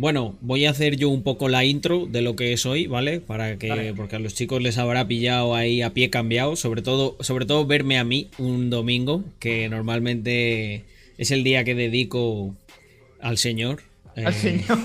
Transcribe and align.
bueno, 0.00 0.34
voy 0.40 0.64
a 0.64 0.70
hacer 0.70 0.96
yo 0.96 1.10
un 1.10 1.22
poco 1.22 1.50
la 1.50 1.62
intro 1.66 2.06
de 2.06 2.22
lo 2.22 2.34
que 2.34 2.54
es 2.54 2.64
hoy, 2.64 2.86
¿vale? 2.86 3.20
Para 3.20 3.58
que, 3.58 3.92
porque 3.94 4.16
a 4.16 4.18
los 4.18 4.32
chicos 4.32 4.62
les 4.62 4.78
habrá 4.78 5.06
pillado 5.06 5.54
ahí 5.54 5.82
a 5.82 5.92
pie 5.92 6.08
cambiado, 6.08 6.56
sobre 6.56 6.80
todo, 6.80 7.18
sobre 7.20 7.44
todo 7.44 7.66
verme 7.66 7.98
a 7.98 8.04
mí 8.04 8.30
un 8.38 8.70
domingo, 8.70 9.22
que 9.40 9.68
normalmente 9.68 10.84
es 11.18 11.30
el 11.30 11.44
día 11.44 11.64
que 11.64 11.74
dedico 11.74 12.54
al 13.20 13.36
Señor. 13.36 13.82
Al 14.16 14.28
eh, 14.28 14.32
Señor. 14.32 14.78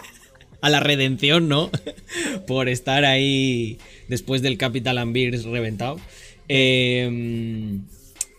a 0.62 0.70
la 0.70 0.80
redención, 0.80 1.50
¿no? 1.50 1.70
Por 2.46 2.70
estar 2.70 3.04
ahí 3.04 3.76
después 4.08 4.40
del 4.40 4.56
Capital 4.56 5.12
Beers 5.12 5.44
reventado. 5.44 6.00
Eh, 6.48 7.78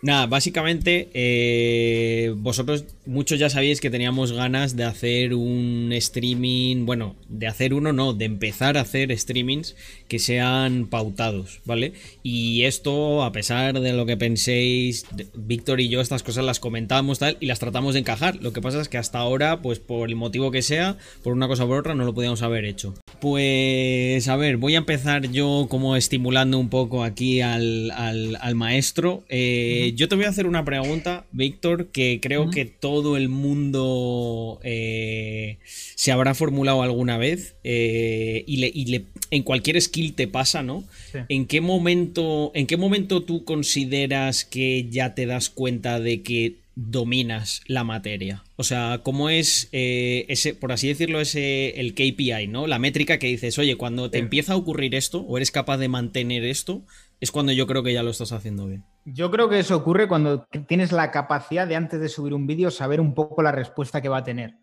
Nada, 0.01 0.27
básicamente 0.27 1.09
eh, 1.13 2.33
vosotros 2.37 2.85
muchos 3.07 3.39
ya 3.39 3.49
sabéis 3.49 3.81
que 3.81 3.89
teníamos 3.89 4.31
ganas 4.31 4.75
de 4.75 4.83
hacer 4.83 5.33
un 5.33 5.91
streaming, 5.93 6.85
bueno, 6.85 7.15
de 7.29 7.47
hacer 7.47 7.73
uno 7.73 7.93
no, 7.93 8.13
de 8.13 8.25
empezar 8.25 8.77
a 8.77 8.81
hacer 8.81 9.17
streamings 9.17 9.75
que 10.07 10.19
sean 10.19 10.85
pautados, 10.87 11.61
¿vale? 11.65 11.93
Y 12.21 12.63
esto, 12.63 13.23
a 13.23 13.31
pesar 13.31 13.79
de 13.79 13.93
lo 13.93 14.05
que 14.05 14.17
penséis, 14.17 15.05
Víctor 15.35 15.81
y 15.81 15.89
yo 15.89 16.01
estas 16.01 16.23
cosas 16.23 16.45
las 16.45 16.59
comentábamos 16.59 17.19
tal 17.19 17.37
y 17.39 17.47
las 17.47 17.59
tratamos 17.59 17.93
de 17.93 18.01
encajar. 18.01 18.35
Lo 18.41 18.53
que 18.53 18.61
pasa 18.61 18.79
es 18.81 18.89
que 18.89 18.97
hasta 18.97 19.19
ahora, 19.19 19.61
pues 19.61 19.79
por 19.79 20.09
el 20.09 20.15
motivo 20.15 20.51
que 20.51 20.61
sea, 20.61 20.97
por 21.23 21.33
una 21.33 21.47
cosa 21.47 21.65
o 21.65 21.67
por 21.67 21.79
otra, 21.79 21.95
no 21.95 22.05
lo 22.05 22.13
podíamos 22.13 22.41
haber 22.41 22.65
hecho. 22.65 22.93
Pues 23.19 24.27
a 24.27 24.35
ver, 24.35 24.57
voy 24.57 24.75
a 24.75 24.79
empezar 24.79 25.31
yo 25.31 25.65
como 25.69 25.95
estimulando 25.95 26.59
un 26.59 26.69
poco 26.69 27.03
aquí 27.03 27.41
al, 27.41 27.89
al, 27.91 28.55
maestro. 28.55 29.23
Eh, 29.27 29.86
yo 29.93 30.07
te 30.07 30.15
voy 30.15 30.25
a 30.25 30.29
hacer 30.29 30.47
una 30.47 30.65
pregunta, 30.65 31.25
Víctor, 31.31 31.87
que 31.87 32.19
creo 32.21 32.49
que 32.49 32.65
todo 32.65 33.17
el 33.17 33.29
mundo 33.29 34.59
eh, 34.63 35.59
se 35.95 36.11
habrá 36.11 36.33
formulado 36.33 36.81
alguna 36.83 37.17
vez 37.17 37.55
eh, 37.63 38.43
y, 38.47 38.85
le, 38.85 39.05
en 39.31 39.43
cualquier 39.43 39.81
skill 39.81 40.13
te 40.13 40.27
pasa, 40.27 40.63
¿no? 40.63 40.83
¿En, 41.29 41.45
qué 41.45 41.61
momento, 41.61 42.51
¿En 42.55 42.67
qué 42.67 42.77
momento 42.77 43.23
tú 43.23 43.43
consideras 43.43 44.45
que 44.45 44.87
ya 44.89 45.15
te 45.15 45.25
das 45.25 45.49
cuenta 45.49 45.99
de 45.99 46.21
que 46.21 46.55
dominas 46.75 47.61
la 47.67 47.83
materia? 47.83 48.43
O 48.55 48.63
sea, 48.63 49.01
¿cómo 49.03 49.29
es 49.29 49.69
eh, 49.71 50.25
ese, 50.29 50.53
por 50.53 50.71
así 50.71 50.87
decirlo, 50.87 51.21
ese 51.21 51.79
el 51.79 51.93
KPI, 51.93 52.47
¿no? 52.47 52.67
La 52.67 52.79
métrica 52.79 53.19
que 53.19 53.27
dices, 53.27 53.57
oye, 53.59 53.75
cuando 53.75 54.09
te 54.09 54.17
empieza 54.17 54.53
a 54.53 54.57
ocurrir 54.57 54.95
esto, 54.95 55.21
o 55.21 55.37
eres 55.37 55.51
capaz 55.51 55.77
de 55.77 55.87
mantener 55.89 56.43
esto, 56.43 56.83
es 57.19 57.31
cuando 57.31 57.51
yo 57.51 57.67
creo 57.67 57.83
que 57.83 57.93
ya 57.93 58.03
lo 58.03 58.11
estás 58.11 58.31
haciendo 58.31 58.67
bien. 58.67 58.83
Yo 59.09 59.31
creo 59.31 59.47
que 59.47 59.59
eso 59.59 59.77
ocurre 59.77 60.05
cuando 60.05 60.45
tienes 60.67 60.91
la 60.91 61.11
capacidad 61.11 61.65
de 61.65 61.77
antes 61.77 61.97
de 62.01 62.09
subir 62.09 62.33
un 62.33 62.45
vídeo 62.45 62.69
saber 62.69 62.99
un 62.99 63.13
poco 63.13 63.41
la 63.41 63.53
respuesta 63.53 64.01
que 64.01 64.09
va 64.09 64.17
a 64.17 64.23
tener. 64.25 64.57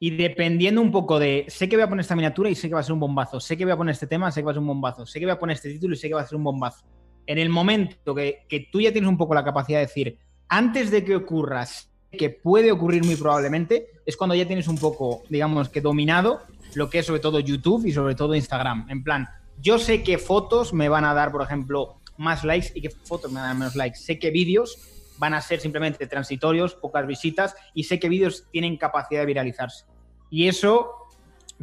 Y 0.00 0.16
dependiendo 0.16 0.80
un 0.80 0.90
poco 0.90 1.20
de, 1.20 1.44
sé 1.46 1.68
que 1.68 1.76
voy 1.76 1.84
a 1.84 1.88
poner 1.88 2.00
esta 2.00 2.16
miniatura 2.16 2.50
y 2.50 2.56
sé 2.56 2.66
que 2.66 2.74
va 2.74 2.80
a 2.80 2.82
ser 2.82 2.92
un 2.92 2.98
bombazo, 2.98 3.38
sé 3.38 3.56
que 3.56 3.64
voy 3.64 3.70
a 3.70 3.76
poner 3.76 3.92
este 3.92 4.08
tema, 4.08 4.32
sé 4.32 4.40
que 4.40 4.46
va 4.46 4.50
a 4.50 4.54
ser 4.54 4.62
un 4.62 4.66
bombazo, 4.66 5.06
sé 5.06 5.20
que 5.20 5.26
voy 5.26 5.32
a 5.32 5.38
poner 5.38 5.54
este 5.54 5.70
título 5.70 5.94
y 5.94 5.96
sé 5.96 6.08
que 6.08 6.14
va 6.14 6.22
a 6.22 6.26
ser 6.26 6.36
un 6.36 6.42
bombazo. 6.42 6.84
En 7.24 7.38
el 7.38 7.50
momento 7.50 8.16
que, 8.16 8.44
que 8.48 8.66
tú 8.72 8.80
ya 8.80 8.90
tienes 8.90 9.08
un 9.08 9.16
poco 9.16 9.32
la 9.32 9.44
capacidad 9.44 9.78
de 9.78 9.86
decir, 9.86 10.18
antes 10.48 10.90
de 10.90 11.04
que 11.04 11.14
ocurra, 11.14 11.64
que 12.10 12.30
puede 12.30 12.72
ocurrir 12.72 13.04
muy 13.04 13.14
probablemente, 13.14 13.86
es 14.04 14.16
cuando 14.16 14.34
ya 14.34 14.44
tienes 14.44 14.66
un 14.66 14.76
poco, 14.76 15.22
digamos, 15.28 15.68
que 15.68 15.80
dominado 15.80 16.42
lo 16.74 16.90
que 16.90 16.98
es 16.98 17.06
sobre 17.06 17.20
todo 17.20 17.38
YouTube 17.38 17.86
y 17.86 17.92
sobre 17.92 18.16
todo 18.16 18.34
Instagram. 18.34 18.88
En 18.90 19.04
plan, 19.04 19.28
yo 19.60 19.78
sé 19.78 20.02
qué 20.02 20.18
fotos 20.18 20.72
me 20.72 20.88
van 20.88 21.04
a 21.04 21.14
dar, 21.14 21.30
por 21.30 21.42
ejemplo, 21.42 22.00
más 22.16 22.44
likes 22.44 22.72
y 22.74 22.80
qué 22.80 22.90
fotos 22.90 23.30
me 23.30 23.40
dar 23.40 23.54
menos 23.54 23.76
likes. 23.76 23.98
Sé 23.98 24.18
que 24.18 24.30
vídeos 24.30 24.78
van 25.18 25.34
a 25.34 25.40
ser 25.40 25.60
simplemente 25.60 26.06
transitorios, 26.06 26.74
pocas 26.74 27.06
visitas, 27.06 27.54
y 27.74 27.84
sé 27.84 27.98
que 27.98 28.08
vídeos 28.08 28.46
tienen 28.50 28.76
capacidad 28.76 29.20
de 29.20 29.26
viralizarse. 29.26 29.84
Y 30.30 30.48
eso 30.48 30.90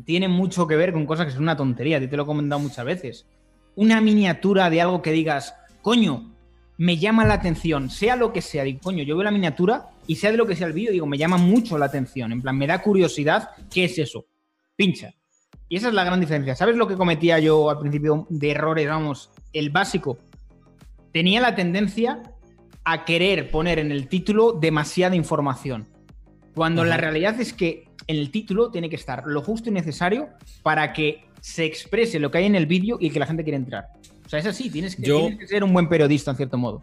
tiene 0.05 0.27
mucho 0.27 0.67
que 0.67 0.75
ver 0.75 0.93
con 0.93 1.05
cosas 1.05 1.25
que 1.25 1.33
son 1.33 1.43
una 1.43 1.57
tontería, 1.57 1.99
te 1.99 2.15
lo 2.15 2.23
he 2.23 2.25
comentado 2.25 2.59
muchas 2.59 2.85
veces. 2.85 3.25
Una 3.75 3.99
miniatura 4.01 4.69
de 4.69 4.81
algo 4.81 5.01
que 5.01 5.11
digas, 5.11 5.55
coño, 5.81 6.33
me 6.77 6.97
llama 6.97 7.25
la 7.25 7.35
atención, 7.35 7.89
sea 7.89 8.15
lo 8.15 8.33
que 8.33 8.41
sea, 8.41 8.63
digo, 8.63 8.79
coño, 8.81 9.03
yo 9.03 9.15
veo 9.15 9.23
la 9.23 9.31
miniatura 9.31 9.89
y 10.07 10.15
sea 10.15 10.31
de 10.31 10.37
lo 10.37 10.47
que 10.47 10.55
sea 10.55 10.67
el 10.67 10.73
vídeo, 10.73 10.91
digo, 10.91 11.05
me 11.05 11.17
llama 11.17 11.37
mucho 11.37 11.77
la 11.77 11.85
atención, 11.85 12.31
en 12.31 12.41
plan, 12.41 12.57
me 12.57 12.67
da 12.67 12.81
curiosidad, 12.81 13.49
¿qué 13.69 13.85
es 13.85 13.97
eso? 13.99 14.25
Pincha. 14.75 15.13
Y 15.69 15.77
esa 15.77 15.87
es 15.87 15.93
la 15.93 16.03
gran 16.03 16.19
diferencia. 16.19 16.53
¿Sabes 16.53 16.75
lo 16.75 16.85
que 16.85 16.97
cometía 16.97 17.39
yo 17.39 17.69
al 17.69 17.79
principio 17.79 18.27
de 18.29 18.51
errores? 18.51 18.89
Vamos, 18.89 19.29
el 19.53 19.69
básico. 19.69 20.17
Tenía 21.11 21.41
la 21.41 21.55
tendencia 21.55 22.21
a 22.83 23.05
querer 23.05 23.51
poner 23.51 23.79
en 23.79 23.91
el 23.91 24.07
título 24.07 24.53
demasiada 24.53 25.15
información. 25.15 25.87
Cuando 26.55 26.83
la 26.83 26.97
realidad 26.97 27.39
es 27.39 27.53
que 27.53 27.85
en 28.07 28.17
el 28.17 28.31
título 28.31 28.71
tiene 28.71 28.89
que 28.89 28.95
estar 28.95 29.23
lo 29.25 29.41
justo 29.41 29.69
y 29.69 29.73
necesario 29.73 30.29
para 30.63 30.93
que 30.93 31.25
se 31.39 31.65
exprese 31.65 32.19
lo 32.19 32.31
que 32.31 32.39
hay 32.39 32.45
en 32.45 32.55
el 32.55 32.65
vídeo 32.65 32.97
y 32.99 33.09
que 33.09 33.19
la 33.19 33.25
gente 33.25 33.43
quiera 33.43 33.57
entrar. 33.57 33.87
O 34.25 34.29
sea, 34.29 34.39
es 34.39 34.45
así, 34.45 34.69
tienes 34.69 34.95
que, 34.95 35.03
tienes 35.03 35.39
que 35.39 35.47
ser 35.47 35.63
un 35.63 35.73
buen 35.73 35.87
periodista 35.87 36.31
en 36.31 36.37
cierto 36.37 36.57
modo. 36.57 36.81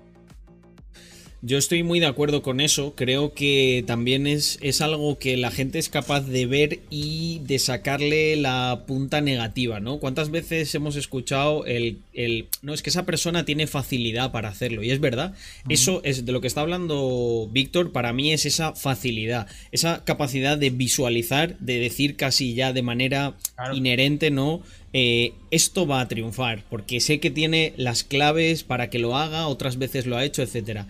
Yo 1.40 1.56
estoy 1.56 1.84
muy 1.84 2.00
de 2.00 2.06
acuerdo 2.06 2.42
con 2.42 2.60
eso. 2.60 2.94
Creo 2.96 3.32
que 3.32 3.84
también 3.86 4.26
es, 4.26 4.58
es, 4.60 4.80
algo 4.80 5.20
que 5.20 5.36
la 5.36 5.52
gente 5.52 5.78
es 5.78 5.88
capaz 5.88 6.22
de 6.22 6.46
ver 6.46 6.80
y 6.90 7.40
de 7.44 7.60
sacarle 7.60 8.34
la 8.34 8.82
punta 8.88 9.20
negativa, 9.20 9.78
¿no? 9.78 9.98
¿Cuántas 9.98 10.32
veces 10.32 10.74
hemos 10.74 10.96
escuchado 10.96 11.64
el, 11.64 11.98
el 12.12 12.48
no, 12.62 12.74
es 12.74 12.82
que 12.82 12.90
esa 12.90 13.06
persona 13.06 13.44
tiene 13.44 13.68
facilidad 13.68 14.32
para 14.32 14.48
hacerlo? 14.48 14.82
Y 14.82 14.90
es 14.90 14.98
verdad. 14.98 15.32
Eso 15.68 16.00
es 16.02 16.26
de 16.26 16.32
lo 16.32 16.40
que 16.40 16.48
está 16.48 16.62
hablando 16.62 17.48
Víctor, 17.52 17.92
para 17.92 18.12
mí 18.12 18.32
es 18.32 18.44
esa 18.44 18.74
facilidad, 18.74 19.46
esa 19.70 20.02
capacidad 20.04 20.58
de 20.58 20.70
visualizar, 20.70 21.56
de 21.60 21.78
decir 21.78 22.16
casi 22.16 22.54
ya 22.54 22.72
de 22.72 22.82
manera 22.82 23.34
inherente, 23.72 24.32
¿no? 24.32 24.60
Eh, 24.92 25.34
esto 25.52 25.86
va 25.86 26.00
a 26.00 26.08
triunfar, 26.08 26.64
porque 26.68 26.98
sé 26.98 27.20
que 27.20 27.30
tiene 27.30 27.74
las 27.76 28.02
claves 28.02 28.64
para 28.64 28.90
que 28.90 28.98
lo 28.98 29.16
haga, 29.16 29.46
otras 29.46 29.78
veces 29.78 30.06
lo 30.06 30.16
ha 30.16 30.24
hecho, 30.24 30.42
etcétera. 30.42 30.88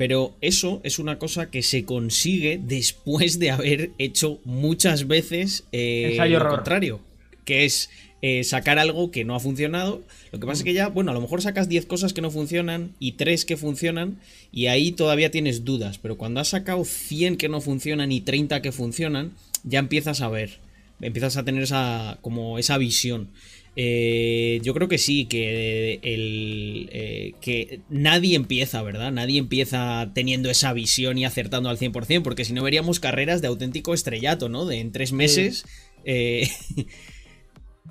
Pero 0.00 0.34
eso 0.40 0.80
es 0.82 0.98
una 0.98 1.18
cosa 1.18 1.50
que 1.50 1.62
se 1.62 1.84
consigue 1.84 2.58
después 2.58 3.38
de 3.38 3.50
haber 3.50 3.90
hecho 3.98 4.40
muchas 4.46 5.06
veces 5.06 5.64
eh, 5.72 6.16
lo 6.26 6.48
contrario, 6.48 7.00
que 7.44 7.66
es 7.66 7.90
eh, 8.22 8.42
sacar 8.42 8.78
algo 8.78 9.10
que 9.10 9.26
no 9.26 9.34
ha 9.34 9.40
funcionado. 9.40 10.02
Lo 10.32 10.40
que 10.40 10.46
pasa 10.46 10.60
es 10.60 10.64
que 10.64 10.72
ya, 10.72 10.88
bueno, 10.88 11.10
a 11.10 11.14
lo 11.14 11.20
mejor 11.20 11.42
sacas 11.42 11.68
10 11.68 11.84
cosas 11.84 12.14
que 12.14 12.22
no 12.22 12.30
funcionan 12.30 12.94
y 12.98 13.12
3 13.12 13.44
que 13.44 13.58
funcionan 13.58 14.18
y 14.52 14.68
ahí 14.68 14.92
todavía 14.92 15.30
tienes 15.30 15.66
dudas, 15.66 15.98
pero 15.98 16.16
cuando 16.16 16.40
has 16.40 16.48
sacado 16.48 16.82
100 16.86 17.36
que 17.36 17.50
no 17.50 17.60
funcionan 17.60 18.10
y 18.10 18.22
30 18.22 18.62
que 18.62 18.72
funcionan, 18.72 19.32
ya 19.64 19.80
empiezas 19.80 20.22
a 20.22 20.30
ver, 20.30 20.60
empiezas 21.02 21.36
a 21.36 21.44
tener 21.44 21.62
esa 21.62 22.16
como 22.22 22.58
esa 22.58 22.78
visión. 22.78 23.28
Eh, 23.76 24.60
yo 24.62 24.74
creo 24.74 24.88
que 24.88 24.98
sí, 24.98 25.26
que, 25.26 26.00
el, 26.02 26.88
eh, 26.92 27.34
que 27.40 27.80
nadie 27.88 28.34
empieza, 28.36 28.82
¿verdad? 28.82 29.12
Nadie 29.12 29.38
empieza 29.38 30.10
teniendo 30.12 30.50
esa 30.50 30.72
visión 30.72 31.18
y 31.18 31.24
acertando 31.24 31.68
al 31.68 31.78
100%, 31.78 32.22
porque 32.22 32.44
si 32.44 32.52
no 32.52 32.62
veríamos 32.62 33.00
carreras 33.00 33.42
de 33.42 33.48
auténtico 33.48 33.94
estrellato, 33.94 34.48
¿no? 34.48 34.66
De 34.66 34.80
en 34.80 34.92
tres 34.92 35.12
meses... 35.12 35.64
Eh, 36.04 36.48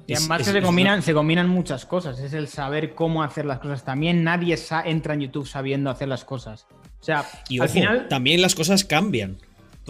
y 0.08 0.14
además 0.14 0.46
se, 0.46 0.62
combinan, 0.62 1.02
se 1.02 1.14
combinan 1.14 1.48
muchas 1.48 1.86
cosas, 1.86 2.20
es 2.20 2.34
el 2.34 2.48
saber 2.48 2.96
cómo 2.96 3.24
hacer 3.24 3.46
las 3.46 3.60
cosas. 3.60 3.86
También 3.86 4.24
nadie 4.24 4.58
entra 4.86 5.14
en 5.14 5.22
YouTube 5.22 5.48
sabiendo 5.48 5.90
hacer 5.90 6.08
las 6.08 6.26
cosas. 6.26 6.68
O 7.00 7.04
sea, 7.04 7.26
y 7.48 7.60
al 7.60 7.70
final... 7.70 8.08
También 8.10 8.42
las 8.42 8.56
cosas 8.56 8.84
cambian. 8.84 9.38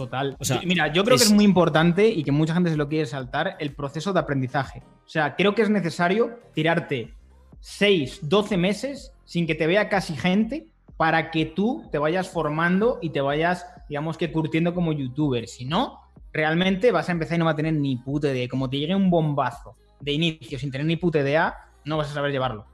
Total. 0.00 0.34
O 0.38 0.44
sea, 0.46 0.62
Mira, 0.64 0.90
yo 0.90 1.04
creo 1.04 1.18
que 1.18 1.24
es 1.24 1.32
muy 1.32 1.44
importante 1.44 2.08
y 2.08 2.24
que 2.24 2.32
mucha 2.32 2.54
gente 2.54 2.70
se 2.70 2.78
lo 2.78 2.88
quiere 2.88 3.04
saltar 3.04 3.56
el 3.58 3.74
proceso 3.74 4.14
de 4.14 4.20
aprendizaje. 4.20 4.82
O 5.04 5.08
sea, 5.08 5.36
creo 5.36 5.54
que 5.54 5.60
es 5.60 5.68
necesario 5.68 6.38
tirarte 6.54 7.12
6, 7.60 8.20
12 8.22 8.56
meses 8.56 9.12
sin 9.26 9.46
que 9.46 9.54
te 9.54 9.66
vea 9.66 9.90
casi 9.90 10.16
gente 10.16 10.68
para 10.96 11.30
que 11.30 11.44
tú 11.44 11.86
te 11.92 11.98
vayas 11.98 12.30
formando 12.30 12.98
y 13.02 13.10
te 13.10 13.20
vayas, 13.20 13.66
digamos 13.90 14.16
que 14.16 14.32
curtiendo 14.32 14.72
como 14.72 14.92
youtuber. 14.92 15.46
Si 15.46 15.66
no, 15.66 16.00
realmente 16.32 16.92
vas 16.92 17.10
a 17.10 17.12
empezar 17.12 17.36
y 17.36 17.40
no 17.40 17.44
vas 17.44 17.52
a 17.52 17.56
tener 17.56 17.74
ni 17.74 17.96
puta 17.96 18.30
idea. 18.30 18.48
Como 18.48 18.70
te 18.70 18.78
llegue 18.78 18.94
un 18.94 19.10
bombazo 19.10 19.76
de 20.00 20.12
inicio 20.12 20.58
sin 20.58 20.70
tener 20.70 20.86
ni 20.86 20.96
puta 20.96 21.20
idea, 21.20 21.54
no 21.84 21.98
vas 21.98 22.10
a 22.10 22.14
saber 22.14 22.32
llevarlo. 22.32 22.69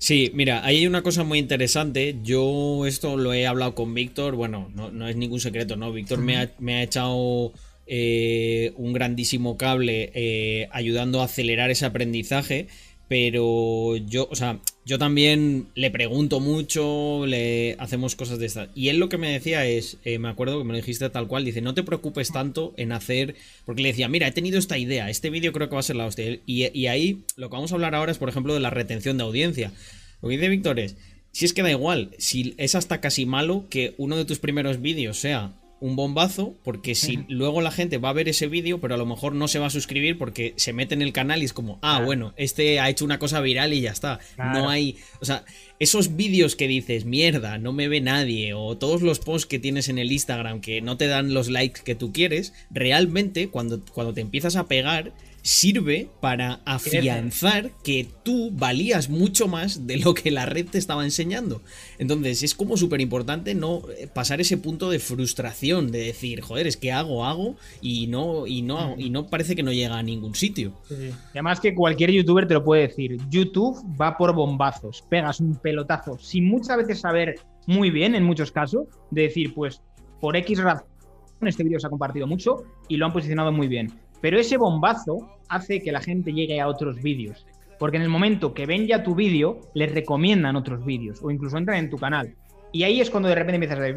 Sí, 0.00 0.30
mira, 0.32 0.64
ahí 0.64 0.78
hay 0.78 0.86
una 0.86 1.02
cosa 1.02 1.24
muy 1.24 1.38
interesante. 1.38 2.16
Yo 2.22 2.86
esto 2.86 3.18
lo 3.18 3.34
he 3.34 3.46
hablado 3.46 3.74
con 3.74 3.92
Víctor, 3.92 4.34
bueno, 4.34 4.70
no, 4.74 5.06
es 5.06 5.14
ningún 5.14 5.40
secreto, 5.40 5.76
¿no? 5.76 5.92
Víctor 5.92 6.20
me, 6.20 6.38
ha, 6.38 6.82
echado 6.82 7.52
eh, 7.86 8.72
un 8.76 8.94
grandísimo 8.94 9.58
cable 9.58 10.10
eh, 10.14 10.68
ayudando 10.72 11.20
a 11.20 11.26
acelerar 11.26 11.70
ese 11.70 11.84
aprendizaje, 11.84 12.68
pero 13.08 13.96
yo, 13.98 14.26
o 14.30 14.34
sea, 14.36 14.60
yo 14.84 14.98
también 14.98 15.68
le 15.74 15.90
pregunto 15.90 16.40
mucho, 16.40 17.26
le 17.26 17.76
hacemos 17.78 18.16
cosas 18.16 18.38
de 18.38 18.46
estas. 18.46 18.70
Y 18.74 18.88
él 18.88 18.98
lo 18.98 19.08
que 19.08 19.18
me 19.18 19.30
decía 19.30 19.66
es, 19.66 19.98
eh, 20.04 20.18
me 20.18 20.28
acuerdo 20.28 20.58
que 20.58 20.64
me 20.64 20.72
lo 20.72 20.78
dijiste 20.78 21.08
tal 21.10 21.26
cual, 21.26 21.44
dice, 21.44 21.60
no 21.60 21.74
te 21.74 21.82
preocupes 21.82 22.32
tanto 22.32 22.72
en 22.76 22.92
hacer, 22.92 23.34
porque 23.66 23.82
le 23.82 23.88
decía, 23.88 24.08
mira, 24.08 24.26
he 24.26 24.32
tenido 24.32 24.58
esta 24.58 24.78
idea, 24.78 25.10
este 25.10 25.30
vídeo 25.30 25.52
creo 25.52 25.68
que 25.68 25.74
va 25.74 25.80
a 25.80 25.84
ser 25.84 25.96
la 25.96 26.06
hostia. 26.06 26.40
Y, 26.46 26.76
y 26.78 26.86
ahí 26.86 27.22
lo 27.36 27.50
que 27.50 27.56
vamos 27.56 27.72
a 27.72 27.74
hablar 27.74 27.94
ahora 27.94 28.12
es, 28.12 28.18
por 28.18 28.28
ejemplo, 28.28 28.54
de 28.54 28.60
la 28.60 28.70
retención 28.70 29.18
de 29.18 29.24
audiencia. 29.24 29.72
Lo 30.22 30.28
que 30.28 30.36
dice 30.36 30.48
Víctor 30.48 30.80
es, 30.80 30.96
si 31.32 31.44
es 31.44 31.52
que 31.52 31.62
da 31.62 31.70
igual, 31.70 32.10
si 32.18 32.54
es 32.56 32.74
hasta 32.74 33.00
casi 33.00 33.26
malo 33.26 33.66
que 33.70 33.94
uno 33.98 34.16
de 34.16 34.24
tus 34.24 34.38
primeros 34.38 34.80
vídeos 34.80 35.18
sea 35.18 35.52
un 35.80 35.96
bombazo, 35.96 36.54
porque 36.62 36.94
si 36.94 37.24
luego 37.28 37.62
la 37.62 37.70
gente 37.70 37.98
va 37.98 38.10
a 38.10 38.12
ver 38.12 38.28
ese 38.28 38.46
vídeo, 38.46 38.80
pero 38.80 38.94
a 38.94 38.98
lo 38.98 39.06
mejor 39.06 39.34
no 39.34 39.48
se 39.48 39.58
va 39.58 39.66
a 39.66 39.70
suscribir 39.70 40.18
porque 40.18 40.52
se 40.56 40.72
mete 40.72 40.94
en 40.94 41.02
el 41.02 41.12
canal 41.12 41.40
y 41.40 41.46
es 41.46 41.52
como, 41.52 41.78
ah, 41.82 42.02
bueno, 42.04 42.34
este 42.36 42.80
ha 42.80 42.90
hecho 42.90 43.04
una 43.04 43.18
cosa 43.18 43.40
viral 43.40 43.72
y 43.72 43.80
ya 43.80 43.90
está. 43.90 44.20
No 44.36 44.68
hay, 44.68 44.98
o 45.20 45.24
sea, 45.24 45.44
esos 45.78 46.16
vídeos 46.16 46.54
que 46.54 46.68
dices, 46.68 47.06
mierda, 47.06 47.58
no 47.58 47.72
me 47.72 47.88
ve 47.88 48.00
nadie, 48.00 48.52
o 48.52 48.76
todos 48.76 49.00
los 49.00 49.18
posts 49.18 49.46
que 49.46 49.58
tienes 49.58 49.88
en 49.88 49.98
el 49.98 50.12
Instagram 50.12 50.60
que 50.60 50.82
no 50.82 50.96
te 50.96 51.06
dan 51.06 51.32
los 51.32 51.48
likes 51.48 51.80
que 51.82 51.94
tú 51.94 52.12
quieres, 52.12 52.52
realmente 52.70 53.48
cuando, 53.48 53.82
cuando 53.86 54.12
te 54.12 54.20
empiezas 54.20 54.56
a 54.56 54.66
pegar, 54.66 55.12
sirve 55.42 56.08
para 56.20 56.60
afianzar 56.64 57.70
que 57.82 58.06
tú 58.22 58.50
valías 58.52 59.08
mucho 59.08 59.48
más 59.48 59.86
de 59.86 59.98
lo 59.98 60.14
que 60.14 60.30
la 60.30 60.46
red 60.46 60.66
te 60.66 60.78
estaba 60.78 61.04
enseñando. 61.04 61.62
Entonces 61.98 62.42
es 62.42 62.54
como 62.54 62.76
súper 62.76 63.00
importante 63.00 63.54
no 63.54 63.82
eh, 63.98 64.06
pasar 64.12 64.40
ese 64.40 64.56
punto 64.56 64.90
de 64.90 64.98
frustración, 64.98 65.90
de 65.90 66.00
decir, 66.00 66.40
joder, 66.40 66.66
es 66.66 66.76
que 66.76 66.92
hago, 66.92 67.24
hago 67.24 67.56
y 67.80 68.06
no, 68.06 68.46
y 68.46 68.62
no, 68.62 68.94
y 68.98 69.10
no 69.10 69.26
parece 69.26 69.56
que 69.56 69.62
no 69.62 69.72
llega 69.72 69.98
a 69.98 70.02
ningún 70.02 70.34
sitio. 70.34 70.74
además 71.30 71.60
que 71.60 71.74
cualquier 71.74 72.10
youtuber 72.10 72.46
te 72.46 72.54
lo 72.54 72.64
puede 72.64 72.88
decir, 72.88 73.16
YouTube 73.30 73.78
va 74.00 74.16
por 74.16 74.34
bombazos, 74.34 75.04
pegas 75.08 75.40
un 75.40 75.56
pelotazo 75.56 76.18
sin 76.18 76.48
muchas 76.48 76.76
veces 76.76 77.00
saber 77.00 77.36
muy 77.66 77.90
bien, 77.90 78.14
en 78.14 78.24
muchos 78.24 78.50
casos, 78.50 78.88
de 79.10 79.22
decir, 79.22 79.54
pues 79.54 79.82
por 80.20 80.36
X 80.36 80.58
razón 80.58 80.86
este 81.42 81.64
vídeo 81.64 81.80
se 81.80 81.86
ha 81.86 81.90
compartido 81.90 82.26
mucho 82.26 82.64
y 82.88 82.96
lo 82.96 83.06
han 83.06 83.12
posicionado 83.12 83.50
muy 83.52 83.66
bien 83.66 83.90
pero 84.20 84.38
ese 84.38 84.56
bombazo 84.56 85.28
hace 85.48 85.80
que 85.80 85.92
la 85.92 86.00
gente 86.00 86.32
llegue 86.32 86.60
a 86.60 86.68
otros 86.68 87.02
vídeos. 87.02 87.46
Porque 87.78 87.96
en 87.96 88.02
el 88.02 88.08
momento 88.08 88.52
que 88.52 88.66
ven 88.66 88.86
ya 88.86 89.02
tu 89.02 89.14
vídeo, 89.14 89.60
les 89.74 89.92
recomiendan 89.92 90.56
otros 90.56 90.84
vídeos 90.84 91.20
o 91.22 91.30
incluso 91.30 91.56
entran 91.56 91.78
en 91.78 91.90
tu 91.90 91.96
canal. 91.96 92.34
Y 92.72 92.82
ahí 92.82 93.00
es 93.00 93.10
cuando 93.10 93.28
de 93.28 93.34
repente 93.34 93.56
empiezas 93.56 93.78
a 93.78 93.80
ver... 93.80 93.96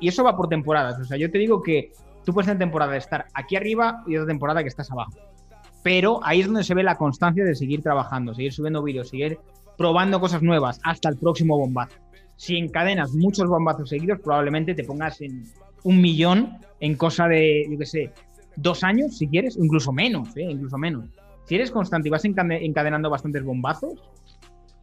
Y 0.00 0.08
eso 0.08 0.24
va 0.24 0.36
por 0.36 0.48
temporadas. 0.48 0.98
O 0.98 1.04
sea, 1.04 1.18
yo 1.18 1.30
te 1.30 1.38
digo 1.38 1.62
que 1.62 1.92
tú 2.24 2.32
puedes 2.32 2.50
en 2.50 2.58
temporada 2.58 2.96
estar 2.96 3.26
aquí 3.34 3.56
arriba 3.56 4.02
y 4.06 4.16
otra 4.16 4.26
temporada 4.26 4.62
que 4.62 4.68
estás 4.68 4.90
abajo. 4.90 5.12
Pero 5.82 6.20
ahí 6.24 6.40
es 6.40 6.46
donde 6.46 6.64
se 6.64 6.74
ve 6.74 6.82
la 6.82 6.96
constancia 6.96 7.44
de 7.44 7.54
seguir 7.54 7.82
trabajando, 7.82 8.34
seguir 8.34 8.52
subiendo 8.52 8.82
vídeos, 8.82 9.10
seguir 9.10 9.38
probando 9.76 10.20
cosas 10.20 10.42
nuevas 10.42 10.80
hasta 10.84 11.08
el 11.08 11.16
próximo 11.16 11.58
bombazo. 11.58 11.96
Si 12.36 12.56
encadenas 12.56 13.12
muchos 13.12 13.48
bombazos 13.48 13.90
seguidos, 13.90 14.20
probablemente 14.20 14.74
te 14.74 14.84
pongas 14.84 15.20
en 15.20 15.44
un 15.84 16.00
millón 16.00 16.58
en 16.80 16.96
cosa 16.96 17.28
de, 17.28 17.66
yo 17.70 17.78
qué 17.78 17.86
sé, 17.86 18.10
dos 18.56 18.84
años, 18.84 19.16
si 19.16 19.28
quieres, 19.28 19.56
incluso 19.56 19.92
menos, 19.92 20.36
¿eh? 20.36 20.42
incluso 20.42 20.78
menos. 20.78 21.04
Si 21.44 21.54
eres 21.54 21.70
constante 21.70 22.08
y 22.08 22.10
vas 22.10 22.24
encadenando 22.24 23.10
bastantes 23.10 23.42
bombazos, 23.42 23.94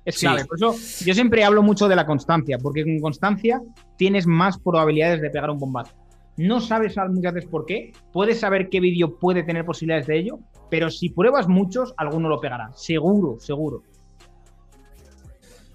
es 0.06 0.19
clave. 0.19 0.45
Por 0.45 0.57
eso 0.57 0.74
yo 1.06 1.13
siempre 1.13 1.44
hablo 1.44 1.62
mucho 1.62 1.88
de 1.88 1.95
la 1.95 2.06
constancia, 2.06 2.57
porque 2.57 2.83
con 2.83 3.00
constancia 3.00 3.62
tienes 3.98 4.27
más 4.27 4.57
probabilidades 4.57 5.21
de 5.21 5.30
pegar 5.30 5.50
un 5.50 5.60
bombazo. 5.60 5.94
No 6.38 6.62
sabes 6.62 6.95
muchas 7.10 7.33
veces 7.33 7.50
por 7.50 7.66
qué, 7.66 7.92
puedes 8.13 8.39
saber 8.39 8.69
qué 8.69 8.80
vídeo 8.80 9.18
puede 9.19 9.44
tener 9.44 9.66
posibilidades 9.66 10.07
de 10.07 10.19
ello, 10.19 10.39
pero 10.69 10.89
si 10.89 11.10
pruebas 11.10 11.48
muchos, 11.48 11.94
alguno 11.98 12.30
lo 12.30 12.39
pegará. 12.39 12.71
Seguro, 12.75 13.39
seguro. 13.39 13.83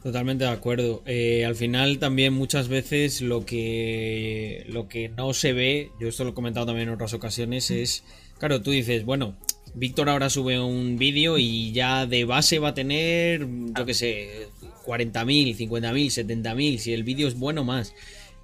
Totalmente 0.05 0.45
de 0.45 0.51
acuerdo. 0.51 1.03
Eh, 1.07 1.47
al 1.47 1.57
final 1.57 1.99
también 1.99 2.35
muchas 2.35 2.69
veces 2.69 3.23
lo 3.23 3.47
que, 3.47 4.67
lo 4.69 4.87
que 4.87 5.09
no 5.09 5.33
se 5.33 5.55
ve, 5.55 5.93
yo 5.99 6.09
esto 6.09 6.25
lo 6.25 6.31
he 6.31 6.35
comentado 6.35 6.67
también 6.67 6.89
en 6.89 6.95
otras 6.95 7.15
ocasiones, 7.15 7.71
es, 7.71 8.05
claro, 8.39 8.61
tú 8.61 8.71
dices, 8.71 9.07
bueno, 9.07 9.35
Víctor 9.75 10.11
ahora 10.11 10.29
sube 10.29 10.61
un 10.61 10.99
vídeo 10.99 11.39
y 11.39 11.73
ya 11.73 12.05
de 12.05 12.27
base 12.27 12.59
va 12.59 12.69
a 12.69 12.75
tener, 12.75 13.49
yo 13.75 13.87
qué 13.87 13.95
sé, 13.95 14.49
40.000, 14.85 15.57
50.000, 15.57 16.27
70.000, 16.27 16.77
si 16.77 16.93
el 16.93 17.03
vídeo 17.03 17.27
es 17.27 17.39
bueno 17.39 17.65
más. 17.65 17.95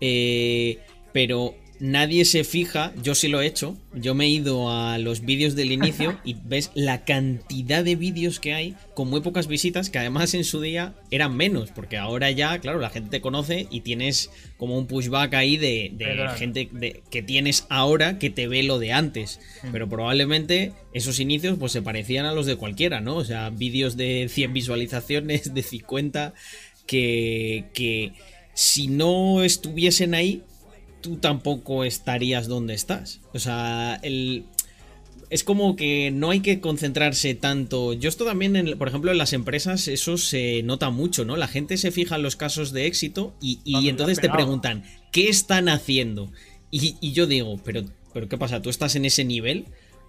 Eh, 0.00 0.78
pero 1.12 1.54
nadie 1.80 2.24
se 2.26 2.44
fija, 2.44 2.92
yo 3.02 3.14
sí 3.14 3.28
lo 3.28 3.40
he 3.40 3.46
hecho, 3.46 3.76
yo 3.94 4.14
me 4.14 4.26
he 4.26 4.28
ido 4.28 4.70
a 4.70 4.98
los 4.98 5.22
vídeos 5.22 5.56
del 5.56 5.72
inicio 5.72 6.18
y 6.24 6.36
ves 6.44 6.70
la 6.74 7.04
cantidad 7.04 7.82
de 7.82 7.96
vídeos 7.96 8.38
que 8.38 8.52
hay 8.52 8.76
con 8.94 9.08
muy 9.08 9.22
pocas 9.22 9.46
visitas, 9.46 9.88
que 9.90 9.98
además 9.98 10.34
en 10.34 10.44
su 10.44 10.60
día 10.60 10.94
eran 11.10 11.36
menos, 11.36 11.70
porque 11.72 11.96
ahora 11.96 12.30
ya, 12.30 12.58
claro, 12.58 12.78
la 12.78 12.90
gente 12.90 13.10
te 13.10 13.20
conoce 13.20 13.66
y 13.70 13.80
tienes 13.80 14.30
como 14.58 14.78
un 14.78 14.86
pushback 14.86 15.34
ahí 15.34 15.56
de, 15.56 15.92
gente 16.36 16.68
que 17.10 17.22
tienes 17.22 17.66
ahora 17.70 18.18
que 18.18 18.30
te 18.30 18.46
ve 18.46 18.62
lo 18.62 18.78
de 18.78 18.92
antes, 18.92 19.40
mm. 19.62 19.72
pero 19.72 19.88
probablemente 19.88 20.72
esos 20.92 21.18
inicios 21.18 21.56
pues 21.58 21.72
se 21.72 21.82
parecían 21.82 22.26
a 22.26 22.32
los 22.32 22.46
de 22.46 22.56
cualquiera, 22.56 23.00
¿no? 23.00 23.16
O 23.16 23.24
sea, 23.24 23.50
vídeos 23.50 23.96
de 23.96 24.28
100 24.28 24.52
visualizaciones, 24.52 25.54
de 25.54 25.62
50, 25.62 26.34
que... 26.86 27.64
que 27.72 28.12
si 28.52 28.88
no 28.88 29.42
estuviesen 29.42 30.12
ahí, 30.12 30.42
tú 31.00 31.16
tampoco 31.16 31.84
estarías 31.84 32.48
donde 32.48 32.74
estás. 32.74 33.20
O 33.32 33.38
sea, 33.38 33.98
el, 34.02 34.44
es 35.30 35.44
como 35.44 35.76
que 35.76 36.10
no 36.10 36.30
hay 36.30 36.40
que 36.40 36.60
concentrarse 36.60 37.34
tanto. 37.34 37.92
Yo 37.92 38.08
esto 38.08 38.24
también, 38.24 38.76
por 38.76 38.88
ejemplo, 38.88 39.12
en 39.12 39.18
las 39.18 39.32
empresas, 39.32 39.86
eso 39.86 40.18
se 40.18 40.62
nota 40.64 40.90
mucho, 40.90 41.24
¿no? 41.24 41.36
La 41.36 41.46
gente 41.46 41.76
se 41.76 41.92
fija 41.92 42.16
en 42.16 42.22
los 42.22 42.34
casos 42.34 42.72
de 42.72 42.86
éxito 42.86 43.32
y, 43.40 43.60
entonces 43.88 44.20
te 44.20 44.28
preguntan, 44.28 44.82
¿qué 45.12 45.28
están 45.28 45.68
haciendo? 45.68 46.32
Y, 46.72 47.12
yo 47.12 47.26
digo, 47.28 47.60
pero, 47.64 47.84
pero 48.12 48.28
¿qué 48.28 48.36
pasa? 48.36 48.60
¿Tú 48.60 48.70
estás 48.70 48.96
en 48.96 49.04
ese 49.04 49.24
nivel? 49.24 49.66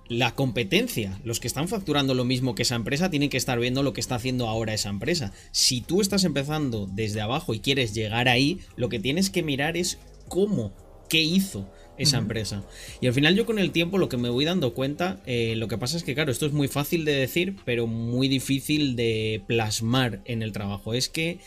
La 0.10 0.34
competencia, 0.34 1.18
los 1.24 1.40
que 1.40 1.48
están 1.48 1.68
facturando 1.68 2.16
lo 2.16 2.26
mismo 2.26 2.56
que 2.56 2.64
esa 2.64 2.76
empresa, 2.76 3.12
tienen 3.12 3.30
que 3.30 3.38
estar 3.38 3.60
viendo 3.60 3.84
lo 3.84 3.94
que 3.94 4.02
está 4.02 4.16
haciendo 4.16 4.48
ahora 4.48 4.74
esa 4.74 4.90
empresa. 4.90 5.32
Si 5.52 5.82
tú 5.82 6.02
estás 6.02 6.24
empezando 6.24 6.90
desde 6.92 7.22
abajo 7.22 7.54
y 7.54 7.60
quieres 7.60 7.94
llegar 7.94 8.28
ahí, 8.28 8.60
lo 8.76 8.90
que 8.90 9.00
tienes 9.00 9.30
que 9.30 9.44
mirar 9.44 9.78
es 9.78 10.00
cómo, 10.28 10.74
qué 11.12 11.22
hizo 11.22 11.69
esa 11.98 12.18
empresa. 12.18 12.63
Y 13.02 13.08
al 13.08 13.13
final 13.13 13.36
yo 13.36 13.46
con 13.46 13.60
el 13.60 13.72
tiempo 13.72 13.98
lo 13.98 14.08
que 14.08 14.16
me 14.16 14.30
voy 14.30 14.46
dando 14.46 14.74
cuenta, 14.74 15.22
eh, 15.25 15.56
lo 15.58 15.68
que 15.68 15.78
pasa 15.78 15.98
es 15.98 16.04
que 16.04 16.16
claro, 16.16 16.31
esto 16.31 16.46
es 16.46 16.54
muy 16.54 16.69
fácil 16.69 17.04
de 17.04 17.12
decir, 17.12 17.58
pero 17.66 17.86
muy 17.86 18.30
difícil 18.30 18.96
de 18.96 19.44
plasmar 19.46 20.22
en 20.24 20.42
el 20.42 20.54
trabajo. 20.54 20.94
Es 20.94 21.10
que 21.10 21.40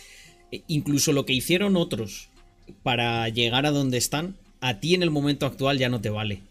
eh, 0.52 0.62
incluso 0.68 1.12
lo 1.12 1.24
que 1.24 1.32
hicieron 1.32 1.76
otros 1.76 2.28
para 2.82 3.26
llegar 3.30 3.64
a 3.64 3.70
donde 3.70 3.96
están, 3.96 4.36
a 4.60 4.80
ti 4.80 4.94
en 4.94 5.02
el 5.02 5.10
momento 5.10 5.46
actual 5.46 5.78
ya 5.78 5.88
no 5.88 6.02
te 6.02 6.10
vale. 6.10 6.42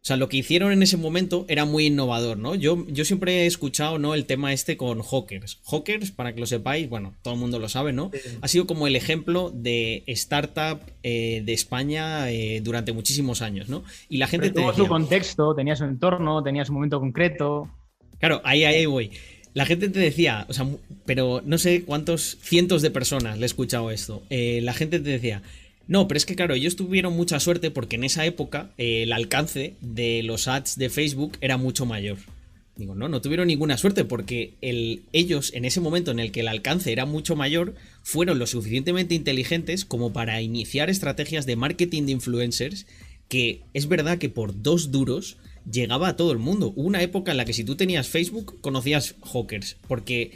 O 0.00 0.06
sea, 0.08 0.16
lo 0.16 0.28
que 0.28 0.38
hicieron 0.38 0.72
en 0.72 0.82
ese 0.82 0.96
momento 0.96 1.44
era 1.48 1.64
muy 1.64 1.86
innovador, 1.86 2.38
¿no? 2.38 2.54
Yo, 2.54 2.86
yo 2.88 3.04
siempre 3.04 3.42
he 3.42 3.46
escuchado, 3.46 3.98
¿no? 3.98 4.14
El 4.14 4.26
tema 4.26 4.52
este 4.52 4.76
con 4.76 5.02
Hawkers. 5.02 5.60
Hawkers, 5.64 6.12
para 6.12 6.34
que 6.34 6.40
lo 6.40 6.46
sepáis, 6.46 6.88
bueno, 6.88 7.14
todo 7.22 7.34
el 7.34 7.40
mundo 7.40 7.58
lo 7.58 7.68
sabe, 7.68 7.92
¿no? 7.92 8.10
Ha 8.40 8.48
sido 8.48 8.66
como 8.66 8.86
el 8.86 8.96
ejemplo 8.96 9.50
de 9.52 10.04
startup 10.06 10.80
eh, 11.02 11.42
de 11.44 11.52
España 11.52 12.30
eh, 12.30 12.60
durante 12.62 12.92
muchísimos 12.92 13.42
años, 13.42 13.68
¿no? 13.68 13.82
Y 14.08 14.18
la 14.18 14.28
gente 14.28 14.50
tenía 14.50 14.72
su 14.72 14.86
contexto, 14.86 15.54
tenía 15.54 15.76
su 15.76 15.84
entorno, 15.84 16.42
tenía 16.42 16.64
su 16.64 16.72
momento 16.72 17.00
concreto. 17.00 17.68
Claro, 18.18 18.40
ahí, 18.44 18.64
ahí 18.64 18.86
voy. 18.86 19.10
La 19.54 19.66
gente 19.66 19.88
te 19.88 19.98
decía, 19.98 20.46
o 20.48 20.52
sea, 20.52 20.66
pero 21.06 21.42
no 21.44 21.58
sé 21.58 21.82
cuántos 21.84 22.38
cientos 22.40 22.80
de 22.80 22.90
personas 22.90 23.38
le 23.38 23.44
he 23.44 23.46
escuchado 23.46 23.90
esto. 23.90 24.22
Eh, 24.30 24.60
la 24.62 24.72
gente 24.72 25.00
te 25.00 25.10
decía, 25.10 25.42
no, 25.88 26.06
pero 26.06 26.18
es 26.18 26.26
que 26.26 26.36
claro, 26.36 26.54
ellos 26.54 26.76
tuvieron 26.76 27.14
mucha 27.14 27.40
suerte 27.40 27.70
porque 27.70 27.96
en 27.96 28.04
esa 28.04 28.26
época 28.26 28.70
eh, 28.76 29.02
el 29.02 29.12
alcance 29.12 29.74
de 29.80 30.22
los 30.22 30.46
ads 30.46 30.76
de 30.76 30.90
Facebook 30.90 31.38
era 31.40 31.56
mucho 31.56 31.86
mayor. 31.86 32.18
Digo, 32.76 32.94
no, 32.94 33.08
no 33.08 33.20
tuvieron 33.22 33.48
ninguna 33.48 33.76
suerte 33.78 34.04
porque 34.04 34.52
el, 34.60 35.02
ellos 35.12 35.50
en 35.54 35.64
ese 35.64 35.80
momento 35.80 36.12
en 36.12 36.20
el 36.20 36.30
que 36.30 36.40
el 36.40 36.48
alcance 36.48 36.92
era 36.92 37.06
mucho 37.06 37.34
mayor 37.34 37.74
fueron 38.02 38.38
lo 38.38 38.46
suficientemente 38.46 39.16
inteligentes 39.16 39.84
como 39.84 40.12
para 40.12 40.40
iniciar 40.42 40.90
estrategias 40.90 41.44
de 41.44 41.56
marketing 41.56 42.04
de 42.04 42.12
influencers 42.12 42.86
que 43.28 43.62
es 43.74 43.88
verdad 43.88 44.18
que 44.18 44.28
por 44.28 44.62
dos 44.62 44.92
duros 44.92 45.38
llegaba 45.70 46.08
a 46.08 46.16
todo 46.16 46.32
el 46.32 46.38
mundo. 46.38 46.72
Hubo 46.76 46.86
una 46.86 47.02
época 47.02 47.30
en 47.30 47.38
la 47.38 47.44
que 47.44 47.52
si 47.52 47.64
tú 47.64 47.76
tenías 47.76 48.08
Facebook 48.08 48.60
conocías 48.60 49.16
hawkers 49.22 49.76
porque 49.88 50.32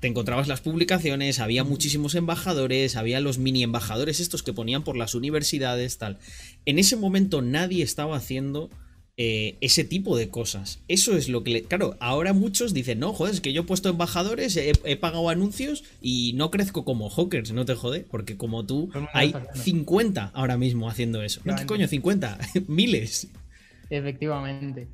te 0.00 0.08
encontrabas 0.08 0.48
las 0.48 0.62
publicaciones, 0.62 1.38
había 1.40 1.62
muchísimos 1.62 2.14
embajadores, 2.14 2.96
había 2.96 3.20
los 3.20 3.38
mini 3.38 3.62
embajadores 3.62 4.18
estos 4.18 4.42
que 4.42 4.54
ponían 4.54 4.82
por 4.82 4.96
las 4.96 5.14
universidades, 5.14 5.98
tal. 5.98 6.18
En 6.64 6.78
ese 6.78 6.96
momento 6.96 7.42
nadie 7.42 7.82
estaba 7.84 8.16
haciendo 8.16 8.70
eh, 9.18 9.58
ese 9.60 9.84
tipo 9.84 10.16
de 10.16 10.30
cosas. 10.30 10.80
Eso 10.88 11.14
es 11.14 11.28
lo 11.28 11.44
que... 11.44 11.64
claro, 11.64 11.98
ahora 12.00 12.32
muchos 12.32 12.72
dicen, 12.72 12.98
no, 12.98 13.12
joder, 13.12 13.34
es 13.34 13.42
que 13.42 13.52
yo 13.52 13.60
he 13.62 13.64
puesto 13.66 13.90
embajadores, 13.90 14.56
he, 14.56 14.96
pagado 14.96 15.28
anuncios 15.28 15.84
y 16.00 16.32
no 16.32 16.50
crezco 16.50 16.86
como 16.86 17.10
hawkers, 17.10 17.52
no 17.52 17.66
te 17.66 17.74
jode, 17.74 18.00
porque 18.00 18.38
como 18.38 18.64
tú, 18.64 18.90
hay 19.12 19.34
50 19.54 20.30
ahora 20.32 20.56
mismo 20.56 20.88
haciendo 20.88 21.22
eso. 21.22 21.42
¿Qué 21.44 21.66
coño? 21.66 21.86
50, 21.86 22.38
miles. 22.68 23.28
Efectivamente. 23.90 24.88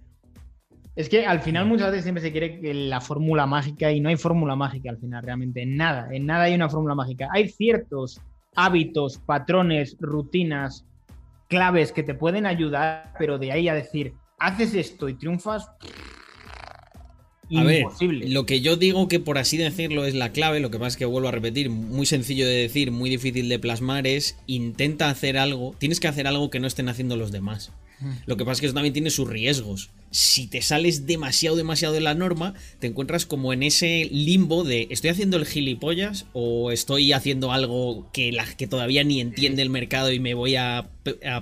Es 0.97 1.11
que 1.11 1.27
al 1.27 1.41
final 1.41 1.67
muchas 1.67 1.91
veces 1.91 2.05
siempre 2.05 2.23
se 2.23 2.33
quiere 2.33 2.73
la 2.73 3.03
fórmula 3.03 3.47
mágica 3.47 3.93
y 3.93 4.01
no 4.01 4.09
hay 4.09 4.17
fórmula 4.17 4.57
mágica 4.57 4.89
al 4.89 4.97
final, 4.97 5.23
realmente. 5.23 5.63
En 5.63 5.77
nada, 5.77 6.09
en 6.11 6.25
nada 6.25 6.45
hay 6.45 6.55
una 6.55 6.71
fórmula 6.71 6.95
mágica. 6.95 7.29
Hay 7.33 7.51
ciertos 7.51 8.21
hábitos, 8.55 9.19
patrones, 9.19 9.97
rutinas, 10.01 10.87
claves 11.49 11.93
que 11.93 12.03
te 12.03 12.15
pueden 12.15 12.47
ayudar, 12.47 13.13
pero 13.19 13.39
de 13.39 13.53
ahí 13.53 13.69
a 13.69 13.75
decir, 13.75 14.15
haces 14.39 14.75
esto 14.75 15.11
y 15.11 15.15
triunfas, 15.15 15.71
A 17.55 17.63
ver, 17.63 17.85
lo 18.01 18.45
que 18.45 18.61
yo 18.61 18.77
digo 18.77 19.07
que 19.07 19.21
por 19.21 19.39
así 19.39 19.57
decirlo 19.57 20.05
es 20.05 20.15
la 20.15 20.33
clave, 20.33 20.59
lo 20.59 20.71
que 20.71 20.79
pasa 20.79 20.89
es 20.89 20.97
que 20.97 21.05
vuelvo 21.05 21.29
a 21.29 21.33
repetir, 21.33 21.71
muy 21.71 22.05
sencillo 22.07 22.47
de 22.47 22.57
decir, 22.57 22.91
muy 22.91 23.09
difícil 23.09 23.49
de 23.49 23.59
plasmar, 23.61 24.07
es 24.07 24.37
intenta 24.47 25.11
hacer 25.11 25.39
algo, 25.39 25.75
tienes 25.79 26.01
que 26.01 26.09
hacer 26.09 26.27
algo 26.27 26.51
que 26.51 26.59
no 26.59 26.67
estén 26.67 26.89
haciendo 26.89 27.17
los 27.17 27.31
demás. 27.31 27.71
Lo 28.27 28.37
que 28.37 28.45
pasa 28.45 28.55
es 28.55 28.61
que 28.61 28.67
eso 28.67 28.75
también 28.75 28.93
tiene 28.93 29.11
sus 29.11 29.29
riesgos. 29.29 29.91
Si 30.11 30.47
te 30.47 30.63
sales 30.63 31.07
demasiado, 31.07 31.57
demasiado 31.57 31.95
de 31.95 32.01
la 32.01 32.15
norma, 32.15 32.55
te 32.79 32.87
encuentras 32.87 33.27
como 33.27 33.53
en 33.53 33.63
ese 33.63 34.09
limbo 34.11 34.65
de 34.65 34.87
¿estoy 34.91 35.11
haciendo 35.11 35.37
el 35.37 35.47
gilipollas 35.47 36.27
o 36.33 36.71
estoy 36.71 37.13
haciendo 37.13 37.53
algo 37.53 38.09
que, 38.13 38.33
la, 38.33 38.45
que 38.45 38.67
todavía 38.67 39.05
ni 39.05 39.21
entiende 39.21 39.63
el 39.63 39.71
mercado 39.71 40.13
y 40.13 40.21
me 40.21 40.35
voy 40.35 40.57
a, 40.57 40.89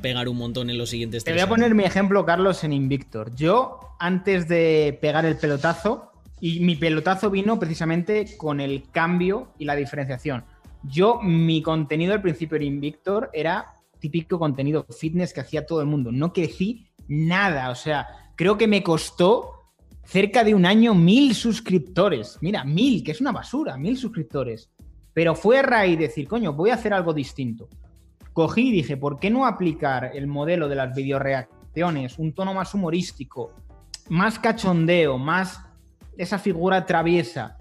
pegar 0.02 0.28
un 0.28 0.36
montón 0.36 0.70
en 0.70 0.78
los 0.78 0.90
siguientes 0.90 1.24
Te 1.24 1.32
voy 1.32 1.40
a 1.40 1.48
poner 1.48 1.74
mi 1.74 1.84
ejemplo, 1.84 2.24
Carlos, 2.24 2.64
en 2.64 2.72
Invictor. 2.72 3.34
Yo, 3.34 3.80
antes 3.98 4.48
de 4.48 4.98
pegar 5.00 5.24
el 5.24 5.36
pelotazo, 5.36 6.10
y 6.40 6.60
mi 6.60 6.76
pelotazo 6.76 7.30
vino 7.30 7.58
precisamente 7.58 8.36
con 8.36 8.60
el 8.60 8.84
cambio 8.90 9.48
y 9.58 9.64
la 9.64 9.76
diferenciación. 9.76 10.44
Yo, 10.82 11.20
mi 11.22 11.62
contenido 11.62 12.12
al 12.12 12.20
principio 12.20 12.56
en 12.56 12.64
Invictor 12.64 13.30
era 13.32 13.73
típico 14.10 14.38
contenido 14.38 14.84
fitness 14.90 15.32
que 15.32 15.40
hacía 15.40 15.64
todo 15.64 15.80
el 15.80 15.86
mundo. 15.86 16.12
No 16.12 16.30
crecí 16.30 16.86
nada. 17.08 17.70
O 17.70 17.74
sea, 17.74 18.06
creo 18.36 18.58
que 18.58 18.68
me 18.68 18.82
costó 18.82 19.70
cerca 20.04 20.44
de 20.44 20.54
un 20.54 20.66
año 20.66 20.94
mil 20.94 21.34
suscriptores. 21.34 22.36
Mira, 22.42 22.64
mil, 22.64 23.02
que 23.02 23.12
es 23.12 23.22
una 23.22 23.32
basura, 23.32 23.78
mil 23.78 23.96
suscriptores. 23.96 24.68
Pero 25.14 25.34
fue 25.34 25.58
a 25.58 25.62
raíz 25.62 25.98
de 25.98 26.08
decir, 26.08 26.28
coño, 26.28 26.52
voy 26.52 26.68
a 26.68 26.74
hacer 26.74 26.92
algo 26.92 27.14
distinto. 27.14 27.70
Cogí 28.34 28.68
y 28.68 28.72
dije, 28.72 28.98
¿por 28.98 29.18
qué 29.18 29.30
no 29.30 29.46
aplicar 29.46 30.10
el 30.12 30.26
modelo 30.26 30.68
de 30.68 30.74
las 30.74 30.94
videoreacciones, 30.94 32.18
un 32.18 32.34
tono 32.34 32.52
más 32.52 32.74
humorístico, 32.74 33.52
más 34.10 34.38
cachondeo, 34.38 35.16
más 35.16 35.60
esa 36.18 36.38
figura 36.38 36.84
traviesa 36.84 37.56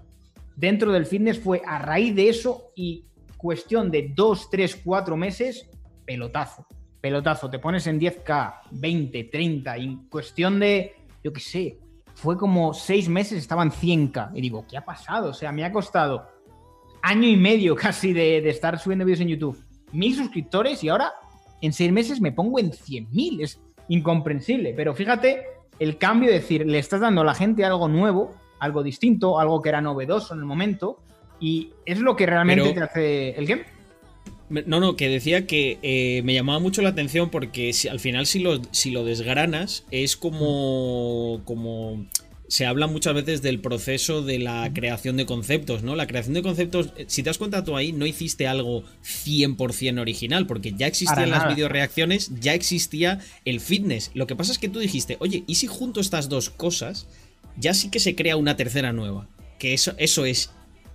dentro 0.56 0.92
del 0.92 1.06
fitness? 1.06 1.38
Fue 1.38 1.62
a 1.64 1.78
raíz 1.78 2.14
de 2.14 2.28
eso 2.28 2.72
y 2.76 3.06
cuestión 3.38 3.90
de 3.90 4.12
dos, 4.14 4.50
tres, 4.50 4.76
cuatro 4.76 5.16
meses 5.16 5.70
pelotazo. 6.04 6.66
Pelotazo, 7.00 7.50
te 7.50 7.58
pones 7.58 7.86
en 7.86 8.00
10K, 8.00 8.60
20, 8.70 9.24
30, 9.24 9.78
y 9.78 9.84
en 9.84 10.08
cuestión 10.08 10.58
de, 10.58 10.94
yo 11.22 11.32
qué 11.32 11.40
sé, 11.40 11.78
fue 12.14 12.36
como 12.36 12.72
seis 12.72 13.08
meses, 13.08 13.38
estaban 13.38 13.70
100K. 13.70 14.30
Y 14.34 14.40
digo, 14.40 14.64
¿qué 14.68 14.76
ha 14.76 14.84
pasado? 14.84 15.30
O 15.30 15.34
sea, 15.34 15.52
me 15.52 15.64
ha 15.64 15.72
costado 15.72 16.28
año 17.02 17.28
y 17.28 17.36
medio 17.36 17.76
casi 17.76 18.12
de, 18.12 18.48
estar 18.48 18.78
subiendo 18.78 19.04
vídeos 19.04 19.20
en 19.20 19.28
YouTube. 19.28 19.58
Mil 19.92 20.14
suscriptores 20.14 20.82
y 20.82 20.88
ahora 20.88 21.12
en 21.60 21.72
seis 21.72 21.92
meses 21.92 22.20
me 22.20 22.32
pongo 22.32 22.58
en 22.58 22.70
100.000. 22.70 23.42
Es 23.42 23.60
incomprensible. 23.88 24.74
Pero 24.74 24.94
fíjate 24.94 25.44
el 25.78 25.98
cambio 25.98 26.30
de 26.30 26.36
decir, 26.36 26.66
le 26.66 26.78
estás 26.78 27.00
dando 27.00 27.20
a 27.20 27.24
la 27.24 27.34
gente 27.34 27.64
algo 27.64 27.88
nuevo, 27.88 28.34
algo 28.60 28.82
distinto, 28.82 29.38
algo 29.38 29.60
que 29.60 29.68
era 29.68 29.80
novedoso 29.80 30.34
en 30.34 30.40
el 30.40 30.46
momento. 30.46 31.00
Y 31.40 31.72
es 31.84 32.00
lo 32.00 32.16
que 32.16 32.26
realmente 32.26 32.72
te 32.72 32.80
hace 32.80 33.30
el 33.30 33.46
game. 33.46 33.64
No, 34.66 34.80
no, 34.80 34.96
que 34.96 35.08
decía 35.08 35.46
que 35.46 35.78
eh, 35.82 36.22
me 36.24 36.34
llamaba 36.34 36.58
mucho 36.58 36.82
la 36.82 36.90
atención 36.90 37.30
porque 37.30 37.72
si, 37.72 37.88
al 37.88 38.00
final 38.00 38.26
si 38.26 38.38
lo, 38.38 38.60
si 38.72 38.90
lo 38.90 39.04
desgranas 39.04 39.84
es 39.90 40.16
como, 40.16 41.42
como 41.44 42.06
se 42.48 42.66
habla 42.66 42.86
muchas 42.86 43.14
veces 43.14 43.42
del 43.42 43.60
proceso 43.60 44.22
de 44.22 44.38
la 44.38 44.70
creación 44.72 45.16
de 45.16 45.26
conceptos, 45.26 45.82
¿no? 45.82 45.96
La 45.96 46.06
creación 46.06 46.34
de 46.34 46.42
conceptos, 46.42 46.92
eh, 46.96 47.06
si 47.08 47.22
te 47.22 47.30
das 47.30 47.38
cuenta 47.38 47.64
tú 47.64 47.76
ahí, 47.76 47.92
no 47.92 48.06
hiciste 48.06 48.46
algo 48.46 48.84
100% 49.02 50.00
original, 50.00 50.46
porque 50.46 50.72
ya 50.72 50.86
existían 50.86 51.30
las 51.30 51.48
videoreacciones, 51.48 52.30
ya 52.40 52.54
existía 52.54 53.20
el 53.44 53.60
fitness. 53.60 54.10
Lo 54.14 54.26
que 54.26 54.36
pasa 54.36 54.52
es 54.52 54.58
que 54.58 54.68
tú 54.68 54.78
dijiste, 54.78 55.16
oye, 55.20 55.44
¿y 55.46 55.56
si 55.56 55.66
junto 55.66 56.00
estas 56.00 56.28
dos 56.28 56.50
cosas, 56.50 57.08
ya 57.56 57.74
sí 57.74 57.90
que 57.90 58.00
se 58.00 58.14
crea 58.14 58.36
una 58.36 58.56
tercera 58.56 58.92
nueva? 58.92 59.28
Que 59.58 59.74
eso, 59.74 59.94
eso 59.98 60.24
es 60.24 60.50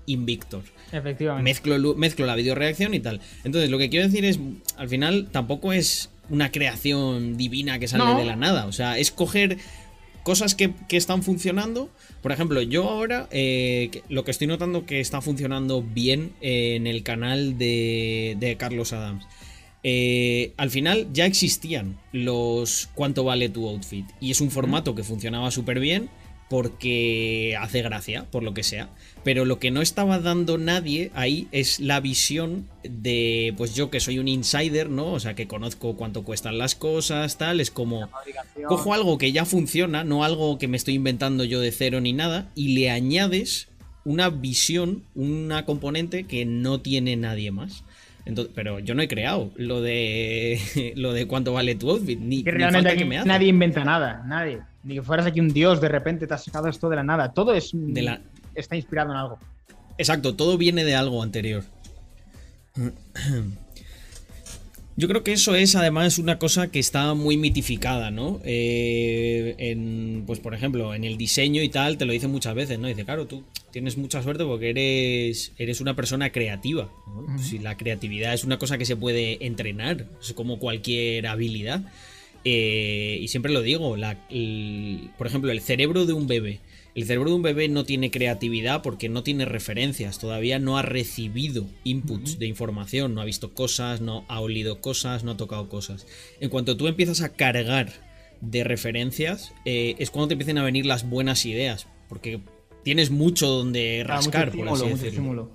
Invictor. 0.06 0.64
Efectivamente. 0.92 1.44
Mezclo, 1.44 1.96
mezclo 1.96 2.26
la 2.26 2.36
videoreacción 2.36 2.94
y 2.94 3.00
tal. 3.00 3.22
Entonces, 3.44 3.70
lo 3.70 3.78
que 3.78 3.90
quiero 3.90 4.08
decir 4.08 4.26
es, 4.26 4.40
al 4.78 4.90
final, 4.90 5.30
tampoco 5.32 5.74
es 5.74 6.10
una 6.30 6.52
creación 6.52 7.38
divina 7.38 7.80
que 7.80 7.88
sale 7.88 8.20
de 8.20 8.26
la 8.26 8.36
nada. 8.36 8.66
O 8.66 8.72
sea, 8.72 8.98
es 8.98 9.12
coger 9.12 9.58
cosas 10.24 10.56
que, 10.56 10.74
están 10.90 11.24
funcionando. 11.24 11.90
Por 12.22 12.32
ejemplo, 12.32 12.62
yo 12.62 12.90
ahora 12.90 13.28
eh, 13.32 13.90
lo 14.10 14.24
que 14.24 14.32
estoy 14.32 14.48
notando 14.48 14.86
que 14.86 15.00
está 15.00 15.22
funcionando 15.22 15.82
bien 15.82 16.34
en 16.42 16.88
el 16.88 17.04
canal 17.04 17.58
de, 17.58 18.56
Carlos 18.60 18.94
Adams. 18.94 19.26
Eh, 19.82 20.54
al 20.58 20.70
final 20.70 21.08
ya 21.14 21.26
existían 21.26 21.98
los 22.12 22.90
cuánto 22.96 23.24
vale 23.24 23.48
tu 23.48 23.66
outfit 23.70 24.06
y 24.20 24.30
es 24.30 24.42
un 24.42 24.52
formato 24.52 24.94
que 24.94 25.04
funcionaba 25.04 25.52
súper 25.52 25.80
bien 25.80 26.10
porque 26.50 27.56
hace 27.60 27.82
gracia, 27.82 28.26
por 28.32 28.44
lo 28.44 28.54
que 28.54 28.64
sea. 28.64 28.90
Pero 29.24 29.46
lo 29.46 29.60
que 29.60 29.70
no 29.70 29.82
estaba 29.82 30.20
dando 30.20 30.58
nadie 30.58 31.12
ahí 31.14 31.48
es 31.52 31.80
la 31.80 32.00
visión 32.00 32.68
de, 32.84 33.54
pues 33.58 33.76
yo 33.76 33.92
que 33.92 34.00
soy 34.00 34.18
un 34.18 34.28
insider, 34.28 34.90
¿no? 34.90 35.14
O 35.14 35.20
sea, 35.20 35.36
que 35.36 35.48
conozco 35.48 35.96
cuánto 35.96 36.24
cuestan 36.24 36.58
las 36.58 36.74
cosas, 36.74 37.38
tal. 37.38 37.60
Es 37.60 37.70
como, 37.70 38.10
cojo 38.68 38.94
algo 38.94 39.18
que 39.18 39.32
ya 39.32 39.46
funciona, 39.46 40.04
no 40.04 40.24
algo 40.24 40.58
que 40.58 40.68
me 40.68 40.78
estoy 40.78 40.96
inventando 40.96 41.44
yo 41.44 41.60
de 41.60 41.72
cero 41.72 42.02
ni 42.02 42.14
nada, 42.14 42.50
y 42.56 42.70
le 42.70 42.90
añades 42.90 43.68
una 44.04 44.30
visión, 44.30 45.04
una 45.14 45.66
componente 45.66 46.24
que 46.24 46.46
no 46.46 46.82
tiene 46.82 47.16
nadie 47.16 47.52
más. 47.52 47.84
Entonces, 48.26 48.54
pero 48.56 48.80
yo 48.80 48.96
no 48.96 49.02
he 49.02 49.08
creado 49.08 49.52
lo 49.56 49.82
de 49.82 50.60
lo 50.96 51.14
de 51.14 51.28
cuánto 51.28 51.54
vale 51.54 51.76
tu 51.76 51.90
outfit, 51.92 52.20
ni, 52.20 52.44
que 52.44 52.52
realmente 52.52 52.96
que 52.96 53.06
me 53.06 53.24
nadie 53.24 53.48
inventa 53.48 53.84
nada, 53.84 54.24
nadie. 54.26 54.62
Ni 54.84 54.96
que 54.96 55.02
fueras 55.02 55.26
aquí 55.26 55.40
un 55.40 55.50
dios, 55.50 55.82
de 55.82 55.90
repente 55.90 56.26
te 56.28 56.34
has 56.34 56.44
sacado 56.44 56.68
esto 56.68 56.90
de 56.90 56.96
la 56.96 57.04
nada. 57.04 57.34
Todo 57.34 57.54
es 57.54 57.74
está 58.56 58.76
inspirado 58.76 59.12
en 59.12 59.18
algo. 59.18 59.40
Exacto, 59.98 60.36
todo 60.36 60.58
viene 60.58 60.86
de 60.86 60.96
algo 60.96 61.22
anterior. 61.22 61.64
Yo 65.00 65.08
creo 65.08 65.24
que 65.24 65.32
eso 65.32 65.56
es 65.56 65.78
además 65.78 66.20
una 66.20 66.40
cosa 66.40 66.72
que 66.72 66.80
está 66.80 67.14
muy 67.14 67.38
mitificada, 67.38 68.12
¿no? 68.12 68.42
Eh, 68.44 69.56
en, 69.58 70.24
pues 70.28 70.40
por 70.40 70.54
ejemplo, 70.54 70.94
en 70.94 71.06
el 71.06 71.16
diseño 71.16 71.64
y 71.64 71.70
tal, 71.70 71.98
te 71.98 72.04
lo 72.04 72.12
dicen 72.12 72.32
muchas 72.32 72.54
veces, 72.54 72.80
¿no? 72.80 72.88
Dice, 72.90 73.06
claro, 73.06 73.26
tú 73.26 73.46
tienes 73.72 73.98
mucha 73.98 74.22
suerte 74.22 74.44
porque 74.44 74.72
eres, 74.72 75.54
eres 75.58 75.80
una 75.80 75.96
persona 75.96 76.34
creativa. 76.34 76.90
Si 77.42 77.60
la 77.60 77.78
creatividad 77.78 78.34
es 78.34 78.44
una 78.44 78.60
cosa 78.60 78.78
que 78.78 78.84
se 78.84 78.98
puede 78.98 79.46
entrenar, 79.46 80.06
es 80.22 80.34
como 80.34 80.60
cualquier 80.60 81.28
habilidad. 81.28 81.82
Eh, 82.46 83.20
y 83.22 83.28
siempre 83.28 83.52
lo 83.52 83.62
digo, 83.62 83.96
por 85.18 85.28
ejemplo, 85.28 85.52
el 85.52 85.62
cerebro 85.62 86.06
de 86.06 86.14
un 86.14 86.28
bebé. 86.28 86.60
El 86.96 87.06
cerebro 87.06 87.30
de 87.30 87.36
un 87.36 87.44
bebé 87.44 87.70
no 87.70 87.86
tiene 87.86 88.12
creatividad 88.12 88.82
porque 88.82 89.10
no 89.10 89.24
tiene 89.24 89.46
referencias, 89.46 90.20
todavía 90.20 90.60
no 90.60 90.78
ha 90.78 90.82
recibido 90.82 91.66
inputs 91.84 92.40
de 92.40 92.48
información, 92.48 93.14
no 93.14 93.22
ha 93.22 93.26
visto 93.26 93.54
cosas, 93.54 94.02
no 94.02 94.26
ha 94.28 94.40
olido 94.42 94.82
cosas, 94.82 95.24
no 95.24 95.32
ha 95.32 95.38
tocado 95.38 95.70
cosas. 95.70 96.08
En 96.40 96.50
cuanto 96.50 96.76
tú 96.78 96.88
empiezas 96.88 97.22
a 97.22 97.30
cargar 97.30 97.94
de 98.42 98.64
referencias, 98.64 99.54
eh, 99.66 99.96
es 100.00 100.10
cuando 100.10 100.30
te 100.30 100.34
empiezan 100.34 100.58
a 100.58 100.64
venir 100.64 100.86
las 100.86 101.08
buenas 101.08 101.46
ideas, 101.46 101.88
porque 102.10 102.42
tienes 102.84 103.12
mucho 103.12 103.48
donde 103.48 104.04
rascar, 104.06 104.52
por 104.52 104.68
así 104.70 104.90
decirlo. 104.90 105.52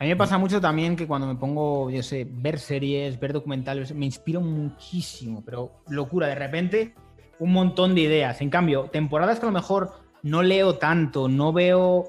A 0.00 0.04
mí 0.04 0.10
me 0.10 0.16
pasa 0.16 0.38
mucho 0.38 0.60
también 0.60 0.94
que 0.94 1.08
cuando 1.08 1.26
me 1.26 1.34
pongo, 1.34 1.90
yo 1.90 2.04
sé, 2.04 2.24
ver 2.30 2.60
series, 2.60 3.18
ver 3.18 3.32
documentales, 3.32 3.92
me 3.92 4.06
inspiro 4.06 4.40
muchísimo, 4.40 5.42
pero 5.44 5.82
locura, 5.88 6.28
de 6.28 6.36
repente 6.36 6.94
un 7.40 7.52
montón 7.52 7.96
de 7.96 8.02
ideas. 8.02 8.40
En 8.40 8.48
cambio, 8.48 8.84
temporadas 8.92 9.40
que 9.40 9.46
a 9.46 9.48
lo 9.48 9.52
mejor 9.52 10.00
no 10.22 10.42
leo 10.42 10.76
tanto, 10.76 11.28
no 11.28 11.52
veo 11.52 12.08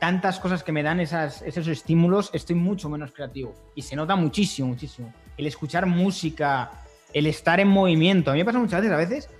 tantas 0.00 0.40
cosas 0.40 0.64
que 0.64 0.72
me 0.72 0.82
dan 0.82 0.98
esas, 0.98 1.42
esos 1.42 1.68
estímulos, 1.68 2.30
estoy 2.32 2.56
mucho 2.56 2.88
menos 2.88 3.12
creativo. 3.12 3.54
Y 3.76 3.82
se 3.82 3.94
nota 3.94 4.16
muchísimo, 4.16 4.68
muchísimo. 4.68 5.12
El 5.36 5.46
escuchar 5.46 5.86
música, 5.86 6.70
el 7.12 7.26
estar 7.26 7.60
en 7.60 7.68
movimiento. 7.68 8.32
A 8.32 8.34
mí 8.34 8.40
me 8.40 8.44
pasa 8.44 8.58
muchas 8.58 8.80
veces, 8.80 8.92
a 8.92 8.96
veces, 8.96 9.30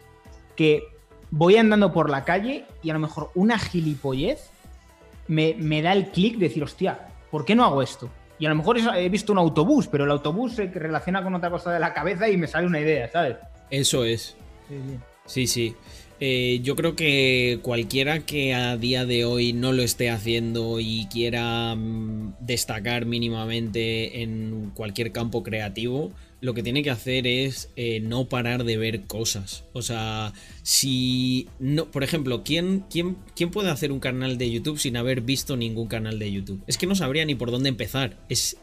que 0.54 0.84
voy 1.32 1.56
andando 1.56 1.92
por 1.92 2.10
la 2.10 2.24
calle 2.24 2.64
y 2.82 2.90
a 2.90 2.94
lo 2.94 3.00
mejor 3.00 3.32
una 3.34 3.58
gilipollez 3.58 4.50
me, 5.26 5.56
me 5.58 5.82
da 5.82 5.92
el 5.92 6.10
clic 6.10 6.34
de 6.34 6.48
decir, 6.48 6.62
hostia, 6.62 7.08
¿por 7.30 7.44
qué 7.44 7.54
no 7.54 7.64
hago 7.64 7.82
esto? 7.82 8.10
Y 8.38 8.46
a 8.46 8.50
lo 8.50 8.54
mejor 8.54 8.78
he 8.78 9.08
visto 9.08 9.32
un 9.32 9.38
autobús, 9.38 9.88
pero 9.88 10.04
el 10.04 10.10
autobús 10.10 10.52
se 10.52 10.66
relaciona 10.66 11.22
con 11.22 11.34
otra 11.34 11.50
cosa 11.50 11.72
de 11.72 11.80
la 11.80 11.94
cabeza 11.94 12.28
y 12.28 12.36
me 12.36 12.46
sale 12.46 12.66
una 12.66 12.80
idea, 12.80 13.08
¿sabes? 13.08 13.36
Eso 13.70 14.04
es. 14.04 14.36
Sí, 15.24 15.46
sí. 15.46 15.74
Eh, 16.18 16.60
yo 16.62 16.76
creo 16.76 16.96
que 16.96 17.60
cualquiera 17.62 18.20
que 18.20 18.54
a 18.54 18.76
día 18.76 19.04
de 19.04 19.26
hoy 19.26 19.52
no 19.52 19.72
lo 19.72 19.82
esté 19.82 20.08
haciendo 20.10 20.80
y 20.80 21.06
quiera 21.12 21.74
mm, 21.74 22.36
destacar 22.40 23.04
mínimamente 23.04 24.22
en 24.22 24.70
cualquier 24.74 25.12
campo 25.12 25.42
creativo, 25.42 26.12
lo 26.40 26.54
que 26.54 26.62
tiene 26.62 26.82
que 26.82 26.90
hacer 26.90 27.26
es 27.26 27.70
eh, 27.76 28.00
no 28.00 28.26
parar 28.26 28.64
de 28.64 28.76
ver 28.76 29.02
cosas. 29.02 29.64
O 29.72 29.82
sea, 29.82 30.32
si 30.62 31.48
no, 31.58 31.86
por 31.86 32.04
ejemplo, 32.04 32.42
¿quién, 32.44 32.84
quién, 32.90 33.16
quién 33.34 33.50
puede 33.50 33.70
hacer 33.70 33.90
un 33.90 34.00
canal 34.00 34.36
de 34.38 34.50
YouTube 34.50 34.78
sin 34.78 34.96
haber 34.96 35.22
visto 35.22 35.56
ningún 35.56 35.88
canal 35.88 36.18
de 36.18 36.30
YouTube? 36.30 36.62
Es 36.66 36.76
que 36.78 36.86
no 36.86 36.94
sabría 36.94 37.24
ni 37.24 37.34
por 37.34 37.50
dónde 37.50 37.68
empezar. 37.68 38.16
Es, 38.28 38.56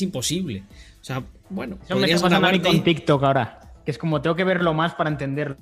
imposible. 0.00 0.64
O 1.00 1.04
sea, 1.04 1.22
bueno, 1.48 1.78
Eso 1.84 1.96
me 1.96 2.10
está 2.10 2.62
con 2.62 2.82
TikTok 2.82 3.22
ahora. 3.22 3.72
Que 3.84 3.92
es 3.92 3.98
como 3.98 4.20
tengo 4.20 4.36
que 4.36 4.44
verlo 4.44 4.74
más 4.74 4.94
para 4.94 5.10
entenderlo. 5.10 5.56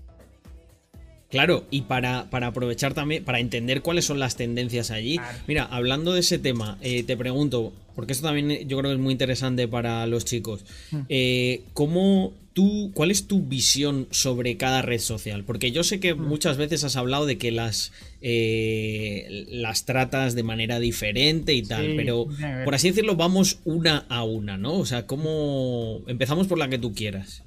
Claro, 1.30 1.64
y 1.70 1.82
para, 1.82 2.30
para, 2.30 2.46
aprovechar 2.46 2.94
también, 2.94 3.22
para 3.22 3.38
entender 3.38 3.82
cuáles 3.82 4.06
son 4.06 4.18
las 4.18 4.36
tendencias 4.36 4.90
allí. 4.90 5.20
Mira, 5.46 5.64
hablando 5.64 6.14
de 6.14 6.20
ese 6.20 6.38
tema, 6.38 6.78
eh, 6.80 7.02
te 7.02 7.18
pregunto, 7.18 7.74
porque 7.98 8.12
esto 8.12 8.28
también 8.28 8.68
yo 8.68 8.78
creo 8.78 8.90
que 8.90 8.94
es 8.94 9.00
muy 9.00 9.10
interesante 9.10 9.66
para 9.66 10.06
los 10.06 10.24
chicos. 10.24 10.64
Hmm. 10.92 11.00
Eh, 11.08 11.64
¿Cómo 11.74 12.32
tú, 12.52 12.92
cuál 12.94 13.10
es 13.10 13.26
tu 13.26 13.42
visión 13.42 14.06
sobre 14.12 14.56
cada 14.56 14.82
red 14.82 15.00
social? 15.00 15.42
Porque 15.42 15.72
yo 15.72 15.82
sé 15.82 15.98
que 15.98 16.14
hmm. 16.14 16.22
muchas 16.22 16.58
veces 16.58 16.84
has 16.84 16.94
hablado 16.94 17.26
de 17.26 17.38
que 17.38 17.50
las, 17.50 17.90
eh, 18.20 19.46
las 19.48 19.84
tratas 19.84 20.36
de 20.36 20.44
manera 20.44 20.78
diferente 20.78 21.54
y 21.54 21.64
tal, 21.64 21.94
pero 21.96 22.28
por 22.64 22.76
así 22.76 22.90
decirlo, 22.90 23.16
vamos 23.16 23.58
una 23.64 24.04
a 24.08 24.22
una, 24.22 24.56
¿no? 24.56 24.74
O 24.74 24.86
sea, 24.86 25.08
¿cómo 25.08 25.98
empezamos 26.06 26.46
por 26.46 26.58
la 26.58 26.68
que 26.68 26.78
tú 26.78 26.94
quieras? 26.94 27.42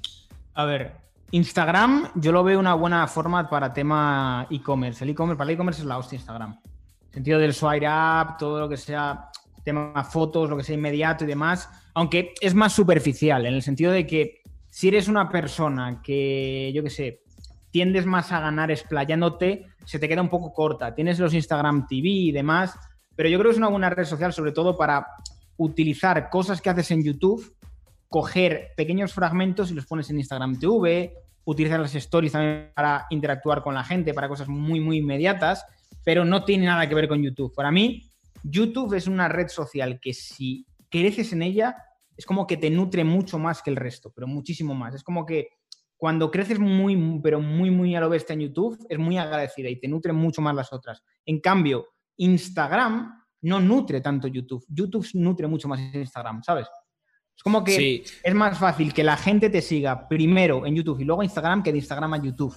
A 0.52 0.66
ver, 0.66 0.92
Instagram, 1.30 2.10
yo 2.16 2.30
lo 2.30 2.44
veo 2.44 2.60
una 2.60 2.74
buena 2.74 3.06
forma 3.06 3.48
para 3.48 3.72
tema 3.72 4.46
e-commerce. 4.50 5.02
El 5.02 5.08
e-commerce, 5.12 5.38
para 5.38 5.48
el 5.48 5.54
e-commerce 5.54 5.80
es 5.80 5.86
la 5.86 5.96
hostia 5.96 6.16
Instagram. 6.16 6.58
En 7.06 7.14
sentido 7.14 7.38
del 7.38 7.54
swipe 7.54 7.88
up, 7.88 8.36
todo 8.38 8.60
lo 8.60 8.68
que 8.68 8.76
sea 8.76 9.31
tema 9.64 10.04
fotos, 10.04 10.50
lo 10.50 10.56
que 10.56 10.64
sea 10.64 10.74
inmediato 10.74 11.24
y 11.24 11.26
demás. 11.26 11.68
Aunque 11.94 12.34
es 12.40 12.54
más 12.54 12.72
superficial, 12.72 13.46
en 13.46 13.54
el 13.54 13.62
sentido 13.62 13.92
de 13.92 14.06
que 14.06 14.42
si 14.70 14.88
eres 14.88 15.08
una 15.08 15.28
persona 15.28 16.00
que, 16.02 16.72
yo 16.74 16.82
qué 16.82 16.90
sé, 16.90 17.22
tiendes 17.70 18.06
más 18.06 18.32
a 18.32 18.40
ganar 18.40 18.70
explayándote, 18.70 19.66
se 19.84 19.98
te 19.98 20.08
queda 20.08 20.22
un 20.22 20.28
poco 20.28 20.52
corta. 20.52 20.94
Tienes 20.94 21.18
los 21.18 21.34
Instagram 21.34 21.86
TV 21.86 22.08
y 22.08 22.32
demás, 22.32 22.74
pero 23.16 23.28
yo 23.28 23.38
creo 23.38 23.50
que 23.50 23.54
es 23.54 23.58
una 23.58 23.68
buena 23.68 23.90
red 23.90 24.04
social, 24.04 24.32
sobre 24.32 24.52
todo 24.52 24.76
para 24.76 25.06
utilizar 25.56 26.30
cosas 26.30 26.60
que 26.60 26.70
haces 26.70 26.90
en 26.90 27.04
YouTube 27.04 27.54
coger 28.12 28.72
pequeños 28.76 29.12
fragmentos 29.12 29.72
y 29.72 29.74
los 29.74 29.86
pones 29.86 30.08
en 30.10 30.18
Instagram 30.18 30.60
TV, 30.60 31.14
utilizar 31.44 31.80
las 31.80 31.94
stories 31.96 32.30
también 32.30 32.70
para 32.74 33.06
interactuar 33.10 33.62
con 33.62 33.74
la 33.74 33.82
gente, 33.82 34.14
para 34.14 34.28
cosas 34.28 34.46
muy, 34.46 34.78
muy 34.78 34.98
inmediatas, 34.98 35.64
pero 36.04 36.24
no 36.24 36.44
tiene 36.44 36.66
nada 36.66 36.88
que 36.88 36.94
ver 36.94 37.08
con 37.08 37.22
YouTube. 37.22 37.52
Para 37.54 37.72
mí, 37.72 38.11
YouTube 38.42 38.94
es 38.94 39.06
una 39.06 39.28
red 39.28 39.48
social 39.48 40.00
que 40.00 40.12
si 40.12 40.66
creces 40.88 41.32
en 41.32 41.42
ella, 41.42 41.76
es 42.16 42.26
como 42.26 42.46
que 42.46 42.56
te 42.56 42.70
nutre 42.70 43.04
mucho 43.04 43.38
más 43.38 43.62
que 43.62 43.70
el 43.70 43.76
resto, 43.76 44.12
pero 44.14 44.26
muchísimo 44.26 44.74
más. 44.74 44.94
Es 44.94 45.02
como 45.02 45.24
que 45.24 45.48
cuando 45.96 46.30
creces 46.30 46.58
muy, 46.58 47.20
pero 47.22 47.40
muy, 47.40 47.70
muy 47.70 47.94
a 47.94 48.00
lo 48.00 48.08
bestia 48.08 48.34
en 48.34 48.40
YouTube, 48.40 48.76
es 48.88 48.98
muy 48.98 49.18
agradecida 49.18 49.68
y 49.68 49.78
te 49.78 49.88
nutre 49.88 50.12
mucho 50.12 50.42
más 50.42 50.54
las 50.54 50.72
otras. 50.72 51.02
En 51.24 51.40
cambio, 51.40 51.86
Instagram 52.16 53.22
no 53.42 53.60
nutre 53.60 54.00
tanto 54.00 54.28
YouTube. 54.28 54.64
YouTube 54.68 55.06
nutre 55.14 55.46
mucho 55.46 55.68
más 55.68 55.80
Instagram, 55.80 56.42
¿sabes? 56.42 56.66
Es 57.36 57.42
como 57.42 57.64
que 57.64 58.04
es 58.22 58.34
más 58.34 58.58
fácil 58.58 58.92
que 58.92 59.02
la 59.02 59.16
gente 59.16 59.48
te 59.48 59.62
siga 59.62 60.08
primero 60.08 60.66
en 60.66 60.74
YouTube 60.74 61.00
y 61.00 61.04
luego 61.04 61.22
Instagram 61.22 61.62
que 61.62 61.72
de 61.72 61.78
Instagram 61.78 62.14
a 62.14 62.22
YouTube. 62.22 62.56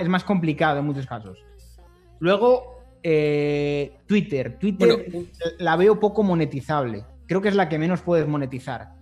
Es 0.00 0.08
más 0.08 0.24
complicado 0.24 0.78
en 0.78 0.86
muchos 0.86 1.06
casos. 1.06 1.38
Luego, 2.20 2.73
eh, 3.06 3.98
Twitter. 4.06 4.58
Twitter 4.58 5.06
la 5.58 5.76
veo 5.76 6.00
poco 6.00 6.22
monetizable. 6.22 7.04
Creo 7.26 7.42
que 7.42 7.48
es 7.48 7.54
la 7.54 7.68
que 7.68 7.78
menos 7.78 8.00
puedes 8.00 8.26
monetizar. 8.26 8.94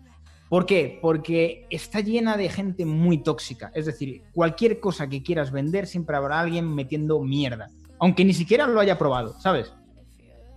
¿Por 0.49 0.66
qué? 0.66 0.99
Porque 1.00 1.66
está 1.71 2.00
llena 2.00 2.37
de 2.37 2.50
gente 2.50 2.85
muy 2.85 3.23
tóxica. 3.23 3.71
Es 3.75 3.87
decir, 3.87 4.23
cualquier 4.32 4.80
cosa 4.80 5.09
que 5.09 5.23
quieras 5.23 5.52
vender, 5.52 5.87
siempre 5.87 6.16
habrá 6.16 6.40
alguien 6.40 6.75
metiendo 6.75 7.21
mierda. 7.21 7.71
Aunque 8.00 8.25
ni 8.25 8.35
siquiera 8.35 8.66
lo 8.66 8.80
haya 8.80 8.99
probado, 8.99 9.38
¿sabes? 9.40 9.73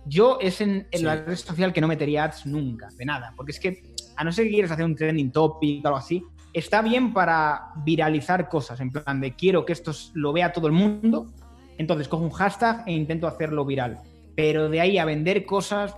Yo 0.04 0.38
es 0.40 0.60
en, 0.60 0.88
la 1.00 1.16
red 1.16 1.36
social 1.36 1.72
que 1.72 1.80
no 1.80 1.88
metería 1.88 2.24
ads 2.24 2.46
nunca, 2.46 2.88
de 2.96 3.04
nada. 3.04 3.32
Porque 3.36 3.52
es 3.52 3.60
que 3.60 3.82
a 4.16 4.24
no 4.24 4.32
ser 4.32 4.46
que 4.46 4.50
quieras 4.50 4.72
hacer 4.72 4.84
un 4.84 4.96
trending 4.96 5.30
topic 5.30 5.84
o 5.84 5.88
algo 5.88 5.98
así, 5.98 6.22
está 6.52 6.82
bien 6.82 7.12
para 7.12 7.68
viralizar 7.84 8.48
cosas, 8.48 8.80
en 8.80 8.90
plan 8.90 9.20
de 9.20 9.34
quiero 9.34 9.64
que 9.64 9.72
esto 9.72 9.92
lo 10.14 10.32
vea 10.32 10.52
todo 10.52 10.66
el 10.66 10.72
mundo, 10.72 11.32
entonces 11.78 12.08
cojo 12.08 12.24
un 12.24 12.30
hashtag 12.30 12.84
e 12.86 12.92
intento 12.92 13.26
hacerlo 13.26 13.64
viral. 13.64 13.98
Pero 14.34 14.68
de 14.68 14.80
ahí 14.80 14.98
a 14.98 15.04
vender 15.04 15.44
cosas 15.44 15.94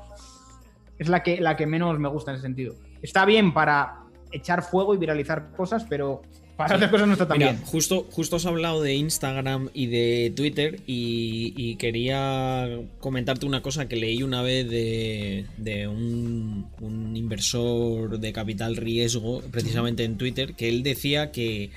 es 0.98 1.08
la 1.08 1.22
que, 1.22 1.40
la 1.40 1.56
que 1.56 1.66
menos 1.66 1.98
me 1.98 2.08
gusta 2.08 2.30
en 2.30 2.36
ese 2.36 2.42
sentido. 2.42 2.74
Está 3.02 3.24
bien 3.24 3.52
para 3.52 4.04
echar 4.32 4.62
fuego 4.62 4.94
y 4.94 4.98
viralizar 4.98 5.50
cosas, 5.56 5.84
pero 5.88 6.22
para 6.58 6.74
otras 6.74 6.90
cosas 6.90 7.06
no 7.06 7.12
está 7.12 7.28
tan 7.28 7.38
bien. 7.38 7.56
Justo, 7.64 8.08
justo 8.10 8.34
has 8.34 8.44
hablado 8.44 8.82
de 8.82 8.94
Instagram 8.94 9.70
y 9.74 9.86
de 9.86 10.32
Twitter 10.34 10.80
y, 10.86 11.76
quería 11.76 12.68
comentarte 12.98 13.46
una 13.46 13.62
cosa 13.62 13.86
que 13.86 13.94
leí 13.94 14.24
una 14.24 14.42
vez 14.42 14.68
de, 14.68 15.88
un, 15.88 16.68
un, 16.80 17.16
inversor 17.16 18.18
de 18.18 18.32
capital 18.32 18.76
riesgo, 18.76 19.40
precisamente 19.52 20.02
en 20.02 20.18
Twitter, 20.18 20.54
que 20.54 20.68
él 20.68 20.82
decía 20.82 21.30
que 21.30 21.70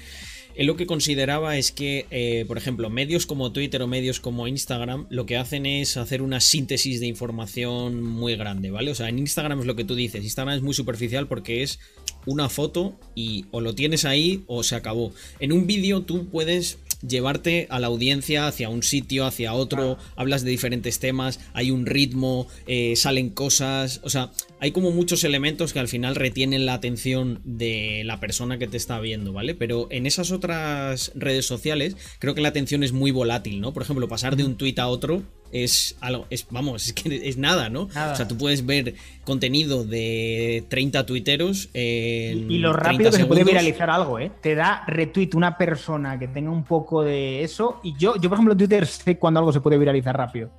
lo 0.64 0.76
que 0.76 0.86
consideraba 0.86 1.58
es 1.58 1.72
que, 1.72 2.06
eh, 2.12 2.46
por 2.48 2.58
ejemplo, 2.58 2.90
medios 2.90 3.26
como 3.26 3.52
Twitter 3.52 3.82
o 3.82 3.88
medios 3.88 4.20
como 4.20 4.48
Instagram 4.48 5.08
lo 5.10 5.26
que 5.26 5.38
hacen 5.38 5.66
es 5.66 5.98
hacer 5.98 6.22
una 6.22 6.42
síntesis 6.42 7.00
de 7.00 7.08
información 7.08 8.04
muy 8.04 8.36
grande, 8.36 8.72
¿vale? 8.72 8.92
O 8.92 8.96
sea, 8.96 9.10
en 9.10 9.20
Instagram 9.20 9.62
es 9.62 9.66
lo 9.66 9.76
que 9.76 9.86
tú 9.86 9.96
dices, 9.96 10.24
Instagram 10.24 10.58
es 10.58 10.62
muy 10.62 10.74
superficial 10.74 11.28
porque 11.28 11.64
es 11.64 11.80
una 12.26 12.50
foto 12.50 13.00
y 13.16 13.46
o 13.52 13.62
lo 13.62 13.76
tienes 13.76 14.06
ahí 14.06 14.44
o 14.48 14.64
se 14.64 14.76
acabó. 14.76 15.14
En 15.40 15.52
un 15.52 15.68
vídeo 15.68 16.02
tú 16.02 16.30
puedes 16.30 16.78
llevarte 17.08 17.68
a 17.70 17.80
la 17.80 17.88
audiencia 17.88 18.48
hacia 18.48 18.70
un 18.70 18.84
sitio, 18.84 19.26
hacia 19.26 19.54
otro, 19.54 19.98
hablas 20.16 20.44
de 20.44 20.52
diferentes 20.52 21.00
temas, 21.00 21.40
hay 21.54 21.72
un 21.72 21.86
ritmo, 21.86 22.48
eh, 22.68 22.96
salen 22.96 23.30
cosas, 23.30 24.02
o 24.04 24.10
sea, 24.10 24.32
hay 24.60 24.72
como 24.72 24.92
muchos 24.92 25.24
elementos 25.24 25.74
que 25.74 25.80
al 25.80 25.88
final 25.88 26.16
retienen 26.16 26.66
la 26.66 26.74
atención 26.74 27.42
de 27.44 28.04
la 28.06 28.20
persona 28.20 28.58
que 28.58 28.68
te 28.68 28.78
está 28.78 29.00
viendo, 29.00 29.34
¿vale? 29.34 29.56
Pero 29.56 29.88
en 29.92 30.06
esas 30.06 30.32
otras 30.32 31.12
redes 31.16 31.46
sociales 31.46 31.96
creo 32.20 32.36
que 32.36 32.42
la 32.42 32.50
atención 32.50 32.84
es 32.84 32.92
muy 32.92 33.12
volátil, 33.12 33.62
¿no? 33.62 33.74
Por 33.74 33.84
ejemplo, 33.84 34.08
pasar 34.08 34.36
de 34.36 34.44
un 34.44 34.56
tuit 34.56 34.78
a 34.80 34.88
otro 34.88 35.24
es 35.52 35.96
algo, 36.02 36.26
es, 36.30 36.48
vamos, 36.50 36.88
es 36.88 36.94
que 36.94 37.16
es 37.30 37.38
nada, 37.38 37.70
¿no? 37.70 37.84
O 37.84 38.16
sea, 38.16 38.28
tú 38.28 38.38
puedes 38.38 38.66
ver 38.66 38.96
contenido 39.24 39.84
de 39.84 40.66
30 40.70 41.06
tuiteros 41.06 41.70
en 41.74 42.50
Y 42.50 42.58
lo 42.60 42.74
rápido 42.74 43.12
que 43.12 43.18
se 43.18 43.26
puede 43.26 43.44
viralizar 43.44 43.90
algo, 43.90 44.20
¿eh? 44.20 44.32
Te 44.42 44.56
da 44.56 44.84
retweet 44.88 45.32
una 45.34 45.58
persona 45.58 46.18
que 46.18 46.28
tenga 46.28 46.52
un 46.52 46.64
poco 46.64 47.04
de 47.04 47.44
eso 47.44 47.80
y 47.84 47.96
yo, 47.98 48.16
yo 48.16 48.30
por 48.30 48.38
ejemplo, 48.38 48.54
en 48.54 48.58
Twitter 48.58 48.86
sé 48.88 49.18
cuando 49.18 49.40
algo 49.40 49.54
se 49.54 49.62
puede 49.62 49.78
viralizar 49.78 50.16
rápido. 50.16 50.50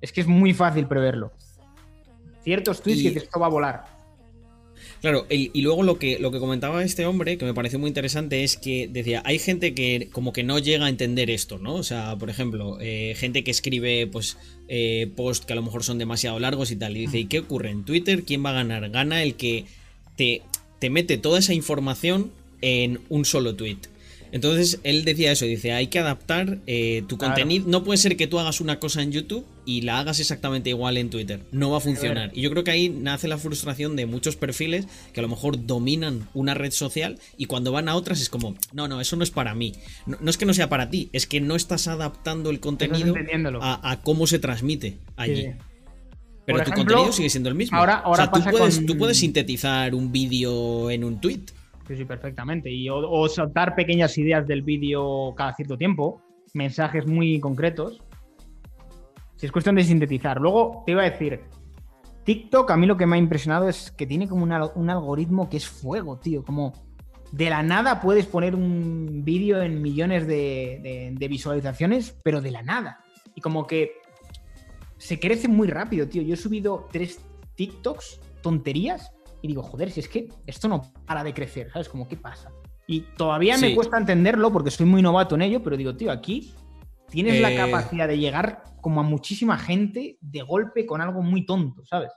Es 0.00 0.12
que 0.12 0.20
es 0.20 0.26
muy 0.26 0.52
fácil 0.52 0.86
preverlo. 0.86 1.32
Ciertos 2.42 2.80
tweets 2.80 3.12
que 3.12 3.18
esto 3.18 3.40
va 3.40 3.46
a 3.46 3.50
volar. 3.50 3.95
Claro, 5.00 5.26
y, 5.28 5.60
luego 5.60 5.82
lo 5.82 5.98
que, 5.98 6.18
lo 6.18 6.30
que 6.30 6.38
comentaba 6.38 6.82
este 6.82 7.06
hombre, 7.06 7.38
que 7.38 7.44
me 7.44 7.54
pareció 7.54 7.78
muy 7.78 7.88
interesante, 7.88 8.44
es 8.44 8.56
que 8.56 8.88
decía, 8.88 9.22
hay 9.24 9.38
gente 9.38 9.74
que 9.74 10.08
como 10.10 10.32
que 10.32 10.42
no 10.42 10.58
llega 10.58 10.86
a 10.86 10.88
entender 10.88 11.30
esto, 11.30 11.58
¿no? 11.58 11.74
O 11.74 11.82
sea, 11.82 12.16
por 12.16 12.30
ejemplo, 12.30 12.78
eh, 12.80 13.14
gente 13.16 13.44
que 13.44 13.50
escribe 13.50 14.06
pues 14.06 14.36
eh, 14.68 15.10
post 15.14 15.44
que 15.44 15.52
a 15.52 15.56
lo 15.56 15.62
mejor 15.62 15.84
son 15.84 15.98
demasiado 15.98 16.38
largos 16.38 16.70
y 16.70 16.76
tal, 16.76 16.96
y 16.96 17.00
dice, 17.00 17.18
¿y 17.18 17.26
qué 17.26 17.40
ocurre 17.40 17.70
en 17.70 17.84
Twitter? 17.84 18.24
¿Quién 18.24 18.44
va 18.44 18.50
a 18.50 18.54
ganar? 18.54 18.88
Gana 18.90 19.22
el 19.22 19.34
que 19.34 19.66
te, 20.16 20.42
te 20.78 20.90
mete 20.90 21.18
toda 21.18 21.38
esa 21.38 21.52
información 21.54 22.32
en 22.62 23.00
un 23.08 23.24
solo 23.24 23.54
tweet. 23.54 23.78
Entonces 24.36 24.80
él 24.82 25.06
decía 25.06 25.32
eso, 25.32 25.46
dice, 25.46 25.72
hay 25.72 25.86
que 25.86 25.98
adaptar 25.98 26.58
eh, 26.66 27.02
tu 27.08 27.16
contenido. 27.16 27.64
No 27.66 27.82
puede 27.84 27.96
ser 27.96 28.18
que 28.18 28.26
tú 28.26 28.38
hagas 28.38 28.60
una 28.60 28.78
cosa 28.78 29.00
en 29.00 29.10
YouTube 29.10 29.46
y 29.64 29.80
la 29.80 29.98
hagas 29.98 30.20
exactamente 30.20 30.68
igual 30.68 30.98
en 30.98 31.08
Twitter. 31.08 31.40
No 31.52 31.70
va 31.70 31.78
a 31.78 31.80
funcionar. 31.80 32.32
Y 32.34 32.42
yo 32.42 32.50
creo 32.50 32.62
que 32.62 32.70
ahí 32.70 32.90
nace 32.90 33.28
la 33.28 33.38
frustración 33.38 33.96
de 33.96 34.04
muchos 34.04 34.36
perfiles 34.36 34.88
que 35.14 35.20
a 35.20 35.22
lo 35.22 35.30
mejor 35.30 35.64
dominan 35.64 36.28
una 36.34 36.52
red 36.52 36.70
social 36.70 37.18
y 37.38 37.46
cuando 37.46 37.72
van 37.72 37.88
a 37.88 37.96
otras 37.96 38.20
es 38.20 38.28
como, 38.28 38.56
no, 38.74 38.88
no, 38.88 39.00
eso 39.00 39.16
no 39.16 39.24
es 39.24 39.30
para 39.30 39.54
mí. 39.54 39.72
No, 40.04 40.28
es 40.28 40.36
que 40.36 40.44
no 40.44 40.52
sea 40.52 40.68
para 40.68 40.90
ti, 40.90 41.08
es 41.14 41.26
que 41.26 41.40
no 41.40 41.56
estás 41.56 41.88
adaptando 41.88 42.50
el 42.50 42.60
contenido 42.60 43.14
a, 43.62 44.00
cómo 44.02 44.26
se 44.26 44.38
transmite 44.38 44.98
allí. 45.16 45.54
Pero 46.44 46.62
tu 46.62 46.72
contenido 46.72 47.10
sigue 47.10 47.30
siendo 47.30 47.48
el 47.48 47.54
mismo. 47.54 47.78
Ahora, 47.78 47.94
ahora 48.00 48.30
tú, 48.30 48.42
puedes, 48.50 48.84
tú 48.84 48.98
puedes 48.98 49.16
sintetizar 49.16 49.94
un 49.94 50.12
vídeo 50.12 50.90
en 50.90 51.04
un 51.04 51.22
tweet. 51.22 51.40
Sí, 51.86 51.96
sí, 51.96 52.04
perfectamente. 52.04 52.70
Y, 52.70 52.88
o, 52.90 53.28
soltar 53.28 53.74
pequeñas 53.74 54.18
ideas 54.18 54.46
del 54.46 54.62
vídeo 54.62 55.34
cada 55.36 55.54
cierto 55.54 55.78
tiempo, 55.78 56.20
mensajes 56.54 57.06
muy 57.06 57.38
concretos. 57.38 58.02
Si 59.36 59.46
es 59.46 59.52
cuestión 59.52 59.76
de 59.76 59.84
sintetizar. 59.84 60.40
Luego 60.40 60.82
te 60.84 60.92
iba 60.92 61.02
a 61.02 61.10
decir, 61.10 61.42
TikTok 62.24 62.70
a 62.70 62.76
mí 62.76 62.86
lo 62.86 62.96
que 62.96 63.06
me 63.06 63.16
ha 63.16 63.18
impresionado 63.18 63.68
es 63.68 63.92
que 63.92 64.06
tiene 64.06 64.28
como 64.28 64.44
un 64.44 64.90
algoritmo 64.90 65.48
que 65.48 65.58
es 65.58 65.68
fuego, 65.68 66.18
tío. 66.18 66.42
Como 66.42 66.72
de 67.30 67.50
la 67.50 67.62
nada 67.62 68.00
puedes 68.00 68.26
poner 68.26 68.54
un 68.54 69.22
vídeo 69.24 69.62
en 69.62 69.80
millones 69.80 70.26
de, 70.26 71.12
de, 71.16 71.28
visualizaciones, 71.28 72.16
pero 72.24 72.40
de 72.40 72.50
la 72.50 72.62
nada. 72.62 73.04
Y 73.34 73.40
como 73.40 73.66
que 73.66 73.92
se 74.96 75.20
crece 75.20 75.46
muy 75.46 75.68
rápido, 75.68 76.08
tío. 76.08 76.22
Yo 76.22 76.34
he 76.34 76.38
subido 76.38 76.88
tres 76.90 77.20
TikToks, 77.54 78.20
tonterías, 78.42 79.12
y 79.46 79.48
digo, 79.48 79.62
joder, 79.62 79.92
si 79.92 80.00
es 80.00 80.08
que 80.08 80.28
esto 80.44 80.66
no 80.66 80.82
para 81.06 81.22
de 81.22 81.32
crecer, 81.32 81.70
¿sabes? 81.70 81.88
Como, 81.88 82.08
¿qué 82.08 82.16
pasa? 82.16 82.50
Y 82.88 83.02
todavía 83.16 83.56
me 83.58 83.74
cuesta 83.74 83.96
entenderlo 83.96 84.52
porque 84.52 84.72
soy 84.72 84.86
muy 84.86 85.02
novato 85.02 85.36
en 85.36 85.42
ello, 85.42 85.62
pero 85.62 85.76
digo, 85.76 85.96
tío, 85.96 86.10
aquí 86.10 86.52
tienes 87.08 87.40
la 87.40 87.52
eh. 87.52 87.56
capacidad 87.56 88.08
de 88.08 88.18
llegar 88.18 88.64
como 88.80 89.00
a 89.00 89.04
muchísima 89.04 89.56
gente 89.56 90.18
de 90.20 90.42
golpe 90.42 90.84
con 90.84 91.00
algo 91.00 91.22
muy 91.22 91.46
tonto, 91.46 91.84
¿sabes? 91.84 92.10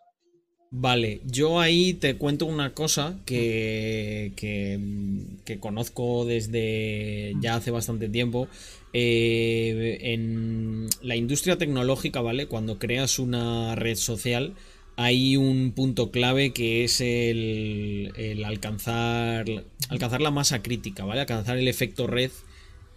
Vale, 0.71 1.21
yo 1.25 1.59
ahí 1.59 1.93
te 1.93 2.15
cuento 2.17 2.45
una 2.47 2.73
cosa 2.73 3.19
que, 3.25 4.33
que, 4.35 5.59
conozco 5.59 6.25
desde 6.25 7.33
ya 7.41 7.55
hace 7.55 7.71
bastante 7.71 8.07
tiempo 8.07 8.47
eh, 8.93 9.97
en 10.01 10.87
la 11.01 11.15
industria 11.15 11.57
tecnológica, 11.57 12.21
¿vale? 12.21 12.47
Cuando 12.47 12.77
creas 12.77 13.17
una 13.17 13.75
red 13.75 13.95
social, 13.95 14.53
hay 15.01 15.37
un 15.37 15.71
punto 15.71 16.11
clave 16.11 16.51
que 16.51 16.83
es 16.83 16.99
el, 16.99 18.11
el 18.17 18.43
alcanzar, 18.43 19.45
alcanzar 19.87 20.19
la 20.19 20.29
masa 20.29 20.61
crítica, 20.61 21.05
¿vale? 21.05 21.21
Alcanzar 21.21 21.57
el 21.57 21.69
efecto 21.69 22.05
red 22.05 22.31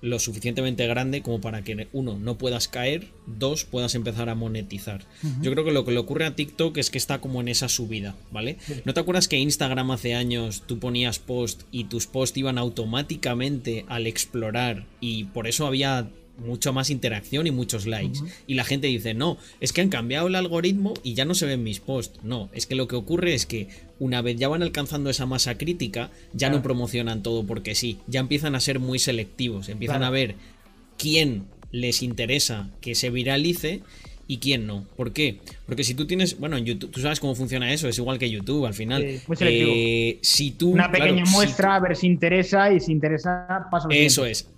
lo 0.01 0.19
suficientemente 0.19 0.85
grande 0.89 1.23
como 1.23 1.41
para 1.41 1.63
que, 1.63 1.87
uno, 1.93 2.19
no 2.19 2.37
puedas 2.37 2.67
caer, 2.67 3.07
dos, 3.27 3.65
puedas 3.65 3.95
empezar 3.95 4.29
a 4.29 4.35
monetizar. 4.35 5.07
Yo 5.43 5.53
creo 5.53 5.65
que 5.65 5.71
lo 5.71 5.85
que 5.85 5.93
le 5.93 5.99
ocurre 5.99 6.27
a 6.27 6.35
TikTok 6.35 6.77
es 6.79 6.91
que 6.91 6.99
está 6.99 7.21
como 7.21 7.41
en 7.41 7.47
esa 7.47 7.69
subida, 7.69 8.17
¿vale? 8.33 8.59
¿No 8.85 8.95
te 8.95 9.01
acuerdas 9.01 9.29
que 9.29 9.39
Instagram 9.39 9.93
hace 9.93 10.17
años 10.17 10.65
tú 10.67 10.81
ponías 10.81 11.21
post 11.21 11.63
y 11.71 11.85
tus 11.85 12.09
posts 12.09 12.37
iban 12.37 12.59
automáticamente 12.59 13.85
al 13.87 14.09
explorar 14.09 14.87
y 14.99 15.25
por 15.27 15.47
eso 15.47 15.69
había 15.69 16.11
mucha 16.39 16.73
más 16.73 16.91
interacción 16.91 17.47
y 17.47 17.51
muchos 17.51 17.87
likes. 17.87 18.21
Y 18.47 18.55
la 18.55 18.65
gente 18.65 18.87
dice, 18.87 19.15
no, 19.15 19.39
es 19.61 19.73
que 19.73 19.81
han 19.81 19.89
cambiado 19.89 20.29
el 20.29 20.35
algoritmo 20.35 20.95
y 21.03 21.15
ya 21.15 21.25
no 21.25 21.35
se 21.35 21.47
ven 21.47 21.63
mis 21.63 21.81
posts. 21.81 22.21
No, 22.23 22.49
es 22.53 22.67
que 22.67 22.75
lo 22.75 22.89
que 22.89 22.97
ocurre 22.97 23.35
es 23.35 23.47
que 23.47 23.69
una 23.99 24.23
vez 24.23 24.37
ya 24.37 24.49
van 24.49 24.63
alcanzando 24.63 25.11
esa 25.11 25.27
masa 25.27 25.57
crítica, 25.59 26.11
ya 26.33 26.51
no 26.51 26.63
promocionan 26.63 27.23
todo 27.23 27.45
porque 27.45 27.75
sí, 27.75 27.99
ya 28.07 28.21
empiezan 28.21 28.55
a 28.55 28.61
ser 28.61 28.79
muy 28.79 28.99
selectivos, 28.99 29.69
empiezan 29.69 30.03
a 30.03 30.11
ver 30.11 30.35
quién 30.99 31.45
les 31.71 32.03
interesa 32.03 32.71
que 32.81 32.95
se 32.95 33.11
viralice 33.11 33.83
y 34.27 34.39
quién 34.39 34.67
no. 34.67 34.87
¿Por 34.97 35.13
qué? 35.13 35.41
Porque 35.67 35.85
si 35.85 35.95
tú 35.95 36.07
tienes, 36.07 36.39
bueno, 36.39 36.57
en 36.57 36.65
YouTube, 36.65 36.91
tú 36.91 37.01
sabes 37.01 37.21
cómo 37.21 37.35
funciona 37.35 37.73
eso, 37.73 37.89
es 37.89 37.99
igual 37.99 38.19
que 38.19 38.31
YouTube 38.31 38.67
al 38.67 38.75
final. 38.75 39.03
Eh, 39.03 40.19
si 40.23 40.53
tú, 40.53 40.71
Una 40.71 40.91
pequeña 40.91 41.25
muestra, 41.27 41.77
a 41.77 41.81
ver 41.81 41.97
si 41.97 42.07
interesa 42.07 42.73
y 42.73 42.81
si 42.81 42.93
interesa, 42.93 43.67
paso 43.71 43.89
Eso 43.91 44.25
es. 44.25 44.49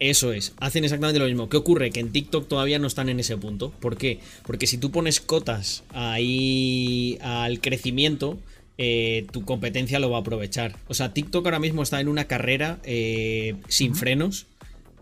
Eso 0.00 0.32
es, 0.32 0.54
hacen 0.58 0.84
exactamente 0.84 1.20
lo 1.20 1.26
mismo. 1.26 1.48
¿Qué 1.48 1.56
ocurre? 1.56 1.90
Que 1.90 2.00
en 2.00 2.10
TikTok 2.10 2.48
todavía 2.48 2.78
no 2.78 2.86
están 2.86 3.08
en 3.08 3.20
ese 3.20 3.36
punto. 3.36 3.70
¿Por 3.70 3.96
qué? 3.96 4.18
Porque 4.44 4.66
si 4.66 4.76
tú 4.76 4.90
pones 4.90 5.20
cotas 5.20 5.84
ahí 5.92 7.16
al 7.20 7.60
crecimiento, 7.60 8.38
eh, 8.76 9.26
tu 9.30 9.44
competencia 9.44 10.00
lo 10.00 10.10
va 10.10 10.18
a 10.18 10.20
aprovechar. 10.20 10.76
O 10.88 10.94
sea, 10.94 11.14
TikTok 11.14 11.44
ahora 11.46 11.60
mismo 11.60 11.82
está 11.82 12.00
en 12.00 12.08
una 12.08 12.24
carrera 12.24 12.80
eh, 12.82 13.54
sin 13.68 13.94
frenos 13.94 14.46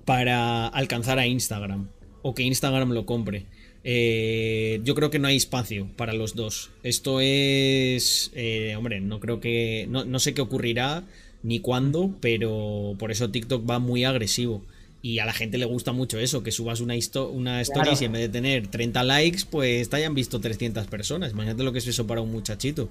para 0.05 0.67
alcanzar 0.67 1.19
a 1.19 1.27
Instagram 1.27 1.89
o 2.21 2.35
que 2.35 2.43
Instagram 2.43 2.91
lo 2.91 3.07
compre. 3.07 3.47
Eh, 3.85 4.81
yo 4.85 4.95
creo 4.95 5.11
que 5.11 5.19
no 5.19 5.29
hay 5.29 5.37
espacio 5.37 5.89
para 5.97 6.13
los 6.13 6.35
dos. 6.35 6.71
Esto 6.83 7.21
es, 7.21 8.31
hombre, 8.77 9.01
no 9.01 9.21
creo 9.21 9.41
que, 9.41 9.87
no, 9.89 10.05
no 10.05 10.19
sé 10.19 10.35
qué 10.35 10.43
ocurrirá 10.43 11.05
ni 11.43 11.59
cuándo, 11.61 12.15
pero 12.21 12.95
por 12.99 13.11
eso 13.11 13.31
TikTok 13.31 13.69
va 13.69 13.79
muy 13.79 14.05
agresivo. 14.05 14.63
Y 15.05 15.19
a 15.19 15.27
la 15.27 15.33
gente 15.33 15.59
le 15.59 15.65
gusta 15.65 15.93
mucho 15.93 16.19
eso, 16.19 16.45
que 16.45 16.53
subas 16.53 16.81
una, 16.81 16.95
una 17.33 17.61
story 17.61 17.91
y 18.01 18.05
en 18.05 18.12
vez 18.12 18.23
de 18.23 18.29
tener 18.29 18.69
30 18.69 19.03
likes, 19.03 19.41
pues 19.51 19.91
te 19.91 19.97
hayan 19.97 20.15
visto 20.15 20.41
300 20.41 20.87
personas. 20.87 21.33
Imagínate 21.33 21.65
lo 21.65 21.73
que 21.73 21.79
es 21.79 21.87
eso 21.88 22.07
para 22.07 22.21
un 22.21 22.31
muchachito. 22.31 22.88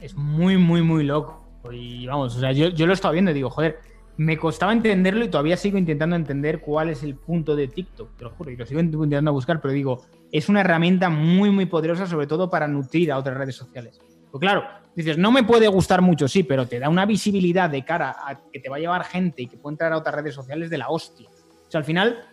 Es 0.00 0.14
muy, 0.14 0.56
muy, 0.56 0.80
muy 0.80 1.04
loco. 1.04 1.46
Y 1.70 2.06
vamos, 2.06 2.34
o 2.36 2.40
sea, 2.40 2.52
yo, 2.52 2.68
yo 2.68 2.86
lo 2.86 2.94
estaba 2.94 3.12
viendo 3.12 3.30
y 3.30 3.34
digo, 3.34 3.50
joder, 3.50 3.80
me 4.16 4.36
costaba 4.38 4.72
entenderlo 4.72 5.24
y 5.24 5.28
todavía 5.28 5.56
sigo 5.56 5.78
intentando 5.78 6.16
entender 6.16 6.60
cuál 6.60 6.88
es 6.88 7.02
el 7.02 7.16
punto 7.16 7.54
de 7.54 7.68
TikTok, 7.68 8.16
te 8.16 8.24
lo 8.24 8.30
juro, 8.30 8.50
y 8.50 8.56
lo 8.56 8.66
sigo 8.66 8.80
intentando 8.80 9.32
buscar, 9.32 9.60
pero 9.60 9.72
digo, 9.72 10.06
es 10.30 10.48
una 10.48 10.60
herramienta 10.60 11.08
muy, 11.08 11.50
muy 11.50 11.66
poderosa, 11.66 12.06
sobre 12.06 12.26
todo 12.26 12.50
para 12.50 12.66
nutrir 12.66 13.12
a 13.12 13.18
otras 13.18 13.36
redes 13.36 13.56
sociales. 13.56 14.00
Pues 14.30 14.40
claro, 14.40 14.64
dices, 14.94 15.18
no 15.18 15.30
me 15.32 15.42
puede 15.42 15.68
gustar 15.68 16.02
mucho, 16.02 16.28
sí, 16.28 16.42
pero 16.42 16.66
te 16.66 16.78
da 16.78 16.88
una 16.88 17.06
visibilidad 17.06 17.70
de 17.70 17.84
cara 17.84 18.10
a 18.10 18.40
que 18.52 18.60
te 18.60 18.68
va 18.68 18.76
a 18.76 18.80
llevar 18.80 19.04
gente 19.04 19.42
y 19.42 19.46
que 19.46 19.56
puede 19.56 19.74
entrar 19.74 19.92
a 19.92 19.98
otras 19.98 20.14
redes 20.14 20.34
sociales 20.34 20.70
de 20.70 20.78
la 20.78 20.88
hostia. 20.88 21.28
O 21.28 21.70
sea, 21.70 21.78
al 21.78 21.84
final, 21.84 22.26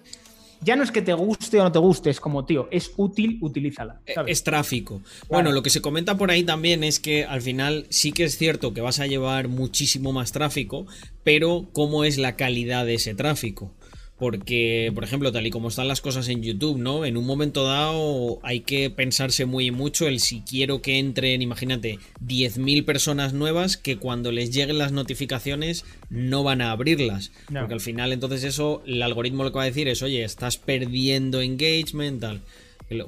ya 0.62 0.76
no 0.76 0.84
es 0.84 0.92
que 0.92 1.02
te 1.02 1.14
guste 1.14 1.60
o 1.60 1.64
no 1.64 1.72
te 1.72 1.80
guste, 1.80 2.10
es 2.10 2.20
como, 2.20 2.46
tío, 2.46 2.68
es 2.72 2.92
útil, 2.98 3.38
utilízala. 3.42 4.02
E, 4.06 4.14
es 4.28 4.44
tráfico. 4.44 5.02
Bueno, 5.30 5.52
lo 5.52 5.64
que 5.64 5.70
se 5.70 5.82
comenta 5.82 6.18
por 6.18 6.32
ahí 6.32 6.44
también 6.44 6.84
es 6.84 7.00
que 7.00 7.24
al 7.24 7.42
final 7.42 7.86
sí 7.90 8.12
que 8.12 8.26
es 8.26 8.38
cierto 8.38 8.74
que 8.74 8.82
vas 8.82 9.00
a 9.00 9.08
llevar 9.08 9.48
muchísimo 9.48 10.12
más 10.12 10.32
tráfico, 10.32 10.86
pero 11.24 11.70
¿cómo 11.72 12.04
es 12.04 12.18
la 12.18 12.36
calidad 12.36 12.86
de 12.86 12.96
ese 12.96 13.16
tráfico? 13.16 13.72
Porque, 14.20 14.92
por 14.94 15.06
ejemplo, 15.06 15.32
tal 15.32 15.48
y 15.48 15.50
como 15.50 15.70
están 15.70 15.88
las 15.88 16.02
cosas 16.02 16.28
en 16.28 16.44
YouTube, 16.44 16.78
¿no? 16.78 17.06
En 17.06 17.16
un 17.16 17.26
momento 17.26 17.64
dado 17.64 18.40
hay 18.44 18.60
que 18.60 18.90
pensarse 18.90 19.46
muy 19.46 19.72
mucho 19.72 20.08
el 20.08 20.20
si 20.20 20.42
quiero 20.42 20.82
que 20.82 21.00
entren, 21.00 21.42
imagínate, 21.42 22.00
10.000 22.26 22.84
personas 22.84 23.34
nuevas 23.34 23.78
que 23.78 23.98
cuando 23.98 24.34
les 24.34 24.52
lleguen 24.52 24.78
las 24.78 24.92
notificaciones 24.92 25.86
no 26.10 26.44
van 26.44 26.62
a 26.62 26.72
abrirlas. 26.72 27.32
Porque 27.48 27.74
al 27.74 27.82
final 27.82 28.12
entonces 28.12 28.44
eso, 28.44 28.84
el 28.86 29.02
algoritmo 29.02 29.46
lo 29.46 29.52
que 29.52 29.58
va 29.58 29.64
a 29.64 29.68
decir 29.68 29.88
es, 29.88 30.04
oye, 30.04 30.24
estás 30.24 30.58
perdiendo 30.58 31.42
engagement, 31.42 32.20
tal. 32.20 32.42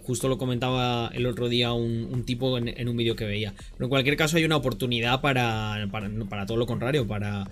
Justo 0.04 0.30
lo 0.30 0.38
comentaba 0.38 1.10
el 1.13 1.26
otro 1.26 1.50
día 1.50 1.74
un, 1.74 2.24
tipo 2.24 2.58
en, 2.58 2.88
un 2.88 2.95
vídeo 2.97 3.15
que 3.15 3.26
veía. 3.26 3.54
Pero 3.74 3.86
en 3.86 3.89
cualquier 3.89 4.15
caso 4.15 4.38
hay 4.38 4.45
una 4.45 4.56
oportunidad 4.56 5.21
para, 5.21 5.88
para, 5.91 6.10
para 6.30 6.45
todo 6.45 6.58
lo 6.58 6.67
contrario, 6.67 7.08
para 7.08 7.50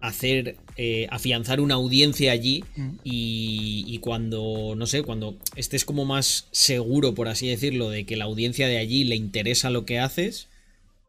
hacer 0.00 0.56
eh, 0.76 1.06
afianzar 1.10 1.60
una 1.60 1.74
audiencia 1.74 2.32
allí 2.32 2.64
mm. 2.76 2.88
y, 3.04 3.98
cuando 4.00 4.74
no 4.76 4.86
sé 4.86 5.02
cuando 5.02 5.36
estés 5.56 5.84
como 5.84 6.04
más 6.04 6.48
seguro 6.52 7.14
por 7.14 7.28
así 7.28 7.48
decirlo 7.48 7.90
de 7.90 8.06
que 8.06 8.16
la 8.16 8.24
audiencia 8.24 8.68
de 8.68 8.78
allí 8.78 9.04
le 9.04 9.16
interesa 9.16 9.70
lo 9.70 9.84
que 9.84 9.98
haces 9.98 10.48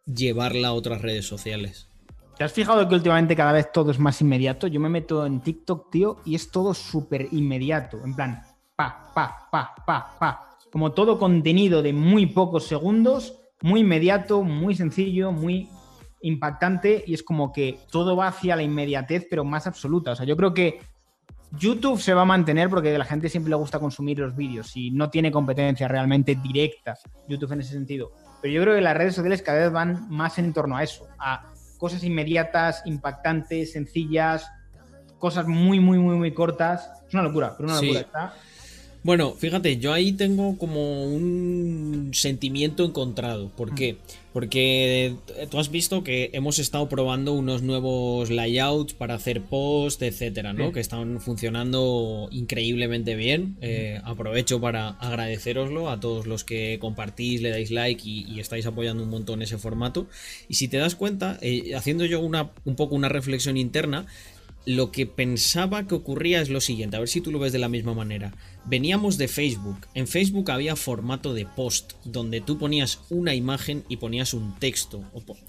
llevarla 0.05 0.69
a 0.69 0.73
otras 0.73 1.01
redes 1.01 1.25
sociales 1.25 1.89
¿Te 2.39 2.45
has 2.45 2.53
fijado 2.53 2.87
que 2.87 2.95
últimamente 2.95 3.35
cada 3.35 3.51
vez 3.51 3.69
todo 3.69 3.91
es 3.91 3.99
más 3.99 4.21
inmediato? 4.21 4.67
Yo 4.67 4.79
me 4.79 4.87
meto 4.87 5.25
en 5.25 5.41
TikTok, 5.41 5.91
tío, 5.91 6.21
y 6.23 6.35
es 6.35 6.49
todo 6.49 6.73
súper 6.73 7.27
inmediato. 7.33 7.99
En 8.05 8.15
plan, 8.15 8.41
pa, 8.77 9.11
pa, 9.13 9.49
pa, 9.51 9.75
pa, 9.85 10.17
pa. 10.17 10.49
Como 10.71 10.93
todo 10.93 11.19
contenido 11.19 11.81
de 11.81 11.91
muy 11.91 12.27
pocos 12.27 12.63
segundos, 12.65 13.35
muy 13.61 13.81
inmediato, 13.81 14.41
muy 14.41 14.73
sencillo, 14.73 15.33
muy 15.33 15.67
impactante 16.21 17.03
y 17.05 17.13
es 17.13 17.23
como 17.23 17.51
que 17.51 17.79
todo 17.91 18.15
va 18.15 18.27
hacia 18.27 18.55
la 18.55 18.63
inmediatez, 18.63 19.27
pero 19.29 19.43
más 19.43 19.67
absoluta. 19.67 20.11
O 20.11 20.15
sea, 20.15 20.25
yo 20.25 20.35
creo 20.35 20.53
que 20.53 20.79
YouTube 21.51 21.99
se 21.99 22.13
va 22.13 22.21
a 22.21 22.25
mantener 22.25 22.69
porque 22.69 22.93
a 22.93 22.97
la 22.97 23.05
gente 23.05 23.29
siempre 23.29 23.49
le 23.49 23.55
gusta 23.55 23.79
consumir 23.79 24.19
los 24.19 24.35
vídeos 24.35 24.75
y 24.75 24.91
no 24.91 25.09
tiene 25.09 25.31
competencia 25.31 25.87
realmente 25.87 26.35
directa 26.35 26.97
YouTube 27.27 27.53
en 27.53 27.61
ese 27.61 27.73
sentido. 27.73 28.11
Pero 28.41 28.53
yo 28.53 28.61
creo 28.61 28.75
que 28.75 28.81
las 28.81 28.95
redes 28.95 29.15
sociales 29.15 29.41
cada 29.41 29.59
vez 29.59 29.71
van 29.71 30.07
más 30.09 30.37
en 30.37 30.53
torno 30.53 30.77
a 30.77 30.83
eso, 30.83 31.07
a 31.17 31.51
cosas 31.77 32.03
inmediatas, 32.03 32.83
impactantes, 32.85 33.73
sencillas, 33.73 34.49
cosas 35.17 35.47
muy, 35.47 35.79
muy, 35.79 35.97
muy, 35.97 36.15
muy 36.15 36.33
cortas. 36.33 36.91
Es 37.07 37.13
una 37.13 37.23
locura, 37.23 37.53
pero 37.57 37.69
una 37.69 37.81
locura. 37.81 37.99
Está 37.99 38.33
bueno, 39.01 39.33
fíjate, 39.33 39.77
yo 39.77 39.93
ahí 39.93 40.11
tengo 40.11 40.57
como 40.57 41.05
un 41.05 42.11
sentimiento 42.13 42.83
encontrado. 42.83 43.49
¿Por 43.49 43.73
qué? 43.73 43.97
Porque 44.33 45.15
tú 45.49 45.57
has 45.57 45.71
visto 45.71 46.03
que 46.03 46.31
hemos 46.33 46.59
estado 46.59 46.89
probando 46.89 47.33
unos 47.33 47.61
nuevos 47.61 48.29
layouts 48.29 48.93
para 48.93 49.13
hacer 49.13 49.41
post, 49.41 50.01
etcétera, 50.01 50.51
¿no? 50.51 50.73
Que 50.73 50.81
están 50.81 51.21
funcionando 51.21 52.27
increíblemente 52.31 53.15
bien. 53.15 53.55
Eh, 53.61 54.01
aprovecho 54.03 54.59
para 54.59 54.89
agradeceroslo 54.89 55.89
a 55.89 56.01
todos 56.01 56.27
los 56.27 56.43
que 56.43 56.77
compartís, 56.81 57.41
le 57.41 57.51
dais 57.51 57.71
like 57.71 58.03
y, 58.05 58.39
estáis 58.39 58.65
apoyando 58.65 59.03
un 59.03 59.09
montón 59.09 59.41
ese 59.41 59.57
formato. 59.57 60.07
Y 60.49 60.55
si 60.55 60.67
te 60.67 60.77
das 60.77 60.95
cuenta, 60.95 61.37
eh, 61.41 61.73
haciendo 61.73 62.05
yo 62.05 62.19
una, 62.19 62.51
un 62.65 62.75
poco 62.75 62.95
una 62.95 63.09
reflexión 63.09 63.55
interna, 63.55 64.05
lo 64.65 64.91
que 64.91 65.05
pensaba 65.05 65.87
que 65.87 65.95
ocurría 65.95 66.41
es 66.41 66.49
lo 66.49 66.61
siguiente, 66.61 66.95
a 66.95 66.99
ver 66.99 67.09
si 67.09 67.21
tú 67.21 67.31
lo 67.31 67.39
ves 67.39 67.51
de 67.51 67.59
la 67.59 67.69
misma 67.69 67.93
manera. 67.93 68.33
Veníamos 68.69 69.17
de 69.17 69.27
Facebook. 69.27 69.87
En 69.95 70.07
Facebook 70.07 70.51
había 70.51 70.75
formato 70.75 71.33
de 71.33 71.47
post, 71.47 71.93
donde 72.03 72.39
tú 72.39 72.59
ponías 72.59 72.99
una 73.09 73.33
imagen 73.33 73.83
y 73.89 73.97
ponías 73.97 74.35
un 74.35 74.53
texto, 74.59 75.03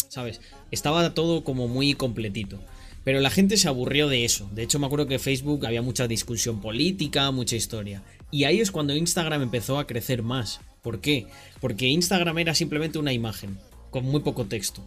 ¿sabes? 0.08 0.40
Estaba 0.70 1.12
todo 1.12 1.44
como 1.44 1.68
muy 1.68 1.92
completito. 1.92 2.58
Pero 3.04 3.20
la 3.20 3.28
gente 3.28 3.58
se 3.58 3.68
aburrió 3.68 4.08
de 4.08 4.24
eso. 4.24 4.48
De 4.54 4.62
hecho, 4.62 4.78
me 4.78 4.86
acuerdo 4.86 5.06
que 5.06 5.18
Facebook 5.18 5.66
había 5.66 5.82
mucha 5.82 6.08
discusión 6.08 6.62
política, 6.62 7.30
mucha 7.30 7.56
historia. 7.56 8.02
Y 8.30 8.44
ahí 8.44 8.60
es 8.60 8.70
cuando 8.70 8.96
Instagram 8.96 9.42
empezó 9.42 9.78
a 9.78 9.86
crecer 9.86 10.22
más. 10.22 10.60
¿Por 10.80 11.02
qué? 11.02 11.26
Porque 11.60 11.88
Instagram 11.88 12.38
era 12.38 12.54
simplemente 12.54 12.98
una 12.98 13.12
imagen, 13.12 13.58
con 13.90 14.06
muy 14.06 14.20
poco 14.20 14.46
texto. 14.46 14.82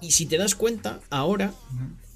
Y 0.00 0.12
si 0.12 0.26
te 0.26 0.38
das 0.38 0.54
cuenta, 0.54 1.00
ahora 1.10 1.52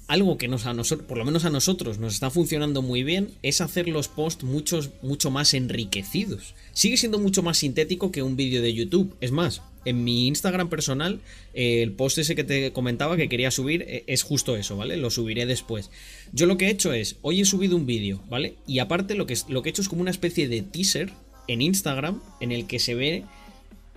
algo 0.07 0.37
que 0.37 0.47
nos 0.47 0.65
a 0.65 0.73
nosotros, 0.73 1.07
por 1.07 1.17
lo 1.17 1.25
menos 1.25 1.45
a 1.45 1.49
nosotros, 1.49 1.97
nos 1.97 2.13
está 2.13 2.29
funcionando 2.29 2.81
muy 2.81 3.03
bien 3.03 3.31
es 3.41 3.61
hacer 3.61 3.87
los 3.87 4.07
posts 4.07 4.43
muchos, 4.43 4.91
mucho 5.01 5.31
más 5.31 5.53
enriquecidos. 5.53 6.53
Sigue 6.73 6.97
siendo 6.97 7.19
mucho 7.19 7.41
más 7.41 7.57
sintético 7.57 8.11
que 8.11 8.21
un 8.21 8.35
vídeo 8.35 8.61
de 8.61 8.73
YouTube. 8.73 9.15
Es 9.21 9.31
más, 9.31 9.61
en 9.83 10.03
mi 10.03 10.27
Instagram 10.27 10.69
personal, 10.69 11.21
eh, 11.53 11.81
el 11.81 11.91
post 11.91 12.19
ese 12.19 12.35
que 12.35 12.43
te 12.43 12.71
comentaba 12.71 13.17
que 13.17 13.29
quería 13.29 13.51
subir 13.51 13.83
eh, 13.87 14.03
es 14.07 14.23
justo 14.23 14.55
eso, 14.55 14.77
¿vale? 14.77 14.97
Lo 14.97 15.09
subiré 15.09 15.45
después. 15.45 15.89
Yo 16.33 16.45
lo 16.45 16.57
que 16.57 16.67
he 16.67 16.71
hecho 16.71 16.93
es, 16.93 17.17
hoy 17.21 17.41
he 17.41 17.45
subido 17.45 17.75
un 17.75 17.85
vídeo, 17.85 18.21
¿vale? 18.29 18.55
Y 18.67 18.79
aparte 18.79 19.15
lo 19.15 19.25
que, 19.25 19.37
lo 19.49 19.61
que 19.61 19.69
he 19.69 19.71
hecho 19.71 19.81
es 19.81 19.89
como 19.89 20.01
una 20.01 20.11
especie 20.11 20.47
de 20.47 20.61
teaser 20.61 21.11
en 21.47 21.61
Instagram 21.61 22.21
en 22.41 22.51
el 22.51 22.67
que 22.67 22.79
se 22.79 22.95
ve, 22.95 23.23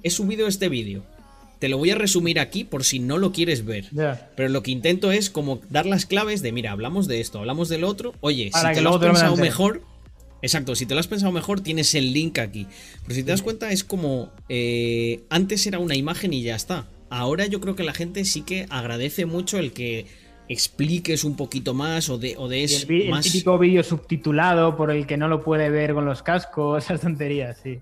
he 0.03 0.11
subido 0.11 0.47
este 0.47 0.68
vídeo 0.68 1.05
te 1.59 1.68
lo 1.68 1.79
voy 1.79 1.90
a 1.90 1.94
resumir 1.94 2.38
aquí 2.38 2.64
por 2.64 2.85
si 2.85 2.99
no 2.99 3.18
lo 3.18 3.33
quieres 3.33 3.64
ver. 3.64 3.87
Pero 4.37 4.49
lo 4.49 4.62
que 4.62 4.71
intento 4.71 5.12
es 5.12 5.31
como 5.31 5.61
dar 5.71 5.87
las 5.87 6.07
claves 6.07 6.42
de, 6.42 6.53
mira, 6.53 6.73
hablamos 6.73 7.09
de 7.09 7.21
esto, 7.21 7.38
hablamos 7.38 7.68
del 7.68 7.85
otro. 7.85 8.14
Oye, 8.21 8.51
si 8.55 8.75
te 8.75 8.81
lo 8.81 8.94
has 8.94 9.01
pensado 9.01 9.37
mejor, 9.37 9.83
Exacto, 10.40 10.77
si 10.77 10.87
te 10.87 10.94
lo 10.94 11.01
has 11.01 11.09
pensado 11.09 11.33
mejor, 11.33 11.61
tienes 11.61 11.94
el 11.94 12.12
link 12.12 12.38
aquí. 12.38 12.68
Pero 13.03 13.14
si 13.14 13.25
te 13.25 13.31
das 13.31 13.42
cuenta, 13.42 13.73
es 13.73 13.83
como. 13.83 14.31
Eh, 14.49 15.25
antes 15.31 15.66
era 15.66 15.79
una 15.79 15.97
imagen 15.97 16.33
y 16.33 16.42
ya 16.42 16.55
está. 16.55 16.87
Ahora 17.11 17.47
yo 17.47 17.61
creo 17.61 17.75
que 17.75 17.83
la 17.83 17.94
gente 17.94 18.25
sí 18.25 18.42
que 18.42 18.66
agradece 18.71 19.27
mucho 19.27 19.59
el 19.59 19.73
que 19.73 20.07
expliques 20.49 21.25
un 21.25 21.37
poquito 21.37 21.75
más 21.75 22.09
o 22.09 22.18
de, 22.18 22.37
o 22.38 22.49
de 22.49 22.64
el, 22.64 22.73
el 22.73 23.21
típico 23.21 23.59
vídeo 23.59 23.83
subtitulado 23.83 24.77
por 24.77 24.90
el 24.90 25.07
que 25.07 25.16
no 25.16 25.29
lo 25.29 25.42
puede 25.42 25.71
ver 25.71 25.94
con 25.94 26.05
los 26.05 26.23
cascos, 26.23 26.85
esas 26.85 27.01
tonterías, 27.01 27.59
sí. 27.62 27.79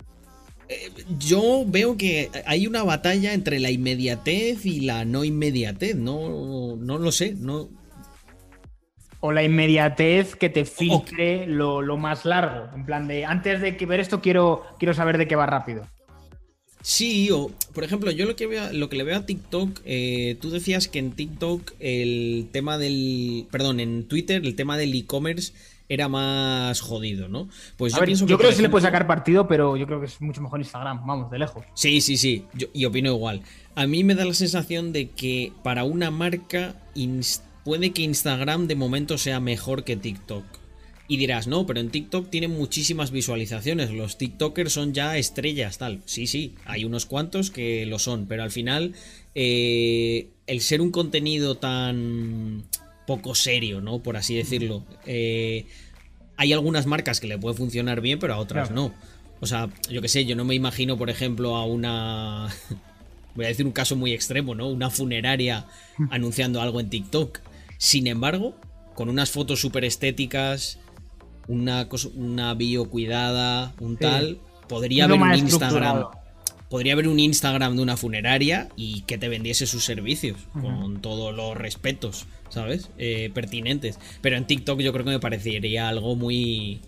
Eh, 0.68 0.90
yo 1.18 1.64
veo 1.66 1.96
que 1.96 2.30
hay 2.44 2.66
una 2.66 2.82
batalla 2.82 3.32
entre 3.32 3.60
la 3.60 3.70
inmediatez 3.70 4.66
y 4.66 4.80
la 4.80 5.04
no 5.04 5.24
inmediatez. 5.24 5.96
No, 5.96 6.76
no 6.76 6.98
lo 6.98 7.12
sé. 7.12 7.34
No, 7.38 7.68
o 9.20 9.32
la 9.32 9.42
inmediatez 9.42 10.36
que 10.36 10.48
te 10.48 10.64
filtre 10.64 11.46
lo, 11.46 11.82
más 11.96 12.24
largo. 12.24 12.68
En 12.74 12.84
plan 12.84 13.08
de, 13.08 13.24
antes 13.24 13.60
de 13.60 13.76
que 13.76 13.86
ver 13.86 14.00
esto 14.00 14.20
quiero, 14.20 14.62
quiero 14.78 14.94
saber 14.94 15.18
de 15.18 15.26
qué 15.26 15.36
va 15.36 15.46
rápido. 15.46 15.86
Sí, 16.82 17.30
o 17.32 17.50
por 17.74 17.82
ejemplo, 17.82 18.12
yo 18.12 18.26
lo 18.26 18.36
que, 18.36 18.46
veo, 18.46 18.72
lo 18.72 18.88
que 18.88 18.96
le 18.96 19.02
veo 19.02 19.16
a 19.16 19.26
TikTok, 19.26 19.80
eh, 19.84 20.36
tú 20.40 20.50
decías 20.50 20.86
que 20.86 21.00
en 21.00 21.10
TikTok 21.10 21.72
el 21.80 22.48
tema 22.52 22.78
del, 22.78 23.48
perdón, 23.50 23.80
en 23.80 24.06
Twitter 24.06 24.44
el 24.44 24.54
tema 24.54 24.78
del 24.78 24.94
e-commerce 24.94 25.52
era 25.88 26.08
más 26.08 26.80
jodido, 26.80 27.28
¿no? 27.28 27.48
Pues 27.76 27.94
yo, 27.94 28.04
pienso 28.04 28.26
yo 28.26 28.38
creo 28.38 28.50
que 28.50 28.56
sí 28.56 28.62
le 28.62 28.68
puede 28.68 28.82
sacar 28.82 29.06
partido, 29.06 29.46
pero 29.46 29.76
yo 29.76 29.86
creo 29.86 30.00
que 30.00 30.06
es 30.06 30.20
mucho 30.20 30.40
mejor 30.40 30.60
Instagram, 30.60 31.06
vamos, 31.06 31.30
de 31.30 31.38
lejos. 31.38 31.64
Sí, 31.74 32.00
sí, 32.00 32.16
sí, 32.16 32.44
y 32.72 32.84
opino 32.84 33.12
igual. 33.12 33.42
A 33.74 33.86
mí 33.86 34.04
me 34.04 34.14
da 34.14 34.24
la 34.24 34.34
sensación 34.34 34.92
de 34.92 35.10
que 35.10 35.52
para 35.62 35.84
una 35.84 36.10
marca 36.10 36.74
puede 37.64 37.92
que 37.92 38.02
Instagram 38.02 38.66
de 38.66 38.74
momento 38.74 39.18
sea 39.18 39.40
mejor 39.40 39.84
que 39.84 39.96
TikTok. 39.96 40.44
Y 41.08 41.18
dirás, 41.18 41.46
no, 41.46 41.66
pero 41.66 41.78
en 41.78 41.90
TikTok 41.90 42.30
tienen 42.30 42.50
muchísimas 42.50 43.12
visualizaciones. 43.12 43.92
Los 43.92 44.18
TikTokers 44.18 44.72
son 44.72 44.92
ya 44.92 45.16
estrellas, 45.16 45.78
tal. 45.78 46.02
Sí, 46.04 46.26
sí, 46.26 46.54
hay 46.64 46.84
unos 46.84 47.06
cuantos 47.06 47.52
que 47.52 47.86
lo 47.86 48.00
son, 48.00 48.26
pero 48.26 48.42
al 48.42 48.50
final, 48.50 48.94
eh, 49.34 50.30
el 50.48 50.60
ser 50.60 50.80
un 50.80 50.90
contenido 50.90 51.56
tan 51.56 52.64
poco 53.06 53.34
serio, 53.34 53.80
¿no? 53.80 54.00
Por 54.00 54.16
así 54.16 54.34
decirlo. 54.36 54.84
Eh, 55.06 55.66
hay 56.36 56.52
algunas 56.52 56.86
marcas 56.86 57.20
que 57.20 57.26
le 57.26 57.38
puede 57.38 57.56
funcionar 57.56 58.00
bien, 58.00 58.18
pero 58.18 58.34
a 58.34 58.38
otras 58.38 58.70
no. 58.70 58.92
O 59.40 59.46
sea, 59.46 59.68
yo 59.90 60.02
qué 60.02 60.08
sé, 60.08 60.24
yo 60.24 60.36
no 60.36 60.44
me 60.44 60.54
imagino, 60.54 60.96
por 60.96 61.10
ejemplo, 61.10 61.56
a 61.56 61.64
una. 61.64 62.48
Voy 63.34 63.44
a 63.44 63.48
decir 63.48 63.66
un 63.66 63.72
caso 63.72 63.96
muy 63.96 64.12
extremo, 64.12 64.54
¿no? 64.54 64.68
Una 64.68 64.88
funeraria 64.88 65.66
anunciando 66.10 66.60
algo 66.60 66.80
en 66.80 66.88
TikTok. 66.88 67.40
Sin 67.76 68.06
embargo, 68.06 68.56
con 68.94 69.10
unas 69.10 69.30
fotos 69.30 69.60
súper 69.60 69.84
estéticas, 69.84 70.78
una, 71.46 71.86
una 72.14 72.54
bio 72.54 72.88
cuidada, 72.88 73.74
un 73.78 73.98
tal, 73.98 74.38
podría 74.68 75.04
haber 75.04 75.20
un 75.20 75.34
Instagram. 75.34 76.06
Podría 76.68 76.94
haber 76.94 77.08
un 77.08 77.20
Instagram 77.20 77.76
de 77.76 77.82
una 77.82 77.96
funeraria 77.96 78.68
y 78.76 79.02
que 79.02 79.18
te 79.18 79.28
vendiese 79.28 79.66
sus 79.66 79.84
servicios, 79.84 80.36
con 80.52 81.00
todos 81.00 81.34
los 81.34 81.56
respetos, 81.56 82.26
¿sabes? 82.48 82.90
Eh, 82.98 83.30
pertinentes. 83.32 84.00
Pero 84.20 84.36
en 84.36 84.46
TikTok 84.46 84.80
yo 84.80 84.92
creo 84.92 85.04
que 85.04 85.12
me 85.12 85.20
parecería 85.20 85.88
algo 85.88 86.16
muy. 86.16 86.80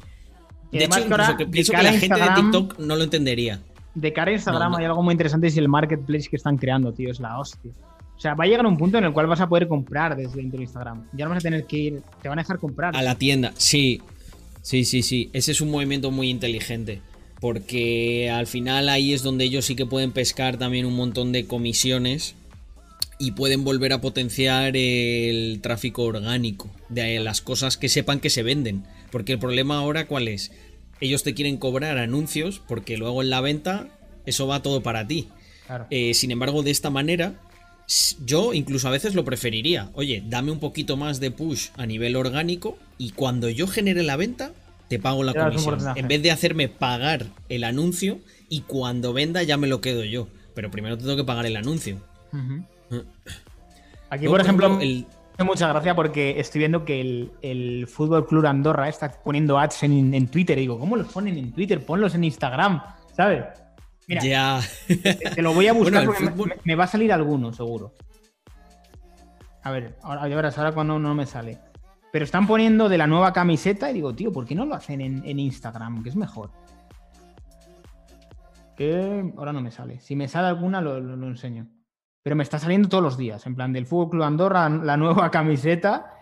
de 0.72 0.84
hecho, 0.84 1.06
pienso 1.50 1.72
que 1.72 1.82
la 1.82 1.92
gente 1.92 2.20
de 2.20 2.28
TikTok 2.34 2.78
no 2.78 2.96
lo 2.96 3.04
entendería. 3.04 3.60
De 3.94 4.12
cara 4.12 4.30
a 4.30 4.34
Instagram 4.34 4.74
hay 4.74 4.84
algo 4.84 5.02
muy 5.02 5.12
interesante 5.12 5.46
y 5.46 5.50
es 5.50 5.56
el 5.56 5.68
marketplace 5.68 6.28
que 6.28 6.36
están 6.36 6.56
creando, 6.56 6.92
tío. 6.92 7.10
Es 7.10 7.20
la 7.20 7.38
hostia. 7.38 7.72
O 8.18 8.20
sea, 8.20 8.34
va 8.34 8.44
a 8.44 8.46
llegar 8.48 8.66
un 8.66 8.76
punto 8.76 8.98
en 8.98 9.04
el 9.04 9.12
cual 9.12 9.28
vas 9.28 9.40
a 9.40 9.48
poder 9.48 9.68
comprar 9.68 10.16
desde 10.16 10.38
dentro 10.38 10.58
de 10.58 10.64
Instagram. 10.64 11.06
Ya 11.12 11.24
no 11.24 11.30
vas 11.30 11.38
a 11.38 11.42
tener 11.42 11.66
que 11.66 11.76
ir, 11.76 12.02
te 12.20 12.28
van 12.28 12.40
a 12.40 12.42
dejar 12.42 12.58
comprar. 12.58 12.96
A 12.96 13.02
la 13.02 13.14
tienda, 13.14 13.52
sí. 13.56 14.02
Sí, 14.60 14.84
sí, 14.84 15.02
sí. 15.02 15.30
Ese 15.32 15.52
es 15.52 15.60
un 15.60 15.70
movimiento 15.70 16.10
muy 16.10 16.28
inteligente. 16.28 17.00
Porque 17.40 18.30
al 18.30 18.46
final 18.46 18.88
ahí 18.88 19.12
es 19.12 19.22
donde 19.22 19.44
ellos 19.44 19.64
sí 19.64 19.76
que 19.76 19.86
pueden 19.86 20.12
pescar 20.12 20.58
también 20.58 20.86
un 20.86 20.94
montón 20.94 21.32
de 21.32 21.46
comisiones 21.46 22.34
y 23.18 23.32
pueden 23.32 23.64
volver 23.64 23.92
a 23.92 24.00
potenciar 24.00 24.76
el 24.76 25.60
tráfico 25.60 26.04
orgánico 26.04 26.70
de 26.88 27.18
las 27.20 27.40
cosas 27.40 27.76
que 27.76 27.88
sepan 27.88 28.20
que 28.20 28.30
se 28.30 28.42
venden. 28.42 28.84
Porque 29.10 29.34
el 29.34 29.38
problema 29.38 29.78
ahora 29.78 30.06
cuál 30.06 30.28
es? 30.28 30.52
Ellos 31.00 31.22
te 31.22 31.34
quieren 31.34 31.58
cobrar 31.58 31.98
anuncios 31.98 32.60
porque 32.66 32.96
luego 32.96 33.22
en 33.22 33.30
la 33.30 33.40
venta 33.40 33.88
eso 34.26 34.46
va 34.46 34.62
todo 34.62 34.82
para 34.82 35.06
ti. 35.06 35.28
Eh, 35.90 36.14
sin 36.14 36.30
embargo, 36.30 36.62
de 36.62 36.70
esta 36.70 36.90
manera 36.90 37.34
yo 38.24 38.52
incluso 38.52 38.88
a 38.88 38.92
veces 38.92 39.14
lo 39.14 39.24
preferiría. 39.24 39.90
Oye, 39.94 40.22
dame 40.26 40.52
un 40.52 40.60
poquito 40.60 40.96
más 40.96 41.20
de 41.20 41.30
push 41.30 41.68
a 41.76 41.86
nivel 41.86 42.16
orgánico 42.16 42.78
y 42.98 43.10
cuando 43.10 43.48
yo 43.48 43.66
genere 43.66 44.02
la 44.02 44.16
venta, 44.16 44.52
te 44.88 44.98
pago 44.98 45.22
la 45.22 45.34
comisión. 45.34 45.78
En 45.96 46.08
vez 46.08 46.22
de 46.22 46.30
hacerme 46.30 46.68
pagar 46.68 47.26
el 47.48 47.64
anuncio 47.64 48.20
y 48.48 48.62
cuando 48.62 49.12
venda 49.12 49.42
ya 49.42 49.56
me 49.56 49.66
lo 49.66 49.80
quedo 49.80 50.04
yo. 50.04 50.28
Pero 50.54 50.70
primero 50.70 50.98
tengo 50.98 51.16
que 51.16 51.24
pagar 51.24 51.46
el 51.46 51.56
anuncio. 51.56 51.98
Aquí, 54.10 54.26
por 54.26 54.40
ejemplo, 54.40 54.80
el... 54.80 55.06
mucha 55.44 55.68
gracia 55.68 55.94
porque 55.94 56.40
estoy 56.40 56.60
viendo 56.60 56.84
que 56.84 57.00
el, 57.00 57.30
el 57.42 57.86
Fútbol 57.86 58.26
Club 58.26 58.46
Andorra 58.46 58.88
está 58.88 59.12
poniendo 59.22 59.58
ads 59.58 59.82
en, 59.84 60.14
en 60.14 60.28
Twitter. 60.28 60.58
Y 60.58 60.62
digo, 60.62 60.78
¿cómo 60.78 60.96
los 60.96 61.12
ponen 61.12 61.36
en 61.36 61.52
Twitter? 61.52 61.84
Ponlos 61.84 62.14
en 62.14 62.24
Instagram, 62.24 62.82
¿sabes? 63.14 63.44
Mira, 64.08 64.22
ya. 64.24 64.60
te, 65.34 65.42
lo 65.42 65.52
voy 65.52 65.68
a 65.68 65.72
buscar 65.74 66.06
porque 66.06 66.30
me, 66.64 66.74
va 66.74 66.84
a 66.84 66.88
salir 66.88 67.12
alguno, 67.12 67.52
seguro. 67.52 67.92
A 69.62 69.70
ver, 69.70 69.96
ahora, 70.02 70.26
verás, 70.26 70.56
ahora 70.56 70.72
cuando 70.72 70.98
no 70.98 71.14
me 71.14 71.26
sale. 71.26 71.58
Pero 72.12 72.24
están 72.24 72.46
poniendo 72.46 72.88
de 72.88 72.98
la 72.98 73.06
nueva 73.06 73.32
camiseta 73.32 73.90
y 73.90 73.94
digo, 73.94 74.14
tío, 74.14 74.32
¿por 74.32 74.46
qué 74.46 74.54
no 74.54 74.64
lo 74.64 74.74
hacen 74.74 75.00
en, 75.00 75.38
Instagram? 75.38 76.02
Que 76.02 76.08
es 76.08 76.16
mejor. 76.16 76.50
Que 78.76 79.32
ahora 79.36 79.52
no 79.52 79.60
me 79.60 79.70
sale. 79.70 80.00
Si 80.00 80.16
me 80.16 80.28
sale 80.28 80.48
alguna, 80.48 80.80
lo, 80.80 80.96
enseño. 81.26 81.66
Pero 82.22 82.36
me 82.36 82.42
está 82.42 82.58
saliendo 82.58 82.88
todos 82.88 83.04
los 83.04 83.18
días. 83.18 83.46
En 83.46 83.54
plan, 83.54 83.72
del 83.72 83.86
Fútbol 83.86 84.10
Club 84.10 84.22
Andorra, 84.22 84.68
la 84.84 84.96
nueva 84.96 85.30
camiseta. 85.30 86.14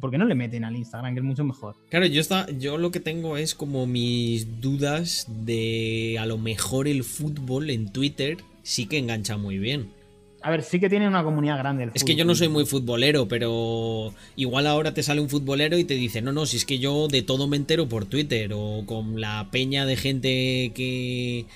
¿Por 0.00 0.10
qué 0.10 0.18
no 0.18 0.24
le 0.24 0.34
meten 0.34 0.64
al 0.64 0.76
Instagram? 0.76 1.14
Que 1.14 1.20
es 1.20 1.24
mucho 1.24 1.44
mejor. 1.44 1.76
Claro, 1.88 2.06
yo, 2.06 2.20
está, 2.20 2.50
yo 2.50 2.78
lo 2.78 2.90
que 2.90 3.00
tengo 3.00 3.36
es 3.36 3.54
como 3.54 3.86
mis 3.86 4.60
dudas 4.60 5.26
de 5.28 6.18
a 6.20 6.26
lo 6.26 6.36
mejor 6.36 6.88
el 6.88 7.04
fútbol 7.04 7.70
en 7.70 7.92
Twitter 7.92 8.38
sí 8.62 8.86
que 8.86 8.98
engancha 8.98 9.36
muy 9.36 9.58
bien. 9.58 9.97
A 10.40 10.50
ver, 10.50 10.62
sí 10.62 10.78
que 10.78 10.88
tiene 10.88 11.08
una 11.08 11.24
comunidad 11.24 11.58
grande. 11.58 11.84
El 11.84 11.90
es 11.94 12.04
que 12.04 12.14
yo 12.14 12.24
no 12.24 12.34
soy 12.34 12.48
muy 12.48 12.64
futbolero, 12.64 13.26
pero 13.26 14.14
igual 14.36 14.66
ahora 14.66 14.94
te 14.94 15.02
sale 15.02 15.20
un 15.20 15.28
futbolero 15.28 15.76
y 15.76 15.84
te 15.84 15.94
dice, 15.94 16.22
no, 16.22 16.32
no, 16.32 16.46
si 16.46 16.58
es 16.58 16.64
que 16.64 16.78
yo 16.78 17.08
de 17.08 17.22
todo 17.22 17.48
me 17.48 17.56
entero 17.56 17.88
por 17.88 18.04
Twitter 18.04 18.52
o 18.54 18.84
con 18.86 19.20
la 19.20 19.48
peña 19.50 19.84
de 19.84 19.96
gente 19.96 20.72
que 20.74 21.46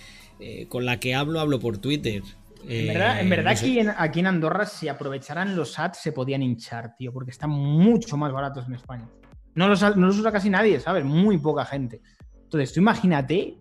eh, 0.40 0.66
con 0.68 0.84
la 0.84 0.98
que 0.98 1.14
hablo, 1.14 1.38
hablo 1.38 1.60
por 1.60 1.78
Twitter. 1.78 2.22
En 2.68 2.88
verdad, 2.88 3.20
en 3.20 3.30
verdad 3.30 3.52
eh, 3.52 3.92
aquí, 3.96 4.20
en, 4.20 4.26
Andorra, 4.26 4.66
si 4.66 4.88
aprovecharan 4.88 5.54
los 5.54 5.78
ads, 5.78 5.98
se 5.98 6.12
podían 6.12 6.42
hinchar, 6.42 6.96
tío, 6.96 7.12
porque 7.12 7.30
están 7.30 7.50
mucho 7.50 8.16
más 8.16 8.32
baratos 8.32 8.66
en 8.66 8.74
España. 8.74 9.08
No 9.54 9.68
los, 9.68 9.80
no 9.82 10.06
los 10.06 10.18
usa 10.18 10.32
casi 10.32 10.50
nadie, 10.50 10.80
¿sabes? 10.80 11.04
Muy 11.04 11.38
poca 11.38 11.64
gente. 11.64 12.00
Entonces, 12.44 12.72
tú 12.72 12.80
imagínate 12.80 13.58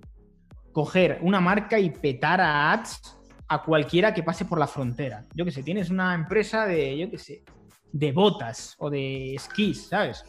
coger 0.71 1.19
una 1.21 1.39
marca 1.39 1.79
y 1.79 1.91
petar 1.91 2.41
a 2.41 2.71
ads 2.73 3.20
a 3.51 3.61
cualquiera 3.63 4.13
que 4.13 4.23
pase 4.23 4.45
por 4.45 4.57
la 4.57 4.67
frontera. 4.67 5.25
Yo 5.35 5.43
que 5.43 5.51
sé, 5.51 5.61
tienes 5.61 5.89
una 5.89 6.15
empresa 6.15 6.65
de, 6.65 6.97
yo 6.97 7.11
que 7.11 7.17
sé, 7.17 7.43
de 7.91 8.13
botas 8.13 8.75
o 8.77 8.89
de 8.89 9.35
esquís, 9.35 9.87
¿sabes? 9.89 10.23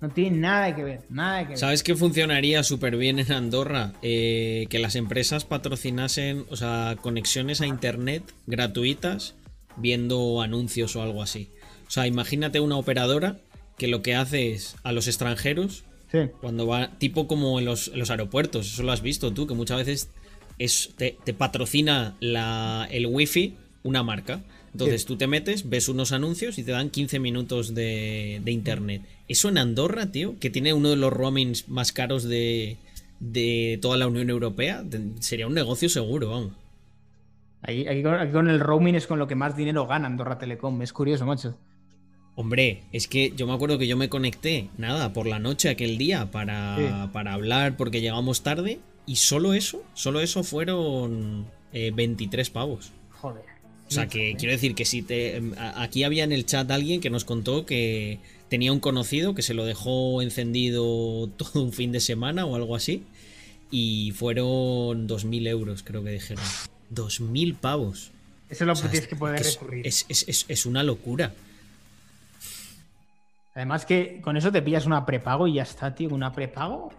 No 0.00 0.10
tiene 0.10 0.38
nada 0.38 0.72
que 0.76 0.84
ver, 0.84 1.00
nada 1.08 1.42
que 1.42 1.48
ver. 1.48 1.58
¿Sabes 1.58 1.82
qué 1.82 1.96
funcionaría 1.96 2.62
súper 2.62 2.96
bien 2.96 3.18
en 3.18 3.32
Andorra? 3.32 3.94
Eh, 4.00 4.66
que 4.70 4.78
las 4.78 4.94
empresas 4.94 5.44
patrocinasen, 5.44 6.46
o 6.50 6.56
sea, 6.56 6.96
conexiones 7.00 7.60
a 7.62 7.66
internet 7.66 8.22
gratuitas 8.46 9.34
viendo 9.76 10.40
anuncios 10.40 10.94
o 10.94 11.02
algo 11.02 11.24
así. 11.24 11.50
O 11.88 11.90
sea, 11.90 12.06
imagínate 12.06 12.60
una 12.60 12.76
operadora 12.76 13.38
que 13.76 13.88
lo 13.88 14.02
que 14.02 14.14
hace 14.14 14.52
es 14.52 14.76
a 14.84 14.92
los 14.92 15.08
extranjeros, 15.08 15.82
cuando 16.40 16.66
va, 16.66 16.96
tipo 16.98 17.26
como 17.26 17.58
en 17.58 17.64
los, 17.64 17.90
aeropuertos, 18.08 18.72
eso 18.72 18.84
lo 18.84 18.92
has 18.92 19.02
visto 19.02 19.32
tú, 19.32 19.48
que 19.48 19.54
muchas 19.54 19.78
veces 19.78 20.10
es, 20.60 20.90
te, 20.96 21.16
patrocina 21.32 22.14
la, 22.20 22.86
el 22.90 23.06
wifi 23.06 23.54
una 23.82 24.02
marca. 24.02 24.42
Entonces 24.72 25.04
tú 25.04 25.16
te 25.16 25.26
metes, 25.26 25.68
ves 25.68 25.88
unos 25.88 26.12
anuncios 26.12 26.58
y 26.58 26.62
te 26.62 26.70
dan 26.70 26.90
15 26.90 27.18
minutos 27.18 27.74
de, 27.74 28.40
internet. 28.46 29.02
Eso 29.26 29.48
en 29.48 29.58
Andorra, 29.58 30.12
tío, 30.12 30.38
que 30.38 30.50
tiene 30.50 30.72
uno 30.74 30.90
de 30.90 30.96
los 30.96 31.12
roamings 31.12 31.68
más 31.68 31.92
caros 31.92 32.24
de, 32.24 32.76
toda 33.80 33.96
la 33.96 34.06
Unión 34.06 34.30
Europea, 34.30 34.84
sería 35.18 35.48
un 35.48 35.54
negocio 35.54 35.88
seguro, 35.88 36.30
vamos. 36.30 36.52
Aquí, 37.62 37.84
con, 38.30 38.48
el 38.48 38.60
roaming 38.60 38.94
es 38.94 39.06
con 39.06 39.18
lo 39.18 39.26
que 39.26 39.34
más 39.34 39.56
dinero 39.56 39.86
gana 39.86 40.06
Andorra 40.06 40.38
Telecom. 40.38 40.80
Es 40.82 40.92
curioso, 40.92 41.26
macho. 41.26 41.56
Hombre, 42.36 42.84
es 42.92 43.08
que 43.08 43.32
yo 43.34 43.46
me 43.46 43.54
acuerdo 43.54 43.76
que 43.76 43.88
yo 43.88 43.96
me 43.96 44.08
conecté, 44.08 44.68
nada, 44.78 45.12
por 45.12 45.26
la 45.26 45.38
noche 45.38 45.68
aquel 45.68 45.98
día 45.98 46.30
para, 46.30 47.10
para 47.12 47.32
hablar 47.32 47.76
porque 47.76 48.00
llegamos 48.00 48.42
tarde 48.42 48.78
y 49.10 49.16
solo 49.16 49.54
eso, 49.54 49.82
solo 49.92 50.20
eso 50.20 50.44
fueron 50.44 51.44
23 51.72 52.46
eh, 52.46 52.50
pavos. 52.52 52.92
Joder. 53.10 53.42
O 53.88 53.90
sea, 53.90 54.06
que 54.06 54.36
quiero 54.38 54.52
decir 54.52 54.76
que 54.76 54.84
si 54.84 55.02
te. 55.02 55.42
Aquí 55.74 56.04
había 56.04 56.22
en 56.22 56.30
el 56.30 56.46
chat 56.46 56.70
alguien 56.70 57.00
que 57.00 57.10
nos 57.10 57.24
contó 57.24 57.66
que 57.66 58.20
tenía 58.48 58.72
un 58.72 58.78
conocido 58.78 59.34
que 59.34 59.42
se 59.42 59.52
lo 59.52 59.64
dejó 59.64 60.22
encendido 60.22 61.28
todo 61.36 61.60
un 61.60 61.72
fin 61.72 61.90
de 61.90 61.98
semana 61.98 62.46
o 62.46 62.54
algo 62.54 62.76
así. 62.76 63.02
Y 63.72 64.12
fueron 64.12 65.08
2.000 65.08 65.48
euros, 65.48 65.82
creo 65.82 66.04
que 66.04 66.10
dijeron. 66.10 66.44
2.000 66.94 67.56
pavos. 67.56 68.12
Eso 68.48 68.62
es 68.62 68.68
lo 68.68 68.74
que 68.74 68.88
tienes 68.90 69.08
que 69.08 69.16
poder 69.16 69.42
recurrir. 69.42 69.88
Es, 69.88 70.06
es, 70.08 70.66
una 70.66 70.84
locura. 70.84 71.34
Además 73.56 73.86
que 73.86 74.20
con 74.22 74.36
eso 74.36 74.52
te 74.52 74.62
pillas 74.62 74.86
una 74.86 75.04
prepago 75.04 75.48
y 75.48 75.54
ya 75.54 75.64
está, 75.64 75.96
tío. 75.96 76.10
Una 76.10 76.32
prepago. 76.32 76.92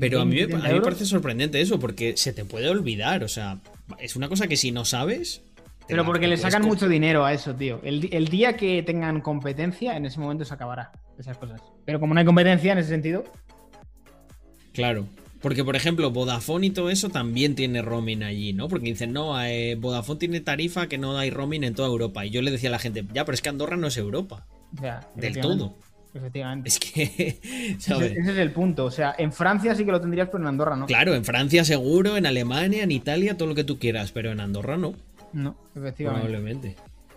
Pero 0.00 0.20
a 0.20 0.24
mí, 0.24 0.46
me 0.46 0.80
parece 0.80 1.04
sorprendente 1.04 1.60
eso, 1.60 1.78
porque 1.78 2.16
se 2.16 2.32
te 2.32 2.44
puede 2.44 2.68
olvidar. 2.68 3.24
O 3.24 3.28
sea, 3.28 3.58
es 3.98 4.16
una 4.16 4.28
cosa 4.28 4.46
que 4.46 4.56
si 4.56 4.72
no 4.72 4.84
sabes. 4.84 5.42
Pero 5.86 6.04
porque 6.04 6.28
le 6.28 6.36
sacan 6.36 6.62
mucho 6.62 6.88
dinero 6.88 7.24
a 7.24 7.32
eso, 7.32 7.54
tío. 7.54 7.80
El, 7.82 8.08
el, 8.12 8.28
día 8.28 8.56
que 8.56 8.82
tengan 8.82 9.20
competencia, 9.20 9.96
en 9.96 10.06
ese 10.06 10.20
momento 10.20 10.44
se 10.44 10.54
acabará 10.54 10.92
esas 11.18 11.36
cosas. 11.36 11.60
Pero 11.84 11.98
como 11.98 12.14
no 12.14 12.20
hay 12.20 12.26
competencia 12.26 12.72
en 12.72 12.78
ese 12.78 12.90
sentido. 12.90 13.24
Claro. 14.72 15.06
Porque, 15.40 15.64
por 15.64 15.74
ejemplo, 15.74 16.10
Vodafone 16.10 16.66
y 16.66 16.70
todo 16.70 16.90
eso 16.90 17.08
también 17.08 17.54
tiene 17.54 17.80
roaming 17.80 18.22
allí, 18.22 18.52
¿no? 18.52 18.68
Porque 18.68 18.86
dicen, 18.86 19.12
no, 19.12 19.42
eh, 19.42 19.74
Vodafone 19.74 20.18
tiene 20.18 20.40
tarifa 20.40 20.86
que 20.86 20.98
no 20.98 21.18
hay 21.18 21.30
roaming 21.30 21.64
en 21.64 21.74
toda 21.74 21.88
Europa. 21.88 22.26
Y 22.26 22.30
yo 22.30 22.42
le 22.42 22.50
decía 22.50 22.68
a 22.68 22.72
la 22.72 22.78
gente, 22.78 23.04
ya, 23.12 23.24
pero 23.24 23.34
es 23.34 23.40
que 23.40 23.48
Andorra 23.48 23.76
no 23.76 23.86
es 23.86 23.96
Europa. 23.96 24.46
Ya, 24.72 25.08
del 25.16 25.40
todo. 25.40 25.76
Efectivamente. 26.12 26.68
Es 26.68 26.78
que. 26.78 27.02
Ese, 27.78 28.06
es 28.18 28.28
el 28.28 28.52
punto. 28.52 28.84
O 28.86 28.90
sea, 28.90 29.14
en 29.16 29.32
Francia 29.32 29.74
sí 29.74 29.84
que 29.84 29.92
lo 29.92 30.00
tendrías, 30.00 30.28
pero 30.28 30.42
en 30.42 30.48
Andorra 30.48 30.76
no. 30.76 30.86
Claro, 30.86 31.14
en 31.14 31.24
Francia 31.24 31.64
seguro, 31.64 32.16
en 32.16 32.26
Alemania, 32.26 32.82
en 32.82 32.90
Italia, 32.90 33.36
todo 33.36 33.48
lo 33.48 33.54
que 33.54 33.64
tú 33.64 33.78
quieras, 33.78 34.12
pero 34.12 34.30
en 34.30 34.40
Andorra 34.40 34.76
no. 34.76 34.94
No, 35.32 35.56
efectivamente. 35.74 36.26
Probablemente. 36.26 36.76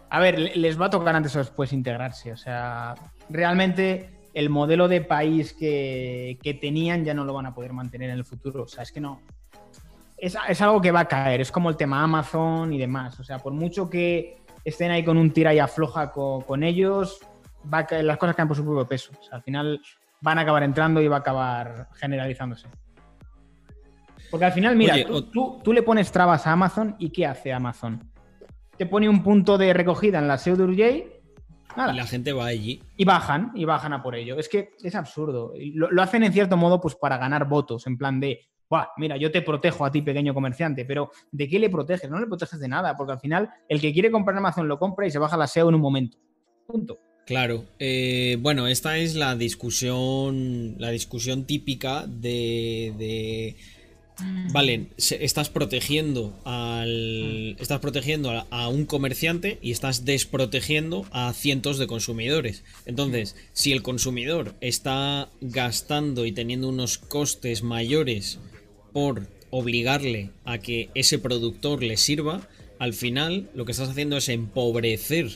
A 0.09 0.19
ver, 0.19 0.55
les 0.55 0.79
va 0.79 0.85
a 0.85 0.89
tocar 0.91 1.15
antes 1.15 1.35
o 1.35 1.39
después 1.39 1.73
integrarse. 1.73 2.31
O 2.31 2.37
sea, 2.37 2.93
realmente 3.29 4.09
el 4.33 4.49
modelo 4.49 4.87
de 4.87 5.01
país 5.01 5.53
que, 5.53 6.37
tenían 6.59 7.05
ya 7.05 7.13
no 7.13 7.23
lo 7.25 7.33
van 7.33 7.45
a 7.45 7.53
poder 7.53 7.73
mantener 7.73 8.09
en 8.09 8.17
el 8.17 8.25
futuro. 8.25 8.63
O 8.63 8.67
sea, 8.67 8.83
es 8.83 8.91
que 8.91 8.99
no. 8.99 9.21
Es, 10.17 10.35
algo 10.61 10.81
que 10.81 10.91
va 10.91 11.01
a 11.01 11.07
caer. 11.07 11.41
Es 11.41 11.51
como 11.51 11.69
el 11.69 11.75
tema 11.75 12.03
Amazon 12.03 12.71
y 12.73 12.77
demás. 12.77 13.19
O 13.19 13.23
sea, 13.23 13.39
por 13.39 13.53
mucho 13.53 13.89
que 13.89 14.37
estén 14.63 14.91
ahí 14.91 15.03
con 15.03 15.17
un 15.17 15.31
tira 15.31 15.53
y 15.53 15.59
afloja 15.59 16.11
con, 16.11 16.63
ellos, 16.63 17.19
va 17.71 17.79
a 17.79 17.85
caer, 17.85 18.05
las 18.05 18.17
cosas 18.17 18.35
caen 18.35 18.47
por 18.47 18.57
su 18.57 18.63
propio 18.63 18.87
peso. 18.87 19.11
O 19.19 19.23
sea, 19.23 19.37
al 19.37 19.43
final 19.43 19.81
van 20.21 20.37
a 20.37 20.41
acabar 20.41 20.63
entrando 20.63 21.01
y 21.01 21.07
va 21.07 21.17
a 21.17 21.19
acabar 21.19 21.89
generalizándose. 21.95 22.67
Porque 24.31 24.45
al 24.45 24.51
final, 24.51 24.75
mira, 24.75 24.95
tú, 25.05 25.59
tú, 25.63 25.73
le 25.73 25.83
pones 25.83 26.11
trabas 26.11 26.47
a 26.47 26.53
Amazon 26.53 26.95
y 26.97 27.11
¿qué 27.11 27.27
hace 27.27 27.53
Amazon? 27.53 28.11
Te 28.77 28.87
pone 28.87 29.07
un 29.07 29.21
punto 29.21 29.57
de 29.57 29.73
recogida 29.73 30.17
en 30.17 30.27
la 30.27 30.39
pseudo 30.39 30.65
y 30.71 30.75
la 31.75 32.05
gente 32.05 32.33
va 32.33 32.45
allí. 32.45 32.81
Y 32.97 33.05
bajan, 33.05 33.51
y 33.55 33.65
bajan 33.65 33.93
a 33.93 34.03
por 34.03 34.15
ello. 34.15 34.37
Es 34.37 34.49
que 34.49 34.71
es 34.81 34.95
absurdo. 34.95 35.53
Lo, 35.73 36.01
hacen 36.01 36.23
en 36.23 36.33
cierto 36.33 36.57
modo 36.57 36.79
pues 36.79 36.95
para 36.95 37.17
ganar 37.17 37.47
votos, 37.47 37.87
en 37.87 37.97
plan 37.97 38.19
de, 38.19 38.41
mira, 38.97 39.17
yo 39.17 39.31
te 39.31 39.41
protejo 39.41 39.85
a 39.85 39.91
ti, 39.91 40.01
pequeño 40.01 40.33
comerciante, 40.33 40.85
pero 40.85 41.11
¿de 41.31 41.47
qué 41.47 41.59
le 41.59 41.69
proteges? 41.69 42.09
No 42.09 42.19
le 42.19 42.27
proteges 42.27 42.59
de 42.59 42.67
nada, 42.67 42.95
porque 42.95 43.13
al 43.13 43.19
final 43.19 43.49
el 43.67 43.81
que 43.81 43.93
quiere 43.93 44.11
comprar 44.11 44.37
Amazon 44.37 44.67
lo 44.67 44.77
compra 44.77 45.07
y 45.07 45.11
se 45.11 45.19
baja 45.19 45.37
la 45.37 45.47
SEO 45.47 45.69
en 45.69 45.75
un 45.75 45.81
momento. 45.81 46.17
Punto. 46.67 46.99
Claro. 47.25 47.65
Eh, 47.79 48.37
bueno, 48.39 48.67
esta 48.67 48.97
es 48.97 49.15
la 49.15 49.35
discusión, 49.35 50.75
la 50.77 50.91
discusión 50.91 51.45
típica 51.45 52.05
de 52.05 53.55
Vale, 54.51 54.87
estás 54.97 55.49
protegiendo 55.49 56.39
al. 56.45 57.55
Estás 57.59 57.79
protegiendo 57.79 58.45
a, 58.49 58.67
un 58.67 58.85
comerciante 58.85 59.57
y 59.61 59.71
estás 59.71 60.05
desprotegiendo 60.05 61.05
a 61.11 61.33
cientos 61.33 61.79
de 61.79 61.87
consumidores. 61.87 62.63
Entonces, 62.85 63.35
si 63.53 63.71
el 63.71 63.81
consumidor 63.81 64.53
está 64.61 65.29
gastando 65.41 66.25
y 66.25 66.31
teniendo 66.31 66.69
unos 66.69 66.99
costes 66.99 67.63
mayores 67.63 68.39
por 68.91 69.27
obligarle 69.49 70.29
a 70.45 70.59
que 70.59 70.89
ese 70.93 71.17
productor 71.17 71.81
le 71.81 71.97
sirva, 71.97 72.47
al 72.79 72.93
final 72.93 73.49
lo 73.55 73.65
que 73.65 73.71
estás 73.71 73.89
haciendo 73.89 74.17
es 74.17 74.29
empobrecer 74.29 75.31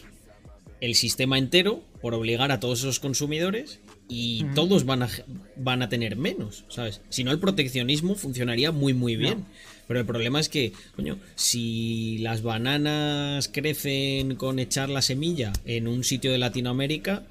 el 0.82 0.96
sistema 0.96 1.38
entero 1.38 1.84
por 2.02 2.14
obligar 2.14 2.52
a 2.52 2.60
todos 2.60 2.80
esos 2.80 3.00
consumidores 3.00 3.80
y 4.08 4.46
todos 4.56 4.86
van 4.86 5.04
a, 5.04 5.10
van 5.56 5.82
a 5.82 5.90
tener 5.90 6.16
menos, 6.16 6.66
¿sabes? 6.70 7.02
Si 7.10 7.24
no, 7.24 7.32
el 7.32 7.40
proteccionismo 7.40 8.16
funcionaría 8.16 8.72
muy, 8.72 8.94
muy 8.94 9.16
bien. 9.16 9.46
Pero 9.88 10.02
el 10.02 10.06
problema 10.06 10.40
es 10.40 10.50
que, 10.50 10.74
coño, 10.96 11.18
si 11.36 12.18
las 12.18 12.42
bananas 12.42 13.48
crecen 13.48 14.36
con 14.36 14.60
echar 14.60 14.90
la 14.90 15.02
semilla 15.02 15.54
en 15.66 15.88
un 15.88 16.04
sitio 16.04 16.32
de 16.32 16.38
Latinoamérica, 16.38 17.24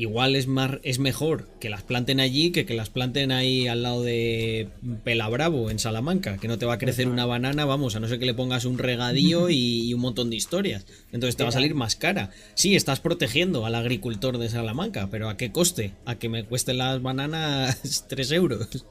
igual 0.00 0.34
es, 0.34 0.46
más, 0.46 0.78
es 0.82 0.98
mejor 0.98 1.46
que 1.60 1.68
las 1.68 1.82
planten 1.82 2.20
allí 2.20 2.52
que 2.52 2.64
que 2.64 2.72
las 2.72 2.88
planten 2.88 3.32
ahí 3.32 3.68
al 3.68 3.82
lado 3.82 4.02
de 4.02 4.68
Pelabravo, 5.04 5.70
en 5.70 5.78
Salamanca, 5.78 6.38
que 6.38 6.48
no 6.48 6.56
te 6.56 6.64
va 6.64 6.74
a 6.74 6.78
crecer 6.78 7.06
una 7.06 7.26
banana, 7.26 7.66
vamos, 7.66 7.96
a 7.96 8.00
no 8.00 8.08
ser 8.08 8.18
que 8.18 8.24
le 8.24 8.32
pongas 8.32 8.64
un 8.64 8.78
regadío 8.78 9.50
y, 9.50 9.92
un 9.92 10.00
montón 10.00 10.30
de 10.30 10.36
historias. 10.36 10.86
Entonces 11.12 11.36
te 11.36 11.42
va 11.42 11.50
a 11.50 11.52
salir 11.52 11.74
más 11.74 11.96
cara. 11.96 12.30
Sí, 12.54 12.76
estás 12.76 13.00
protegiendo 13.00 13.66
al 13.66 13.74
agricultor 13.74 14.38
de 14.38 14.48
Salamanca, 14.48 15.08
pero 15.10 15.28
¿a 15.28 15.36
qué 15.36 15.52
coste? 15.52 15.92
A 16.06 16.14
que 16.14 16.30
me 16.30 16.44
cuesten 16.44 16.78
las 16.78 17.02
bananas 17.02 18.06
3 18.08 18.32
euros. 18.32 18.86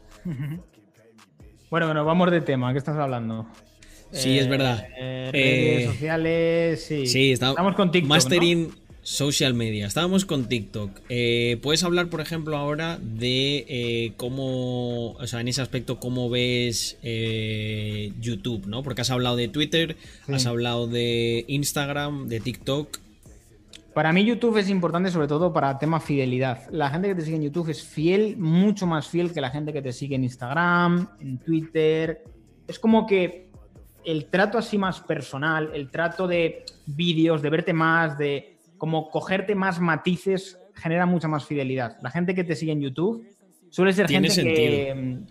Bueno, 1.72 1.88
bueno, 1.88 2.06
vamos 2.06 2.30
de 2.30 2.42
tema, 2.42 2.72
¿qué 2.72 2.78
estás 2.78 2.98
hablando? 2.98 3.48
Sí, 4.12 4.38
es 4.38 4.48
verdad. 4.48 4.88
Eh, 4.98 5.30
redes 5.32 5.84
eh, 5.84 5.86
sociales, 5.88 6.84
sí. 6.84 7.08
Sí, 7.08 7.32
estamos, 7.32 7.76
con 7.76 7.92
TikTok. 7.92 8.10
Mastering, 8.10 8.72
Social 9.02 9.54
media. 9.54 9.88
Estábamos 9.88 10.26
con 10.26 10.50
TikTok. 10.50 10.92
Eh, 11.10 11.58
¿Puedes 11.64 11.84
hablar, 11.84 12.10
por 12.10 12.22
ejemplo, 12.22 12.58
ahora 12.58 13.00
de 13.02 13.66
eh, 13.68 14.14
cómo, 14.18 15.12
o 15.14 15.28
sea, 15.28 15.42
en 15.42 15.48
ese 15.48 15.62
aspecto, 15.62 16.00
cómo 16.00 16.30
ves 16.30 16.98
eh, 17.02 18.12
YouTube, 18.20 18.68
¿no? 18.68 18.84
Porque 18.84 19.02
has 19.02 19.10
hablado 19.10 19.36
de 19.36 19.48
Twitter, 19.48 19.96
has 20.28 20.46
hablado 20.46 20.86
de 20.88 21.46
Instagram, 21.48 22.28
de 22.28 22.40
TikTok. 22.40 23.00
Para 23.94 24.14
mí 24.14 24.24
YouTube 24.24 24.58
es 24.58 24.70
importante 24.70 25.10
sobre 25.12 25.28
todo 25.28 25.52
para 25.52 25.80
tema 25.80 26.00
fidelidad. 26.00 26.70
La 26.72 26.90
gente 26.90 27.08
que 27.08 27.16
te 27.16 27.22
sigue 27.22 27.38
en 27.38 27.44
YouTube 27.44 27.70
es 27.70 27.84
fiel, 27.84 28.38
mucho 28.38 28.86
más 28.86 29.08
fiel 29.08 29.34
que 29.34 29.42
la 29.42 29.50
gente 29.50 29.74
que 29.74 29.82
te 29.82 29.92
sigue 29.92 30.16
en 30.16 30.24
Instagram, 30.24 31.10
en 31.20 31.40
Twitter. 31.40 32.24
Es 32.68 32.78
como 32.78 33.08
que 33.08 33.50
el 34.06 34.26
trato 34.26 34.58
así 34.58 34.78
más 34.78 35.00
personal, 35.02 35.72
el 35.74 35.90
trato 35.90 36.28
de 36.28 36.66
vídeos, 36.86 37.42
de 37.42 37.50
verte 37.50 37.74
más, 37.74 38.18
de 38.18 38.59
como 38.80 39.12
cogerte 39.12 39.54
más 39.54 39.80
matices 39.80 40.58
genera 40.74 41.06
mucha 41.06 41.28
más 41.28 41.46
fidelidad. 41.46 41.98
La 42.02 42.10
gente 42.10 42.34
que 42.34 42.44
te 42.44 42.56
sigue 42.56 42.72
en 42.72 42.82
YouTube 42.82 43.28
suele 43.70 43.94
ser 43.94 44.08
gente 44.08 44.30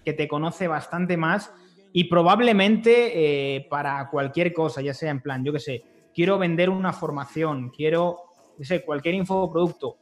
que, 0.04 0.12
te 0.12 0.28
conoce 0.28 0.68
bastante 0.68 1.16
más 1.16 1.50
y 1.92 2.04
probablemente 2.04 3.56
eh, 3.56 3.66
para 3.68 4.08
cualquier 4.10 4.52
cosa, 4.52 4.80
ya 4.82 4.94
sea 4.94 5.10
en 5.10 5.20
plan, 5.20 5.44
yo 5.44 5.52
qué 5.52 5.58
sé, 5.58 5.82
quiero 6.14 6.38
vender 6.38 6.70
una 6.70 6.92
formación, 6.92 7.70
quiero, 7.70 8.18
no 8.58 8.64
sé, 8.64 8.84
cualquier 8.84 9.14
infoproducto, 9.14 9.96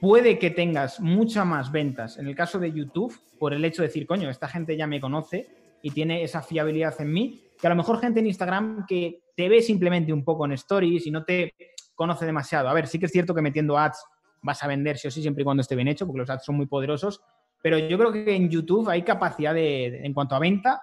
puede 0.00 0.38
que 0.38 0.50
tengas 0.50 1.00
muchas 1.00 1.46
más 1.46 1.72
ventas 1.72 2.18
en 2.18 2.28
el 2.28 2.36
caso 2.36 2.58
de 2.58 2.70
YouTube 2.70 3.18
por 3.38 3.54
el 3.54 3.64
hecho 3.64 3.82
de 3.82 3.88
decir, 3.88 4.06
coño, 4.06 4.28
esta 4.28 4.46
gente 4.46 4.76
ya 4.76 4.86
me 4.86 5.00
conoce 5.00 5.48
y 5.82 5.90
tiene 5.90 6.22
esa 6.22 6.42
fiabilidad 6.42 6.94
en 7.00 7.12
mí, 7.12 7.42
que 7.58 7.66
a 7.66 7.70
lo 7.70 7.76
mejor 7.76 8.00
gente 8.00 8.20
en 8.20 8.26
Instagram 8.26 8.84
que 8.86 9.22
te 9.34 9.48
ve 9.48 9.62
simplemente 9.62 10.12
un 10.12 10.24
poco 10.24 10.44
en 10.44 10.52
stories 10.52 11.06
y 11.06 11.10
no 11.10 11.24
te 11.24 11.54
conoce 11.94 12.26
demasiado. 12.26 12.68
A 12.68 12.74
ver, 12.74 12.86
sí 12.86 12.98
que 12.98 13.06
es 13.06 13.12
cierto 13.12 13.34
que 13.34 13.42
metiendo 13.42 13.78
ads 13.78 14.04
vas 14.42 14.62
a 14.62 14.66
vender 14.66 14.98
sí 14.98 15.08
o 15.08 15.10
sí 15.10 15.22
siempre 15.22 15.42
y 15.42 15.44
cuando 15.44 15.62
esté 15.62 15.74
bien 15.74 15.88
hecho, 15.88 16.06
porque 16.06 16.20
los 16.20 16.30
ads 16.30 16.44
son 16.44 16.56
muy 16.56 16.66
poderosos, 16.66 17.22
pero 17.62 17.78
yo 17.78 17.96
creo 17.96 18.12
que 18.12 18.36
en 18.36 18.50
YouTube 18.50 18.88
hay 18.90 19.02
capacidad 19.02 19.54
de, 19.54 20.04
en 20.04 20.12
cuanto 20.12 20.34
a 20.34 20.38
venta, 20.38 20.82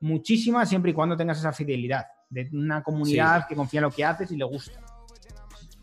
muchísima 0.00 0.64
siempre 0.64 0.90
y 0.90 0.94
cuando 0.94 1.16
tengas 1.16 1.38
esa 1.38 1.52
fidelidad 1.52 2.04
de 2.30 2.48
una 2.52 2.82
comunidad 2.82 3.46
que 3.46 3.54
confía 3.54 3.78
en 3.78 3.84
lo 3.84 3.90
que 3.90 4.04
haces 4.04 4.30
y 4.32 4.36
le 4.36 4.44
gusta. 4.44 4.80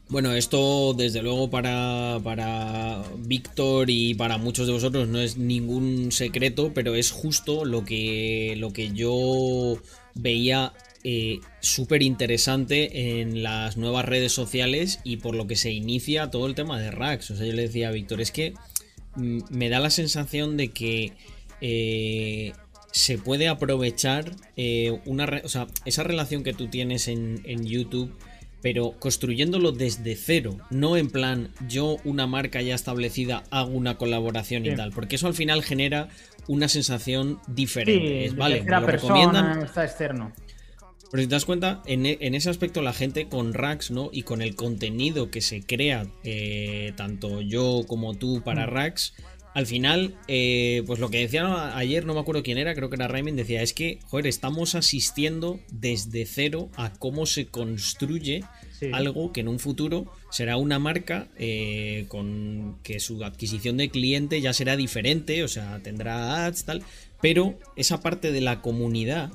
Bueno, 0.09 0.33
esto 0.33 0.95
desde 0.95 1.21
luego 1.21 1.51
para, 1.51 2.19
para 2.23 3.03
Víctor 3.19 3.91
y 3.91 4.15
para 4.15 4.39
muchos 4.39 4.65
de 4.65 4.73
vosotros 4.73 5.07
no 5.07 5.19
es 5.19 5.37
ningún 5.37 6.11
secreto, 6.11 6.71
pero 6.73 6.95
es 6.95 7.11
justo 7.11 7.63
lo 7.63 7.85
que, 7.85 8.55
lo 8.57 8.73
que 8.73 8.91
yo 8.91 9.77
veía 10.15 10.73
eh, 11.03 11.39
súper 11.61 12.03
interesante 12.03 13.21
en 13.21 13.41
las 13.41 13.77
nuevas 13.77 14.03
redes 14.03 14.33
sociales 14.33 14.99
y 15.05 15.17
por 15.17 15.33
lo 15.33 15.47
que 15.47 15.55
se 15.55 15.71
inicia 15.71 16.29
todo 16.29 16.45
el 16.45 16.55
tema 16.55 16.77
de 16.79 16.91
racks. 16.91 17.31
O 17.31 17.37
sea, 17.37 17.45
yo 17.45 17.53
le 17.53 17.63
decía 17.63 17.87
a 17.87 17.91
Víctor, 17.91 18.19
es 18.19 18.31
que 18.31 18.53
mm, 19.15 19.39
me 19.49 19.69
da 19.69 19.79
la 19.79 19.91
sensación 19.91 20.57
de 20.57 20.69
que 20.71 21.13
eh, 21.61 22.51
se 22.91 23.17
puede 23.17 23.47
aprovechar 23.47 24.31
eh, 24.57 24.99
una 25.05 25.41
o 25.43 25.47
sea, 25.47 25.67
esa 25.85 26.03
relación 26.03 26.43
que 26.43 26.53
tú 26.53 26.67
tienes 26.67 27.07
en, 27.07 27.65
YouTube 27.65 28.13
pero 28.61 28.91
construyéndolo 28.99 29.71
desde 29.71 30.17
cero, 30.17 30.57
no 30.69 30.97
en 30.97 31.09
plan 31.09 31.53
yo 31.69 31.95
una 32.03 32.27
marca 32.27 32.61
ya 32.61 32.75
establecida 32.75 33.43
hago 33.51 33.69
una 33.69 33.97
colaboración 33.97 34.65
y 34.65 34.75
tal, 34.75 34.91
porque 34.91 35.15
eso 35.15 35.27
al 35.27 35.33
final 35.33 35.63
genera 35.63 36.09
una 36.47 36.67
sensación 36.67 37.39
diferente. 37.47 38.35
vale, 38.35 38.61
me 38.63 38.69
lo 38.69 38.85
recomiendan. 38.85 39.61
Está 39.61 39.85
externo. 39.85 40.33
Pero 41.11 41.23
si 41.23 41.27
te 41.27 41.35
das 41.35 41.45
cuenta, 41.45 41.81
en, 41.85 42.05
e, 42.05 42.17
ese 42.21 42.49
aspecto 42.49 42.81
la 42.81 42.93
gente 42.93 43.27
con 43.27 43.53
Rax, 43.53 43.91
¿no? 43.91 44.09
Y 44.13 44.23
con 44.23 44.41
el 44.41 44.55
contenido 44.55 45.31
que 45.31 45.41
se 45.41 45.61
crea, 45.61 46.07
eh, 46.23 46.93
tanto 46.95 47.41
yo 47.41 47.83
como 47.87 48.13
tú 48.15 48.41
para 48.43 48.67
mm. 48.67 48.69
Rax, 48.69 49.13
al 49.55 49.65
final, 49.65 50.15
eh, 50.27 50.83
pues 50.85 50.99
lo 50.99 51.09
que 51.09 51.19
decían 51.19 51.47
ayer, 51.47 52.05
no 52.05 52.13
me 52.13 52.19
acuerdo 52.19 52.43
quién 52.43 52.59
era, 52.59 52.75
creo 52.75 52.89
que 52.89 52.95
era 52.95 53.07
Raymond, 53.07 53.35
decía, 53.35 53.63
es 53.63 53.73
que, 53.73 53.99
joder, 54.05 54.27
estamos 54.27 54.75
asistiendo 54.75 55.59
desde 55.71 56.25
cero 56.25 56.69
a 56.75 56.93
cómo 56.93 57.25
se 57.25 57.47
construye 57.47 58.43
algo 58.93 59.33
que 59.33 59.41
en 59.41 59.49
un 59.49 59.59
futuro 59.59 60.05
será 60.31 60.55
una 60.55 60.79
marca 60.79 61.27
eh, 61.37 62.05
con 62.07 62.77
que 62.83 62.99
su 62.99 63.23
adquisición 63.23 63.77
de 63.77 63.89
cliente 63.89 64.39
ya 64.39 64.53
será 64.53 64.77
diferente, 64.77 65.43
o 65.43 65.47
sea, 65.47 65.79
tendrá 65.83 66.45
ads, 66.45 66.65
tal, 66.65 66.83
pero 67.19 67.57
esa 67.75 67.99
parte 67.99 68.31
de 68.31 68.41
la 68.41 68.61
comunidad 68.61 69.31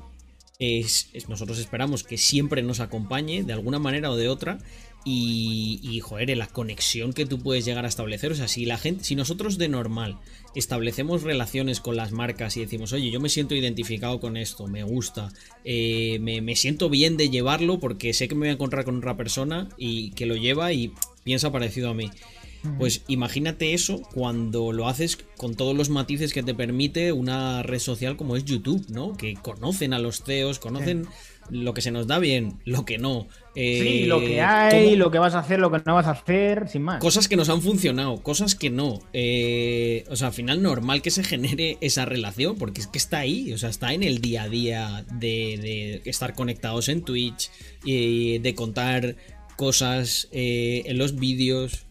es, 0.59 1.09
nosotros 1.27 1.59
esperamos 1.59 2.03
que 2.03 2.17
siempre 2.17 2.61
nos 2.61 2.79
acompañe 2.79 3.43
de 3.43 3.53
alguna 3.53 3.79
manera 3.79 4.11
o 4.11 4.15
de 4.15 4.29
otra 4.29 4.57
y, 5.03 5.79
y, 5.83 5.99
joder, 5.99 6.35
la 6.35 6.47
conexión 6.47 7.13
que 7.13 7.27
tú 7.27 7.39
puedes 7.39 7.63
llegar 7.63 7.85
a 7.85 7.87
establecer. 7.87 8.31
O 8.31 8.35
sea, 8.35 8.47
si 8.47 8.65
la 8.65 8.77
gente, 8.77 9.03
si 9.03 9.15
nosotros 9.15 9.59
de 9.59 9.67
normal 9.67 10.17
establecemos 10.55 11.21
relaciones 11.21 11.79
con 11.79 11.95
las 11.95 12.11
marcas 12.11 12.57
y 12.57 12.61
decimos, 12.61 12.91
oye, 12.91 13.11
yo 13.11 13.19
me 13.19 13.29
siento 13.29 13.53
identificado 13.53 14.19
con 14.19 14.35
esto, 14.35 14.67
me 14.67 14.83
gusta, 14.83 15.31
eh, 15.63 16.17
me, 16.21 16.41
me, 16.41 16.55
siento 16.55 16.89
bien 16.89 17.17
de 17.17 17.29
llevarlo 17.29 17.79
porque 17.79 18.13
sé 18.13 18.27
que 18.27 18.35
me 18.35 18.41
voy 18.41 18.49
a 18.49 18.53
encontrar 18.53 18.83
con 18.85 18.97
otra 18.97 19.15
persona 19.15 19.69
y 19.77 20.11
que 20.11 20.25
lo 20.25 20.35
lleva 20.35 20.73
y 20.73 20.91
piensa 21.23 21.51
parecido 21.51 21.89
a 21.89 21.93
mí. 21.93 22.09
Pues 22.77 23.03
imagínate 23.07 23.73
eso 23.73 24.01
cuando 24.13 24.71
lo 24.71 24.87
haces 24.87 25.17
con 25.37 25.55
todos 25.55 25.75
los 25.75 25.89
matices 25.89 26.33
que 26.33 26.43
te 26.43 26.53
permite 26.53 27.11
una 27.11 27.63
red 27.63 27.79
social 27.79 28.17
como 28.17 28.35
es 28.35 28.45
YouTube, 28.45 28.85
¿no? 28.89 29.15
Que 29.15 29.35
conocen 29.35 29.93
a 29.93 29.99
los 29.99 30.23
CEOs, 30.23 30.59
conocen 30.59 31.07
lo 31.49 31.73
que 31.73 31.81
se 31.81 31.91
nos 31.91 32.07
da 32.07 32.19
bien, 32.19 32.59
lo 32.65 32.85
que 32.85 32.97
no. 32.97 33.27
sí, 33.53 34.05
lo 34.05 34.19
que 34.19 34.37
eh, 34.37 34.41
hay, 34.41 34.95
lo 34.95 35.11
que 35.11 35.19
vas 35.19 35.35
a 35.35 35.39
hacer, 35.39 35.59
lo 35.59 35.71
que 35.71 35.81
no 35.85 35.93
vas 35.93 36.07
a 36.07 36.11
hacer, 36.11 36.67
sin 36.67 36.83
más. 36.83 36.99
Cosas 36.99 37.27
que 37.27 37.35
nos 37.35 37.49
han 37.49 37.61
funcionado, 37.61 38.21
cosas 38.21 38.55
que 38.55 38.69
no. 38.69 38.99
Eh, 39.13 40.05
o 40.09 40.15
sea, 40.15 40.29
al 40.29 40.33
final 40.33 40.61
normal 40.61 41.01
que 41.01 41.11
se 41.11 41.23
genere 41.23 41.77
esa 41.81 42.05
relación, 42.05 42.55
porque 42.57 42.81
es 42.81 42.87
que 42.87 42.97
está 42.97 43.19
ahí, 43.19 43.53
o 43.53 43.57
sea, 43.57 43.69
está 43.69 43.93
en 43.93 44.03
el 44.03 44.19
día 44.19 44.43
a 44.43 44.49
día 44.49 45.05
de, 45.19 46.01
estar 46.05 46.33
conectados 46.33 46.89
en 46.89 47.03
Twitch, 47.03 47.51
y 47.83 48.39
de 48.39 48.55
contar 48.55 49.15
cosas 49.55 50.27
eh, 50.31 50.83
en 50.85 50.97
los 50.97 51.15
vídeos. 51.15 51.84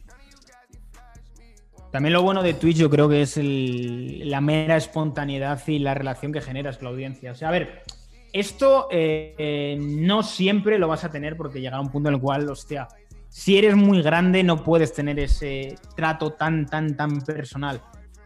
También 1.94 2.14
lo 2.14 2.22
bueno 2.24 2.42
de 2.42 2.54
Twitch 2.54 2.78
yo 2.78 2.90
creo 2.90 3.08
que 3.08 3.22
es 3.22 3.38
la 3.40 4.40
mera 4.40 4.76
espontaneidad 4.76 5.62
y 5.68 5.78
la 5.78 5.94
relación 5.94 6.32
que 6.32 6.40
generas 6.40 6.76
con 6.76 6.86
la 6.86 6.90
audiencia. 6.90 7.30
O 7.30 7.36
sea, 7.36 7.46
a 7.46 7.52
ver, 7.52 7.84
esto 8.32 8.88
eh, 8.90 9.78
no 9.80 10.24
siempre 10.24 10.80
lo 10.80 10.88
vas 10.88 11.04
a 11.04 11.12
tener 11.12 11.36
porque 11.36 11.60
llegará 11.60 11.80
un 11.80 11.92
punto 11.92 12.08
en 12.08 12.16
el 12.16 12.20
cual, 12.20 12.50
hostia, 12.50 12.88
si 13.28 13.58
eres 13.58 13.76
muy 13.76 14.02
grande 14.02 14.42
no 14.42 14.64
puedes 14.64 14.92
tener 14.92 15.20
ese 15.20 15.76
trato 15.94 16.32
tan, 16.32 16.66
tan, 16.66 16.96
tan 16.96 17.20
personal. 17.20 17.80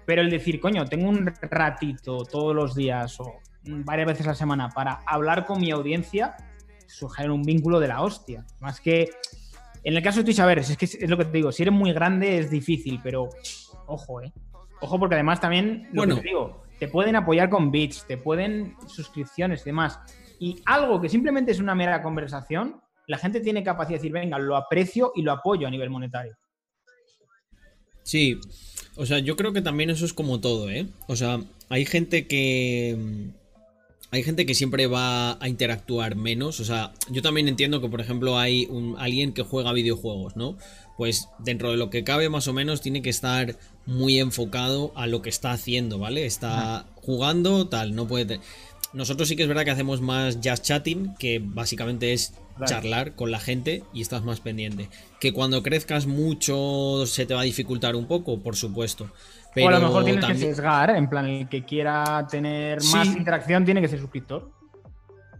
Pero 0.06 0.22
el 0.22 0.30
decir, 0.30 0.60
coño, 0.60 0.86
tengo 0.86 1.10
un 1.10 1.30
ratito 1.42 2.24
todos 2.24 2.56
los 2.56 2.74
días 2.74 3.20
o 3.20 3.34
varias 3.64 4.06
veces 4.06 4.24
a 4.28 4.30
la 4.30 4.34
semana 4.34 4.70
para 4.70 5.00
hablar 5.04 5.44
con 5.44 5.60
mi 5.60 5.70
audiencia, 5.72 6.36
sugiere 6.86 7.30
un 7.30 7.42
vínculo 7.42 7.80
de 7.80 7.88
la 7.88 8.00
hostia. 8.00 8.46
Más 8.60 8.80
que 8.80 9.10
en 9.84 9.96
el 9.96 10.02
caso 10.02 10.18
de 10.18 10.24
Twitch, 10.24 10.40
a 10.40 10.46
ver, 10.46 10.58
es 10.58 10.76
que 10.76 10.84
es 10.84 11.08
lo 11.08 11.16
que 11.16 11.24
te 11.24 11.32
digo, 11.32 11.52
si 11.52 11.62
eres 11.62 11.74
muy 11.74 11.92
grande 11.92 12.38
es 12.38 12.50
difícil, 12.50 13.00
pero 13.02 13.28
ojo, 13.86 14.22
eh. 14.22 14.32
Ojo, 14.80 14.98
porque 14.98 15.16
además 15.16 15.40
también, 15.40 15.88
lo 15.92 16.06
que 16.06 16.14
te 16.14 16.28
digo, 16.28 16.62
te 16.78 16.88
pueden 16.88 17.16
apoyar 17.16 17.50
con 17.50 17.70
bits, 17.70 18.06
te 18.06 18.16
pueden 18.16 18.76
suscripciones 18.86 19.62
y 19.62 19.64
demás. 19.64 19.98
Y 20.38 20.60
algo 20.66 21.00
que 21.00 21.08
simplemente 21.08 21.50
es 21.50 21.58
una 21.58 21.74
mera 21.74 22.02
conversación, 22.02 22.80
la 23.08 23.18
gente 23.18 23.40
tiene 23.40 23.64
capacidad 23.64 23.98
de 23.98 24.02
decir, 24.02 24.12
venga, 24.12 24.38
lo 24.38 24.56
aprecio 24.56 25.12
y 25.16 25.22
lo 25.22 25.32
apoyo 25.32 25.66
a 25.66 25.70
nivel 25.70 25.90
monetario. 25.90 26.36
Sí, 28.02 28.40
o 28.96 29.04
sea, 29.04 29.18
yo 29.18 29.36
creo 29.36 29.52
que 29.52 29.62
también 29.62 29.90
eso 29.90 30.04
es 30.04 30.12
como 30.12 30.40
todo, 30.40 30.70
¿eh? 30.70 30.86
O 31.08 31.16
sea, 31.16 31.40
hay 31.68 31.84
gente 31.84 32.26
que 32.26 33.32
hay 34.10 34.22
gente 34.22 34.46
que 34.46 34.54
siempre 34.54 34.86
va 34.86 35.42
a 35.42 35.48
interactuar 35.48 36.16
menos. 36.16 36.60
O 36.60 36.64
sea, 36.64 36.92
yo 37.10 37.20
también 37.20 37.48
entiendo 37.48 37.80
que, 37.80 37.88
por 37.88 38.00
ejemplo, 38.00 38.38
hay 38.38 38.66
un, 38.70 38.96
alguien 38.98 39.32
que 39.32 39.42
juega 39.42 39.72
videojuegos, 39.72 40.36
¿no? 40.36 40.56
Pues 40.96 41.28
dentro 41.38 41.70
de 41.70 41.76
lo 41.76 41.90
que 41.90 42.04
cabe, 42.04 42.28
más 42.28 42.48
o 42.48 42.52
menos, 42.52 42.80
tiene 42.80 43.02
que 43.02 43.10
estar 43.10 43.56
muy 43.86 44.18
enfocado 44.18 44.92
a 44.94 45.06
lo 45.06 45.22
que 45.22 45.28
está 45.28 45.52
haciendo, 45.52 45.98
¿vale? 45.98 46.24
Está 46.24 46.86
jugando, 46.96 47.68
tal, 47.68 47.94
no 47.94 48.08
puede. 48.08 48.40
Nosotros 48.94 49.28
sí 49.28 49.36
que 49.36 49.42
es 49.42 49.48
verdad 49.48 49.64
que 49.64 49.70
hacemos 49.70 50.00
más 50.00 50.38
just 50.42 50.64
chatting, 50.64 51.14
que 51.18 51.40
básicamente 51.42 52.14
es 52.14 52.32
charlar 52.64 53.14
con 53.14 53.30
la 53.30 53.38
gente 53.38 53.84
y 53.92 54.00
estás 54.00 54.24
más 54.24 54.40
pendiente. 54.40 54.88
Que 55.20 55.32
cuando 55.32 55.62
crezcas 55.62 56.06
mucho 56.06 57.04
se 57.06 57.26
te 57.26 57.34
va 57.34 57.42
a 57.42 57.44
dificultar 57.44 57.94
un 57.94 58.08
poco, 58.08 58.40
por 58.40 58.56
supuesto 58.56 59.10
o 59.62 59.68
a 59.68 59.72
lo 59.72 59.80
mejor 59.80 60.04
tienes 60.04 60.24
que 60.24 60.34
sesgar, 60.34 60.90
en 60.90 61.08
plan, 61.08 61.26
el 61.26 61.48
que 61.48 61.64
quiera 61.64 62.26
tener 62.30 62.78
más 62.92 63.08
interacción 63.08 63.64
tiene 63.64 63.80
que 63.80 63.88
ser 63.88 64.00
suscriptor. 64.00 64.50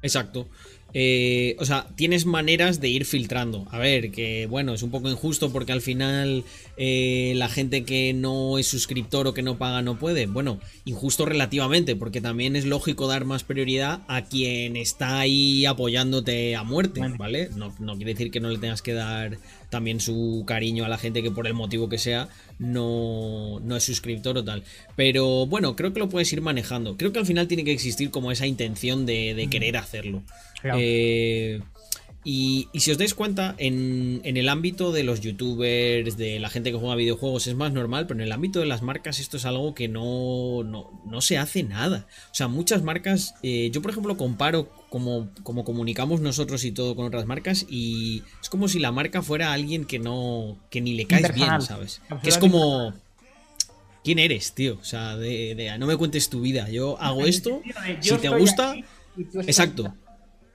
Exacto. 0.03 0.49
Eh, 0.95 1.55
o 1.59 1.67
sea, 1.67 1.87
tienes 1.97 2.25
maneras 2.25 2.81
de 2.81 2.89
ir 2.89 3.05
filtrando. 3.05 3.67
A 3.71 3.79
ver, 3.79 4.11
que 4.11 4.47
bueno, 4.47 4.73
es 4.73 4.83
un 4.83 4.91
poco 4.91 5.11
injusto 5.11 5.53
porque 5.53 5.73
al 5.73 5.83
final 5.83 6.45
eh, 6.79 7.35
la 7.37 7.49
gente 7.49 7.85
que 7.85 8.15
no 8.15 8.59
es 8.59 8.69
suscriptor 8.69 9.27
o 9.27 9.35
que 9.35 9.43
no 9.43 9.59
paga 9.59 9.83
no 9.83 9.99
puede. 9.99 10.27
Bueno, 10.27 10.61
injusto 10.87 11.27
relativamente, 11.27 11.95
porque 11.95 12.21
también 12.21 12.57
es 12.57 12.65
lógico 12.65 13.07
dar 13.07 13.27
más 13.27 13.45
prioridad 13.45 14.01
a 14.09 14.23
quien 14.23 14.77
está 14.77 15.21
ahí 15.21 15.67
apoyándote 15.67 16.57
a 16.57 16.63
muerte, 16.63 17.03
¿vale? 17.19 17.51
No, 17.55 17.75
no 17.79 17.97
quiere 17.97 18.15
decir 18.15 18.31
que 18.31 18.41
no 18.41 18.49
le 18.49 18.59
tengas 18.59 18.81
que 18.81 18.95
dar 18.95 19.39
también 19.71 20.01
su 20.01 20.45
cariño 20.47 20.85
a 20.85 20.89
la 20.89 20.99
gente 20.99 21.23
que 21.23 21.31
por 21.31 21.47
el 21.47 21.55
motivo 21.55 21.89
que 21.89 21.99
sea 21.99 22.29
no, 22.59 23.61
no 23.61 23.77
es 23.77 23.85
suscriptor 23.85 24.39
o 24.39 24.45
tal. 24.45 24.63
Pero 24.97 25.47
bueno, 25.47 25.77
creo 25.77 25.93
que 25.93 26.01
lo 26.01 26.09
puedes 26.09 26.33
ir 26.33 26.41
manejando. 26.41 26.97
Creo 26.97 27.13
que 27.13 27.19
al 27.19 27.27
final 27.27 27.49
tiene 27.49 27.65
que 27.65 27.73
existir 27.73 28.11
como 28.11 28.33
esa 28.33 28.47
intención 28.47 29.07
de, 29.07 29.35
de 29.35 29.49
querer 29.49 29.77
hacerlo. 29.77 30.23
Eh, 30.65 31.61
y, 32.25 32.69
si 32.75 32.91
os 32.91 32.99
dais 32.99 33.15
cuenta, 33.15 33.55
en, 33.59 34.21
el 34.25 34.49
ámbito 34.49 34.93
de 34.93 35.05
los 35.05 35.21
youtubers, 35.21 36.17
de 36.17 36.39
la 36.41 36.51
gente 36.51 36.71
que 36.71 36.77
juega 36.77 36.95
videojuegos, 36.97 37.47
es 37.47 37.55
más 37.55 37.73
normal, 37.73 38.07
pero 38.07 38.21
en 38.21 38.27
el 38.27 38.33
ámbito 38.33 38.61
de 38.61 38.67
las 38.67 38.83
marcas 38.83 39.21
esto 39.21 39.37
es 39.37 39.45
algo 39.45 39.75
que 39.75 39.89
no, 39.89 40.65
no, 40.65 41.21
se 41.21 41.39
hace 41.39 41.63
nada. 41.63 42.07
O 42.31 42.35
sea, 42.35 42.49
muchas 42.49 42.83
marcas, 42.83 43.35
eh, 43.43 43.71
yo 43.73 43.83
por 43.83 43.93
ejemplo 43.93 44.17
comparo 44.17 44.69
como, 44.91 45.31
como 45.43 45.65
comunicamos 45.65 46.21
nosotros 46.21 46.65
y 46.65 46.73
todo 46.73 46.97
con 46.97 47.07
otras 47.07 47.27
marcas 47.27 47.65
y 47.69 48.23
es 48.43 48.49
como 48.49 48.69
si 48.69 48.79
la 48.79 48.93
marca 48.93 49.23
fuera 49.23 49.53
alguien 49.53 49.85
que 49.85 49.99
no, 49.99 50.59
que 50.71 50.81
ni 50.81 50.95
le 50.95 51.07
caes 51.07 51.33
bien, 51.35 51.63
¿sabes? 51.63 52.03
Que 52.23 52.31
es 52.31 52.39
como... 52.39 52.95
¿Quién 54.05 54.19
eres, 54.19 54.53
tío? 54.55 54.79
O 54.81 54.85
sea, 54.85 55.17
de, 55.17 55.77
no 55.79 55.87
me 55.87 55.97
cuentes 55.97 56.31
tu 56.31 56.41
vida. 56.41 56.71
Yo 56.71 56.99
hago 57.01 57.27
esto, 57.27 57.63
si 58.01 58.17
te 58.17 58.29
gusta... 58.29 58.75
Exacto. 59.47 59.95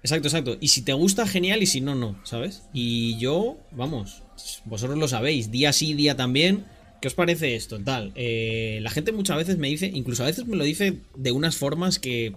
Exacto, 0.04 0.28
exacto. 0.28 0.58
Y 0.60 0.68
si 0.68 0.82
te 0.82 0.94
gusta, 0.94 1.26
genial, 1.26 1.64
y 1.64 1.66
si 1.66 1.80
no, 1.80 1.96
no, 1.96 2.20
¿sabes? 2.26 2.64
Y 2.74 3.18
yo, 3.18 3.58
vamos, 3.72 4.24
vosotros 4.66 4.98
lo 4.98 5.08
sabéis, 5.08 5.50
día 5.50 5.72
sí, 5.72 5.94
día 5.94 6.16
también. 6.16 6.66
¿Qué 7.02 7.08
os 7.08 7.14
parece 7.14 7.56
esto? 7.56 7.80
Tal. 7.80 8.12
Eh, 8.16 8.80
la 8.82 8.90
gente 8.90 9.12
muchas 9.12 9.38
veces 9.38 9.58
me 9.58 9.68
dice, 9.68 9.90
incluso 9.94 10.24
a 10.24 10.28
veces 10.28 10.46
me 10.46 10.56
lo 10.56 10.64
dice 10.64 11.00
de 11.16 11.32
unas 11.32 11.58
formas 11.58 12.00
que 12.00 12.34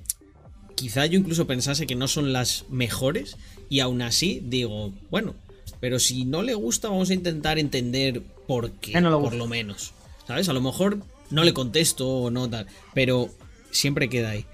quizá 0.75 1.07
yo 1.07 1.19
incluso 1.19 1.47
pensase 1.47 1.87
que 1.87 1.95
no 1.95 2.09
son 2.09 2.33
las 2.33 2.65
mejores. 2.69 3.37
Y 3.69 3.81
aún 3.81 4.03
así 4.03 4.43
digo, 4.45 4.93
bueno, 5.11 5.35
pero 5.81 5.99
si 5.99 6.25
no 6.25 6.43
le 6.43 6.55
gusta, 6.55 6.89
vamos 6.89 7.11
a 7.11 7.15
intentar 7.15 7.59
entender 7.59 8.23
por 8.47 8.73
qué, 8.73 8.93
por 9.01 9.35
lo 9.35 9.47
menos. 9.47 9.93
¿Sabes? 10.27 10.49
A 10.49 10.53
lo 10.53 10.61
mejor 10.61 11.01
no 11.31 11.45
le 11.45 11.53
contesto 11.53 12.09
o 12.09 12.31
no 12.31 12.49
tal, 12.49 12.67
pero 12.95 13.31
siempre 13.71 14.09
queda 14.09 14.31
ahí. 14.31 14.47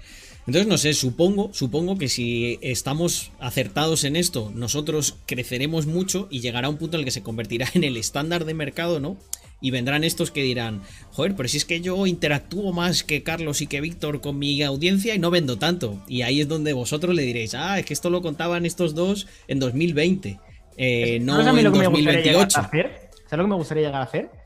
Entonces, 0.45 0.67
no 0.67 0.77
sé, 0.77 0.93
supongo, 0.93 1.53
supongo 1.53 1.97
que 1.97 2.09
si 2.09 2.59
estamos 2.61 3.31
acertados 3.39 4.03
en 4.03 4.17
esto, 4.17 4.51
nosotros 4.53 5.15
creceremos 5.25 5.85
mucho 5.85 6.27
y 6.29 6.41
llegará 6.41 6.67
un 6.67 6.77
punto 6.77 6.97
en 6.97 7.01
el 7.01 7.05
que 7.05 7.11
se 7.11 7.23
convertirá 7.23 7.67
en 7.73 7.83
el 7.83 7.95
estándar 7.95 8.43
de 8.45 8.53
mercado, 8.53 8.99
¿no? 8.99 9.17
Y 9.61 9.71
vendrán 9.71 10.03
estos 10.03 10.31
que 10.31 10.43
dirán, 10.43 10.81
joder, 11.11 11.35
pero 11.37 11.47
si 11.47 11.55
es 11.55 11.63
que 11.63 11.79
yo 11.79 12.05
interactúo 12.05 12.73
más 12.73 13.03
que 13.03 13.23
Carlos 13.23 13.61
y 13.61 13.67
que 13.67 13.79
Víctor 13.79 14.19
con 14.19 14.37
mi 14.37 14.61
audiencia 14.61 15.15
y 15.15 15.19
no 15.19 15.31
vendo 15.31 15.57
tanto. 15.57 16.03
Y 16.05 16.23
ahí 16.23 16.41
es 16.41 16.49
donde 16.49 16.73
vosotros 16.73 17.15
le 17.15 17.21
diréis, 17.21 17.55
ah, 17.55 17.79
es 17.79 17.85
que 17.85 17.93
esto 17.93 18.09
lo 18.09 18.21
contaban 18.21 18.65
estos 18.65 18.93
dos 18.93 19.27
en 19.47 19.59
2020, 19.59 20.37
eh, 20.75 21.19
no 21.21 21.39
en 21.39 21.63
2028. 21.63 22.59
¿Sabes 23.29 23.37
lo 23.37 23.45
que 23.45 23.49
me 23.49 23.55
gustaría 23.55 23.83
llegar 23.83 24.01
a 24.01 24.03
hacer? 24.03 24.42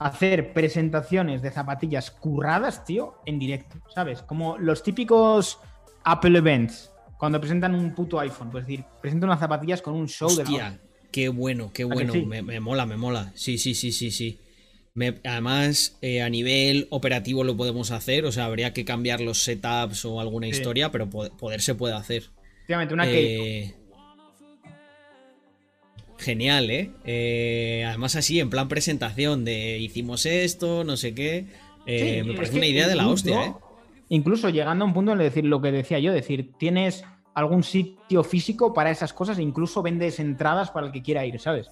Hacer 0.00 0.54
presentaciones 0.54 1.42
de 1.42 1.50
zapatillas 1.50 2.10
curradas, 2.10 2.84
tío, 2.84 3.16
en 3.26 3.38
directo, 3.38 3.76
¿sabes? 3.94 4.22
Como 4.22 4.56
los 4.56 4.82
típicos 4.82 5.58
Apple 6.04 6.38
Events, 6.38 6.90
cuando 7.18 7.38
presentan 7.38 7.74
un 7.74 7.94
puto 7.94 8.18
iPhone, 8.18 8.50
pues 8.50 8.66
decir, 8.66 8.84
presentan 9.02 9.28
unas 9.28 9.40
zapatillas 9.40 9.82
con 9.82 9.94
un 9.94 10.08
show 10.08 10.28
Hostia, 10.28 10.70
de... 10.70 10.78
qué 11.12 11.28
bueno, 11.28 11.70
qué 11.74 11.84
bueno, 11.84 12.14
me, 12.14 12.60
mola, 12.60 12.86
me 12.86 12.96
mola. 12.96 13.30
Sí, 13.34 13.58
sí, 13.58 13.74
sí, 13.74 13.92
sí, 13.92 14.10
sí. 14.10 14.38
además, 15.22 15.98
eh, 16.00 16.22
a 16.22 16.30
nivel 16.30 16.88
operativo 16.88 17.44
lo 17.44 17.54
podemos 17.54 17.90
hacer, 17.90 18.24
o 18.24 18.32
sea, 18.32 18.46
habría 18.46 18.72
que 18.72 18.86
cambiar 18.86 19.20
los 19.20 19.42
setups 19.42 20.06
o 20.06 20.18
alguna 20.18 20.48
historia, 20.48 20.90
pero 20.90 21.10
poder, 21.10 21.60
se 21.60 21.74
puede 21.74 21.94
hacer. 21.94 22.30
Efectivamente, 22.54 22.94
una 22.94 23.06
eh, 23.06 23.74
Genial, 26.20 26.70
¿eh? 26.70 26.90
¿eh? 27.04 27.84
Además 27.88 28.14
así, 28.14 28.40
en 28.40 28.50
plan 28.50 28.68
presentación 28.68 29.44
de 29.44 29.78
hicimos 29.78 30.26
esto, 30.26 30.84
no 30.84 30.98
sé 30.98 31.14
qué. 31.14 31.46
Eh, 31.86 32.22
me 32.24 32.34
parece 32.34 32.58
una 32.58 32.66
idea 32.66 32.86
de 32.86 32.94
la 32.94 33.08
hostia, 33.08 33.46
¿eh? 33.46 33.54
Incluso 34.10 34.50
llegando 34.50 34.84
a 34.84 34.88
un 34.88 34.92
punto 34.92 35.12
en 35.12 35.18
decir 35.18 35.44
lo 35.44 35.62
que 35.62 35.72
decía 35.72 35.98
yo, 35.98 36.12
decir, 36.12 36.52
tienes 36.58 37.04
algún 37.32 37.62
sitio 37.62 38.22
físico 38.22 38.74
para 38.74 38.90
esas 38.90 39.12
cosas 39.12 39.38
incluso 39.38 39.82
vendes 39.82 40.20
entradas 40.20 40.70
para 40.70 40.88
el 40.88 40.92
que 40.92 41.00
quiera 41.00 41.24
ir, 41.24 41.38
¿sabes? 41.40 41.70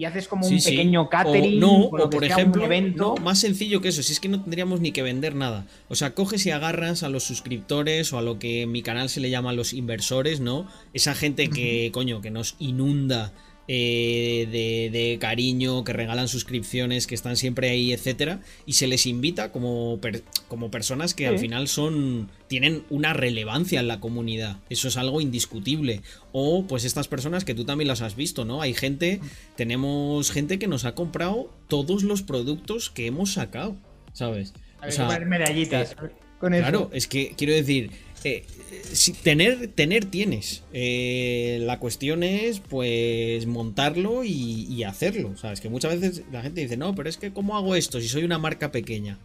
Y 0.00 0.06
haces 0.06 0.28
como 0.28 0.46
un 0.46 0.58
pequeño 0.58 1.10
catering. 1.10 1.62
O, 1.62 1.66
no, 1.66 1.84
o 1.88 2.08
por 2.08 2.24
ejemplo, 2.24 2.64
evento. 2.64 3.16
más 3.16 3.38
sencillo 3.38 3.82
que 3.82 3.88
eso, 3.88 4.02
si 4.02 4.14
es 4.14 4.18
que 4.18 4.30
no 4.30 4.40
tendríamos 4.40 4.80
ni 4.80 4.92
que 4.92 5.02
vender 5.02 5.34
nada. 5.34 5.66
O 5.90 5.94
sea, 5.94 6.14
coges 6.14 6.46
y 6.46 6.50
agarras 6.52 7.02
a 7.02 7.10
los 7.10 7.24
suscriptores 7.24 8.10
o 8.14 8.18
a 8.18 8.22
lo 8.22 8.38
que 8.38 8.62
en 8.62 8.72
mi 8.72 8.80
canal 8.80 9.10
se 9.10 9.20
le 9.20 9.28
llama 9.28 9.52
los 9.52 9.74
inversores, 9.74 10.40
¿no? 10.40 10.66
Esa 10.94 11.14
gente 11.14 11.50
que, 11.50 11.90
coño, 11.92 12.22
que 12.22 12.30
nos 12.30 12.56
inunda 12.58 13.34
eh, 13.72 14.90
de, 14.90 15.18
cariño, 15.20 15.84
que 15.84 15.92
regalan 15.92 16.26
suscripciones, 16.26 17.06
que 17.06 17.14
están 17.14 17.36
siempre 17.36 17.70
ahí, 17.70 17.92
etcétera, 17.92 18.40
y 18.66 18.72
se 18.72 18.88
les 18.88 19.06
invita 19.06 19.52
como, 19.52 20.00
como 20.48 20.72
personas 20.72 21.14
que 21.14 21.28
al 21.28 21.38
final 21.38 21.68
son 21.68 22.28
tienen 22.48 22.82
una 22.90 23.12
relevancia 23.12 23.78
en 23.78 23.86
la 23.86 24.00
comunidad. 24.00 24.56
Eso 24.70 24.88
es 24.88 24.96
algo 24.96 25.20
indiscutible. 25.20 26.02
O 26.32 26.64
pues 26.66 26.84
estas 26.84 27.06
personas 27.06 27.44
que 27.44 27.54
tú 27.54 27.64
también 27.64 27.86
las 27.86 28.02
has 28.02 28.16
visto, 28.16 28.44
¿no? 28.44 28.60
Hay 28.60 28.74
gente, 28.74 29.20
tenemos 29.54 30.32
gente 30.32 30.58
que 30.58 30.66
nos 30.66 30.84
ha 30.84 30.96
comprado 30.96 31.48
todos 31.68 32.02
los 32.02 32.22
productos 32.22 32.90
que 32.90 33.06
hemos 33.06 33.34
sacado, 33.34 33.76
¿sabes? 34.12 34.52
o 34.84 34.90
sea, 34.90 35.16
medallitas. 35.20 35.94
con 36.40 36.54
claro, 36.54 36.90
es 36.92 37.06
que 37.06 37.34
quiero 37.36 37.52
decir, 37.52 37.92
eh, 38.24 38.44
si 38.92 39.12
tener, 39.12 39.68
tener 39.68 40.04
tienes. 40.04 40.62
Eh, 40.72 41.58
la 41.62 41.78
cuestión 41.78 42.22
es, 42.22 42.60
pues, 42.60 43.46
montarlo 43.46 44.24
y, 44.24 44.82
hacerlo. 44.84 45.36
¿Sabes? 45.36 45.60
Que 45.60 45.68
muchas 45.68 46.00
veces 46.00 46.24
la 46.32 46.42
gente 46.42 46.60
dice, 46.60 46.76
no, 46.76 46.94
pero 46.94 47.08
es 47.08 47.16
que, 47.16 47.32
¿cómo 47.32 47.56
hago 47.56 47.74
esto 47.74 48.00
si 48.00 48.08
soy 48.08 48.24
una 48.24 48.38
marca 48.38 48.72
pequeña? 48.72 49.18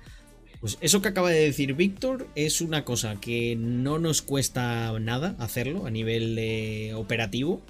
Pues 0.60 0.78
eso 0.82 1.02
que 1.02 1.10
acaba 1.10 1.30
de 1.30 1.40
decir 1.40 1.74
Víctor 1.74 2.28
es 2.36 2.62
una 2.62 2.86
cosa 2.86 3.20
que 3.20 3.56
no 3.56 4.00
nos 4.00 4.22
cuesta 4.22 4.98
nada 5.00 5.36
hacerlo 5.40 5.86
a 5.86 5.92
nivel 5.92 6.94
operativo. 6.96 7.62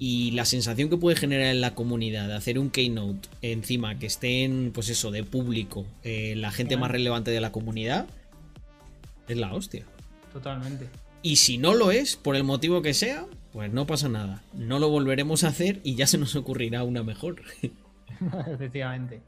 Y 0.00 0.30
la 0.30 0.44
sensación 0.44 0.88
que 0.90 0.96
puede 0.96 1.16
generar 1.16 1.46
en 1.46 1.60
la 1.60 1.74
comunidad 1.74 2.28
de 2.28 2.34
hacer 2.34 2.58
un 2.60 2.70
keynote 2.70 3.28
encima 3.42 3.98
que 3.98 4.06
estén, 4.06 4.70
pues 4.72 4.88
eso, 4.90 5.10
de 5.10 5.24
público, 5.24 5.86
eh, 6.04 6.34
la 6.36 6.52
gente 6.52 6.76
más 6.76 6.92
relevante 6.92 7.32
de 7.32 7.40
la 7.40 7.50
comunidad, 7.50 8.06
es 9.26 9.36
la 9.36 9.52
hostia. 9.52 9.84
Totalmente. 10.32 10.88
Y 11.22 11.36
si 11.36 11.58
no 11.58 11.74
lo 11.74 11.90
es, 11.90 12.16
por 12.16 12.36
el 12.36 12.44
motivo 12.44 12.82
que 12.82 12.94
sea, 12.94 13.26
pues 13.52 13.72
no 13.72 13.86
pasa 13.86 14.08
nada. 14.08 14.42
No 14.54 14.78
lo 14.78 14.88
volveremos 14.88 15.44
a 15.44 15.48
hacer 15.48 15.80
y 15.82 15.94
ya 15.94 16.06
se 16.06 16.18
nos 16.18 16.36
ocurrirá 16.36 16.84
una 16.84 17.02
mejor. 17.02 17.42
Efectivamente. 18.46 19.20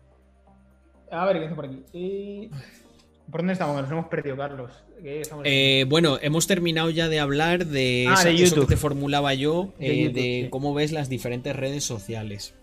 A 1.11 1.25
ver, 1.27 1.39
¿qué 1.39 1.45
está 1.45 1.57
por 1.57 1.67
aquí? 1.67 2.49
¿Por 3.31 3.41
dónde 3.41 3.53
estamos? 3.55 3.81
Nos 3.83 3.91
hemos 3.91 4.07
perdido, 4.07 4.37
Carlos. 4.37 4.71
Eh, 5.45 5.85
bueno, 5.89 6.19
hemos 6.21 6.47
terminado 6.47 6.91
ya 6.91 7.09
de 7.09 7.21
hablar 7.21 7.67
de, 7.67 8.07
ah, 8.09 8.29
eso 8.29 8.61
que 8.61 8.67
te 8.67 8.77
formulaba 8.77 9.35
yo, 9.35 9.73
de, 9.79 10.43
eh, 10.45 10.51
cómo 10.51 10.75
ves 10.75 10.93
las 10.93 11.09
diferentes 11.09 11.55
redes 11.57 11.85
sociales. 11.85 12.55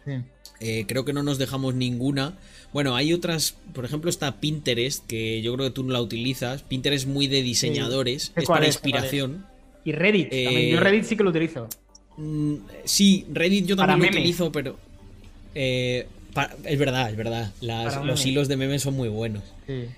Creo 0.60 1.05
que 1.05 1.14
no 1.14 1.24
nos 1.24 1.38
dejamos 1.38 1.76
ninguna. 1.76 2.38
Bueno, 2.74 2.95
hay 2.95 3.14
otras, 3.14 3.55
por 3.74 3.86
ejemplo, 3.86 4.10
está 4.10 4.39
Pinterest, 4.39 5.05
que 5.08 5.41
yo 5.41 5.53
creo 5.55 5.68
que 5.68 5.74
tú 5.74 5.84
no 5.84 5.93
la 5.93 6.01
utilizas. 6.01 6.64
Pinterest 6.64 7.05
es 7.05 7.12
muy 7.12 7.28
de 7.28 7.41
diseñadores, 7.41 8.34
es 8.36 8.45
para 8.45 8.66
inspiración. 8.68 9.45
Y 9.88 9.93
Reddit, 9.93 10.30
también. 10.30 10.70
Yo 10.70 10.78
eh, 10.78 10.82
Reddit 10.82 11.03
sí 11.05 11.16
que 11.16 11.24
lo 11.24 11.30
utilizo. 11.30 11.70
Mm, 12.18 12.55
sí, 12.84 13.26
Reddit 13.32 13.66
yo 13.68 13.76
también 13.78 14.14
lo 14.14 14.20
utilizo, 14.20 14.51
pero. 14.51 14.78
Eh, 15.55 16.08
es 16.66 16.78
verdad, 16.78 17.10
es 17.10 17.16
verdad. 17.16 17.53
los 18.03 18.26
hilos 18.26 18.49
de 18.49 18.58
memes 18.58 18.82
son 18.82 18.95
muy 18.95 19.08
buenos. 19.08 19.43
Eh, 19.68 19.89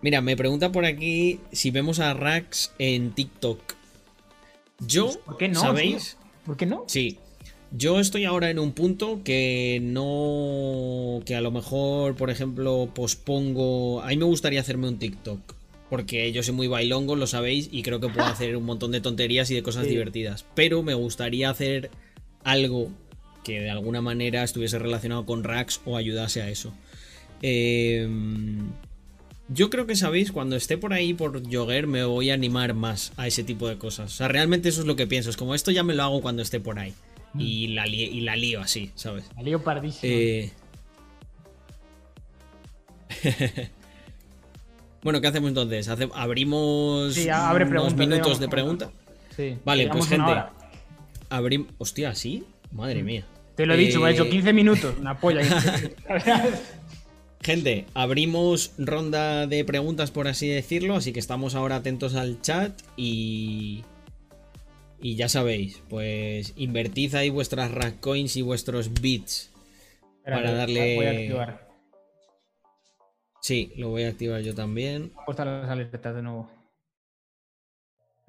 mira, 0.00 0.20
me 0.22 0.36
pregunta 0.36 0.72
por 0.72 0.86
aquí 0.86 1.38
si 1.52 1.70
vemos 1.70 2.00
a 2.00 2.14
Rax 2.14 2.72
en 2.78 3.12
TikTok. 3.12 3.60
Yo, 4.80 5.10
¿Por 5.26 5.36
qué 5.36 5.48
no? 5.48 5.60
¿Sabéis? 5.60 6.16
¿Por 6.46 6.56
qué 6.56 6.66
no? 6.66 6.84
Sí, 6.88 7.18
yo 7.74 8.00
estoy 8.00 8.24
ahora 8.24 8.50
en 8.50 8.58
un 8.58 8.72
punto 8.72 9.22
que 9.24 9.80
no. 9.82 11.22
que 11.24 11.34
a 11.34 11.40
lo 11.40 11.50
mejor, 11.50 12.16
por 12.16 12.30
ejemplo, 12.30 12.90
pospongo. 12.94 14.02
A 14.02 14.08
mí 14.08 14.16
me 14.16 14.24
gustaría 14.24 14.60
hacerme 14.60 14.88
un 14.88 14.98
TikTok. 14.98 15.40
Porque 15.88 16.32
yo 16.32 16.42
soy 16.42 16.54
muy 16.54 16.68
bailongo, 16.68 17.16
lo 17.16 17.26
sabéis, 17.26 17.68
y 17.70 17.82
creo 17.82 18.00
que 18.00 18.08
puedo 18.08 18.26
hacer 18.26 18.56
un 18.56 18.64
montón 18.64 18.92
de 18.92 19.00
tonterías 19.00 19.50
y 19.50 19.54
de 19.54 19.62
cosas 19.62 19.86
divertidas. 19.86 20.44
Pero 20.54 20.82
me 20.82 20.94
gustaría 20.94 21.50
hacer 21.50 21.90
algo 22.44 22.90
que 23.44 23.60
de 23.60 23.70
alguna 23.70 24.00
manera 24.00 24.42
estuviese 24.42 24.78
relacionado 24.78 25.26
con 25.26 25.44
Rax 25.44 25.80
o 25.84 25.96
ayudase 25.96 26.42
a 26.42 26.48
eso. 26.48 26.72
Em, 27.42 28.70
yo 29.48 29.68
creo 29.68 29.86
que 29.86 29.96
sabéis, 29.96 30.30
cuando 30.30 30.56
esté 30.56 30.78
por 30.78 30.92
ahí 30.92 31.12
por 31.12 31.42
Jogger 31.52 31.86
me 31.86 32.04
voy 32.04 32.30
a 32.30 32.34
animar 32.34 32.72
más 32.72 33.12
a 33.16 33.26
ese 33.26 33.44
tipo 33.44 33.68
de 33.68 33.78
cosas. 33.78 34.12
O 34.12 34.16
sea, 34.16 34.28
realmente 34.28 34.68
eso 34.68 34.82
es 34.82 34.86
lo 34.86 34.96
que 34.96 35.06
pienso. 35.06 35.28
Es 35.28 35.36
como 35.36 35.54
esto 35.54 35.70
ya 35.70 35.82
me 35.82 35.94
lo 35.94 36.04
hago 36.04 36.22
cuando 36.22 36.42
esté 36.42 36.60
por 36.60 36.78
ahí 36.78 36.94
y 37.38 37.68
la, 37.68 37.86
y 37.86 38.20
la 38.20 38.36
lío 38.36 38.60
así, 38.60 38.92
¿sabes? 38.94 39.30
La 39.36 39.42
lío 39.42 39.62
pardísimo. 39.62 40.12
Eh, 40.12 40.52
bueno, 45.02 45.20
¿qué 45.20 45.26
hacemos 45.26 45.48
entonces? 45.48 45.88
¿Abrimos 45.88 47.16
unos 47.16 47.94
minutos 47.94 48.40
de 48.40 48.48
pregunta? 48.48 48.90
Sí. 49.36 49.56
Vale, 49.64 49.88
pues 49.88 50.08
gente. 50.08 50.32
Abrimos. 51.30 51.68
Hostia, 51.78 52.14
¿sí? 52.14 52.44
Madre 52.70 53.02
mía. 53.02 53.26
Te 53.54 53.66
lo 53.66 53.74
he 53.74 53.76
dicho, 53.76 54.00
me 54.00 54.08
ha 54.08 54.10
hecho 54.12 54.28
15 54.28 54.48
eh, 54.48 54.52
minutos. 54.52 54.94
Una 54.98 55.18
polla. 55.18 55.42
Gente, 57.42 57.86
abrimos 57.94 58.72
ronda 58.78 59.48
de 59.48 59.64
preguntas, 59.64 60.12
por 60.12 60.28
así 60.28 60.46
decirlo, 60.46 60.94
así 60.94 61.12
que 61.12 61.18
estamos 61.18 61.56
ahora 61.56 61.76
atentos 61.76 62.14
al 62.14 62.40
chat 62.40 62.72
y, 62.96 63.82
y 65.02 65.16
ya 65.16 65.28
sabéis, 65.28 65.82
pues 65.90 66.54
invertid 66.56 67.16
ahí 67.16 67.28
vuestras 67.28 67.72
rack 67.72 67.98
coins 67.98 68.36
y 68.36 68.42
vuestros 68.42 68.92
bits 69.00 69.52
para 70.24 70.52
darle. 70.52 70.94
Voy 70.94 71.06
a 71.06 71.10
activar. 71.10 71.68
Sí, 73.40 73.72
lo 73.76 73.90
voy 73.90 74.04
a 74.04 74.08
activar 74.08 74.40
yo 74.42 74.54
también. 74.54 75.12
Puesto 75.26 75.44
las 75.44 75.68
alertas 75.68 76.14
de 76.14 76.22
nuevo. 76.22 76.48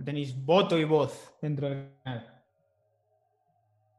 Tenéis 0.04 0.36
voto 0.36 0.78
y 0.80 0.84
voz 0.84 1.36
dentro 1.40 1.70
del 1.70 1.92
canal. 2.04 2.44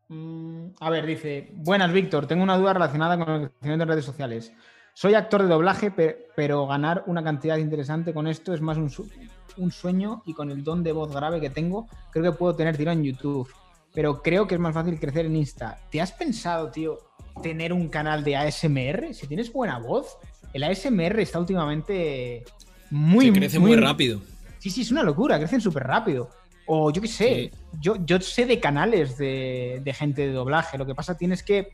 Mm, 0.08 0.70
a 0.80 0.90
ver, 0.90 1.06
dice, 1.06 1.50
buenas 1.52 1.92
Víctor, 1.92 2.26
tengo 2.26 2.42
una 2.42 2.58
duda 2.58 2.72
relacionada 2.72 3.16
con 3.16 3.42
el 3.42 3.50
crecimiento 3.50 3.86
de 3.86 3.92
redes 3.92 4.04
sociales. 4.04 4.52
Soy 4.96 5.14
actor 5.14 5.42
de 5.42 5.48
doblaje, 5.48 5.90
pero 5.90 6.68
ganar 6.68 7.02
una 7.08 7.24
cantidad 7.24 7.56
interesante 7.56 8.14
con 8.14 8.28
esto 8.28 8.54
es 8.54 8.60
más 8.60 8.78
un, 8.78 9.72
sueño 9.72 10.22
y 10.24 10.34
con 10.34 10.52
el 10.52 10.62
don 10.62 10.84
de 10.84 10.92
voz 10.92 11.12
grave 11.12 11.40
que 11.40 11.50
tengo, 11.50 11.88
creo 12.12 12.30
que 12.30 12.38
puedo 12.38 12.54
tener 12.54 12.76
tiro 12.76 12.92
en 12.92 13.02
YouTube. 13.02 13.52
Pero 13.92 14.22
creo 14.22 14.46
que 14.46 14.54
es 14.54 14.60
más 14.60 14.72
fácil 14.72 15.00
crecer 15.00 15.26
en 15.26 15.34
Insta. 15.34 15.80
¿Te 15.90 16.00
has 16.00 16.12
pensado, 16.12 16.70
tío, 16.70 16.98
tener 17.42 17.72
un 17.72 17.88
canal 17.88 18.22
de 18.22 18.36
ASMR? 18.36 19.12
Si 19.14 19.26
tienes 19.26 19.52
buena 19.52 19.80
voz, 19.80 20.16
el 20.52 20.62
ASMR 20.62 21.18
está 21.18 21.40
últimamente 21.40 22.44
muy... 22.90 23.32
crece 23.32 23.58
muy, 23.58 23.74
rápido. 23.74 24.22
Sí, 24.60 24.70
sí, 24.70 24.82
es 24.82 24.92
una 24.92 25.02
locura, 25.02 25.38
crecen 25.38 25.60
súper 25.60 25.82
rápido. 25.82 26.30
O 26.66 26.92
yo 26.92 27.02
qué 27.02 27.08
sé, 27.08 27.50
yo, 27.80 27.96
yo 28.06 28.20
sé 28.20 28.46
de 28.46 28.60
canales 28.60 29.18
de, 29.18 29.80
de 29.82 29.92
gente 29.92 30.22
de 30.22 30.32
doblaje. 30.32 30.78
Lo 30.78 30.86
que 30.86 30.94
pasa 30.94 31.16
tienes 31.16 31.42
que 31.42 31.72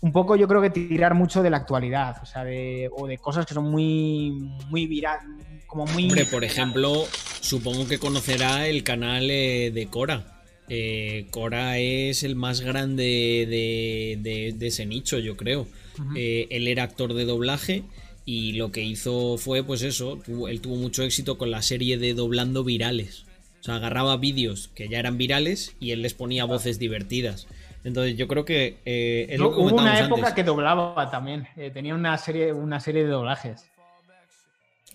un 0.00 0.12
poco 0.12 0.36
yo 0.36 0.46
creo 0.46 0.62
que 0.62 0.70
tirar 0.70 1.14
mucho 1.14 1.42
de 1.42 1.50
la 1.50 1.56
actualidad, 1.56 2.16
o 2.22 2.26
sea, 2.26 2.44
de, 2.44 2.88
o 2.92 3.06
de 3.06 3.18
cosas 3.18 3.46
que 3.46 3.54
son 3.54 3.70
muy, 3.70 4.30
muy 4.68 4.86
viral, 4.86 5.18
como 5.66 5.86
muy... 5.86 6.04
Hombre, 6.04 6.24
por 6.26 6.44
ejemplo, 6.44 7.04
supongo 7.40 7.86
que 7.88 7.98
conocerá 7.98 8.68
el 8.68 8.84
canal 8.84 9.28
eh, 9.30 9.70
de 9.72 9.86
Cora. 9.86 10.42
Eh, 10.68 11.26
Cora 11.30 11.78
es 11.78 12.22
el 12.22 12.36
más 12.36 12.60
grande 12.60 13.46
de, 13.48 14.66
ese 14.66 14.86
nicho, 14.86 15.18
yo 15.18 15.36
creo. 15.36 15.66
Eh, 16.14 16.46
él 16.50 16.68
era 16.68 16.84
actor 16.84 17.12
de 17.12 17.24
doblaje 17.24 17.82
y 18.24 18.52
lo 18.52 18.70
que 18.70 18.84
hizo 18.84 19.36
fue, 19.36 19.64
pues 19.64 19.82
eso, 19.82 20.20
él 20.48 20.60
tuvo 20.60 20.76
mucho 20.76 21.02
éxito 21.02 21.38
con 21.38 21.50
la 21.50 21.62
serie 21.62 21.98
de 21.98 22.14
doblando 22.14 22.62
virales. 22.62 23.24
O 23.60 23.64
sea, 23.64 23.76
agarraba 23.76 24.16
vídeos 24.16 24.70
que 24.74 24.88
ya 24.88 25.00
eran 25.00 25.18
virales 25.18 25.74
y 25.80 25.90
él 25.90 26.02
les 26.02 26.14
ponía 26.14 26.44
voces 26.44 26.78
divertidas. 26.78 27.48
Entonces 27.84 28.16
yo 28.16 28.28
creo 28.28 28.44
que 28.44 28.78
eh, 28.84 29.26
es 29.30 29.38
lo 29.38 29.50
que 29.50 29.60
Hubo 29.60 29.76
una 29.76 30.00
época 30.00 30.34
que 30.34 30.44
doblaba 30.44 31.10
también. 31.10 31.48
Eh, 31.56 31.70
tenía 31.70 31.94
una 31.94 32.16
serie, 32.18 32.52
una 32.52 32.80
serie 32.80 33.04
de 33.04 33.10
doblajes. 33.10 33.64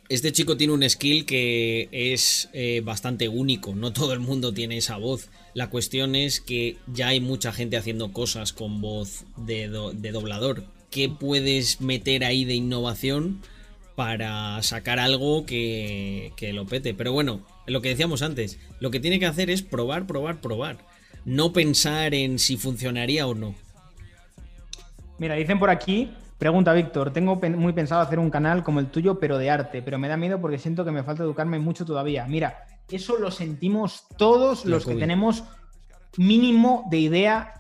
Este 0.10 0.32
chico 0.32 0.58
tiene 0.58 0.74
un 0.74 0.88
skill 0.88 1.26
que 1.26 1.88
es 1.92 2.50
eh, 2.54 2.82
bastante 2.84 3.30
único. 3.30 3.74
No 3.74 3.94
todo 3.94 4.14
el 4.14 4.20
mundo 4.20 4.54
tiene 4.54 4.78
esa 4.78 4.98
voz. 4.98 5.30
La 5.54 5.70
cuestión 5.70 6.16
es 6.16 6.42
que 6.42 6.78
ya 6.88 7.08
hay 7.08 7.20
mucha 7.20 7.54
gente 7.54 7.78
haciendo 7.78 8.12
cosas 8.12 8.54
con 8.54 8.82
voz 8.82 9.26
de, 9.38 9.70
de 9.94 10.12
doblador. 10.12 10.64
¿Qué 10.92 11.10
puedes 11.10 11.82
meter 11.82 12.24
ahí 12.26 12.46
de 12.46 12.54
innovación 12.54 13.42
para 13.96 14.62
sacar 14.64 15.00
algo 15.00 15.46
que, 15.46 16.34
que 16.36 16.54
lo 16.54 16.66
pete. 16.66 16.94
Pero 16.94 17.12
bueno, 17.14 17.42
lo 17.68 17.82
que 17.82 17.90
decíamos 17.90 18.22
antes, 18.22 18.60
lo 18.80 18.92
que 18.92 19.00
tiene 19.00 19.20
que 19.20 19.26
hacer 19.26 19.50
es 19.50 19.62
probar, 19.62 20.08
probar, 20.08 20.42
probar. 20.42 20.78
No 21.26 21.54
pensar 21.54 22.14
en 22.14 22.40
si 22.40 22.58
funcionaría 22.58 23.28
o 23.28 23.34
no. 23.34 23.56
Mira, 25.18 25.36
dicen 25.36 25.60
por 25.60 25.70
aquí, 25.70 26.12
pregunta 26.38 26.74
Víctor, 26.74 27.14
tengo 27.14 27.36
muy 27.36 27.74
pensado 27.74 28.02
hacer 28.02 28.20
un 28.20 28.30
canal 28.30 28.64
como 28.64 28.80
el 28.80 28.88
tuyo, 28.88 29.20
pero 29.20 29.38
de 29.38 29.50
arte, 29.50 29.82
pero 29.82 29.98
me 29.98 30.08
da 30.10 30.18
miedo 30.18 30.42
porque 30.42 30.58
siento 30.58 30.84
que 30.84 30.92
me 30.92 31.04
falta 31.04 31.24
educarme 31.24 31.60
mucho 31.60 31.86
todavía. 31.86 32.26
Mira, 32.28 32.66
eso 32.90 33.18
lo 33.18 33.32
sentimos 33.32 34.06
todos 34.18 34.66
los 34.66 34.86
que 34.86 34.96
tenemos 34.96 35.44
mínimo 36.18 36.86
de 36.90 36.98
idea 36.98 37.54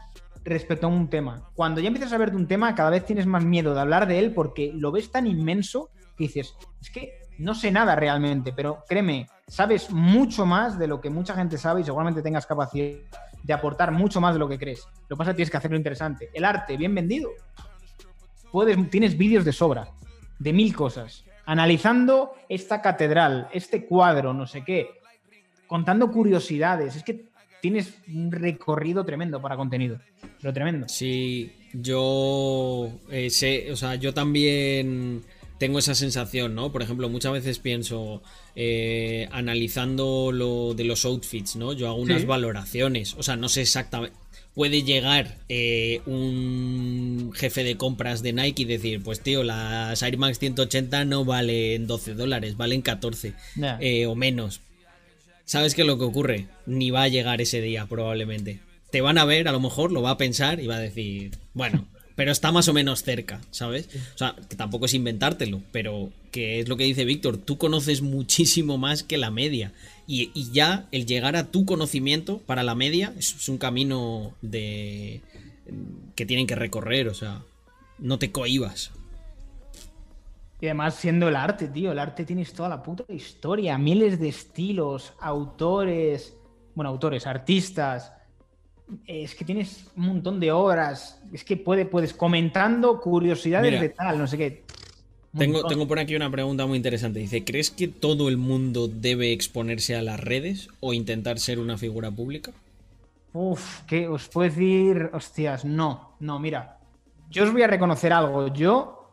respecto 0.43 0.87
a 0.87 0.89
un 0.89 1.09
tema. 1.09 1.49
Cuando 1.55 1.79
ya 1.79 1.87
empiezas 1.87 2.11
a 2.13 2.17
ver 2.17 2.31
de 2.31 2.37
un 2.37 2.47
tema, 2.47 2.75
cada 2.75 2.89
vez 2.89 3.05
tienes 3.05 3.25
más 3.25 3.43
miedo 3.43 3.73
de 3.73 3.79
hablar 3.79 4.07
de 4.07 4.19
él 4.19 4.33
porque 4.33 4.71
lo 4.73 4.91
ves 4.91 5.11
tan 5.11 5.25
inmenso 5.25 5.89
que 6.17 6.25
dices, 6.25 6.53
es 6.81 6.89
que 6.89 7.13
no 7.37 7.55
sé 7.55 7.71
nada 7.71 7.95
realmente, 7.95 8.53
pero 8.53 8.83
créeme, 8.87 9.27
sabes 9.47 9.89
mucho 9.89 10.45
más 10.45 10.77
de 10.77 10.87
lo 10.87 11.01
que 11.01 11.09
mucha 11.09 11.33
gente 11.35 11.57
sabe 11.57 11.81
y 11.81 11.83
seguramente 11.83 12.21
tengas 12.21 12.45
capacidad 12.45 12.99
de 13.43 13.53
aportar 13.53 13.91
mucho 13.91 14.19
más 14.21 14.33
de 14.33 14.39
lo 14.39 14.47
que 14.47 14.57
crees. 14.57 14.87
Lo 15.09 15.15
que 15.15 15.17
pasa 15.17 15.31
es 15.31 15.33
que 15.33 15.37
tienes 15.37 15.51
que 15.51 15.57
hacerlo 15.57 15.77
interesante. 15.77 16.29
El 16.33 16.45
arte, 16.45 16.77
bien 16.77 16.95
vendido. 16.95 17.29
Puedes, 18.51 18.77
tienes 18.89 19.17
vídeos 19.17 19.45
de 19.45 19.51
sobra, 19.51 19.89
de 20.39 20.53
mil 20.53 20.75
cosas, 20.75 21.25
analizando 21.45 22.33
esta 22.47 22.81
catedral, 22.81 23.49
este 23.51 23.85
cuadro, 23.85 24.33
no 24.33 24.47
sé 24.47 24.63
qué, 24.63 24.89
contando 25.67 26.11
curiosidades. 26.11 26.95
Es 26.95 27.03
que 27.03 27.25
tienes 27.61 27.93
un 28.07 28.31
recorrido 28.31 29.05
tremendo 29.05 29.41
para 29.41 29.57
contenido. 29.57 29.99
Pero 30.39 30.53
tremendo. 30.53 30.87
Sí, 30.87 31.51
yo 31.73 32.89
eh, 33.09 33.29
sé, 33.29 33.71
o 33.71 33.75
sea, 33.75 33.95
yo 33.95 34.13
también 34.13 35.23
tengo 35.63 35.79
esa 35.79 35.95
sensación, 35.95 36.55
¿no? 36.55 36.73
Por 36.73 36.81
ejemplo, 36.81 37.07
muchas 37.07 37.31
veces 37.31 37.57
pienso, 37.57 38.21
eh, 38.53 39.29
analizando 39.31 40.33
lo 40.33 40.73
de 40.73 40.83
los 40.83 41.05
outfits, 41.05 41.55
¿no? 41.55 41.71
Yo 41.71 41.87
hago 41.87 42.01
unas 42.01 42.25
valoraciones, 42.25 43.13
o 43.17 43.23
sea, 43.23 43.37
no 43.37 43.47
sé 43.47 43.61
exactamente. 43.61 44.13
Puede 44.55 44.83
llegar 44.83 45.37
eh, 45.47 46.01
un 46.05 47.31
jefe 47.33 47.63
de 47.63 47.77
compras 47.77 48.21
de 48.21 48.33
Nike 48.33 48.63
y 48.63 48.65
decir, 48.65 49.01
pues 49.03 49.21
tío, 49.21 49.41
las 49.45 50.01
Air 50.01 50.17
Max 50.17 50.37
180 50.39 51.05
no 51.05 51.23
valen 51.23 51.87
12 51.87 52.13
dólares, 52.15 52.57
valen 52.57 52.81
14 52.81 53.33
eh, 53.79 54.05
o 54.05 54.15
menos. 54.15 54.59
¿Sabes 55.45 55.75
qué 55.75 55.83
es 55.83 55.87
lo 55.87 55.97
que 55.97 56.03
ocurre? 56.03 56.47
Ni 56.65 56.91
va 56.91 57.03
a 57.03 57.07
llegar 57.07 57.39
ese 57.39 57.61
día 57.61 57.85
probablemente. 57.85 58.59
Te 58.91 58.99
van 58.99 59.17
a 59.17 59.23
ver, 59.23 59.47
a 59.47 59.53
lo 59.53 59.61
mejor 59.61 59.93
lo 59.93 60.01
va 60.01 60.09
a 60.09 60.17
pensar 60.17 60.59
y 60.59 60.67
va 60.67 60.75
a 60.75 60.79
decir, 60.79 61.31
bueno, 61.53 61.87
pero 62.15 62.31
está 62.31 62.51
más 62.51 62.67
o 62.67 62.73
menos 62.73 63.03
cerca, 63.03 63.41
¿sabes? 63.51 63.89
O 64.13 64.17
sea, 64.17 64.35
que 64.49 64.55
tampoco 64.55 64.85
es 64.85 64.93
inventártelo, 64.93 65.61
pero 65.71 66.11
que 66.31 66.59
es 66.59 66.67
lo 66.67 66.77
que 66.77 66.83
dice 66.83 67.05
Víctor, 67.05 67.37
tú 67.37 67.57
conoces 67.57 68.01
muchísimo 68.01 68.77
más 68.77 69.03
que 69.03 69.17
la 69.17 69.31
media. 69.31 69.73
Y, 70.05 70.31
ya 70.51 70.87
el 70.91 71.05
llegar 71.05 71.35
a 71.35 71.45
tu 71.45 71.65
conocimiento 71.65 72.39
para 72.39 72.63
la 72.63 72.75
media 72.75 73.13
es, 73.17 73.47
un 73.49 73.57
camino 73.57 74.33
de 74.41 75.21
que 76.15 76.25
tienen 76.25 76.45
que 76.45 76.55
recorrer, 76.55 77.07
o 77.07 77.13
sea, 77.13 77.41
no 77.97 78.19
te 78.19 78.31
cohibas. 78.31 78.91
Y 80.59 80.67
además 80.67 80.95
siendo 80.95 81.29
el 81.29 81.35
arte, 81.35 81.67
tío, 81.67 81.91
el 81.91 81.99
arte 81.99 82.25
tienes 82.25 82.53
toda 82.53 82.69
la 82.69 82.83
puta 82.83 83.11
historia, 83.11 83.77
miles 83.77 84.19
de 84.19 84.29
estilos, 84.29 85.13
autores, 85.19 86.35
bueno, 86.75 86.89
autores, 86.89 87.27
artistas, 87.27 88.13
es 89.07 89.35
que 89.35 89.45
tienes 89.45 89.85
un 89.95 90.07
montón 90.07 90.39
de 90.39 90.51
obras, 90.51 91.21
es 91.31 91.43
que 91.43 91.57
puede, 91.57 91.85
puedes 91.85 92.13
comentando 92.13 92.99
curiosidades 92.99 93.79
de 93.79 93.89
tal, 93.89 94.17
no 94.17 94.27
sé 94.27 94.37
qué. 94.37 94.63
Tengo, 95.37 95.65
tengo, 95.65 95.87
por 95.87 95.97
aquí 95.97 96.15
una 96.15 96.29
pregunta 96.29 96.67
muy 96.67 96.77
interesante. 96.77 97.19
Dice, 97.19 97.43
¿crees 97.43 97.71
que 97.71 97.87
todo 97.87 98.29
el 98.29 98.37
mundo 98.37 98.87
debe 98.87 99.31
exponerse 99.31 99.95
a 99.95 100.03
las 100.03 100.19
redes 100.19 100.67
o 100.79 100.93
intentar 100.93 101.39
ser 101.39 101.57
una 101.57 101.77
figura 101.77 102.11
pública? 102.11 102.51
Uf, 103.33 103.81
¿qué 103.87 104.07
os 104.07 104.27
puedo 104.27 104.47
decir? 104.47 105.09
Hostias, 105.11 105.65
no, 105.65 106.15
no, 106.19 106.37
mira. 106.37 106.77
Yo 107.31 107.45
os 107.45 107.51
voy 107.51 107.63
a 107.63 107.67
reconocer 107.67 108.13
algo. 108.13 108.53
Yo 108.53 109.09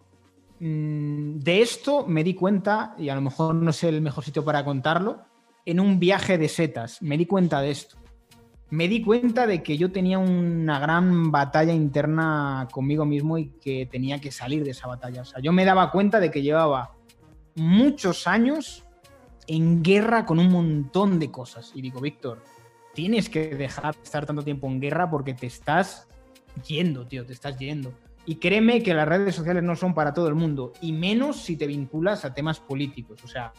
mm, 0.59 1.39
de 1.39 1.63
esto 1.63 2.07
me 2.07 2.23
di 2.23 2.35
cuenta, 2.35 2.95
y 2.99 3.09
a 3.09 3.15
lo 3.15 3.23
mejor 3.23 3.55
no 3.55 3.73
sé 3.73 3.89
el 3.89 4.03
mejor 4.03 4.23
sitio 4.23 4.45
para 4.45 4.63
contarlo, 4.63 5.23
en 5.65 5.81
un 5.81 5.99
viaje 5.99 6.37
de 6.37 6.49
setas. 6.49 7.01
Me 7.01 7.17
di 7.17 7.25
cuenta 7.25 7.63
de 7.63 7.71
esto 7.71 8.00
me 8.71 8.87
di 8.87 9.03
cuenta 9.03 9.47
de 9.47 9.63
que 9.63 9.77
yo 9.77 9.91
tenía 9.91 10.19
una 10.19 10.79
gran 10.79 11.33
batalla 11.33 11.73
interna 11.73 12.69
conmigo 12.73 13.05
mismo 13.05 13.37
y 13.37 13.49
que 13.61 13.87
tenía 13.91 14.21
que 14.21 14.31
salir 14.31 14.65
de 14.65 14.71
esa 14.71 14.87
batalla. 14.87 15.23
O 15.23 15.25
sea, 15.25 15.41
yo 15.41 15.53
me 15.53 15.65
daba 15.65 15.91
cuenta 15.91 16.21
de 16.21 16.31
que 16.31 16.43
llevaba 16.43 16.93
muchos 17.57 18.27
años 18.29 18.85
en 19.49 19.83
guerra 19.83 20.25
con 20.25 20.39
un 20.39 20.51
montón 20.51 21.19
de 21.19 21.31
cosas. 21.31 21.73
Y 21.75 21.83
digo, 21.83 22.01
Víctor, 22.01 22.43
tienes 22.95 23.29
que 23.29 23.57
dejar 23.57 23.97
de 23.97 24.03
estar 24.03 24.25
tanto 24.25 24.43
tiempo 24.43 24.69
en 24.69 24.81
guerra 24.81 25.11
porque 25.11 25.35
te 25.35 25.47
estás 25.47 26.07
yendo, 26.67 27.07
tío, 27.07 27.27
te 27.27 27.33
estás 27.33 27.59
yendo. 27.59 27.93
Y 28.25 28.37
créeme 28.37 28.83
que 28.83 28.95
las 28.95 29.09
redes 29.09 29.35
sociales 29.35 29.65
no 29.65 29.75
son 29.75 29.95
para 29.95 30.15
todo 30.15 30.29
el 30.29 30.35
mundo, 30.35 30.73
y 30.81 30.93
menos 30.93 31.43
si 31.43 31.57
te 31.57 31.67
vinculas 31.67 32.25
a 32.25 32.35
temas 32.35 32.61
políticos. 32.61 33.25
O 33.25 33.29
sea, 33.29 33.53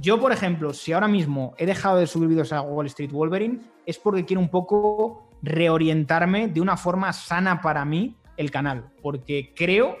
yo, 0.00 0.20
por 0.20 0.32
ejemplo, 0.32 0.72
si 0.72 0.92
ahora 0.92 1.08
mismo 1.08 1.54
he 1.58 1.66
dejado 1.66 1.98
de 1.98 2.06
subir 2.06 2.28
vídeos 2.28 2.52
a 2.52 2.62
Wall 2.62 2.86
Street 2.86 3.10
Wolverine, 3.10 3.60
es 3.84 3.98
porque 3.98 4.24
quiero 4.24 4.40
un 4.40 4.48
poco 4.48 5.30
reorientarme 5.42 6.48
de 6.48 6.60
una 6.60 6.76
forma 6.76 7.12
sana 7.12 7.60
para 7.60 7.84
mí 7.84 8.16
el 8.36 8.50
canal, 8.50 8.90
porque 9.02 9.52
creo 9.54 9.96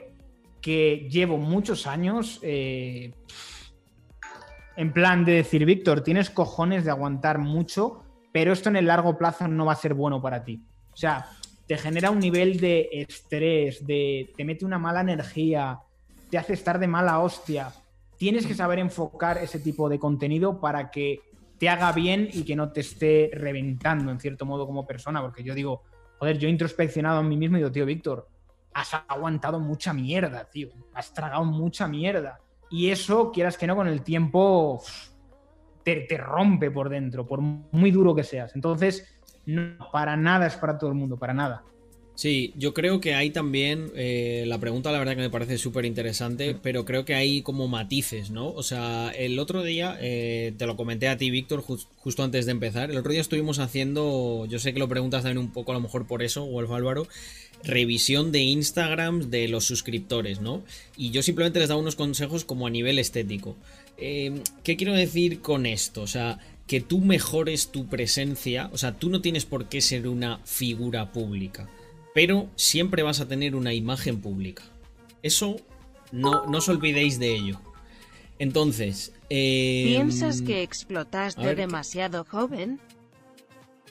que 0.60 1.08
llevo 1.10 1.38
muchos 1.38 1.86
años 1.86 2.40
eh, 2.42 3.14
en 4.76 4.92
plan 4.92 5.24
de 5.24 5.32
decir, 5.32 5.64
Víctor, 5.64 6.02
tienes 6.02 6.30
cojones 6.30 6.84
de 6.84 6.90
aguantar 6.90 7.38
mucho, 7.38 8.02
pero 8.32 8.52
esto 8.52 8.68
en 8.68 8.76
el 8.76 8.86
largo 8.86 9.16
plazo 9.16 9.48
no 9.48 9.64
va 9.64 9.72
a 9.72 9.76
ser 9.76 9.94
bueno 9.94 10.20
para 10.20 10.44
ti. 10.44 10.60
O 10.92 10.96
sea, 10.96 11.30
te 11.66 11.78
genera 11.78 12.10
un 12.10 12.18
nivel 12.18 12.60
de 12.60 12.88
estrés, 12.92 13.86
de 13.86 14.32
te 14.36 14.44
mete 14.44 14.64
una 14.64 14.78
mala 14.78 15.00
energía, 15.00 15.78
te 16.30 16.36
hace 16.36 16.52
estar 16.52 16.78
de 16.78 16.86
mala 16.86 17.20
hostia 17.20 17.72
tienes 18.16 18.46
que 18.46 18.54
saber 18.54 18.78
enfocar 18.78 19.38
ese 19.38 19.58
tipo 19.58 19.88
de 19.88 19.98
contenido 19.98 20.60
para 20.60 20.90
que 20.90 21.20
te 21.58 21.68
haga 21.68 21.92
bien 21.92 22.28
y 22.32 22.44
que 22.44 22.56
no 22.56 22.72
te 22.72 22.80
esté 22.80 23.30
reventando 23.32 24.10
en 24.10 24.20
cierto 24.20 24.44
modo 24.44 24.66
como 24.66 24.86
persona, 24.86 25.22
porque 25.22 25.42
yo 25.42 25.54
digo, 25.54 25.82
joder, 26.18 26.38
yo 26.38 26.48
he 26.48 26.50
introspeccionado 26.50 27.18
a 27.18 27.22
mí 27.22 27.36
mismo 27.36 27.56
y 27.56 27.60
digo, 27.60 27.72
tío, 27.72 27.86
Víctor, 27.86 28.28
has 28.74 28.92
aguantado 29.08 29.58
mucha 29.58 29.92
mierda, 29.92 30.44
tío, 30.50 30.68
has 30.92 31.12
tragado 31.12 31.44
mucha 31.44 31.88
mierda. 31.88 32.40
Y 32.68 32.90
eso, 32.90 33.30
quieras 33.32 33.56
que 33.56 33.66
no, 33.66 33.76
con 33.76 33.88
el 33.88 34.02
tiempo 34.02 34.82
te, 35.82 36.00
te 36.00 36.16
rompe 36.18 36.70
por 36.70 36.88
dentro, 36.88 37.26
por 37.26 37.40
muy 37.40 37.90
duro 37.90 38.14
que 38.14 38.24
seas. 38.24 38.54
Entonces, 38.54 39.18
no, 39.46 39.90
para 39.92 40.16
nada 40.16 40.46
es 40.46 40.56
para 40.56 40.76
todo 40.76 40.90
el 40.90 40.96
mundo, 40.96 41.16
para 41.16 41.32
nada. 41.32 41.64
Sí, 42.16 42.54
yo 42.56 42.72
creo 42.72 42.98
que 42.98 43.14
hay 43.14 43.28
también, 43.28 43.92
eh, 43.94 44.44
la 44.46 44.58
pregunta 44.58 44.90
la 44.90 44.98
verdad 44.98 45.16
que 45.16 45.20
me 45.20 45.28
parece 45.28 45.58
súper 45.58 45.84
interesante, 45.84 46.56
pero 46.62 46.86
creo 46.86 47.04
que 47.04 47.14
hay 47.14 47.42
como 47.42 47.68
matices, 47.68 48.30
¿no? 48.30 48.48
O 48.48 48.62
sea, 48.62 49.10
el 49.10 49.38
otro 49.38 49.62
día, 49.62 49.98
eh, 50.00 50.54
te 50.56 50.64
lo 50.66 50.78
comenté 50.78 51.08
a 51.08 51.18
ti, 51.18 51.28
Víctor, 51.30 51.60
justo 51.60 52.22
antes 52.22 52.46
de 52.46 52.52
empezar, 52.52 52.90
el 52.90 52.96
otro 52.96 53.12
día 53.12 53.20
estuvimos 53.20 53.58
haciendo, 53.58 54.46
yo 54.48 54.58
sé 54.58 54.72
que 54.72 54.78
lo 54.78 54.88
preguntas 54.88 55.24
también 55.24 55.44
un 55.44 55.52
poco 55.52 55.72
a 55.72 55.74
lo 55.74 55.82
mejor 55.82 56.06
por 56.06 56.22
eso, 56.22 56.46
Wolf 56.46 56.70
Álvaro, 56.70 57.06
revisión 57.64 58.32
de 58.32 58.40
Instagram 58.40 59.28
de 59.28 59.48
los 59.48 59.66
suscriptores, 59.66 60.40
¿no? 60.40 60.64
Y 60.96 61.10
yo 61.10 61.22
simplemente 61.22 61.58
les 61.58 61.68
daba 61.68 61.82
unos 61.82 61.96
consejos 61.96 62.46
como 62.46 62.66
a 62.66 62.70
nivel 62.70 62.98
estético. 62.98 63.56
Eh, 63.98 64.40
¿Qué 64.64 64.78
quiero 64.78 64.94
decir 64.94 65.42
con 65.42 65.66
esto? 65.66 66.00
O 66.00 66.06
sea, 66.06 66.38
que 66.66 66.80
tú 66.80 67.00
mejores 67.00 67.68
tu 67.68 67.88
presencia, 67.88 68.70
o 68.72 68.78
sea, 68.78 68.94
tú 68.98 69.10
no 69.10 69.20
tienes 69.20 69.44
por 69.44 69.68
qué 69.68 69.82
ser 69.82 70.08
una 70.08 70.38
figura 70.46 71.12
pública 71.12 71.68
pero 72.16 72.48
siempre 72.56 73.02
vas 73.02 73.20
a 73.20 73.28
tener 73.28 73.54
una 73.54 73.74
imagen 73.74 74.22
pública. 74.22 74.62
Eso 75.22 75.56
no, 76.12 76.46
no 76.46 76.58
os 76.58 76.68
olvidéis 76.70 77.18
de 77.18 77.34
ello. 77.34 77.60
Entonces... 78.38 79.12
Em, 79.28 79.88
¿Piensas 79.88 80.40
que 80.40 80.62
explotaste 80.62 81.54
demasiado 81.54 82.24
joven? 82.24 82.80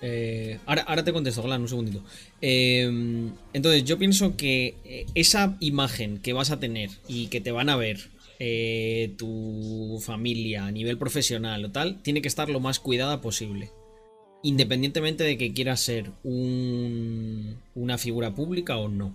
Eh, 0.01 0.57
ahora, 0.65 0.81
ahora, 0.87 1.03
te 1.03 1.13
contesto, 1.13 1.43
Glan, 1.43 1.61
un 1.61 1.67
segundito. 1.67 2.03
Em, 2.41 3.29
entonces, 3.53 3.83
yo 3.83 3.99
pienso 3.99 4.35
que 4.35 4.75
eh, 4.85 5.05
esa 5.13 5.55
imagen 5.59 6.17
que 6.17 6.33
vas 6.33 6.49
a 6.49 6.59
tener 6.59 6.89
y 7.07 7.27
que 7.27 7.41
te 7.41 7.51
van 7.51 7.69
a 7.69 7.75
ver 7.75 8.09
eh, 8.39 9.13
tu 9.19 10.01
familia 10.03 10.65
a 10.65 10.71
nivel 10.71 10.97
profesional 10.97 11.63
o 11.63 11.71
tal, 11.71 12.01
tiene 12.01 12.23
que 12.23 12.27
estar 12.27 12.49
lo 12.49 12.59
más 12.59 12.79
cuidada 12.79 13.21
posible 13.21 13.69
independientemente 14.45 15.23
de 15.23 15.39
que 15.39 15.53
quieras 15.53 15.81
ser 15.81 16.11
una 16.23 17.97
figura 17.97 18.35
pública 18.35 18.77
o 18.77 18.87
no. 18.87 19.11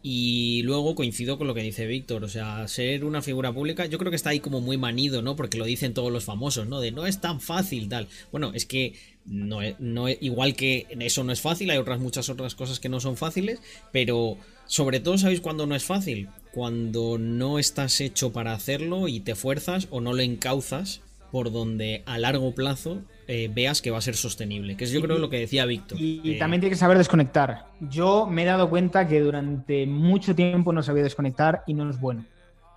Y 0.00 0.62
luego 0.62 0.94
coincido 0.94 1.38
con 1.38 1.48
lo 1.48 1.54
que 1.54 1.62
dice 1.62 1.86
Víctor, 1.86 2.22
o 2.22 2.28
sea, 2.28 2.68
ser 2.68 3.04
una 3.04 3.20
figura 3.20 3.52
pública, 3.52 3.86
yo 3.86 3.98
creo 3.98 4.10
que 4.10 4.16
está 4.16 4.30
ahí 4.30 4.38
como 4.38 4.60
muy 4.60 4.76
manido, 4.76 5.22
¿no? 5.22 5.34
Porque 5.34 5.58
lo 5.58 5.64
dicen 5.64 5.92
todos 5.92 6.12
los 6.12 6.24
famosos, 6.24 6.68
¿no? 6.68 6.80
De 6.80 6.92
no 6.92 7.06
es 7.06 7.20
tan 7.20 7.40
fácil, 7.40 7.88
tal. 7.88 8.06
Bueno, 8.30 8.52
es 8.54 8.64
que 8.64 8.94
no, 9.24 9.58
no 9.80 10.08
igual 10.08 10.54
que 10.54 10.86
eso 11.00 11.24
no 11.24 11.32
es 11.32 11.40
fácil, 11.40 11.70
hay 11.70 11.78
otras 11.78 11.98
muchas 11.98 12.28
otras 12.28 12.54
cosas 12.54 12.78
que 12.78 12.88
no 12.88 13.00
son 13.00 13.16
fáciles, 13.16 13.58
pero 13.90 14.36
sobre 14.66 15.00
todo 15.00 15.18
sabéis 15.18 15.40
cuando 15.40 15.66
no 15.66 15.74
es 15.74 15.84
fácil, 15.84 16.28
cuando 16.52 17.18
no 17.18 17.58
estás 17.58 18.00
hecho 18.00 18.32
para 18.32 18.52
hacerlo 18.52 19.08
y 19.08 19.18
te 19.18 19.34
fuerzas 19.34 19.88
o 19.90 20.00
no 20.00 20.12
lo 20.12 20.22
encauzas 20.22 21.00
por 21.34 21.50
donde 21.50 22.04
a 22.06 22.16
largo 22.16 22.54
plazo 22.54 23.02
eh, 23.26 23.50
veas 23.52 23.82
que 23.82 23.90
va 23.90 23.98
a 23.98 24.00
ser 24.00 24.14
sostenible, 24.14 24.76
que 24.76 24.84
es 24.84 24.92
yo 24.92 25.00
creo 25.00 25.18
lo 25.18 25.30
que 25.30 25.40
decía 25.40 25.66
Víctor. 25.66 26.00
Y, 26.00 26.20
eh, 26.24 26.38
también 26.38 26.60
tiene 26.60 26.70
que 26.70 26.78
saber 26.78 26.96
desconectar. 26.96 27.66
Yo 27.80 28.28
me 28.28 28.44
he 28.44 28.44
dado 28.44 28.70
cuenta 28.70 29.08
que 29.08 29.18
durante 29.18 29.84
mucho 29.84 30.36
tiempo 30.36 30.72
no 30.72 30.80
sabía 30.84 31.02
desconectar 31.02 31.64
y 31.66 31.74
no 31.74 31.90
es 31.90 31.98
bueno. 31.98 32.24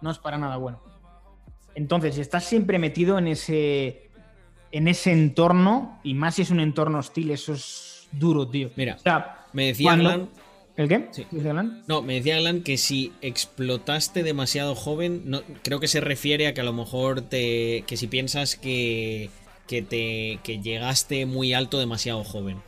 No 0.02 0.10
es 0.10 0.18
para 0.18 0.40
nada 0.40 0.58
bueno. 0.58 0.82
Entonces, 1.76 2.16
si 2.16 2.22
estás 2.22 2.46
siempre 2.46 2.80
metido 2.80 3.20
en 3.20 3.28
ese, 3.28 4.10
en 4.72 4.88
ese 4.88 5.12
entorno, 5.12 6.00
y 6.04 6.16
más 6.16 6.34
si 6.34 6.42
es 6.42 6.50
un 6.50 6.60
entorno 6.60 6.98
hostil, 6.98 7.30
eso 7.30 7.54
es 7.54 8.08
duro, 8.12 8.48
tío. 8.48 8.72
Mira, 8.76 8.98
me 9.54 9.68
decía 9.68 9.96
¿El 10.78 10.88
qué? 10.88 11.10
No, 11.88 12.04
me 12.04 12.14
decía 12.14 12.38
Alan 12.38 12.62
que 12.62 12.78
si 12.78 13.12
explotaste 13.22 14.22
demasiado 14.22 14.76
joven, 14.76 15.24
no, 15.26 15.42
creo 15.64 15.80
que 15.80 15.88
se 15.88 16.02
refiere 16.02 16.46
a 16.46 16.54
que 16.54 16.62
a 16.62 16.64
lo 16.64 16.74
mejor 16.74 17.22
te. 17.22 17.84
que 17.88 17.98
si 17.98 18.06
piensas 18.06 18.56
que 18.56 19.32
que 19.68 19.82
te 19.82 20.40
que 20.44 20.62
llegaste 20.62 21.26
muy 21.26 21.54
alto 21.54 21.80
demasiado 21.80 22.24
joven. 22.24 22.62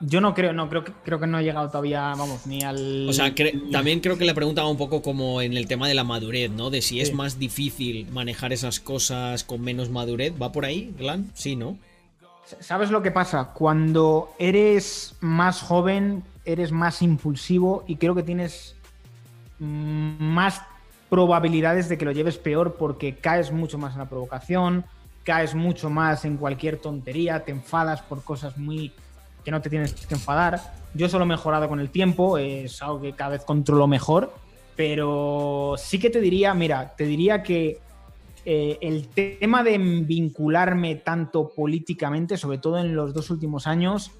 Yo 0.00 0.20
no 0.20 0.32
creo, 0.32 0.52
no, 0.52 0.68
creo 0.68 0.84
que, 0.84 0.92
creo 1.04 1.18
que 1.18 1.26
no 1.26 1.40
he 1.40 1.42
llegado 1.42 1.68
todavía, 1.68 2.14
vamos, 2.16 2.46
ni 2.46 2.62
al. 2.62 3.08
O 3.08 3.12
sea, 3.12 3.34
también 3.72 3.98
creo 4.00 4.16
que 4.16 4.24
le 4.24 4.34
preguntaba 4.34 4.68
un 4.68 4.76
poco 4.76 5.02
como 5.02 5.42
en 5.42 5.56
el 5.56 5.66
tema 5.66 5.88
de 5.88 5.94
la 5.94 6.04
madurez, 6.04 6.50
¿no? 6.50 6.70
De 6.70 6.82
si 6.82 7.00
es 7.00 7.12
más 7.12 7.38
difícil 7.38 8.08
manejar 8.12 8.52
esas 8.52 8.78
cosas 8.78 9.42
con 9.42 9.60
menos 9.60 9.90
madurez. 9.90 10.34
¿Va 10.40 10.52
por 10.52 10.64
ahí, 10.64 10.94
Glan? 10.96 11.30
Sí, 11.34 11.56
¿no? 11.56 11.78
¿Sabes 12.60 12.90
lo 12.90 13.02
que 13.02 13.10
pasa? 13.10 13.52
Cuando 13.54 14.30
eres 14.38 15.16
más 15.20 15.60
joven, 15.62 16.22
eres 16.48 16.72
más 16.72 17.02
impulsivo 17.02 17.84
y 17.86 17.96
creo 17.96 18.14
que 18.14 18.22
tienes 18.22 18.74
más 19.58 20.62
probabilidades 21.10 21.90
de 21.90 21.98
que 21.98 22.06
lo 22.06 22.12
lleves 22.12 22.38
peor 22.38 22.76
porque 22.78 23.16
caes 23.16 23.52
mucho 23.52 23.76
más 23.76 23.92
en 23.92 23.98
la 23.98 24.08
provocación, 24.08 24.86
caes 25.24 25.54
mucho 25.54 25.90
más 25.90 26.24
en 26.24 26.38
cualquier 26.38 26.78
tontería, 26.78 27.44
te 27.44 27.52
enfadas 27.52 28.00
por 28.00 28.24
cosas 28.24 28.56
muy 28.56 28.92
que 29.44 29.50
no 29.50 29.60
te 29.60 29.68
tienes 29.68 29.92
que 29.92 30.14
enfadar. 30.14 30.60
Yo 30.94 31.08
solo 31.10 31.24
he 31.24 31.28
mejorado 31.28 31.68
con 31.68 31.80
el 31.80 31.90
tiempo, 31.90 32.38
es 32.38 32.82
algo 32.82 33.02
que 33.02 33.12
cada 33.12 33.30
vez 33.30 33.44
controlo 33.44 33.86
mejor, 33.86 34.32
pero 34.74 35.74
sí 35.76 35.98
que 35.98 36.08
te 36.08 36.20
diría, 36.20 36.54
mira, 36.54 36.94
te 36.96 37.04
diría 37.04 37.42
que 37.42 37.78
eh, 38.46 38.78
el 38.80 39.08
tema 39.08 39.62
de 39.62 39.76
vincularme 39.76 40.94
tanto 40.94 41.50
políticamente, 41.54 42.38
sobre 42.38 42.56
todo 42.56 42.78
en 42.78 42.96
los 42.96 43.12
dos 43.12 43.28
últimos 43.28 43.66
años, 43.66 44.12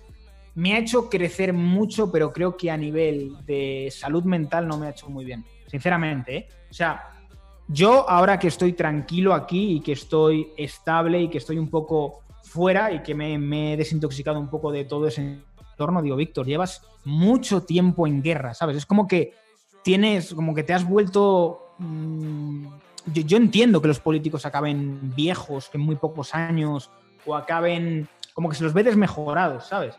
me 0.58 0.74
ha 0.74 0.78
hecho 0.78 1.08
crecer 1.08 1.52
mucho, 1.52 2.10
pero 2.10 2.32
creo 2.32 2.56
que 2.56 2.68
a 2.68 2.76
nivel 2.76 3.36
de 3.46 3.92
salud 3.92 4.24
mental 4.24 4.66
no 4.66 4.76
me 4.76 4.88
ha 4.88 4.90
hecho 4.90 5.08
muy 5.08 5.24
bien, 5.24 5.44
sinceramente. 5.68 6.36
¿eh? 6.36 6.48
O 6.68 6.74
sea, 6.74 7.10
yo 7.68 8.10
ahora 8.10 8.40
que 8.40 8.48
estoy 8.48 8.72
tranquilo 8.72 9.34
aquí 9.34 9.76
y 9.76 9.80
que 9.80 9.92
estoy 9.92 10.48
estable 10.56 11.22
y 11.22 11.28
que 11.28 11.38
estoy 11.38 11.58
un 11.58 11.70
poco 11.70 12.22
fuera 12.42 12.90
y 12.90 13.04
que 13.04 13.14
me, 13.14 13.72
he 13.72 13.76
desintoxicado 13.76 14.40
un 14.40 14.50
poco 14.50 14.72
de 14.72 14.84
todo 14.84 15.06
ese 15.06 15.38
entorno, 15.70 16.02
digo, 16.02 16.16
Víctor, 16.16 16.44
llevas 16.44 16.82
mucho 17.04 17.62
tiempo 17.62 18.08
en 18.08 18.20
guerra, 18.20 18.52
¿sabes? 18.52 18.78
Es 18.78 18.86
como 18.86 19.06
que 19.06 19.34
tienes, 19.84 20.34
como 20.34 20.56
que 20.56 20.64
te 20.64 20.74
has 20.74 20.84
vuelto... 20.84 21.76
Mm, 21.78 22.66
yo, 23.14 23.36
entiendo 23.36 23.80
que 23.80 23.86
los 23.86 24.00
políticos 24.00 24.44
acaben 24.44 25.14
viejos, 25.14 25.68
que 25.68 25.78
en 25.78 25.84
muy 25.84 25.94
pocos 25.94 26.34
años, 26.34 26.90
o 27.24 27.36
acaben 27.36 28.08
como 28.34 28.48
que 28.48 28.56
se 28.56 28.64
los 28.64 28.72
ve 28.72 28.82
desmejorados, 28.82 29.68
¿sabes? 29.68 29.94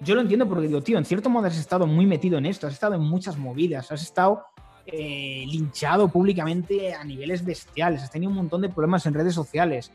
Yo 0.00 0.14
lo 0.14 0.22
entiendo 0.22 0.48
porque 0.48 0.66
digo, 0.66 0.82
tío, 0.82 0.98
en 0.98 1.04
cierto 1.04 1.28
modo 1.28 1.46
has 1.46 1.58
estado 1.58 1.86
muy 1.86 2.06
metido 2.06 2.38
en 2.38 2.46
esto, 2.46 2.66
has 2.66 2.72
estado 2.72 2.94
en 2.94 3.02
muchas 3.02 3.36
movidas, 3.36 3.92
has 3.92 4.02
estado 4.02 4.44
eh, 4.86 5.44
linchado 5.46 6.08
públicamente 6.08 6.94
a 6.94 7.04
niveles 7.04 7.44
bestiales, 7.44 8.02
has 8.02 8.10
tenido 8.10 8.30
un 8.30 8.36
montón 8.36 8.62
de 8.62 8.70
problemas 8.70 9.04
en 9.04 9.14
redes 9.14 9.34
sociales 9.34 9.92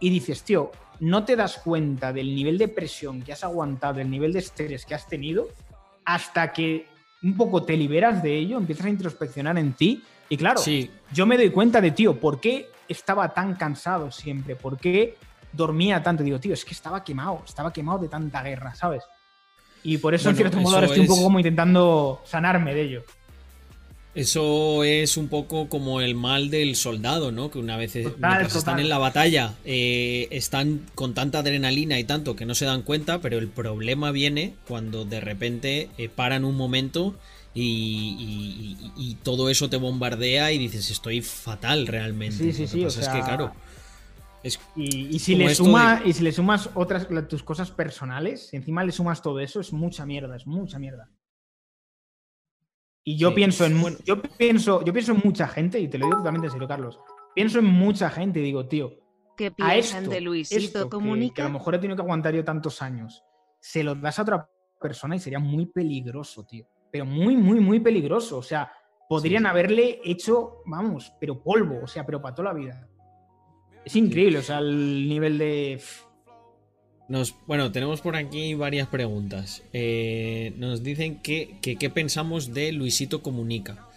y 0.00 0.10
dices, 0.10 0.42
tío, 0.42 0.72
no 0.98 1.24
te 1.24 1.36
das 1.36 1.58
cuenta 1.58 2.12
del 2.12 2.34
nivel 2.34 2.58
de 2.58 2.66
presión 2.66 3.22
que 3.22 3.32
has 3.32 3.44
aguantado, 3.44 4.00
el 4.00 4.10
nivel 4.10 4.32
de 4.32 4.40
estrés 4.40 4.84
que 4.84 4.94
has 4.94 5.06
tenido, 5.06 5.48
hasta 6.04 6.52
que 6.52 6.86
un 7.22 7.36
poco 7.36 7.62
te 7.62 7.76
liberas 7.76 8.22
de 8.22 8.36
ello, 8.36 8.58
empiezas 8.58 8.86
a 8.86 8.90
introspeccionar 8.90 9.56
en 9.56 9.72
ti 9.74 10.02
y 10.28 10.36
claro, 10.36 10.60
yo 11.12 11.26
me 11.26 11.36
doy 11.36 11.50
cuenta 11.50 11.80
de, 11.80 11.92
tío, 11.92 12.18
¿por 12.18 12.40
qué 12.40 12.68
estaba 12.88 13.32
tan 13.32 13.54
cansado 13.54 14.10
siempre? 14.10 14.56
¿Por 14.56 14.78
qué 14.78 15.16
dormía 15.52 16.02
tanto? 16.02 16.22
Digo, 16.22 16.40
tío, 16.40 16.54
es 16.54 16.64
que 16.64 16.74
estaba 16.74 17.04
quemado, 17.04 17.42
estaba 17.46 17.72
quemado 17.72 18.00
de 18.00 18.08
tanta 18.08 18.42
guerra, 18.42 18.74
¿sabes? 18.74 19.04
Y 19.84 19.98
por 19.98 20.14
eso, 20.14 20.30
en 20.30 20.36
cierto 20.36 20.58
modo, 20.58 20.76
ahora 20.76 20.86
estoy 20.86 21.02
un 21.02 21.06
poco 21.06 21.22
como 21.22 21.38
intentando 21.38 22.22
sanarme 22.24 22.74
de 22.74 22.82
ello. 22.82 23.04
Eso 24.14 24.84
es 24.84 25.16
un 25.16 25.28
poco 25.28 25.68
como 25.68 26.00
el 26.00 26.14
mal 26.14 26.48
del 26.48 26.76
soldado, 26.76 27.32
¿no? 27.32 27.50
Que 27.50 27.58
una 27.58 27.76
vez 27.76 27.94
mientras 27.96 28.54
están 28.54 28.78
en 28.78 28.88
la 28.88 28.98
batalla 28.98 29.54
eh, 29.64 30.28
están 30.30 30.82
con 30.94 31.14
tanta 31.14 31.40
adrenalina 31.40 31.98
y 31.98 32.04
tanto 32.04 32.36
que 32.36 32.46
no 32.46 32.54
se 32.54 32.64
dan 32.64 32.82
cuenta, 32.82 33.20
pero 33.20 33.38
el 33.38 33.48
problema 33.48 34.12
viene 34.12 34.54
cuando 34.68 35.04
de 35.04 35.20
repente 35.20 35.90
eh, 35.98 36.08
paran 36.08 36.44
un 36.44 36.56
momento 36.56 37.16
y, 37.54 39.16
todo 39.22 39.48
eso 39.48 39.70
te 39.70 39.76
bombardea 39.78 40.52
y 40.52 40.58
dices 40.58 40.90
estoy 40.90 41.20
fatal 41.20 41.86
realmente. 41.86 42.36
Sí, 42.36 42.52
sí, 42.52 42.66
sí. 42.66 42.84
o 42.84 42.90
sea, 42.90 43.02
es 43.02 43.08
que 43.08 43.20
claro. 43.20 43.52
Y, 44.74 45.18
si 45.18 45.34
le 45.36 45.54
suma, 45.54 46.02
y 46.04 46.12
si 46.12 46.22
le 46.22 46.30
sumas 46.30 46.68
otras 46.74 47.08
tus 47.28 47.42
cosas 47.42 47.70
personales, 47.70 48.48
si 48.48 48.56
encima 48.56 48.84
le 48.84 48.92
sumas 48.92 49.22
todo 49.22 49.40
eso, 49.40 49.60
es 49.60 49.72
mucha 49.72 50.04
mierda, 50.04 50.36
es 50.36 50.46
mucha 50.46 50.78
mierda. 50.78 51.10
Y 53.02 53.16
yo 53.16 53.34
pienso 53.34 53.64
en 53.64 53.78
yo 54.04 54.20
pienso, 54.20 54.84
yo 54.84 54.92
pienso 54.92 55.12
en 55.12 55.22
mucha 55.24 55.48
gente, 55.48 55.78
y 55.80 55.88
te 55.88 55.98
lo 55.98 56.06
digo 56.06 56.18
totalmente 56.18 56.48
en 56.48 56.52
serio, 56.52 56.68
Carlos. 56.68 57.00
Pienso 57.34 57.58
en 57.58 57.66
mucha 57.66 58.10
gente 58.10 58.40
y 58.40 58.42
digo, 58.42 58.66
tío, 58.66 58.92
¿qué 59.36 59.50
piensan 59.50 60.08
de 60.08 60.20
Luisito 60.20 60.88
Comunica? 60.88 61.34
Que, 61.34 61.42
a 61.42 61.46
lo 61.46 61.52
mejor 61.54 61.74
he 61.74 61.78
tenido 61.78 61.96
que 61.96 62.02
aguantar 62.02 62.34
yo 62.34 62.44
tantos 62.44 62.82
años. 62.82 63.24
Se 63.60 63.82
lo 63.82 63.94
das 63.94 64.18
a 64.18 64.22
otra 64.22 64.48
persona 64.80 65.16
y 65.16 65.20
sería 65.20 65.38
muy 65.38 65.66
peligroso, 65.66 66.44
tío. 66.44 66.66
Pero 66.92 67.06
muy, 67.06 67.36
muy, 67.36 67.60
muy 67.60 67.80
peligroso. 67.80 68.38
O 68.38 68.42
sea, 68.42 68.70
podrían 69.08 69.46
haberle 69.46 70.00
hecho, 70.04 70.62
vamos, 70.66 71.12
pero 71.18 71.42
polvo, 71.42 71.80
o 71.82 71.86
sea, 71.86 72.06
pero 72.06 72.20
para 72.22 72.34
toda 72.34 72.52
la 72.52 72.58
vida. 72.58 72.88
Es 73.84 73.96
increíble, 73.96 74.38
o 74.38 74.42
sea, 74.42 74.58
el 74.58 75.08
nivel 75.08 75.38
de 75.38 75.80
bueno, 77.46 77.70
tenemos 77.70 78.00
por 78.00 78.16
aquí 78.16 78.54
varias 78.54 78.88
preguntas. 78.88 79.62
Eh, 79.72 80.54
nos 80.56 80.82
dicen 80.82 81.20
que, 81.20 81.58
qué 81.60 81.90
pensamos 81.90 82.54
de 82.54 82.72
Luisito 82.72 83.22
Comunica. 83.22 83.88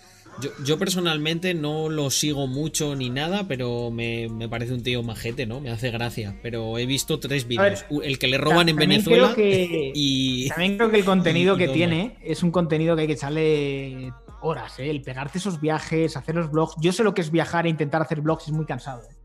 Yo, 0.64 0.78
personalmente 0.78 1.56
no 1.56 1.90
lo 1.90 2.12
sigo 2.12 2.46
mucho 2.46 2.96
ni 2.96 3.10
nada, 3.10 3.48
pero 3.48 3.90
me, 3.90 4.30
parece 4.50 4.74
un 4.74 4.84
tío 4.84 5.02
majete, 5.02 5.48
¿no? 5.48 5.62
Me 5.62 5.72
hace 5.72 5.90
gracia. 5.90 6.36
Pero 6.44 6.78
he 6.78 6.86
visto 6.86 7.20
tres 7.20 7.48
vídeos. 7.48 7.86
El 8.04 8.20
que 8.20 8.28
le 8.28 8.38
roban 8.38 8.70
en 8.70 8.76
Venezuela 8.76 9.34
y... 9.38 10.48
También 10.50 10.78
creo 10.78 10.92
que 10.92 10.98
el 10.98 11.06
contenido 11.06 11.58
que 11.58 11.70
tiene 11.70 12.18
es 12.22 12.44
un 12.44 12.52
contenido 12.52 12.96
que 12.96 13.04
hay 13.04 13.08
que 13.08 13.14
echarle 13.14 14.14
horas, 14.42 14.78
¿eh? 14.78 14.92
El 14.92 15.02
pegarte 15.02 15.40
esos 15.40 15.60
viajes, 15.60 16.16
hacer 16.16 16.36
los 16.36 16.52
vlogs. 16.52 16.76
Yo 16.80 16.92
sé 16.92 17.04
lo 17.04 17.16
que 17.16 17.22
es 17.22 17.32
viajar 17.32 17.66
e 17.66 17.70
intentar 17.70 18.04
hacer 18.04 18.22
vlogs, 18.22 18.48
es 18.48 18.54
muy 18.54 18.66
cansado. 18.66 19.02
¿eh? 19.10 19.16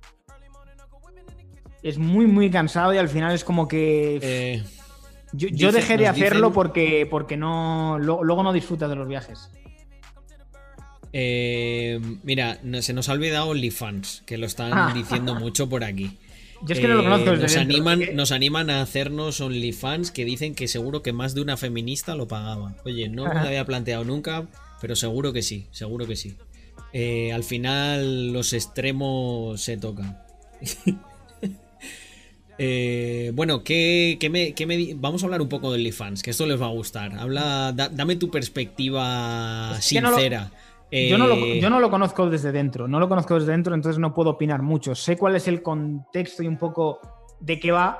Es 1.83 1.99
muy, 1.99 2.26
muy 2.26 2.51
cansado 2.51 2.95
y 2.95 2.99
al 2.99 3.09
final 3.09 3.35
es 3.35 3.45
como 3.45 3.68
que... 3.68 4.18
Eh, 4.22 4.62
yo, 5.33 5.72
dejé 5.72 5.97
de 5.97 6.09
hacerlo 6.09 6.53
porque, 6.53 7.07
porque 7.11 7.37
no, 7.37 7.99
luego 7.99 8.43
no 8.43 8.53
disfrutas 8.53 8.91
de 8.91 8.97
los 8.97 9.09
viajes. 9.09 9.51
Eh, 11.14 12.01
mira, 12.22 12.59
se 12.80 12.93
nos 12.93 13.09
ha 13.09 13.12
olvidado 13.12 13.49
OnlyFans, 13.49 14.22
que 14.26 14.37
lo 14.37 14.47
están 14.47 14.72
ah. 14.74 14.93
diciendo 14.95 15.35
mucho 15.35 15.68
por 15.68 15.85
aquí. 15.85 16.18
Yo 16.64 16.74
es 16.74 16.80
que 16.80 16.87
no 16.87 16.95
lo 16.95 17.03
conozco 17.03 17.33
eh, 17.33 17.39
nos, 17.39 17.57
animan, 17.57 18.01
nos 18.14 18.30
animan 18.30 18.70
a 18.70 18.83
hacernos 18.83 19.41
OnlyFans 19.41 20.12
que 20.12 20.24
dicen 20.24 20.55
que 20.55 20.68
seguro 20.68 21.03
que 21.03 21.12
más 21.12 21.35
de 21.35 21.41
una 21.41 21.57
feminista 21.57 22.14
lo 22.14 22.28
pagaba. 22.28 22.76
Oye, 22.85 23.09
no 23.09 23.24
me 23.24 23.35
lo 23.35 23.41
había 23.41 23.64
planteado 23.64 24.05
nunca, 24.05 24.47
pero 24.80 24.95
seguro 24.95 25.33
que 25.33 25.43
sí, 25.43 25.66
seguro 25.72 26.07
que 26.07 26.14
sí. 26.14 26.37
al 27.33 27.43
final 27.43 28.33
los 28.33 28.53
extremos 28.53 29.61
se 29.61 29.76
tocan. 29.76 30.22
Eh, 32.59 33.33
bueno, 33.35 33.63
¿qué, 33.65 34.19
me, 34.31 34.95
vamos 34.97 35.23
a 35.23 35.27
hablar 35.27 35.41
un 35.41 35.49
de 35.49 35.59
del 35.59 35.65
OnlyFans, 35.65 36.23
que 36.23 36.31
esto 36.31 36.47
les 36.47 36.61
va 36.61 36.67
a 36.67 36.71
gustar. 36.71 37.13
Habla, 37.19 37.73
dame 37.73 38.17
tu 38.17 38.31
perspectiva 38.31 39.77
sincera. 39.81 40.51
Eh, 40.95 41.09
yo, 41.09 41.17
no 41.17 41.81
lo, 41.81 41.91
conozco 41.91 42.29
desde 42.29 42.53
dentro, 42.53 42.87
no 42.87 43.01
lo 43.01 43.09
conozco 43.09 43.35
desde 43.35 43.53
dentro, 43.53 43.75
entonces 43.75 43.99
no 43.99 44.13
puedo 44.13 44.29
opinar 44.29 44.61
mucho. 44.61 44.95
Sé 44.95 45.17
cuál 45.17 45.35
es 45.37 45.49
el 45.49 45.63
contexto 45.63 46.43
y 46.43 46.47
un 46.47 46.59
poco 46.59 47.01
de 47.41 47.59
qué 47.59 47.73
va, 47.73 47.99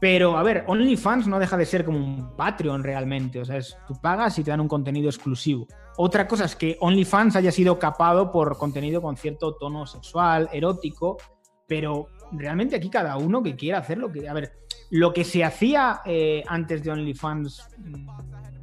Pero, 0.00 0.38
a 0.38 0.42
ver, 0.42 0.64
OnlyFans 0.66 1.26
no 1.26 1.38
deja 1.38 1.58
de 1.58 1.66
ser 1.66 1.84
como 1.84 1.98
un 1.98 2.34
Patreon 2.34 2.82
realmente. 2.82 3.40
O 3.40 3.44
sea, 3.44 3.58
es, 3.58 3.76
tú 3.86 3.94
pagas 4.00 4.38
y 4.38 4.44
te 4.44 4.50
dan 4.50 4.60
un 4.60 4.68
contenido 4.68 5.10
exclusivo. 5.10 5.66
Otra 5.98 6.26
cosa 6.26 6.46
es 6.46 6.56
que 6.56 6.78
OnlyFans 6.80 7.36
haya 7.36 7.52
sido 7.52 7.78
capado 7.78 8.32
por 8.32 8.56
contenido 8.56 9.02
con 9.02 9.18
cierto 9.18 9.56
tono 9.56 9.86
sexual, 9.86 10.48
erótico, 10.50 11.18
pero 11.66 12.08
realmente 12.32 12.76
aquí 12.76 12.90
cada 12.90 13.16
uno 13.16 13.42
que 13.42 13.56
quiera 13.56 13.78
hacer 13.78 13.98
lo 13.98 14.10
que. 14.10 14.28
A 14.28 14.32
ver, 14.32 14.52
lo 14.90 15.12
que 15.12 15.24
se 15.24 15.44
hacía 15.44 16.00
eh, 16.04 16.42
antes 16.46 16.82
de 16.82 16.90
OnlyFans, 16.90 17.68
mm, 17.78 18.08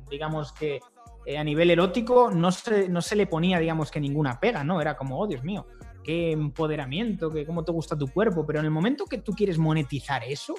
digamos 0.09 0.51
que 0.53 0.79
eh, 1.25 1.37
a 1.37 1.43
nivel 1.43 1.71
erótico, 1.71 2.31
no 2.31 2.51
se, 2.51 2.87
no 2.89 3.01
se 3.01 3.15
le 3.15 3.27
ponía, 3.27 3.59
digamos 3.59 3.91
que 3.91 3.99
ninguna 3.99 4.39
pega, 4.39 4.63
¿no? 4.63 4.79
Era 4.81 4.95
como, 4.95 5.19
oh 5.19 5.27
Dios 5.27 5.43
mío, 5.43 5.65
qué 6.03 6.31
empoderamiento, 6.31 7.31
que 7.31 7.45
cómo 7.45 7.63
te 7.63 7.71
gusta 7.71 7.97
tu 7.97 8.07
cuerpo. 8.07 8.45
Pero 8.45 8.59
en 8.59 8.65
el 8.65 8.71
momento 8.71 9.05
que 9.05 9.19
tú 9.19 9.33
quieres 9.33 9.57
monetizar 9.57 10.23
eso, 10.23 10.55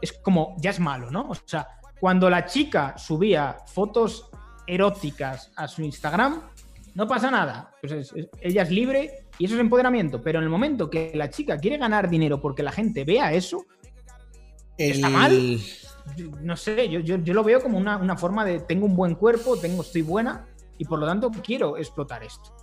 es 0.00 0.12
como, 0.12 0.56
ya 0.58 0.70
es 0.70 0.80
malo, 0.80 1.10
¿no? 1.10 1.28
O 1.30 1.34
sea, 1.34 1.68
cuando 2.00 2.28
la 2.28 2.46
chica 2.46 2.98
subía 2.98 3.58
fotos 3.66 4.28
eróticas 4.66 5.52
a 5.56 5.68
su 5.68 5.82
Instagram, 5.82 6.42
no 6.94 7.06
pasa 7.06 7.30
nada. 7.30 7.74
Pues 7.80 8.12
ella 8.40 8.62
es 8.62 8.70
libre 8.70 9.26
y 9.38 9.46
eso 9.46 9.54
es 9.54 9.60
empoderamiento. 9.60 10.22
Pero 10.22 10.38
en 10.38 10.44
el 10.44 10.50
momento 10.50 10.90
que 10.90 11.12
la 11.14 11.30
chica 11.30 11.58
quiere 11.58 11.78
ganar 11.78 12.08
dinero 12.08 12.40
porque 12.40 12.62
la 12.62 12.72
gente 12.72 13.04
vea 13.04 13.32
eso, 13.32 13.64
está 14.76 15.08
mal. 15.08 15.58
No 16.40 16.56
sé, 16.56 16.88
yo, 16.88 17.00
yo, 17.00 17.34
lo 17.34 17.44
veo 17.44 17.62
como 17.62 17.78
una, 17.78 17.96
una, 17.96 18.16
forma 18.16 18.44
de 18.44 18.60
tengo 18.60 18.86
un 18.86 18.96
buen 18.96 19.14
cuerpo, 19.14 19.56
tengo, 19.56 19.82
estoy 19.82 20.02
buena 20.02 20.48
y 20.76 20.84
por 20.84 20.98
lo 20.98 21.06
tanto 21.06 21.30
quiero 21.30 21.76
explotar 21.76 22.24
esto. 22.24 22.54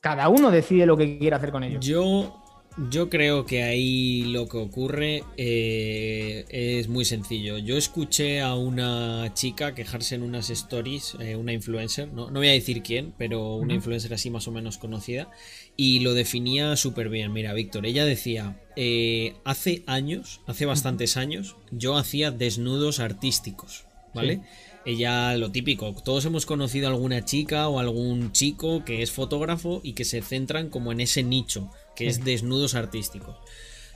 Cada 0.00 0.28
uno 0.28 0.50
decide 0.50 0.86
lo 0.86 0.96
que 0.96 1.18
quiere 1.18 1.36
hacer 1.36 1.52
con 1.52 1.62
ello. 1.62 1.78
Yo 1.78 2.42
yo 2.76 3.10
creo 3.10 3.46
que 3.46 3.62
ahí 3.62 4.22
lo 4.22 4.48
que 4.48 4.56
ocurre 4.56 5.24
eh, 5.36 6.44
es 6.48 6.88
muy 6.88 7.04
sencillo. 7.04 7.58
Yo 7.58 7.76
escuché 7.76 8.40
a 8.40 8.54
una 8.54 9.32
chica 9.34 9.74
quejarse 9.74 10.14
en 10.14 10.22
unas 10.22 10.50
stories, 10.50 11.16
eh, 11.20 11.36
una 11.36 11.52
influencer, 11.52 12.12
no, 12.12 12.30
voy 12.30 12.48
a 12.48 12.52
decir 12.52 12.82
quién, 12.82 13.12
pero 13.18 13.56
una 13.56 13.74
influencer 13.74 14.14
así 14.14 14.30
más 14.30 14.46
o 14.48 14.52
menos 14.52 14.78
conocida, 14.78 15.30
y 15.76 16.00
lo 16.00 16.14
definía 16.14 16.76
súper 16.76 17.08
bien. 17.08 17.32
Mira, 17.32 17.52
Víctor, 17.52 17.86
ella 17.86 18.04
decía, 18.04 18.60
eh, 18.76 19.34
hace 19.44 19.82
años, 19.86 20.40
hace 20.46 20.64
bastantes 20.64 21.16
años, 21.16 21.56
yo 21.70 21.96
hacía 21.96 22.30
desnudos 22.30 23.00
artísticos, 23.00 23.84
¿vale? 24.14 24.42
Ella, 24.86 25.36
lo 25.36 25.50
típico, 25.50 25.94
todos 26.04 26.24
hemos 26.24 26.46
conocido 26.46 26.88
a 26.88 26.90
alguna 26.90 27.24
chica 27.24 27.68
o 27.68 27.78
algún 27.80 28.32
chico 28.32 28.82
que 28.84 29.02
es 29.02 29.10
fotógrafo 29.10 29.80
y 29.84 29.92
que 29.92 30.06
se 30.06 30.22
centran 30.22 30.70
como 30.70 30.90
en 30.90 31.00
ese 31.00 31.22
nicho 31.22 31.70
que 31.94 32.06
es 32.06 32.24
desnudos 32.24 32.74
artísticos. 32.74 33.36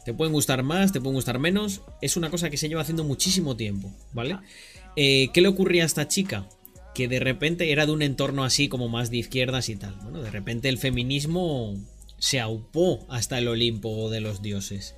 Te 0.04 0.12
pueden 0.12 0.34
gustar 0.34 0.62
más, 0.62 0.92
te 0.92 1.00
pueden 1.00 1.14
gustar 1.14 1.38
menos. 1.38 1.80
Es 2.02 2.18
una 2.18 2.28
cosa 2.28 2.50
que 2.50 2.58
se 2.58 2.68
lleva 2.68 2.82
haciendo 2.82 3.04
muchísimo 3.04 3.56
tiempo, 3.56 3.90
¿vale? 4.12 4.36
Eh, 4.96 5.30
¿Qué 5.32 5.40
le 5.40 5.48
ocurría 5.48 5.84
a 5.84 5.86
esta 5.86 6.06
chica? 6.06 6.46
Que 6.94 7.08
de 7.08 7.18
repente 7.18 7.72
era 7.72 7.86
de 7.86 7.92
un 7.92 8.02
entorno 8.02 8.44
así 8.44 8.68
como 8.68 8.90
más 8.90 9.10
de 9.10 9.16
izquierdas 9.16 9.70
y 9.70 9.76
tal. 9.76 9.94
Bueno, 10.02 10.20
de 10.20 10.30
repente 10.30 10.68
el 10.68 10.76
feminismo 10.76 11.74
se 12.18 12.40
aupó 12.40 13.06
hasta 13.08 13.38
el 13.38 13.48
Olimpo 13.48 14.10
de 14.10 14.20
los 14.20 14.42
dioses. 14.42 14.94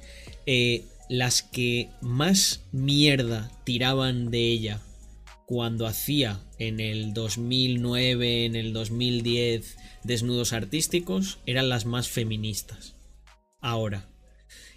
Eh, 0.46 0.84
las 1.08 1.44
que 1.44 1.88
más 2.00 2.64
mierda 2.72 3.52
tiraban 3.62 4.32
de 4.32 4.40
ella 4.40 4.80
cuando 5.46 5.86
hacía 5.86 6.40
en 6.58 6.80
el 6.80 7.14
2009, 7.14 8.44
en 8.44 8.56
el 8.56 8.72
2010 8.72 9.76
desnudos 10.02 10.52
artísticos, 10.52 11.38
eran 11.46 11.68
las 11.68 11.86
más 11.86 12.08
feministas 12.08 12.96
ahora. 13.60 14.08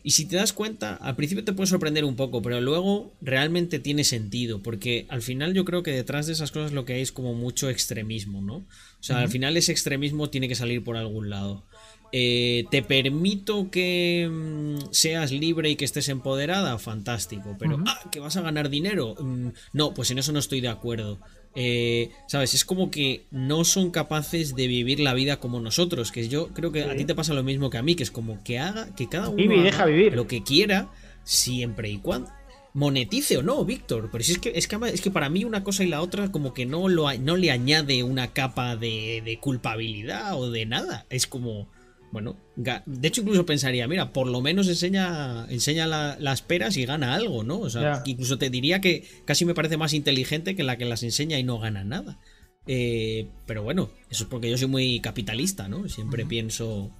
Y 0.01 0.11
si 0.11 0.25
te 0.25 0.37
das 0.37 0.53
cuenta, 0.53 0.95
al 0.95 1.15
principio 1.15 1.43
te 1.43 1.53
puede 1.53 1.67
sorprender 1.67 2.05
un 2.05 2.15
poco, 2.15 2.41
pero 2.41 2.61
luego 2.61 3.13
realmente 3.21 3.79
tiene 3.79 4.03
sentido, 4.03 4.63
porque 4.63 5.05
al 5.09 5.21
final 5.21 5.53
yo 5.53 5.65
creo 5.65 5.83
que 5.83 5.91
detrás 5.91 6.25
de 6.25 6.33
esas 6.33 6.51
cosas 6.51 6.71
lo 6.71 6.85
que 6.85 6.93
hay 6.93 7.01
es 7.01 7.11
como 7.11 7.33
mucho 7.33 7.69
extremismo, 7.69 8.41
¿no? 8.41 8.55
O 8.55 9.01
sea, 9.01 9.19
al 9.19 9.29
final 9.29 9.57
ese 9.57 9.71
extremismo 9.71 10.29
tiene 10.29 10.47
que 10.47 10.55
salir 10.55 10.83
por 10.83 10.95
algún 10.95 11.29
lado. 11.29 11.65
Eh, 12.11 12.65
¿Te 12.71 12.81
permito 12.81 13.69
que 13.69 14.27
mm, 14.29 14.91
seas 14.91 15.31
libre 15.31 15.69
y 15.69 15.75
que 15.75 15.85
estés 15.85 16.09
empoderada? 16.09 16.77
Fantástico, 16.79 17.55
pero 17.59 17.83
ah, 17.85 17.99
que 18.11 18.19
vas 18.19 18.35
a 18.37 18.41
ganar 18.41 18.69
dinero. 18.69 19.15
Mm, 19.19 19.49
no, 19.73 19.93
pues 19.93 20.11
en 20.11 20.17
eso 20.17 20.31
no 20.31 20.39
estoy 20.39 20.61
de 20.61 20.69
acuerdo. 20.69 21.19
Eh, 21.55 22.11
¿Sabes? 22.27 22.53
Es 22.53 22.65
como 22.65 22.91
que 22.91 23.25
no 23.31 23.63
son 23.63 23.91
capaces 23.91 24.55
de 24.55 24.67
vivir 24.67 24.99
la 24.99 25.13
vida 25.13 25.39
como 25.39 25.59
nosotros. 25.59 26.11
Que 26.11 26.27
yo 26.27 26.49
creo 26.49 26.71
que 26.71 26.83
a 26.83 26.95
ti 26.95 27.05
te 27.05 27.15
pasa 27.15 27.33
lo 27.33 27.43
mismo 27.43 27.69
que 27.69 27.77
a 27.77 27.83
mí, 27.83 27.95
que 27.95 28.03
es 28.03 28.11
como 28.11 28.43
que 28.43 28.59
haga, 28.59 28.93
que 28.95 29.07
cada 29.07 29.29
uno 29.29 29.63
deja 29.63 29.85
vivir. 29.85 30.13
lo 30.13 30.27
que 30.27 30.43
quiera, 30.43 30.91
siempre 31.23 31.89
y 31.89 31.97
cuando 31.97 32.31
monetice 32.73 33.37
o 33.37 33.43
no, 33.43 33.65
Víctor. 33.65 34.09
Pero 34.11 34.23
si 34.23 34.33
es 34.33 34.39
que, 34.39 34.51
es 34.55 34.67
que, 34.67 34.77
es 34.93 35.01
que 35.01 35.11
para 35.11 35.29
mí 35.29 35.43
una 35.43 35.63
cosa 35.63 35.83
y 35.83 35.87
la 35.87 36.01
otra 36.01 36.31
como 36.31 36.53
que 36.53 36.65
no, 36.65 36.87
lo, 36.87 37.11
no 37.17 37.35
le 37.35 37.51
añade 37.51 38.03
una 38.03 38.31
capa 38.31 38.75
de, 38.75 39.21
de 39.25 39.39
culpabilidad 39.39 40.39
o 40.39 40.51
de 40.51 40.65
nada. 40.65 41.05
Es 41.09 41.27
como 41.27 41.67
bueno, 42.11 42.37
de 42.55 43.07
hecho 43.07 43.21
incluso 43.21 43.45
pensaría, 43.45 43.87
mira, 43.87 44.11
por 44.13 44.27
lo 44.27 44.41
menos 44.41 44.67
enseña, 44.67 45.45
enseña 45.49 45.87
las 45.87 46.41
peras 46.41 46.77
y 46.77 46.85
gana 46.85 47.13
algo, 47.13 47.43
¿no? 47.43 47.59
O 47.59 47.69
sea, 47.69 48.01
incluso 48.05 48.37
te 48.37 48.49
diría 48.49 48.81
que 48.81 49.03
casi 49.25 49.45
me 49.45 49.53
parece 49.53 49.77
más 49.77 49.93
inteligente 49.93 50.55
que 50.55 50.63
la 50.63 50.77
que 50.77 50.85
las 50.85 51.03
enseña 51.03 51.37
y 51.39 51.43
no 51.43 51.59
gana 51.59 51.83
nada. 51.83 52.19
Eh, 52.67 53.27
pero 53.45 53.63
bueno, 53.63 53.89
eso 54.09 54.23
es 54.23 54.29
porque 54.29 54.49
yo 54.49 54.57
soy 54.57 54.67
muy 54.67 54.99
capitalista, 54.99 55.67
¿no? 55.67 55.87
Siempre 55.89 56.25
pienso 56.25 56.91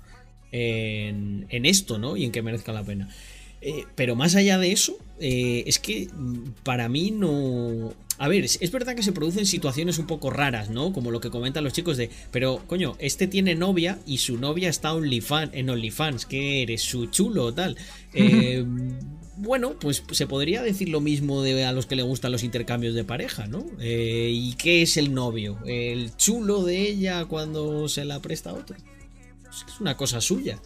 en, 0.51 1.45
en, 1.49 1.65
esto, 1.65 1.97
¿no? 1.99 2.17
Y 2.17 2.25
en 2.25 2.31
que 2.31 2.41
merezca 2.41 2.71
la 2.71 2.83
pena. 2.83 3.09
Eh, 3.61 3.85
pero 3.95 4.15
más 4.15 4.35
allá 4.35 4.57
de 4.57 4.71
eso, 4.71 4.97
eh, 5.19 5.63
es 5.67 5.79
que 5.79 6.07
para 6.63 6.89
mí 6.89 7.11
no... 7.11 7.93
A 8.19 8.27
ver, 8.27 8.43
es, 8.43 8.71
verdad 8.71 8.95
que 8.95 9.03
se 9.03 9.13
producen 9.13 9.45
situaciones 9.45 9.97
un 9.97 10.05
poco 10.05 10.29
raras, 10.29 10.69
¿no? 10.69 10.91
Como 10.91 11.09
lo 11.09 11.21
que 11.21 11.29
comentan 11.29 11.63
los 11.63 11.71
chicos 11.71 11.95
de, 11.95 12.09
pero 12.31 12.61
coño, 12.67 12.97
este 12.99 13.27
tiene 13.27 13.55
novia 13.55 13.97
y 14.05 14.17
su 14.17 14.37
novia 14.37 14.67
está 14.67 14.91
en 14.91 15.69
OnlyFans, 15.69 16.25
que 16.25 16.61
eres 16.61 16.81
su 16.81 17.07
chulo 17.07 17.45
o 17.45 17.53
tal. 17.53 17.77
Eh, 18.11 18.65
bueno, 19.37 19.77
pues 19.79 20.03
se 20.11 20.25
podría 20.25 20.63
decir 20.63 20.89
lo 20.89 20.99
mismo 20.99 21.43
de 21.43 21.63
a 21.63 21.71
los 21.71 21.85
que 21.85 21.95
le 21.95 22.01
gustan 22.01 22.31
los 22.31 22.43
intercambios 22.43 22.95
de 22.95 23.03
pareja, 23.03 23.45
¿no? 23.45 23.65
¿Y 23.79 24.55
qué 24.55 24.81
es 24.81 24.97
el 24.97 25.13
novio? 25.13 25.59
¿El 25.63 26.15
chulo 26.17 26.63
de 26.63 26.89
ella 26.89 27.25
cuando 27.25 27.87
se 27.87 28.03
la 28.03 28.19
presta 28.19 28.49
a 28.49 28.53
otro? 28.53 28.75
es 29.49 29.79
una 29.79 29.95
cosa 29.95 30.21
suya. 30.21 30.59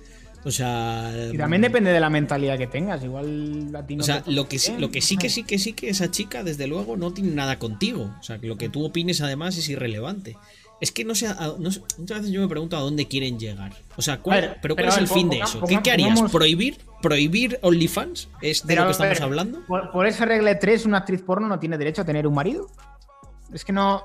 O 0.46 0.52
sea. 0.52 1.12
Y 1.32 1.38
también 1.38 1.62
depende 1.62 1.92
de 1.92 2.00
la 2.00 2.10
mentalidad 2.10 2.58
que 2.58 2.68
tengas. 2.68 3.04
Igual 3.04 3.74
a 3.76 3.86
ti 3.86 3.98
O 4.00 4.04
sea, 4.04 4.24
lo 4.28 4.48
que, 4.48 4.60
sí, 4.60 4.74
lo 4.78 4.92
que 4.92 5.02
sí 5.02 5.18
que 5.18 5.30
sí 5.30 5.44
que 5.44 5.58
sí 5.58 5.74
que 5.74 5.90
esa 5.90 6.12
chica, 6.12 6.44
desde 6.44 6.68
luego, 6.68 6.98
no 6.98 7.14
tiene 7.14 7.32
nada 7.32 7.60
contigo. 7.60 8.14
O 8.20 8.24
sea, 8.24 8.40
que 8.40 8.48
lo 8.48 8.58
que 8.58 8.70
tú 8.70 8.86
opines 8.86 9.22
además 9.22 9.58
es 9.58 9.70
irrelevante. 9.70 10.36
Es 10.82 10.92
que 10.92 11.06
no 11.06 11.16
sé, 11.16 11.34
muchas 11.98 12.20
veces 12.20 12.32
yo 12.32 12.42
me 12.42 12.48
pregunto 12.50 12.76
a 12.76 12.82
dónde 12.82 13.08
quieren 13.08 13.40
llegar. 13.40 13.74
O 13.96 14.02
sea, 14.02 14.20
¿cuál, 14.20 14.58
pero 14.62 14.76
¿cuál 14.76 14.90
es 14.90 14.98
el 14.98 15.08
fin 15.08 15.30
de 15.30 15.40
eso? 15.40 15.62
¿Qué, 15.62 15.90
harías? 15.90 16.22
¿Prohibir? 16.30 16.80
¿Prohibir 17.02 17.58
OnlyFans? 17.62 18.28
¿Es 18.42 18.68
de 18.68 18.76
lo 18.76 18.86
que 18.86 18.92
estamos 18.92 19.22
hablando? 19.22 19.62
Por, 19.66 20.06
esa 20.08 20.26
regla 20.26 20.60
3, 20.60 20.86
una 20.86 20.98
actriz 20.98 21.22
porno 21.22 21.48
no 21.48 21.58
tiene 21.58 21.78
derecho 21.78 22.02
a 22.02 22.06
tener 22.06 22.28
un 22.28 22.34
marido. 22.34 22.70
Es 23.54 23.64
que 23.64 23.72
no. 23.72 24.04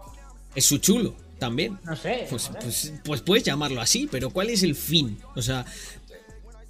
Es 0.54 0.66
su 0.66 0.78
chulo 0.78 1.16
también. 1.40 1.80
No 1.84 1.96
sé. 1.96 2.26
Pues, 2.30 2.48
pues, 2.60 2.94
pues, 3.04 3.22
puedes 3.22 3.42
llamarlo 3.42 3.80
así, 3.80 4.08
pero 4.08 4.30
¿cuál 4.30 4.50
es 4.50 4.62
el 4.62 4.76
fin? 4.76 5.18
O 5.34 5.42
sea, 5.42 5.64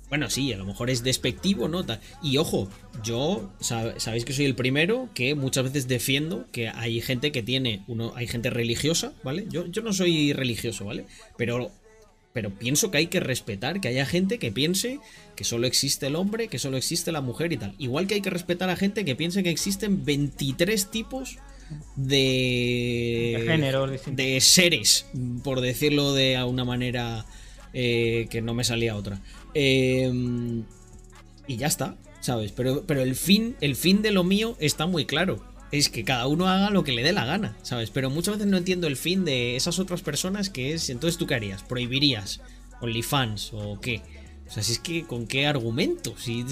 bueno, 0.09 0.31
sí, 0.31 0.53
a 0.53 0.57
lo 0.57 0.65
mejor 0.65 0.89
es 0.91 1.03
despectivo, 1.03 1.69
¿no? 1.69 1.85
Y 2.23 2.39
ojo, 2.39 2.69
yo 3.05 3.51
sabéis 3.61 4.25
que 4.25 4.33
soy 4.33 4.47
el 4.47 4.55
primero 4.55 5.09
que 5.15 5.35
muchas 5.35 5.65
veces 5.65 5.87
defiendo 5.87 6.47
que 6.51 6.69
hay 6.69 7.01
gente 7.01 7.31
que 7.31 7.43
tiene, 7.43 7.83
uno, 7.89 8.13
hay 8.17 8.27
gente 8.27 8.49
religiosa, 8.49 9.13
¿vale? 9.23 9.47
Yo, 9.51 9.67
yo 9.67 9.83
no 9.83 9.93
soy 9.93 10.33
religioso, 10.33 10.87
¿vale? 10.87 11.05
Pero, 11.37 11.71
pero 12.33 12.51
pienso 12.51 12.91
que 12.91 12.99
hay 12.99 13.07
que 13.09 13.21
respetar 13.21 13.81
que 13.81 13.89
haya 13.89 14.07
gente 14.07 14.39
que 14.39 14.51
piense 14.51 14.99
que 15.37 15.45
solo 15.45 15.67
existe 15.67 16.07
el 16.07 16.17
hombre, 16.17 16.49
que 16.49 16.59
solo 16.59 16.79
existe 16.79 17.13
la 17.13 17.21
mujer 17.21 17.53
y 17.53 17.59
tal. 17.59 17.75
Igual 17.79 18.07
que 18.07 18.15
hay 18.15 18.23
que 18.23 18.31
respetar 18.31 18.71
a 18.71 18.77
gente 18.77 19.05
que 19.05 19.15
piense 19.15 19.43
que 19.43 19.51
existen 19.51 20.07
23 20.07 20.91
tipos 20.91 21.37
de, 21.97 23.37
de 23.39 23.45
género, 23.47 23.87
de 23.87 24.41
seres, 24.41 25.05
por 25.45 25.61
decirlo 25.61 26.15
de 26.15 26.43
una 26.45 26.65
manera 26.65 27.27
eh, 27.75 28.27
que 28.31 28.41
no 28.41 28.55
me 28.55 28.65
salía 28.65 28.97
otra. 28.97 29.21
Em, 29.55 30.65
y 31.47 31.57
ya 31.57 31.67
está, 31.67 31.97
¿sabes? 32.21 32.53
Pero, 32.53 32.85
pero 32.87 33.03
el, 33.03 33.15
fin, 33.15 33.57
el 33.61 33.77
fin 33.77 34.03
de 34.03 34.11
lo 34.11 34.25
mío 34.25 34.57
está 34.61 34.87
muy 34.87 35.07
claro. 35.07 35.43
Es 35.71 35.91
que 35.91 36.05
cada 36.05 36.27
uno 36.27 36.49
haga 36.49 36.71
lo 36.71 36.83
que 36.83 36.93
le 36.93 37.03
dé 37.03 37.13
la 37.13 37.27
gana, 37.27 37.57
¿sabes? 37.63 37.91
Pero 37.91 38.09
muchas 38.09 38.37
veces 38.37 38.51
no 38.51 38.57
entiendo 38.57 38.87
el 38.87 38.97
fin 38.97 39.25
de 39.25 39.57
esas 39.57 39.79
otras 39.79 40.01
personas 40.01 40.49
que 40.49 40.73
es, 40.73 40.89
entonces 40.89 41.19
tú 41.19 41.27
qué 41.27 41.35
harías? 41.35 41.63
¿Prohibirías? 41.63 42.41
¿OnlyFans 42.81 43.51
o 43.53 43.79
qué? 43.81 44.03
O 44.49 44.51
sea, 44.51 44.63
si 44.63 44.73
es 44.73 44.79
que 44.79 45.05
con 45.05 45.27
qué 45.27 45.47
argumento, 45.47 46.15
si 46.17 46.45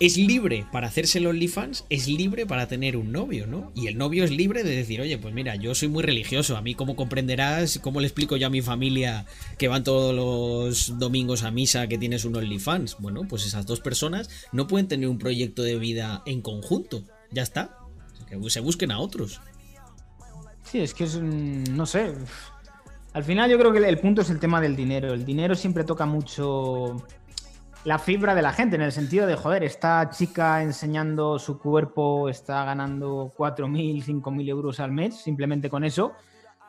es 0.00 0.16
libre 0.16 0.66
para 0.72 0.88
hacerse 0.88 1.18
el 1.18 1.26
OnlyFans, 1.26 1.84
es 1.88 2.08
libre 2.08 2.46
para 2.46 2.66
tener 2.66 2.96
un 2.96 3.12
novio, 3.12 3.46
¿no? 3.46 3.70
Y 3.74 3.86
el 3.86 3.96
novio 3.96 4.24
es 4.24 4.30
libre 4.30 4.64
de 4.64 4.74
decir, 4.74 5.00
oye, 5.00 5.18
pues 5.18 5.32
mira, 5.32 5.54
yo 5.56 5.74
soy 5.74 5.88
muy 5.88 6.02
religioso, 6.02 6.56
a 6.56 6.62
mí 6.62 6.74
como 6.74 6.96
comprenderás, 6.96 7.78
¿cómo 7.78 8.00
le 8.00 8.06
explico 8.06 8.36
yo 8.36 8.48
a 8.48 8.50
mi 8.50 8.60
familia 8.60 9.24
que 9.56 9.68
van 9.68 9.84
todos 9.84 10.14
los 10.14 10.98
domingos 10.98 11.44
a 11.44 11.50
misa 11.50 11.86
que 11.86 11.98
tienes 11.98 12.24
un 12.24 12.36
OnlyFans? 12.36 12.96
Bueno, 12.98 13.22
pues 13.28 13.46
esas 13.46 13.66
dos 13.66 13.80
personas 13.80 14.28
no 14.52 14.66
pueden 14.66 14.88
tener 14.88 15.08
un 15.08 15.18
proyecto 15.18 15.62
de 15.62 15.78
vida 15.78 16.22
en 16.26 16.42
conjunto, 16.42 17.04
ya 17.30 17.42
está, 17.42 17.78
que 18.28 18.50
se 18.50 18.60
busquen 18.60 18.90
a 18.90 18.98
otros. 18.98 19.40
Sí, 20.64 20.80
es 20.80 20.92
que 20.92 21.04
es, 21.04 21.16
no 21.20 21.86
sé, 21.86 22.14
al 23.12 23.22
final 23.22 23.48
yo 23.48 23.58
creo 23.58 23.72
que 23.72 23.78
el 23.78 23.98
punto 23.98 24.22
es 24.22 24.30
el 24.30 24.40
tema 24.40 24.60
del 24.60 24.74
dinero, 24.74 25.14
el 25.14 25.24
dinero 25.24 25.54
siempre 25.54 25.84
toca 25.84 26.04
mucho 26.04 27.06
la 27.84 27.98
fibra 27.98 28.34
de 28.34 28.40
la 28.42 28.52
gente, 28.52 28.76
en 28.76 28.82
el 28.82 28.92
sentido 28.92 29.26
de, 29.26 29.36
joder, 29.36 29.62
esta 29.62 30.08
chica 30.10 30.62
enseñando 30.62 31.38
su 31.38 31.58
cuerpo 31.58 32.30
está 32.30 32.64
ganando 32.64 33.34
4.000, 33.36 34.02
5.000 34.04 34.48
euros 34.48 34.80
al 34.80 34.90
mes, 34.90 35.16
simplemente 35.16 35.68
con 35.68 35.84
eso. 35.84 36.12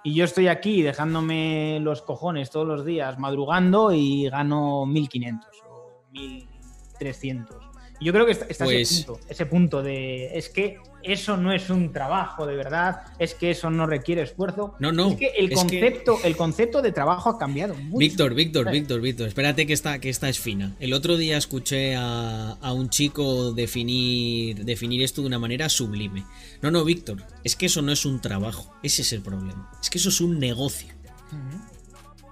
Y 0.03 0.13
yo 0.13 0.26
estoy 0.26 0.49
aquí 0.49 0.82
dejándome 0.82 1.80
los 1.82 2.01
cojones 2.01 2.51
todos 2.51 2.68
los 2.68 2.86
días, 2.86 3.18
madrugando 3.18 3.93
y 3.93 4.30
gano 4.30 4.84
1.500 4.86 5.39
o 5.70 6.03
1.300. 6.13 7.64
Yo 8.01 8.11
creo 8.11 8.25
que 8.25 8.33
está, 8.33 8.45
ese, 8.49 8.63
pues 8.63 9.03
punto, 9.05 9.19
ese 9.29 9.45
punto 9.45 9.81
de 9.81 10.37
es 10.37 10.49
que 10.49 10.79
eso 11.05 11.37
no 11.37 11.53
es 11.53 11.69
un 11.69 11.91
trabajo 11.91 12.45
de 12.45 12.55
verdad, 12.55 13.03
es 13.19 13.35
que 13.35 13.51
eso 13.51 13.69
no 13.69 13.85
requiere 13.85 14.23
esfuerzo. 14.23 14.75
No, 14.79 14.91
no. 14.91 15.11
Es 15.11 15.17
que 15.17 15.27
el, 15.37 15.53
concepto, 15.53 16.17
el 16.23 16.35
concepto 16.35 16.81
de 16.81 16.91
trabajo 16.91 17.29
ha 17.29 17.37
cambiado 17.37 17.75
mucho. 17.75 17.97
Víctor, 17.97 18.33
Víctor, 18.33 18.71
Víctor, 18.71 19.01
Víctor, 19.01 19.27
espérate 19.27 19.67
que 19.67 19.73
esta, 19.73 19.99
que 19.99 20.09
esta 20.09 20.29
es 20.29 20.39
fina. 20.39 20.75
El 20.79 20.93
otro 20.93 21.15
día 21.15 21.37
escuché 21.37 21.95
a, 21.95 22.57
un 22.73 22.89
chico 22.89 23.53
definir, 23.53 24.65
definir 24.65 25.03
esto 25.03 25.21
de 25.21 25.27
una 25.27 25.39
manera 25.39 25.69
sublime. 25.69 26.25
No, 26.61 26.71
no, 26.71 26.83
Víctor, 26.83 27.23
es 27.43 27.55
que 27.55 27.67
eso 27.67 27.81
no 27.81 27.91
es 27.91 28.05
un 28.05 28.19
trabajo, 28.19 28.73
ese 28.83 29.03
es 29.03 29.13
el 29.13 29.21
problema. 29.21 29.71
Es 29.81 29.89
que 29.89 29.99
eso 29.99 30.09
es 30.09 30.19
un 30.21 30.39
negocio. 30.39 30.89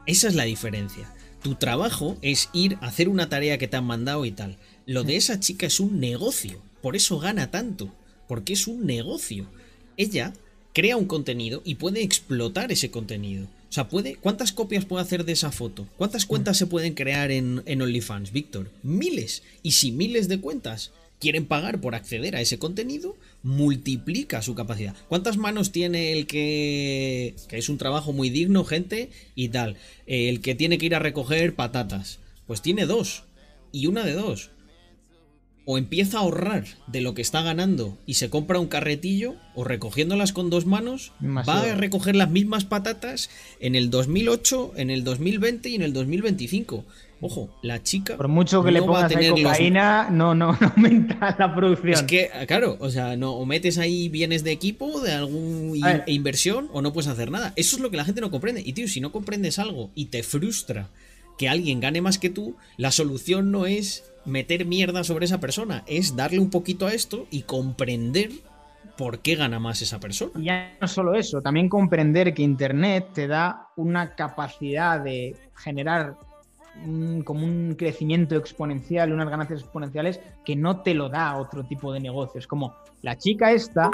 Esa 0.05 0.27
es 0.27 0.35
la 0.35 0.43
diferencia. 0.43 1.13
Tu 1.43 1.55
trabajo 1.55 2.17
es 2.21 2.49
ir 2.53 2.77
a 2.81 2.87
hacer 2.87 3.09
una 3.09 3.29
tarea 3.29 3.57
que 3.57 3.67
te 3.67 3.77
han 3.77 3.85
mandado 3.85 4.25
y 4.25 4.31
tal. 4.31 4.57
Lo 4.85 5.03
de 5.03 5.15
esa 5.15 5.39
chica 5.39 5.65
es 5.65 5.79
un 5.79 6.01
negocio, 6.01 6.61
por 6.81 6.97
eso 6.97 7.17
gana 7.17 7.51
tanto, 7.51 7.93
porque 8.27 8.51
es 8.51 8.67
un 8.67 8.85
negocio. 8.85 9.47
Ella 9.95 10.33
crea 10.73 10.97
un 10.97 11.05
contenido 11.05 11.61
y 11.63 11.75
puede 11.75 12.03
explotar 12.03 12.69
ese 12.69 12.91
contenido. 12.91 13.45
O 13.45 13.73
sea, 13.73 13.87
puede, 13.87 14.17
¿cuántas 14.17 14.51
copias 14.51 14.83
puede 14.83 15.03
hacer 15.03 15.23
de 15.23 15.31
esa 15.31 15.51
foto? 15.51 15.87
¿Cuántas 15.97 16.25
cuentas 16.25 16.57
se 16.57 16.67
pueden 16.67 16.95
crear 16.95 17.31
en, 17.31 17.63
en 17.65 17.81
OnlyFans, 17.81 18.33
Víctor? 18.33 18.71
Miles. 18.83 19.43
Y 19.63 19.71
si 19.71 19.93
miles 19.93 20.27
de 20.27 20.41
cuentas 20.41 20.91
quieren 21.17 21.45
pagar 21.45 21.79
por 21.79 21.95
acceder 21.95 22.35
a 22.35 22.41
ese 22.41 22.59
contenido, 22.59 23.15
multiplica 23.41 24.41
su 24.41 24.53
capacidad. 24.53 24.95
¿Cuántas 25.07 25.37
manos 25.37 25.71
tiene 25.71 26.11
el 26.11 26.27
que, 26.27 27.35
que 27.47 27.57
es 27.57 27.69
un 27.69 27.77
trabajo 27.77 28.11
muy 28.11 28.29
digno, 28.29 28.65
gente, 28.65 29.11
y 29.33 29.47
tal? 29.47 29.77
El 30.07 30.41
que 30.41 30.55
tiene 30.55 30.77
que 30.77 30.87
ir 30.87 30.95
a 30.95 30.99
recoger 30.99 31.55
patatas. 31.55 32.19
Pues 32.47 32.61
tiene 32.61 32.85
dos. 32.85 33.23
Y 33.71 33.87
una 33.87 34.03
de 34.03 34.13
dos 34.13 34.51
o 35.65 35.77
empieza 35.77 36.17
a 36.17 36.21
ahorrar 36.21 36.65
de 36.87 37.01
lo 37.01 37.13
que 37.13 37.21
está 37.21 37.41
ganando 37.41 37.97
y 38.05 38.15
se 38.15 38.29
compra 38.29 38.59
un 38.59 38.67
carretillo, 38.67 39.35
o 39.55 39.63
recogiéndolas 39.63 40.33
con 40.33 40.49
dos 40.49 40.65
manos, 40.65 41.13
va 41.21 41.61
a 41.61 41.75
recoger 41.75 42.15
las 42.15 42.29
mismas 42.29 42.65
patatas 42.65 43.29
en 43.59 43.75
el 43.75 43.89
2008, 43.89 44.73
en 44.75 44.89
el 44.89 45.03
2020 45.03 45.69
y 45.69 45.75
en 45.75 45.81
el 45.81 45.93
2025. 45.93 46.83
Ojo, 47.25 47.49
la 47.61 47.81
chica. 47.81 48.17
Por 48.17 48.27
mucho 48.27 48.61
que 48.65 48.71
le 48.71 48.81
pongas 48.81 49.09
a 49.15 49.29
cocaína, 49.29 50.09
no, 50.09 50.35
no, 50.35 50.57
no 50.59 50.71
aumenta 50.75 51.33
la 51.39 51.55
producción. 51.55 51.93
Es 51.93 52.03
que, 52.03 52.29
claro, 52.47 52.75
o 52.81 52.89
sea, 52.89 53.15
no, 53.15 53.31
o 53.31 53.45
metes 53.45 53.77
ahí 53.77 54.09
bienes 54.09 54.43
de 54.43 54.51
equipo, 54.51 54.99
de 54.99 55.13
alguna 55.13 56.03
inversión, 56.07 56.69
o 56.73 56.81
no 56.81 56.91
puedes 56.91 57.09
hacer 57.09 57.31
nada. 57.31 57.53
Eso 57.55 57.77
es 57.77 57.81
lo 57.81 57.89
que 57.89 57.95
la 57.95 58.03
gente 58.03 58.19
no 58.19 58.29
comprende. 58.29 58.61
Y 58.65 58.73
tío, 58.73 58.89
si 58.89 58.99
no 58.99 59.13
comprendes 59.13 59.57
algo 59.57 59.89
y 59.95 60.07
te 60.07 60.21
frustra 60.21 60.89
que 61.37 61.47
alguien 61.47 61.79
gane 61.79 62.01
más 62.01 62.17
que 62.17 62.29
tú, 62.29 62.57
la 62.75 62.91
solución 62.91 63.51
no 63.51 63.67
es 63.67 64.03
meter 64.25 64.65
mierda 64.65 65.03
sobre 65.03 65.25
esa 65.25 65.39
persona, 65.39 65.83
es 65.87 66.15
darle 66.15 66.39
un 66.39 66.49
poquito 66.49 66.87
a 66.87 66.93
esto 66.93 67.27
y 67.29 67.43
comprender 67.43 68.31
por 68.97 69.19
qué 69.19 69.35
gana 69.35 69.59
más 69.59 69.81
esa 69.81 69.99
persona. 69.99 70.31
Y 70.35 70.45
ya 70.45 70.75
no 70.79 70.87
solo 70.87 71.15
eso, 71.15 71.41
también 71.41 71.69
comprender 71.69 72.33
que 72.33 72.43
Internet 72.43 73.09
te 73.13 73.27
da 73.27 73.69
una 73.75 74.15
capacidad 74.15 74.99
de 74.99 75.35
generar 75.55 76.15
como 77.23 77.45
un 77.45 77.75
crecimiento 77.77 78.35
exponencial, 78.35 79.13
unas 79.13 79.29
ganancias 79.29 79.61
exponenciales 79.61 80.19
que 80.43 80.55
no 80.55 80.81
te 80.81 80.95
lo 80.95 81.07
da 81.07 81.37
otro 81.37 81.63
tipo 81.63 81.93
de 81.93 81.99
negocios. 81.99 82.47
Como 82.47 82.73
la 83.01 83.15
chica 83.17 83.51
esta 83.51 83.91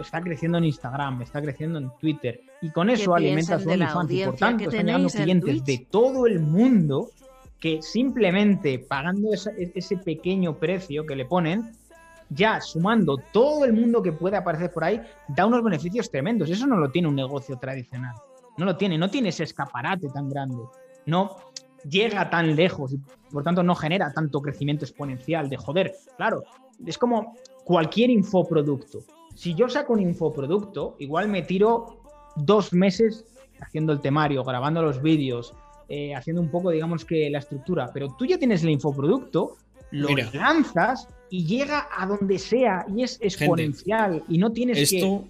está 0.00 0.20
creciendo 0.22 0.58
en 0.58 0.64
Instagram, 0.64 1.22
está 1.22 1.42
creciendo 1.42 1.78
en 1.78 1.90
Twitter 2.00 2.40
y 2.62 2.70
con 2.70 2.88
eso 2.88 3.14
alimenta 3.14 3.58
su 3.58 3.68
OnlyFans 3.68 4.10
y 4.10 4.24
por 4.24 4.36
tanto 4.36 4.64
están 4.64 4.86
llegando 4.86 5.08
clientes 5.08 5.64
de 5.64 5.86
todo 5.90 6.26
el 6.26 6.40
mundo 6.40 7.10
que 7.62 7.80
simplemente 7.80 8.80
pagando 8.80 9.30
ese 9.32 9.96
pequeño 9.96 10.58
precio 10.58 11.06
que 11.06 11.14
le 11.14 11.26
ponen, 11.26 11.70
ya 12.28 12.60
sumando 12.60 13.18
todo 13.32 13.64
el 13.64 13.72
mundo 13.72 14.02
que 14.02 14.10
puede 14.10 14.36
aparecer 14.36 14.72
por 14.72 14.82
ahí, 14.82 15.00
da 15.28 15.46
unos 15.46 15.62
beneficios 15.62 16.10
tremendos. 16.10 16.50
Eso 16.50 16.66
no 16.66 16.76
lo 16.76 16.90
tiene 16.90 17.06
un 17.06 17.14
negocio 17.14 17.56
tradicional. 17.58 18.16
No 18.58 18.64
lo 18.64 18.76
tiene, 18.76 18.98
no 18.98 19.08
tiene 19.08 19.28
ese 19.28 19.44
escaparate 19.44 20.08
tan 20.08 20.28
grande. 20.28 20.60
No 21.06 21.36
llega 21.88 22.28
tan 22.30 22.56
lejos 22.56 22.94
y 22.94 23.00
por 23.30 23.44
tanto 23.44 23.62
no 23.62 23.76
genera 23.76 24.12
tanto 24.12 24.42
crecimiento 24.42 24.84
exponencial 24.84 25.48
de 25.48 25.56
joder. 25.56 25.94
Claro, 26.16 26.42
es 26.84 26.98
como 26.98 27.36
cualquier 27.64 28.10
infoproducto. 28.10 29.04
Si 29.36 29.54
yo 29.54 29.68
saco 29.68 29.92
un 29.92 30.00
infoproducto, 30.00 30.96
igual 30.98 31.28
me 31.28 31.42
tiro 31.42 32.02
dos 32.34 32.72
meses 32.72 33.24
haciendo 33.60 33.92
el 33.92 34.00
temario, 34.00 34.42
grabando 34.42 34.82
los 34.82 35.00
vídeos, 35.00 35.54
eh, 35.94 36.14
haciendo 36.14 36.40
un 36.40 36.50
poco, 36.50 36.70
digamos 36.70 37.04
que 37.04 37.28
la 37.28 37.40
estructura, 37.40 37.90
pero 37.92 38.16
tú 38.18 38.24
ya 38.24 38.38
tienes 38.38 38.62
el 38.62 38.70
infoproducto, 38.70 39.58
lo 39.90 40.08
lanzas 40.32 41.06
y 41.28 41.44
llega 41.44 41.86
a 41.94 42.06
donde 42.06 42.38
sea 42.38 42.86
y 42.96 43.02
es 43.02 43.18
exponencial 43.20 44.22
y 44.26 44.38
no 44.38 44.52
tienes 44.52 44.88
que 44.88 45.20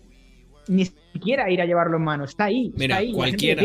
ni 0.68 0.86
siquiera 1.12 1.50
ir 1.50 1.60
a 1.60 1.66
llevarlo 1.66 1.96
en 1.96 2.04
mano, 2.04 2.22
está 2.22 2.44
ahí, 2.44 2.72
Mira, 2.76 2.94
está 2.94 2.98
ahí, 2.98 3.12
cualquiera. 3.12 3.64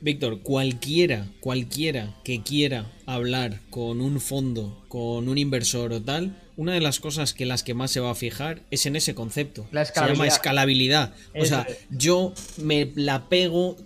Víctor, 0.00 0.40
cualquiera, 0.40 1.26
cualquiera 1.40 2.14
que 2.24 2.42
quiera 2.42 2.90
hablar 3.04 3.60
con 3.68 4.00
un 4.00 4.18
fondo, 4.18 4.82
con 4.88 5.28
un 5.28 5.36
inversor 5.36 5.92
o 5.92 6.00
tal, 6.00 6.36
una 6.56 6.72
de 6.72 6.80
las 6.80 7.00
cosas 7.00 7.34
que 7.34 7.44
las 7.44 7.62
que 7.62 7.74
más 7.74 7.90
se 7.90 8.00
va 8.00 8.12
a 8.12 8.14
fijar 8.14 8.62
es 8.70 8.86
en 8.86 8.96
ese 8.96 9.14
concepto. 9.14 9.66
La 9.72 9.84
se 9.84 9.92
llama 9.94 10.26
escalabilidad. 10.26 11.12
O 11.38 11.44
sea, 11.44 11.66
yo 11.90 12.32
me 12.56 12.90
la 12.94 13.28
pego 13.28 13.76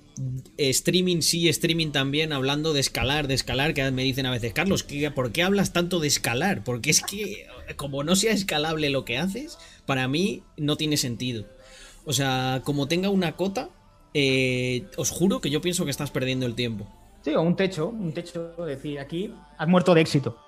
streaming 0.57 1.21
sí, 1.21 1.49
streaming 1.49 1.91
también, 1.91 2.33
hablando 2.33 2.73
de 2.73 2.81
escalar, 2.81 3.27
de 3.27 3.35
escalar, 3.35 3.75
que 3.75 3.91
me 3.91 4.03
dicen 4.03 4.27
a 4.27 4.31
veces, 4.31 4.53
Carlos, 4.53 4.87
¿por 5.15 5.33
qué 5.33 5.43
hablas 5.43 5.73
tanto 5.73 6.01
de 6.01 6.09
escalar? 6.09 6.65
Porque 6.65 6.91
es 6.91 7.03
que 7.03 7.47
como 7.77 8.05
no 8.05 8.17
sea 8.17 8.33
escalable 8.33 8.91
lo 8.91 9.05
que 9.05 9.19
haces, 9.19 9.59
para 9.87 10.09
mí 10.09 10.43
no 10.57 10.77
tiene 10.77 10.97
sentido. 10.97 11.47
O 12.05 12.13
sea, 12.13 12.63
como 12.65 12.87
tenga 12.87 13.09
una 13.09 13.37
cota, 13.37 13.71
eh, 14.13 14.87
os 14.97 15.11
juro 15.11 15.41
que 15.41 15.51
yo 15.51 15.61
pienso 15.61 15.85
que 15.85 15.91
estás 15.91 16.11
perdiendo 16.11 16.47
el 16.47 16.55
tiempo. 16.55 16.87
Sí, 17.23 17.35
o 17.35 17.43
un 17.43 17.57
techo, 17.57 17.89
un 17.89 18.13
techo, 18.13 18.53
decir, 18.67 18.99
aquí 19.01 19.33
has 19.57 19.69
muerto 19.69 19.95
de 19.95 20.03
éxito. 20.03 20.39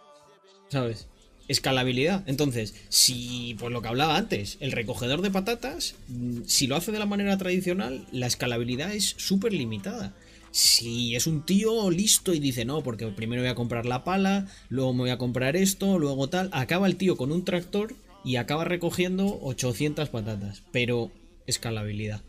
¿Sabes? 0.69 1.09
Escalabilidad. 1.49 2.22
Entonces, 2.26 2.74
si, 2.88 3.57
pues 3.59 3.72
lo 3.72 3.82
que 3.82 3.88
hablaba 3.88 4.16
antes, 4.16 4.57
el 4.61 4.72
recogedor 4.72 5.22
de 5.22 5.30
patatas, 5.30 5.94
mm, 6.09 6.42
si 6.47 6.66
lo 6.66 6.76
hace 6.76 6.92
de 6.92 6.99
la 6.99 7.07
manera 7.07 7.36
tradicional, 7.38 8.07
la 8.12 8.26
escalabilidad 8.26 8.92
es 8.92 9.14
súper 9.16 9.53
limitada. 9.53 10.14
Si 10.51 11.14
es 11.14 11.26
un 11.26 11.44
tío 11.44 11.90
listo 11.90 12.32
y 12.32 12.40
dice, 12.40 12.64
no, 12.64 12.82
porque 12.82 13.07
primero 13.09 13.42
voy 13.42 13.51
a 13.51 13.55
comprar 13.55 13.84
la 13.84 14.05
pala, 14.05 14.47
luego 14.68 14.92
me 14.94 15.01
voy 15.01 15.11
a 15.11 15.18
comprar 15.18 15.57
esto, 15.57 15.99
luego 15.99 16.28
tal, 16.28 16.49
acaba 16.53 16.86
el 16.86 16.97
tío 16.97 17.16
con 17.16 17.30
un 17.30 17.44
tractor 17.44 17.94
y 18.24 18.36
acaba 18.36 18.64
recogiendo 18.64 19.38
800 19.42 20.09
patatas. 20.09 20.62
Pero 20.72 21.11
escalabilidad. 21.47 22.22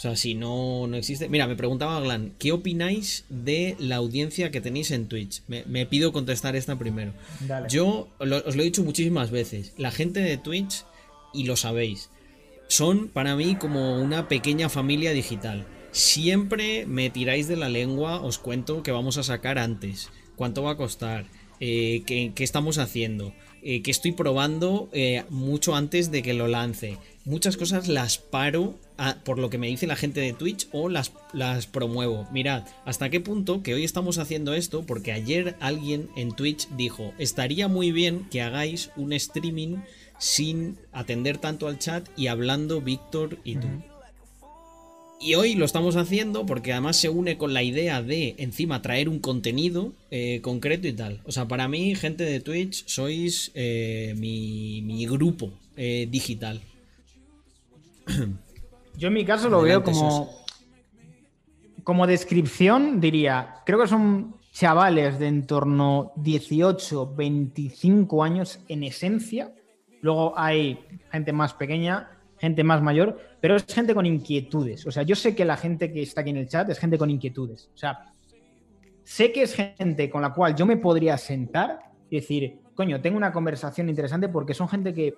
O 0.00 0.02
sea, 0.02 0.16
si 0.16 0.34
no, 0.34 0.86
no 0.86 0.96
existe. 0.96 1.28
Mira, 1.28 1.46
me 1.46 1.56
preguntaba 1.56 2.00
Glan, 2.00 2.32
¿qué 2.38 2.52
opináis 2.52 3.26
de 3.28 3.76
la 3.78 3.96
audiencia 3.96 4.50
que 4.50 4.62
tenéis 4.62 4.92
en 4.92 5.08
Twitch? 5.08 5.42
Me, 5.46 5.84
pido 5.84 6.10
contestar 6.10 6.56
esta 6.56 6.78
primero. 6.78 7.12
Yo 7.68 8.08
os 8.18 8.56
lo 8.56 8.62
he 8.62 8.64
dicho 8.64 8.82
muchísimas 8.82 9.30
veces. 9.30 9.74
La 9.76 9.90
gente 9.90 10.20
de 10.20 10.38
Twitch, 10.38 10.86
y 11.34 11.44
lo 11.44 11.54
sabéis, 11.54 12.08
son 12.66 13.08
para 13.08 13.36
mí 13.36 13.56
como 13.56 14.00
una 14.00 14.26
pequeña 14.26 14.70
familia 14.70 15.12
digital. 15.12 15.66
Siempre 15.92 16.86
me 16.86 17.10
tiráis 17.10 17.46
de 17.46 17.58
la 17.58 17.68
lengua, 17.68 18.22
os 18.22 18.38
cuento 18.38 18.82
que 18.82 18.92
vamos 18.92 19.18
a 19.18 19.22
sacar 19.22 19.58
antes, 19.58 20.08
cuánto 20.34 20.62
va 20.62 20.70
a 20.70 20.76
costar, 20.78 21.26
eh, 21.60 22.04
qué, 22.06 22.32
qué 22.34 22.42
estamos 22.42 22.78
haciendo 22.78 23.34
eh, 23.62 23.82
que 23.82 23.90
estoy 23.90 24.12
probando 24.12 24.88
eh, 24.92 25.24
mucho 25.28 25.74
antes 25.74 26.10
de 26.10 26.22
que 26.22 26.32
lo 26.32 26.48
lance. 26.48 26.96
Muchas 27.26 27.58
cosas 27.58 27.88
las 27.88 28.16
paro 28.16 28.78
por 29.24 29.38
lo 29.38 29.50
que 29.50 29.58
me 29.58 29.68
dice 29.68 29.86
la 29.86 29.96
gente 29.96 30.20
de 30.20 30.32
Twitch 30.32 30.68
o 30.72 30.88
las, 30.88 31.12
las 31.32 31.66
promuevo. 31.66 32.28
Mirad, 32.32 32.64
hasta 32.84 33.10
qué 33.10 33.20
punto 33.20 33.62
que 33.62 33.74
hoy 33.74 33.84
estamos 33.84 34.18
haciendo 34.18 34.54
esto, 34.54 34.84
porque 34.84 35.12
ayer 35.12 35.56
alguien 35.60 36.08
en 36.16 36.32
Twitch 36.32 36.68
dijo, 36.76 37.12
estaría 37.18 37.68
muy 37.68 37.92
bien 37.92 38.26
que 38.30 38.42
hagáis 38.42 38.90
un 38.96 39.12
streaming 39.12 39.78
sin 40.18 40.76
atender 40.92 41.38
tanto 41.38 41.66
al 41.66 41.78
chat 41.78 42.06
y 42.16 42.26
hablando 42.26 42.80
Víctor 42.80 43.38
y 43.44 43.56
tú. 43.56 43.68
Y 45.22 45.34
hoy 45.34 45.54
lo 45.54 45.66
estamos 45.66 45.96
haciendo 45.96 46.46
porque 46.46 46.72
además 46.72 46.96
se 46.96 47.10
une 47.10 47.36
con 47.36 47.52
la 47.52 47.62
idea 47.62 48.02
de 48.02 48.36
encima 48.38 48.80
traer 48.80 49.08
un 49.08 49.18
contenido 49.18 49.92
eh, 50.10 50.40
concreto 50.42 50.88
y 50.88 50.94
tal. 50.94 51.20
O 51.24 51.32
sea, 51.32 51.46
para 51.46 51.68
mí, 51.68 51.94
gente 51.94 52.24
de 52.24 52.40
Twitch, 52.40 52.84
sois 52.86 53.50
eh, 53.54 54.14
mi, 54.16 55.04
grupo 55.06 55.52
eh, 55.76 56.08
digital. 56.10 56.62
Yo 58.96 59.08
en 59.08 59.14
mi 59.14 59.24
caso 59.24 59.48
lo 59.48 59.62
veo 59.62 59.82
como, 59.82 60.30
como 61.84 62.06
descripción, 62.06 63.00
diría, 63.00 63.56
creo 63.64 63.80
que 63.80 63.88
son 63.88 64.36
chavales 64.52 65.18
de 65.18 65.28
en 65.28 65.46
torno 65.46 66.12
18, 66.16 67.14
25 67.14 68.22
años 68.22 68.60
en 68.68 68.84
esencia. 68.84 69.54
Luego 70.02 70.34
hay 70.36 70.78
gente 71.10 71.32
más 71.32 71.54
pequeña 71.54 72.20
gente 72.40 72.64
más 72.64 72.82
mayor, 72.82 73.18
pero 73.40 73.54
es 73.54 73.66
gente 73.66 73.94
con 73.94 74.06
inquietudes. 74.06 74.86
O 74.86 74.90
sea, 74.90 75.02
yo 75.02 75.14
sé 75.14 75.34
que 75.34 75.44
la 75.44 75.58
gente 75.58 75.92
que 75.92 76.00
está 76.00 76.22
aquí 76.22 76.30
en 76.30 76.38
el 76.38 76.48
chat 76.48 76.68
es 76.70 76.78
gente 76.78 76.96
con 76.96 77.10
inquietudes. 77.10 77.70
O 77.74 77.76
sea, 77.76 78.12
sé 79.04 79.30
que 79.30 79.42
es 79.42 79.54
gente 79.54 80.08
con 80.08 80.22
la 80.22 80.32
cual 80.32 80.56
yo 80.56 80.64
me 80.64 80.78
podría 80.78 81.18
sentar 81.18 81.80
y 82.08 82.16
decir, 82.16 82.60
coño, 82.74 83.00
tengo 83.02 83.18
una 83.18 83.30
conversación 83.30 83.90
interesante 83.90 84.30
porque 84.30 84.54
son 84.54 84.68
gente 84.70 84.94
que 84.94 85.14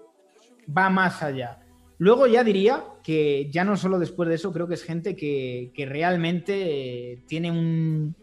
va 0.77 0.91
más 0.91 1.23
allá. 1.23 1.61
Luego 2.03 2.27
ya 2.27 2.43
diría 2.43 2.83
que 3.05 3.49
ya 3.53 3.63
no 3.63 3.77
solo 3.77 3.97
después 3.97 4.29
de 4.29 4.35
eso, 4.35 4.53
creo 4.53 4.67
que 4.67 4.75
es 4.75 4.83
gente 4.83 5.15
que, 5.15 5.73
realmente 5.89 7.13
eh, 7.13 7.23
tiene 7.29 7.53
un, 7.53 8.17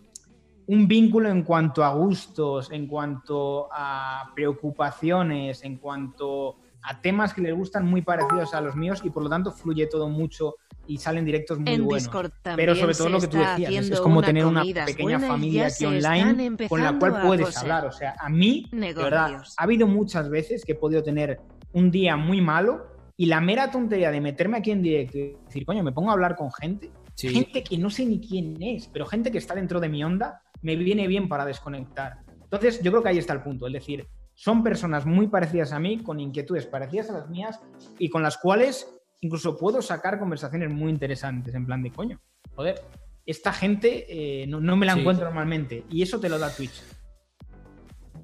un 0.68 0.88
vínculo 0.90 1.30
en 1.30 1.44
cuanto 1.44 1.86
a 1.86 1.94
gustos, 1.94 2.74
en 2.74 2.88
cuanto 2.88 3.70
a 3.72 4.34
preocupaciones, 4.36 5.64
en 5.64 5.78
cuanto 5.78 6.58
a 6.82 7.00
temas 7.00 7.34
que 7.34 7.40
les 7.40 7.56
gustan 7.56 7.86
muy 7.86 8.02
parecidos 8.02 8.54
a 8.54 8.60
los 8.60 8.76
míos 8.76 9.00
y 9.06 9.12
por 9.12 9.24
lo 9.24 9.30
tanto 9.30 9.54
fluye 9.54 9.88
todo 9.88 10.10
mucho 10.10 10.56
y 10.86 10.98
salen 10.98 11.24
directos 11.24 11.58
muy 11.58 11.80
buenos. 11.80 12.12
Pero 12.58 12.76
sobre 12.76 12.96
todo 12.96 13.08
lo 13.08 13.22
que 13.22 13.28
tú 13.30 13.38
decías, 13.38 13.92
es, 13.92 14.02
como 14.02 14.22
tener 14.22 14.46
una 14.46 14.62
pequeña 14.86 15.22
familia 15.22 15.68
aquí 15.68 15.86
online 15.86 16.68
con 16.68 16.84
la 16.84 17.00
cual 17.00 17.22
puedes 17.22 17.56
hablar. 17.56 17.86
O 17.86 17.94
sea, 17.94 18.16
a 18.20 18.28
mí, 18.28 18.68
de 18.74 18.94
verdad, 18.94 19.42
ha 19.56 19.64
habido 19.64 19.88
muchas 19.88 20.30
veces 20.30 20.66
que 20.66 20.74
he 20.74 20.76
podido 20.76 21.02
tener 21.02 21.40
un 21.72 21.92
día 21.92 22.18
muy 22.18 22.42
malo 22.42 22.89
y 23.20 23.26
la 23.26 23.42
mera 23.42 23.70
tontería 23.70 24.12
de 24.12 24.22
meterme 24.22 24.60
aquí 24.60 24.72
en 24.72 24.82
directo 24.82 25.18
y 25.18 25.36
decir, 25.46 25.66
coño, 25.66 25.84
me 25.84 25.92
pongo 25.92 26.10
a 26.10 26.14
hablar 26.14 26.38
con 26.38 26.54
gente, 26.54 26.90
gente 27.18 27.66
que 27.66 27.78
no 27.78 27.90
sé 27.90 28.06
ni 28.06 28.22
quién 28.22 28.56
es, 28.64 28.88
pero 28.88 29.06
gente 29.06 29.30
que 29.30 29.38
está 29.38 29.54
dentro 29.54 29.82
de 29.82 29.90
mi 29.90 30.02
onda, 30.06 30.42
me 30.62 30.78
viene 30.78 31.06
bien 31.06 31.28
para 31.28 31.44
desconectar. 31.44 32.20
Entonces, 32.42 32.82
yo 32.82 32.92
creo 32.92 33.04
que 33.04 33.10
ahí 33.10 33.18
está 33.18 33.34
el 33.34 33.42
punto, 33.42 33.68
es 33.68 33.74
decir, 33.74 34.08
son 34.36 34.64
personas 34.64 35.06
muy 35.06 35.28
parecidas 35.28 35.74
a 35.74 35.82
mí, 35.82 36.02
con 36.02 36.22
inquietudes 36.22 36.66
parecidas 36.66 37.10
a 37.10 37.14
las 37.20 37.30
mías 37.30 37.60
y 37.98 38.08
con 38.08 38.24
las 38.24 38.38
cuales 38.38 38.90
incluso 39.20 39.58
puedo 39.58 39.82
sacar 39.82 40.18
conversaciones 40.18 40.70
muy 40.70 40.90
interesantes, 40.90 41.54
en 41.54 41.66
plan 41.66 41.84
de 41.84 41.92
coño, 41.92 42.22
joder, 42.56 42.82
esta 43.26 43.52
gente 43.52 44.06
eh, 44.44 44.48
no, 44.48 44.78
me 44.78 44.86
la 44.86 44.94
encuentro 44.94 45.26
normalmente 45.26 45.84
y 45.90 46.04
eso 46.04 46.22
te 46.22 46.30
lo 46.30 46.40
da 46.40 46.56
Twitch. 46.56 46.82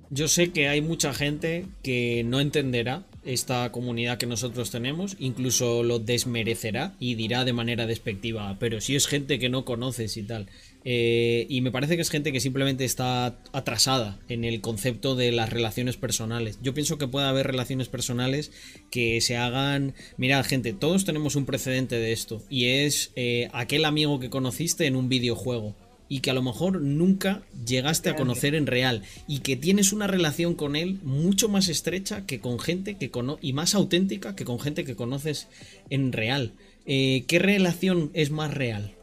Yo 0.09 0.29
sé 0.29 0.53
que 0.53 0.69
hay 0.69 0.81
mucha 0.81 1.13
gente 1.13 1.65
que 1.83 2.23
no 2.25 2.39
entenderá 2.39 3.03
esta 3.26 3.71
comunidad 3.71 4.17
que 4.17 4.26
nosotros 4.26 4.71
tenemos, 4.71 5.17
incluso 5.19 5.84
lo 5.84 5.99
desmerecerá 5.99 6.95
y 6.99 7.15
dirá 7.15 7.43
de 7.43 7.53
manera 7.53 7.88
despectiva, 7.88 8.55
pero 8.59 8.82
si 8.82 8.95
es 8.95 9.07
gente 9.07 9.39
que 9.39 9.49
no 9.49 9.65
conoces 9.65 10.15
y 10.17 10.23
tal. 10.23 10.47
Eh, 10.88 11.47
y 11.49 11.61
me 11.61 11.71
parece 11.71 11.95
que 11.95 12.03
es 12.03 12.11
gente 12.11 12.32
que 12.32 12.39
simplemente 12.39 12.86
está 12.86 13.39
atrasada 13.53 14.19
en 14.30 14.43
el 14.43 14.61
concepto 14.61 15.15
de 15.15 15.32
las 15.32 15.49
relaciones 15.49 15.97
personales. 15.97 16.59
Yo 16.61 16.76
pienso 16.76 16.99
que 16.99 17.07
puede 17.07 17.26
haber 17.26 17.47
relaciones 17.47 17.89
personales 17.89 18.51
que 18.91 19.19
se 19.19 19.36
hagan... 19.36 19.95
Mira, 20.17 20.43
gente, 20.43 20.73
todos 20.73 21.03
tenemos 21.03 21.36
un 21.36 21.47
precedente 21.47 21.95
de 21.95 22.11
esto, 22.11 22.43
y 22.49 22.65
es 22.65 23.11
eh, 23.15 23.49
aquel 23.51 23.86
amigo 23.86 24.19
que 24.19 24.30
conociste 24.30 24.86
en 24.86 24.95
un 24.95 25.09
videojuego 25.09 25.76
y 26.08 26.20
que 26.20 26.32
a 26.32 26.34
lo 26.34 26.43
mejor 26.43 26.82
nunca 26.82 27.41
llegaste 27.66 28.10
a 28.10 28.16
conocer 28.16 28.56
en 28.56 28.68
real 28.68 29.01
y 29.28 29.39
que 29.39 29.56
tienes 29.56 29.91
una 29.91 30.08
relación 30.08 30.53
con 30.53 30.76
él 30.76 30.99
mucho 31.03 31.49
más 31.49 31.68
estrecha 31.68 32.26
que 32.26 32.39
con 32.39 32.60
gente 32.60 32.97
que 32.97 33.10
cono 33.10 33.39
y 33.41 33.53
más 33.53 33.76
auténtica 33.76 34.36
que 34.36 34.45
con 34.45 34.60
gente 34.60 34.86
que 34.86 34.95
conoces 34.95 35.47
en 35.89 36.12
real. 36.12 36.53
Eh, 36.86 37.26
¿Qué 37.28 37.39
relación 37.39 38.12
es 38.14 38.30
más 38.30 38.53
real? 38.53 38.93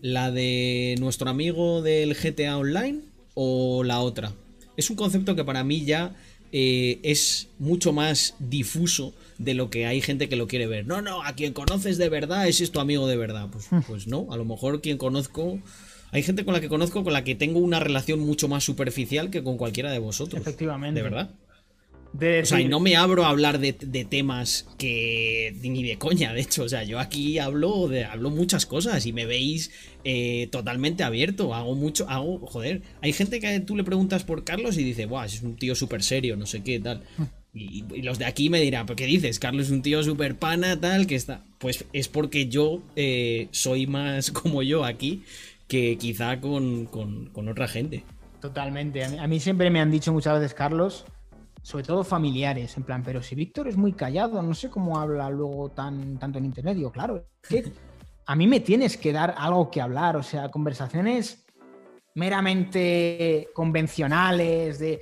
¿La 0.00 0.30
de 0.30 0.96
nuestro 1.00 1.28
amigo 1.30 1.82
del 1.82 2.14
GTA 2.14 2.56
Online 2.56 3.00
o 3.34 3.82
la 3.84 4.00
otra? 4.00 4.32
Es 4.76 4.90
un 4.90 4.96
concepto 4.96 5.34
que 5.34 5.44
para 5.44 5.64
mí 5.64 5.84
ya 5.84 6.14
eh, 6.52 7.00
es 7.02 7.48
mucho 7.58 7.92
más 7.92 8.34
difuso 8.38 9.14
de 9.38 9.54
lo 9.54 9.70
que 9.70 9.86
hay 9.86 10.00
gente 10.00 10.28
que 10.28 10.36
lo 10.36 10.46
quiere 10.46 10.66
ver. 10.66 10.86
No, 10.86 11.02
no, 11.02 11.22
a 11.22 11.34
quien 11.34 11.52
conoces 11.52 11.98
de 11.98 12.08
verdad, 12.08 12.46
ese 12.46 12.62
es 12.64 12.70
tu 12.70 12.78
amigo 12.78 13.06
de 13.06 13.16
verdad. 13.16 13.48
Pues, 13.50 13.70
hmm. 13.70 13.80
pues 13.86 14.06
no, 14.06 14.28
a 14.30 14.36
lo 14.36 14.44
mejor 14.44 14.80
quien 14.80 14.98
conozco 14.98 15.58
hay 16.12 16.22
gente 16.22 16.44
con 16.44 16.52
la 16.52 16.60
que 16.60 16.68
conozco 16.68 17.02
con 17.02 17.14
la 17.14 17.24
que 17.24 17.34
tengo 17.34 17.58
una 17.58 17.80
relación 17.80 18.20
mucho 18.20 18.46
más 18.46 18.62
superficial 18.62 19.30
que 19.30 19.42
con 19.42 19.56
cualquiera 19.56 19.90
de 19.90 19.98
vosotros. 19.98 20.42
Efectivamente. 20.42 21.00
De 21.00 21.08
verdad. 21.08 21.30
o 22.14 22.44
sea, 22.44 22.60
y 22.60 22.68
no 22.68 22.80
me 22.80 22.96
abro 22.96 23.24
a 23.24 23.30
hablar 23.30 23.58
de, 23.58 23.72
temas 23.72 24.68
que 24.76 25.56
ni 25.62 25.82
de 25.82 25.96
coña, 25.96 26.34
de 26.34 26.42
hecho. 26.42 26.64
O 26.64 26.68
sea, 26.68 26.84
yo 26.84 27.00
aquí 27.00 27.38
hablo 27.38 27.88
de 27.88 28.04
hablo 28.04 28.28
muchas 28.28 28.66
cosas 28.66 29.06
y 29.06 29.14
me 29.14 29.24
veis 29.24 29.70
eh, 30.04 30.48
totalmente 30.52 31.02
abierto. 31.02 31.54
Hago 31.54 31.74
mucho, 31.74 32.06
hago, 32.10 32.46
joder. 32.46 32.82
Hay 33.00 33.14
gente 33.14 33.40
que 33.40 33.60
tú 33.60 33.74
le 33.74 33.82
preguntas 33.82 34.22
por 34.22 34.44
Carlos 34.44 34.76
y 34.76 34.84
dice, 34.84 35.06
guau, 35.06 35.24
es 35.24 35.40
un 35.40 35.56
tío 35.56 35.74
súper 35.74 36.02
serio, 36.02 36.36
no 36.36 36.44
sé 36.44 36.62
qué, 36.62 36.78
tal. 36.78 37.02
Y, 37.54 37.84
los 38.02 38.18
de 38.18 38.26
aquí 38.26 38.50
me 38.50 38.60
dirán, 38.60 38.84
¿pero 38.84 38.96
qué 38.96 39.06
dices? 39.06 39.38
Carlos 39.38 39.66
es 39.66 39.72
un 39.72 39.80
tío 39.80 40.02
súper 40.02 40.36
pana, 40.36 40.78
tal, 40.78 41.06
que 41.06 41.14
está. 41.14 41.42
Pues 41.58 41.86
es 41.94 42.08
porque 42.08 42.48
yo 42.48 42.82
eh, 42.96 43.48
soy 43.50 43.86
más 43.86 44.30
como 44.30 44.62
yo 44.62 44.84
aquí 44.84 45.22
que 45.72 45.96
quizá 45.96 46.38
con, 46.38 47.30
otra 47.48 47.66
gente. 47.66 48.04
Totalmente. 48.40 49.02
A 49.04 49.26
mí, 49.26 49.40
siempre 49.40 49.70
me 49.70 49.80
han 49.80 49.90
dicho 49.90 50.12
muchas 50.12 50.38
veces, 50.38 50.52
Carlos, 50.52 51.06
sobre 51.62 51.82
todo 51.82 52.04
familiares, 52.04 52.76
en 52.76 52.82
plan, 52.82 53.02
pero 53.02 53.22
si 53.22 53.34
Víctor 53.34 53.68
es 53.68 53.78
muy 53.78 53.94
callado, 53.94 54.42
no 54.42 54.52
sé 54.52 54.68
cómo 54.68 54.98
habla 54.98 55.30
luego 55.30 55.70
tan, 55.70 56.18
tanto 56.18 56.38
en 56.38 56.44
internet. 56.44 56.76
Digo, 56.76 56.92
claro, 56.92 57.26
que 57.48 57.72
a 58.26 58.36
mí 58.36 58.46
me 58.46 58.60
tienes 58.60 58.98
que 58.98 59.14
dar 59.14 59.34
algo 59.38 59.70
que 59.70 59.80
hablar, 59.80 60.14
o 60.18 60.22
sea, 60.22 60.50
conversaciones 60.50 61.46
meramente 62.16 63.48
convencionales, 63.54 64.78
de... 64.78 65.00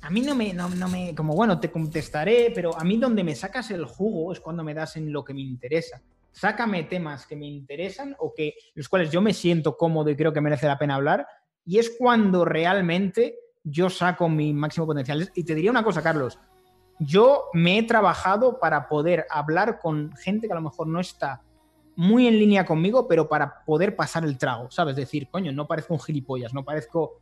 A 0.00 0.10
mí 0.10 0.20
no 0.20 0.34
me, 0.34 0.52
no, 0.52 0.68
no 0.68 0.88
me, 0.88 1.14
como 1.14 1.36
bueno, 1.36 1.60
te 1.60 1.70
contestaré, 1.70 2.50
pero 2.52 2.76
a 2.76 2.82
mí 2.82 2.96
donde 2.96 3.22
me 3.22 3.36
sacas 3.36 3.70
el 3.70 3.84
jugo 3.84 4.32
es 4.32 4.40
cuando 4.40 4.64
me 4.64 4.74
das 4.74 4.96
en 4.96 5.12
lo 5.12 5.24
que 5.24 5.34
me 5.34 5.42
interesa 5.42 6.02
sácame 6.32 6.84
temas 6.84 7.26
que 7.26 7.36
me 7.36 7.46
interesan 7.46 8.14
o 8.18 8.32
que 8.34 8.54
los 8.74 8.88
cuales 8.88 9.10
yo 9.10 9.20
me 9.20 9.34
siento 9.34 9.76
cómodo 9.76 10.10
y 10.10 10.16
creo 10.16 10.32
que 10.32 10.40
merece 10.40 10.66
la 10.66 10.78
pena 10.78 10.94
hablar. 10.94 11.26
Y 11.64 11.78
es 11.78 11.94
cuando 11.98 12.44
realmente 12.44 13.36
yo 13.62 13.90
saco 13.90 14.28
mi 14.28 14.52
máximo 14.52 14.86
potencial. 14.86 15.30
Y 15.34 15.44
te 15.44 15.54
diría 15.54 15.70
una 15.70 15.84
cosa, 15.84 16.02
Carlos. 16.02 16.38
Yo 16.98 17.44
me 17.52 17.78
he 17.78 17.82
trabajado 17.82 18.58
para 18.58 18.88
poder 18.88 19.26
hablar 19.30 19.78
con 19.78 20.12
gente 20.16 20.46
que 20.46 20.52
a 20.52 20.56
lo 20.56 20.62
mejor 20.62 20.88
no 20.88 21.00
está 21.00 21.42
muy 21.94 22.26
en 22.28 22.38
línea 22.38 22.64
conmigo, 22.64 23.08
pero 23.08 23.28
para 23.28 23.64
poder 23.64 23.96
pasar 23.96 24.24
el 24.24 24.38
trago, 24.38 24.70
¿sabes? 24.70 24.96
Decir, 24.96 25.28
coño, 25.28 25.52
no 25.52 25.66
parezco 25.66 25.94
un 25.94 26.00
gilipollas, 26.00 26.54
no 26.54 26.64
parezco 26.64 27.20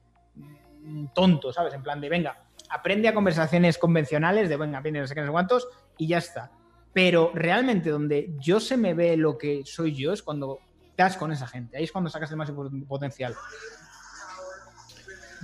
tonto, 1.15 1.53
¿sabes? 1.53 1.75
En 1.75 1.83
plan 1.83 2.01
de, 2.01 2.09
venga, 2.09 2.45
aprende 2.69 3.09
a 3.09 3.15
conversaciones 3.15 3.79
convencionales, 3.79 4.49
de, 4.49 4.57
venga, 4.57 4.79
aprende 4.79 5.01
no 5.01 5.07
sé 5.07 5.15
qué, 5.15 5.21
no 5.21 5.29
sé 5.29 5.33
cuántos, 5.33 5.69
y 5.97 6.09
ya 6.09 6.19
está. 6.19 6.51
Pero 6.97 7.31
realmente 7.35 7.91
donde 7.91 8.31
yo 8.41 8.59
se 8.59 8.79
me 8.79 8.95
ve 8.95 9.19
lo 9.19 9.37
que 9.37 9.65
soy 9.67 9.95
yo 9.95 10.15
es 10.15 10.23
cuando 10.23 10.61
estás 10.89 11.19
con 11.19 11.31
esa 11.31 11.47
gente. 11.47 11.77
Ahí 11.77 11.85
es 11.85 11.93
cuando 11.93 12.09
sacas 12.09 12.31
el 12.31 12.39
máximo 12.39 12.71
potencial. 12.89 13.35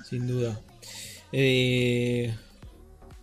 Sin 0.03 0.27
duda. 0.27 0.59
Eh, 1.31 2.35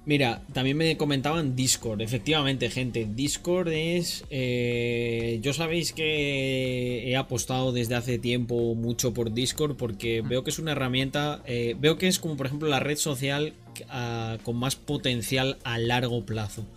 mira, 0.06 0.44
también 0.54 0.78
me 0.78 0.96
comentaban 0.96 1.56
Discord. 1.56 2.02
Efectivamente, 2.02 2.70
gente, 2.70 3.08
Discord 3.12 3.70
es... 3.70 4.24
Eh, 4.30 5.40
yo 5.42 5.52
sabéis 5.52 5.92
que 5.92 7.10
he 7.10 7.18
apostado 7.18 7.72
desde 7.72 7.96
hace 7.96 8.20
tiempo 8.20 8.76
mucho 8.76 9.12
por 9.12 9.34
Discord 9.34 9.76
porque 9.76 10.22
veo 10.22 10.44
que 10.44 10.52
es 10.52 10.60
una 10.60 10.74
herramienta... 10.74 11.42
Eh, 11.48 11.76
veo 11.80 11.98
que 11.98 12.08
es 12.08 12.20
como 12.20 12.38
por 12.38 12.46
ejemplo 12.46 12.70
la 12.70 12.80
red 12.80 12.98
social 12.98 13.54
ah, 13.90 14.38
con 14.44 14.56
más 14.56 14.76
potencial 14.76 15.58
a 15.64 15.80
largo 15.80 16.28
plazo. 16.28 16.68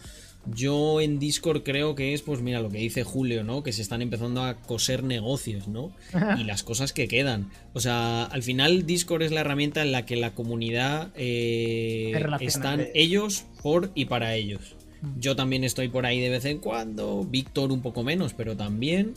Yo 0.47 1.01
en 1.01 1.19
Discord 1.19 1.63
creo 1.63 1.95
que 1.95 2.15
es, 2.15 2.23
pues 2.23 2.41
mira, 2.41 2.61
lo 2.61 2.69
que 2.69 2.79
dice 2.79 3.05
Julio, 3.05 3.45
¿no? 3.45 3.63
Que 3.63 3.73
se 3.73 3.81
están 3.81 4.03
empezando 4.03 4.43
a 4.43 4.55
coser 4.57 5.05
negocios, 5.05 5.69
¿no? 5.69 5.93
Y 6.39 6.45
las 6.45 6.63
cosas 6.63 6.93
que 6.93 7.07
quedan. 7.07 7.51
O 7.75 7.81
sea, 7.81 8.25
al 8.25 8.43
final 8.43 8.85
Discord 8.85 9.23
es 9.23 9.31
la 9.31 9.41
herramienta 9.41 9.83
en 9.83 9.93
la 9.93 10.05
que 10.05 10.17
la 10.17 10.35
comunidad 10.35 11.11
eh, 11.15 12.13
están 12.41 12.87
ellos 12.95 13.45
por 13.63 13.91
y 13.95 14.07
para 14.07 14.35
ellos. 14.35 14.77
Yo 15.19 15.35
también 15.35 15.65
estoy 15.65 15.89
por 15.89 16.07
ahí 16.07 16.21
de 16.21 16.31
vez 16.31 16.45
en 16.45 16.59
cuando, 16.59 17.25
Víctor 17.25 17.73
un 17.73 17.83
poco 17.83 18.03
menos, 18.03 18.35
pero 18.35 18.57
también. 18.57 19.15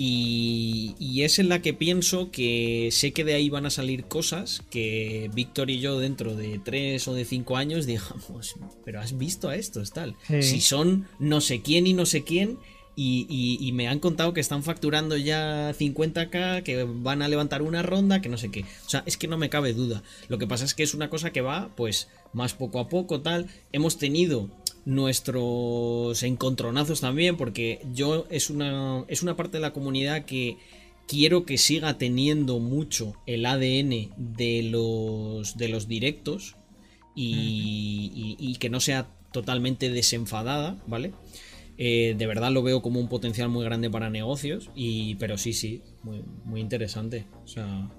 Y, 0.00 1.22
es 1.24 1.40
en 1.40 1.48
la 1.48 1.60
que 1.60 1.74
pienso 1.74 2.30
que 2.30 2.90
sé 2.92 3.12
que 3.12 3.24
de 3.24 3.34
ahí 3.34 3.50
van 3.50 3.66
a 3.66 3.70
salir 3.70 4.04
cosas 4.04 4.62
que 4.70 5.28
Víctor 5.34 5.68
y 5.68 5.80
yo 5.80 5.98
dentro 5.98 6.36
de 6.36 6.60
tres 6.64 7.08
o 7.08 7.14
de 7.14 7.24
cinco 7.24 7.56
años 7.56 7.84
digamos, 7.86 8.54
pero 8.84 9.00
has 9.00 9.18
visto 9.18 9.48
a 9.48 9.56
estos, 9.56 9.90
tal. 9.92 10.14
Si 10.40 10.60
son 10.60 11.08
no 11.18 11.40
sé 11.40 11.60
quién 11.62 11.88
y 11.88 11.94
no 11.94 12.06
sé 12.06 12.22
quién, 12.22 12.58
y, 12.94 13.70
me 13.74 13.88
han 13.88 13.98
contado 13.98 14.32
que 14.32 14.40
están 14.40 14.62
facturando 14.62 15.16
ya 15.16 15.72
50k, 15.72 16.62
que 16.62 16.84
van 16.84 17.22
a 17.22 17.28
levantar 17.28 17.62
una 17.62 17.82
ronda, 17.82 18.20
que 18.20 18.28
no 18.28 18.38
sé 18.38 18.50
qué. 18.50 18.62
O 18.86 18.88
sea, 18.88 19.04
es 19.06 19.16
que 19.16 19.28
no 19.28 19.38
me 19.38 19.50
cabe 19.50 19.72
duda. 19.72 20.02
Lo 20.28 20.38
que 20.38 20.48
pasa 20.48 20.64
es 20.64 20.74
que 20.74 20.82
es 20.82 20.94
una 20.94 21.08
cosa 21.08 21.30
que 21.30 21.40
va, 21.40 21.70
pues, 21.76 22.08
más 22.32 22.54
poco 22.54 22.80
a 22.80 22.88
poco, 22.88 23.20
tal. 23.20 23.46
Hemos 23.70 23.98
tenido 23.98 24.50
nuestros 24.84 26.22
encontronazos 26.22 27.00
también, 27.00 27.36
porque 27.36 27.80
yo 27.94 28.26
es 28.30 28.50
una, 28.50 29.04
es 29.08 29.22
una 29.22 29.36
parte 29.36 29.58
de 29.58 29.62
la 29.62 29.72
comunidad 29.72 30.24
que 30.24 30.56
quiero 31.06 31.44
que 31.44 31.58
siga 31.58 31.98
teniendo 31.98 32.58
mucho 32.58 33.14
el 33.26 33.46
ADN 33.46 34.10
de 34.16 34.62
los, 34.70 35.56
de 35.56 35.68
los 35.68 35.88
directos 35.88 36.56
y, 37.14 38.56
que 38.60 38.70
no 38.70 38.80
sea 38.80 39.08
totalmente 39.32 39.90
desenfadada, 39.90 40.76
¿vale? 40.86 41.12
Eh, 41.76 42.14
de 42.16 42.26
verdad 42.26 42.50
lo 42.50 42.62
veo 42.62 42.82
como 42.82 43.00
un 43.00 43.08
potencial 43.08 43.48
muy 43.48 43.64
grande 43.64 43.90
para 43.90 44.10
negocios, 44.10 44.70
y, 44.74 45.14
pero 45.16 45.38
sí, 45.38 45.52
sí, 45.52 45.82
muy, 46.02 46.22
muy 46.44 46.60
interesante. 46.60 47.26
O 47.44 47.48
sea... 47.48 47.90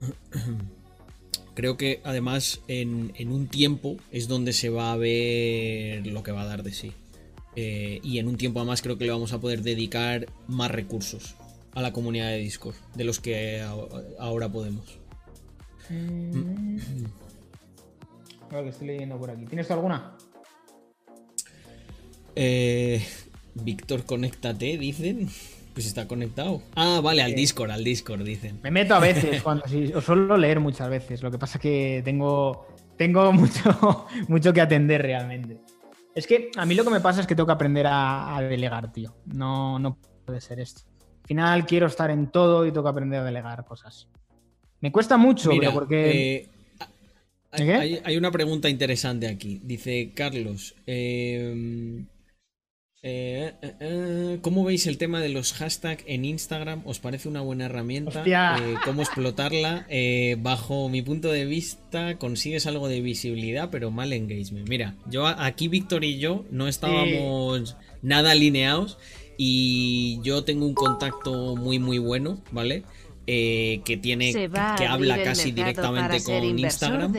Creo 1.60 1.76
que 1.76 2.00
además 2.04 2.62
en, 2.68 3.12
un 3.30 3.46
tiempo 3.46 3.98
es 4.12 4.28
donde 4.28 4.54
se 4.54 4.70
va 4.70 4.94
a 4.94 4.96
ver 4.96 6.06
lo 6.06 6.22
que 6.22 6.32
va 6.32 6.40
a 6.40 6.46
dar 6.46 6.62
de 6.62 6.72
sí. 6.72 6.94
Eh, 7.54 8.00
y 8.02 8.18
en 8.18 8.28
un 8.28 8.38
tiempo 8.38 8.60
además 8.60 8.80
creo 8.80 8.96
que 8.96 9.04
le 9.04 9.10
vamos 9.10 9.34
a 9.34 9.42
poder 9.42 9.60
dedicar 9.60 10.26
más 10.46 10.70
recursos 10.70 11.34
a 11.74 11.82
la 11.82 11.92
comunidad 11.92 12.30
de 12.30 12.38
Discord 12.38 12.76
de 12.94 13.04
los 13.04 13.20
que 13.20 13.60
ahora 14.18 14.48
podemos. 14.48 14.86
Mm. 15.90 16.78
que 18.48 18.68
estoy 18.70 18.86
leyendo 18.86 19.18
por 19.18 19.30
aquí. 19.30 19.44
¿Tienes 19.44 19.70
alguna? 19.70 20.16
Eh, 22.36 23.04
Víctor, 23.52 24.06
conéctate, 24.06 24.78
dicen. 24.78 25.28
Pues 25.72 25.86
está 25.86 26.08
conectado. 26.08 26.62
Ah, 26.74 27.00
vale, 27.02 27.22
al 27.22 27.34
Discord, 27.34 27.70
al 27.70 27.84
Discord, 27.84 28.22
dicen. 28.22 28.60
Me 28.62 28.70
meto 28.70 28.94
a 28.94 28.98
veces, 28.98 29.42
cuando 29.42 29.66
sí, 29.66 29.92
os 29.94 30.04
suelo 30.04 30.36
leer 30.36 30.60
muchas 30.60 30.88
veces. 30.90 31.22
Lo 31.22 31.30
que 31.30 31.38
pasa 31.38 31.58
es 31.58 31.62
que 31.62 32.02
tengo, 32.04 32.66
tengo 32.96 33.32
mucho, 33.32 34.06
mucho 34.28 34.52
que 34.52 34.60
atender 34.60 35.02
realmente. 35.02 35.58
Es 36.14 36.26
que 36.26 36.50
a 36.56 36.66
mí 36.66 36.74
lo 36.74 36.84
que 36.84 36.90
me 36.90 37.00
pasa 37.00 37.20
es 37.20 37.26
que 37.26 37.34
tengo 37.34 37.46
que 37.46 37.52
aprender 37.52 37.86
a, 37.88 38.38
delegar, 38.42 38.92
tío. 38.92 39.14
No, 39.26 39.78
no 39.78 39.96
puede 40.24 40.40
ser 40.40 40.58
esto. 40.60 40.82
Al 41.22 41.26
final 41.26 41.66
quiero 41.66 41.86
estar 41.86 42.10
en 42.10 42.30
todo 42.30 42.66
y 42.66 42.72
tengo 42.72 42.82
que 42.82 42.90
aprender 42.90 43.20
a 43.20 43.24
delegar 43.24 43.64
cosas. 43.64 44.08
Me 44.80 44.90
cuesta 44.90 45.16
mucho, 45.16 45.50
Mira, 45.50 45.72
porque. 45.72 46.50
Eh, 47.52 48.00
hay, 48.04 48.16
una 48.16 48.30
pregunta 48.30 48.68
interesante 48.68 49.28
aquí. 49.28 49.60
Dice 49.62 50.12
Carlos. 50.14 50.74
Eh, 50.86 52.04
eh, 53.02 53.54
eh, 53.62 53.74
eh, 53.80 54.38
¿Cómo 54.42 54.62
veis 54.62 54.86
el 54.86 54.98
tema 54.98 55.20
de 55.20 55.30
los 55.30 55.54
hashtags 55.54 56.04
en 56.06 56.26
Instagram? 56.26 56.82
¿Os 56.84 56.98
parece 56.98 57.28
una 57.30 57.40
buena 57.40 57.64
herramienta? 57.64 58.22
¿Cómo 58.84 59.00
explotarla? 59.00 59.86
bajo 60.38 60.88
mi 60.90 61.00
punto 61.00 61.32
de 61.32 61.46
vista, 61.46 62.18
consigues 62.18 62.66
algo 62.66 62.88
de 62.88 63.00
visibilidad, 63.00 63.70
pero 63.70 63.90
mal 63.90 64.12
engagement. 64.12 64.68
Mira, 64.68 64.96
yo 65.06 65.26
aquí 65.26 65.68
Víctor 65.68 66.04
y 66.04 66.18
yo 66.18 66.44
no 66.50 66.68
estábamos 66.68 67.76
nada 68.02 68.32
alineados 68.32 68.98
y 69.38 70.20
yo 70.22 70.44
tengo 70.44 70.66
un 70.66 70.74
contacto 70.74 71.56
muy 71.56 71.78
muy 71.78 71.98
bueno, 71.98 72.42
¿vale? 72.50 72.84
que 73.26 73.98
tiene 74.02 74.32
que 74.76 74.86
habla 74.86 75.22
casi 75.22 75.52
directamente 75.52 76.22
con 76.22 76.58
Instagram. 76.58 77.12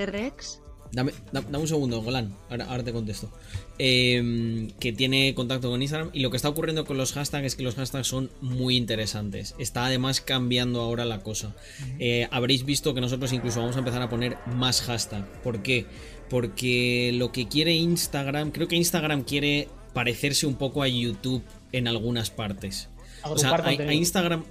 Dame, 0.91 1.13
un 1.53 1.67
segundo, 1.67 2.01
Golan. 2.01 2.35
Ahora, 2.49 2.83
te 2.83 2.91
contesto. 2.91 3.31
Em, 3.77 4.69
que 4.79 4.91
tiene 4.91 5.33
contacto 5.33 5.69
con 5.69 5.81
Instagram. 5.81 6.09
Y 6.13 6.19
lo 6.19 6.29
que 6.29 6.37
está 6.37 6.49
ocurriendo 6.49 6.85
con 6.85 6.97
los 6.97 7.13
hashtags 7.13 7.45
es 7.45 7.55
que 7.55 7.63
los 7.63 7.75
hashtags 7.75 8.07
son 8.07 8.29
muy 8.41 8.75
interesantes. 8.75 9.55
Está 9.57 9.85
además 9.85 10.19
cambiando 10.19 10.81
ahora 10.81 11.05
la 11.05 11.23
cosa. 11.23 11.55
Eh, 11.99 12.27
habréis 12.31 12.65
visto 12.65 12.93
que 12.93 13.01
nosotros 13.01 13.31
incluso 13.31 13.61
vamos 13.61 13.75
a 13.77 13.79
empezar 13.79 14.01
a 14.01 14.09
poner 14.09 14.37
más 14.47 14.81
hashtag. 14.81 15.25
¿Por 15.41 15.63
qué? 15.63 15.85
Porque 16.29 17.11
lo 17.13 17.31
que 17.31 17.47
quiere 17.47 17.73
Instagram, 17.73 18.51
creo 18.51 18.67
que 18.67 18.75
Instagram 18.75 19.23
quiere 19.23 19.69
parecerse 19.93 20.45
un 20.45 20.55
poco 20.55 20.83
a 20.83 20.87
YouTube 20.87 21.43
en 21.71 21.87
algunas 21.87 22.29
partes. 22.29 22.89
O 23.23 23.37
sea, 23.37 23.51
a, 23.51 23.67
a 23.67 23.93
Instagram. 23.93 24.43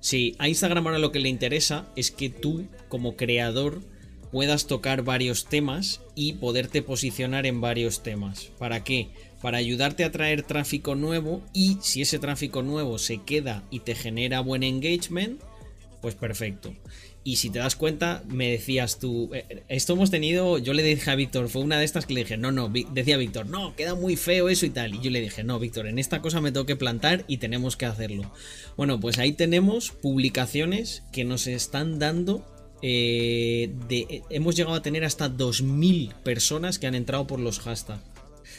Sí, 0.00 0.34
a 0.38 0.48
Instagram 0.48 0.86
ahora 0.86 0.98
lo 0.98 1.12
que 1.12 1.20
le 1.20 1.28
interesa 1.28 1.86
es 1.96 2.10
que 2.10 2.28
tú, 2.28 2.66
como 2.88 3.16
creador, 3.16 3.80
puedas 4.34 4.66
tocar 4.66 5.02
varios 5.02 5.46
temas 5.46 6.00
y 6.16 6.32
poderte 6.32 6.82
posicionar 6.82 7.46
en 7.46 7.60
varios 7.60 8.02
temas. 8.02 8.50
¿Para 8.58 8.82
qué? 8.82 9.10
Para 9.40 9.58
ayudarte 9.58 10.02
a 10.02 10.10
traer 10.10 10.42
tráfico 10.42 10.96
nuevo 10.96 11.40
y 11.52 11.78
si 11.82 12.02
ese 12.02 12.18
tráfico 12.18 12.64
nuevo 12.64 12.98
se 12.98 13.18
queda 13.18 13.62
y 13.70 13.78
te 13.78 13.94
genera 13.94 14.40
buen 14.40 14.64
engagement, 14.64 15.40
pues 16.02 16.16
perfecto. 16.16 16.74
Y 17.22 17.36
si 17.36 17.48
te 17.48 17.60
das 17.60 17.76
cuenta, 17.76 18.24
me 18.26 18.50
decías 18.50 18.98
tú, 18.98 19.30
eh, 19.32 19.62
esto 19.68 19.92
hemos 19.92 20.10
tenido, 20.10 20.58
yo 20.58 20.72
le 20.72 20.82
dije 20.82 21.12
a 21.12 21.14
Víctor, 21.14 21.48
fue 21.48 21.62
una 21.62 21.78
de 21.78 21.84
estas 21.84 22.04
que 22.04 22.14
le 22.14 22.24
dije, 22.24 22.36
no, 22.36 22.50
no, 22.50 22.68
decía 22.90 23.16
Víctor, 23.16 23.46
no, 23.46 23.76
queda 23.76 23.94
muy 23.94 24.16
feo 24.16 24.48
eso 24.48 24.66
y 24.66 24.70
tal. 24.70 24.96
Y 24.96 25.00
yo 25.00 25.12
le 25.12 25.20
dije, 25.20 25.44
no, 25.44 25.60
Víctor, 25.60 25.86
en 25.86 26.00
esta 26.00 26.20
cosa 26.20 26.40
me 26.40 26.50
tengo 26.50 26.66
que 26.66 26.74
plantar 26.74 27.24
y 27.28 27.36
tenemos 27.36 27.76
que 27.76 27.86
hacerlo. 27.86 28.32
Bueno, 28.76 28.98
pues 28.98 29.18
ahí 29.18 29.32
tenemos 29.32 29.92
publicaciones 29.92 31.04
que 31.12 31.22
nos 31.22 31.46
están 31.46 32.00
dando 32.00 32.44
eh, 32.86 34.22
hemos 34.28 34.56
llegado 34.56 34.76
a 34.76 34.82
tener 34.82 35.04
hasta 35.04 35.30
2.000 35.30 36.12
personas 36.16 36.78
que 36.78 36.86
han 36.86 36.94
entrado 36.94 37.26
por 37.26 37.40
los 37.40 37.60
hashtags. 37.60 38.02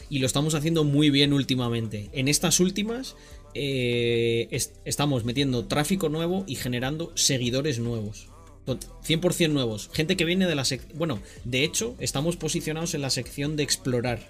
Y 0.10 0.18
lo 0.18 0.26
estamos 0.26 0.56
haciendo 0.56 0.84
muy 0.84 1.12
bien 1.12 1.32
últimamente. 1.32 2.10
En 2.12 2.28
estas 2.28 2.60
últimas 2.60 3.16
eh, 3.54 4.48
estamos 4.84 5.26
metiendo 5.26 5.66
tráfico 5.66 6.10
nuevo 6.10 6.44
y 6.48 6.56
generando 6.56 7.12
seguidores 7.14 7.78
nuevos. 7.78 8.28
100% 8.66 9.52
nuevos. 9.52 9.92
Gente 9.94 10.18
que 10.18 10.26
viene 10.26 10.48
de 10.48 10.56
la 10.56 10.66
sección... 10.66 10.98
Bueno, 10.98 11.20
de 11.44 11.64
hecho, 11.64 11.96
estamos 12.00 12.36
posicionados 12.36 12.96
en 12.96 13.02
la 13.02 13.12
sección 13.12 13.56
de 13.56 13.62
explorar. 13.62 14.22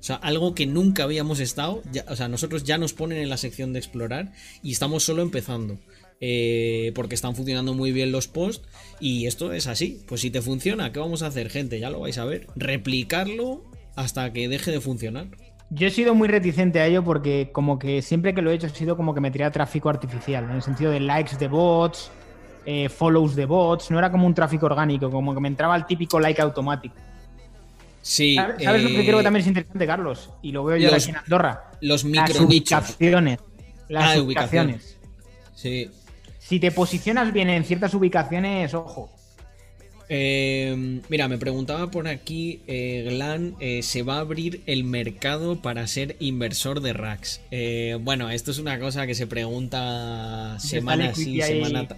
O 0.00 0.02
sea, 0.02 0.16
algo 0.16 0.54
que 0.54 0.64
nunca 0.64 1.04
habíamos 1.04 1.38
estado. 1.38 1.82
o 2.08 2.16
sea, 2.16 2.28
nosotros 2.28 2.64
ya 2.64 2.78
nos 2.78 2.94
ponen 2.94 3.18
en 3.18 3.28
la 3.28 3.36
sección 3.36 3.74
de 3.74 3.80
explorar 3.80 4.32
y 4.62 4.72
estamos 4.72 5.02
solo 5.02 5.20
empezando. 5.20 5.78
Eh, 6.20 6.92
porque 6.94 7.14
están 7.14 7.34
funcionando 7.34 7.74
muy 7.74 7.92
bien 7.92 8.12
los 8.12 8.28
posts 8.28 8.66
y 9.00 9.26
esto 9.26 9.52
es 9.52 9.66
así. 9.66 10.02
Pues 10.06 10.20
si 10.20 10.30
te 10.30 10.40
funciona, 10.40 10.92
¿qué 10.92 11.00
vamos 11.00 11.22
a 11.22 11.26
hacer, 11.26 11.50
gente? 11.50 11.80
Ya 11.80 11.90
lo 11.90 12.00
vais 12.00 12.18
a 12.18 12.24
ver. 12.24 12.46
Replicarlo 12.56 13.64
hasta 13.96 14.32
que 14.32 14.48
deje 14.48 14.70
de 14.70 14.80
funcionar. 14.80 15.26
Yo 15.70 15.86
he 15.88 15.90
sido 15.90 16.14
muy 16.14 16.28
reticente 16.28 16.80
a 16.80 16.86
ello 16.86 17.02
porque 17.02 17.50
como 17.52 17.78
que 17.78 18.00
siempre 18.02 18.34
que 18.34 18.42
lo 18.42 18.50
he 18.50 18.54
hecho 18.54 18.66
ha 18.66 18.70
sido 18.70 18.96
como 18.96 19.14
que 19.14 19.20
me 19.20 19.30
tiraba 19.30 19.50
tráfico 19.50 19.88
artificial, 19.88 20.44
en 20.44 20.50
el 20.50 20.62
sentido 20.62 20.92
de 20.92 21.00
likes 21.00 21.36
de 21.36 21.48
bots, 21.48 22.10
eh, 22.66 22.88
follows 22.88 23.34
de 23.34 23.46
bots, 23.46 23.90
no 23.90 23.98
era 23.98 24.10
como 24.10 24.26
un 24.26 24.34
tráfico 24.34 24.66
orgánico, 24.66 25.10
como 25.10 25.34
que 25.34 25.40
me 25.40 25.48
entraba 25.48 25.74
el 25.76 25.86
típico 25.86 26.20
like 26.20 26.40
automático. 26.40 26.94
Sí. 28.02 28.36
¿Sabes, 28.36 28.82
lo 28.82 28.88
que 28.88 28.94
creo 29.04 29.16
que 29.16 29.20
eh, 29.20 29.24
también 29.24 29.40
es 29.40 29.46
interesante, 29.46 29.86
Carlos? 29.86 30.30
Y 30.42 30.52
lo 30.52 30.62
veo 30.62 30.76
yo 30.76 30.94
aquí 30.94 31.10
en 31.10 31.16
Andorra. 31.16 31.70
Los 31.80 32.04
micro 32.04 32.26
Las 32.28 32.40
ubicaciones. 32.40 33.38
Las 33.88 34.16
ah, 34.16 34.22
ubicaciones. 34.22 34.98
Sí. 35.54 35.90
Si 36.46 36.60
te 36.60 36.70
posicionas 36.70 37.32
bien 37.32 37.48
en 37.48 37.64
ciertas 37.64 37.94
ubicaciones, 37.94 38.74
ojo. 38.74 39.10
Eh, 40.10 41.00
mira, 41.08 41.26
me 41.26 41.38
preguntaba 41.38 41.90
por 41.90 42.06
aquí, 42.06 42.60
eh, 42.66 43.06
Glan, 43.08 43.56
eh, 43.60 43.82
¿se 43.82 44.02
va 44.02 44.16
a 44.16 44.20
abrir 44.20 44.60
el 44.66 44.84
mercado 44.84 45.62
para 45.62 45.86
ser 45.86 46.16
inversor 46.20 46.82
de 46.82 46.92
racks? 46.92 47.40
bueno, 48.00 48.28
esto 48.28 48.50
es 48.50 48.58
una 48.58 48.78
cosa 48.78 49.06
que 49.06 49.14
se 49.14 49.26
pregunta 49.26 50.58
semana 50.58 51.14
sí, 51.14 51.40
semana, 51.40 51.88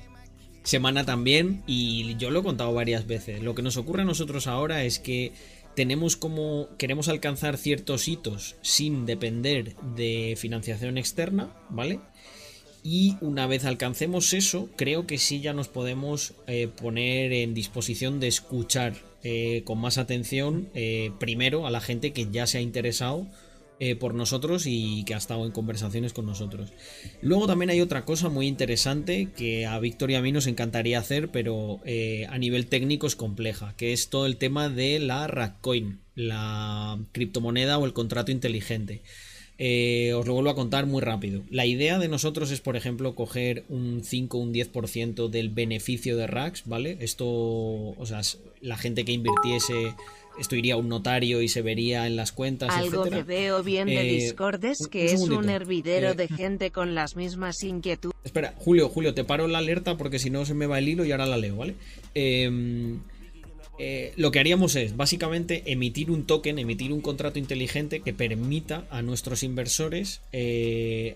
semana 0.62 1.04
también, 1.04 1.64
y 1.66 2.14
yo 2.16 2.30
lo 2.30 2.40
he 2.40 2.42
contado 2.44 2.72
varias 2.72 3.08
veces. 3.08 3.42
Lo 3.42 3.56
que 3.56 3.62
nos 3.62 3.76
ocurre 3.76 4.02
a 4.02 4.04
nosotros 4.04 4.46
ahora 4.46 4.84
es 4.84 5.00
que 5.00 5.32
tenemos 5.74 6.16
como 6.16 6.68
queremos 6.78 7.08
alcanzar 7.08 7.56
ciertos 7.56 8.06
hitos 8.06 8.54
sin 8.62 9.06
depender 9.06 9.74
de 9.96 10.34
financiación 10.38 10.98
externa, 10.98 11.50
¿vale? 11.68 11.98
Y 12.88 13.16
una 13.20 13.48
vez 13.48 13.64
alcancemos 13.64 14.32
eso, 14.32 14.68
creo 14.76 15.08
que 15.08 15.18
sí 15.18 15.40
ya 15.40 15.52
nos 15.52 15.66
podemos 15.66 16.34
eh, 16.46 16.68
poner 16.68 17.32
en 17.32 17.52
disposición 17.52 18.20
de 18.20 18.28
escuchar 18.28 18.94
eh, 19.24 19.62
con 19.64 19.78
más 19.78 19.98
atención 19.98 20.68
eh, 20.72 21.10
primero 21.18 21.66
a 21.66 21.72
la 21.72 21.80
gente 21.80 22.12
que 22.12 22.28
ya 22.30 22.46
se 22.46 22.58
ha 22.58 22.60
interesado 22.60 23.26
por 24.00 24.14
nosotros 24.14 24.62
y 24.64 25.04
que 25.04 25.12
ha 25.12 25.18
estado 25.18 25.44
en 25.44 25.52
conversaciones 25.52 26.14
con 26.14 26.24
nosotros. 26.24 26.72
Luego 27.20 27.46
también 27.46 27.68
hay 27.68 27.82
otra 27.82 28.06
cosa 28.06 28.30
muy 28.30 28.46
interesante 28.46 29.28
que 29.36 29.66
a 29.66 29.78
Víctor 29.78 30.10
y 30.10 30.14
a 30.14 30.22
mí 30.22 30.32
nos 30.32 30.46
encantaría 30.46 30.98
hacer, 30.98 31.28
pero 31.28 31.82
a 32.30 32.38
nivel 32.38 32.68
técnico 32.68 33.06
es 33.06 33.16
compleja, 33.16 33.74
que 33.76 33.92
es 33.92 34.08
todo 34.08 34.24
el 34.24 34.38
tema 34.38 34.70
de 34.70 34.98
la 34.98 35.26
Rackcoin, 35.26 36.00
la 36.14 36.98
criptomoneda 37.12 37.76
o 37.76 37.84
el 37.84 37.92
contrato 37.92 38.32
inteligente. 38.32 39.02
Eh, 39.58 40.12
os 40.14 40.26
lo 40.26 40.34
vuelvo 40.34 40.50
a 40.50 40.54
contar 40.54 40.86
muy 40.86 41.00
rápido. 41.00 41.42
La 41.50 41.64
idea 41.64 41.98
de 41.98 42.08
nosotros 42.08 42.50
es, 42.50 42.60
por 42.60 42.76
ejemplo, 42.76 43.14
coger 43.14 43.64
un 43.68 44.02
5 44.04 44.36
o 44.36 44.40
un 44.40 44.52
10% 44.52 45.28
del 45.28 45.48
beneficio 45.48 46.16
de 46.16 46.26
Racks, 46.26 46.64
¿vale? 46.66 46.98
Esto, 47.00 47.26
o 47.26 48.06
sea, 48.06 48.20
la 48.60 48.76
gente 48.76 49.04
que 49.04 49.12
invirtiese 49.12 49.94
esto 50.38 50.54
iría 50.56 50.74
a 50.74 50.76
un 50.76 50.88
notario 50.88 51.40
y 51.40 51.48
se 51.48 51.62
vería 51.62 52.06
en 52.06 52.16
las 52.16 52.32
cuentas. 52.32 52.70
Algo 52.70 53.04
que 53.04 53.22
veo 53.22 53.62
bien 53.62 53.86
de 53.86 54.00
eh, 54.00 54.12
Discord 54.12 54.64
es 54.64 54.86
que 54.86 55.06
es 55.06 55.20
un 55.20 55.48
hervidero 55.48 56.14
de 56.14 56.24
eh, 56.24 56.28
gente 56.28 56.70
con 56.70 56.94
las 56.94 57.16
mismas 57.16 57.62
inquietudes. 57.62 58.16
Espera, 58.24 58.54
Julio, 58.58 58.88
Julio, 58.88 59.14
te 59.14 59.24
paro 59.24 59.48
la 59.48 59.58
alerta 59.58 59.96
porque 59.96 60.18
si 60.18 60.30
no 60.30 60.44
se 60.44 60.54
me 60.54 60.66
va 60.66 60.78
el 60.78 60.88
hilo 60.88 61.04
y 61.04 61.12
ahora 61.12 61.26
la 61.26 61.38
leo, 61.38 61.56
¿vale? 61.56 61.74
Em, 62.14 63.00
eh, 63.78 64.12
lo 64.16 64.30
que 64.30 64.40
haríamos 64.40 64.76
es 64.76 64.96
básicamente 64.96 65.62
emitir 65.66 66.10
un 66.10 66.26
token, 66.26 66.58
emitir 66.58 66.92
un 66.92 67.00
contrato 67.00 67.38
inteligente 67.38 68.00
que 68.00 68.12
permita 68.12 68.86
a 68.90 69.02
nuestros 69.02 69.42
inversores 69.42 70.20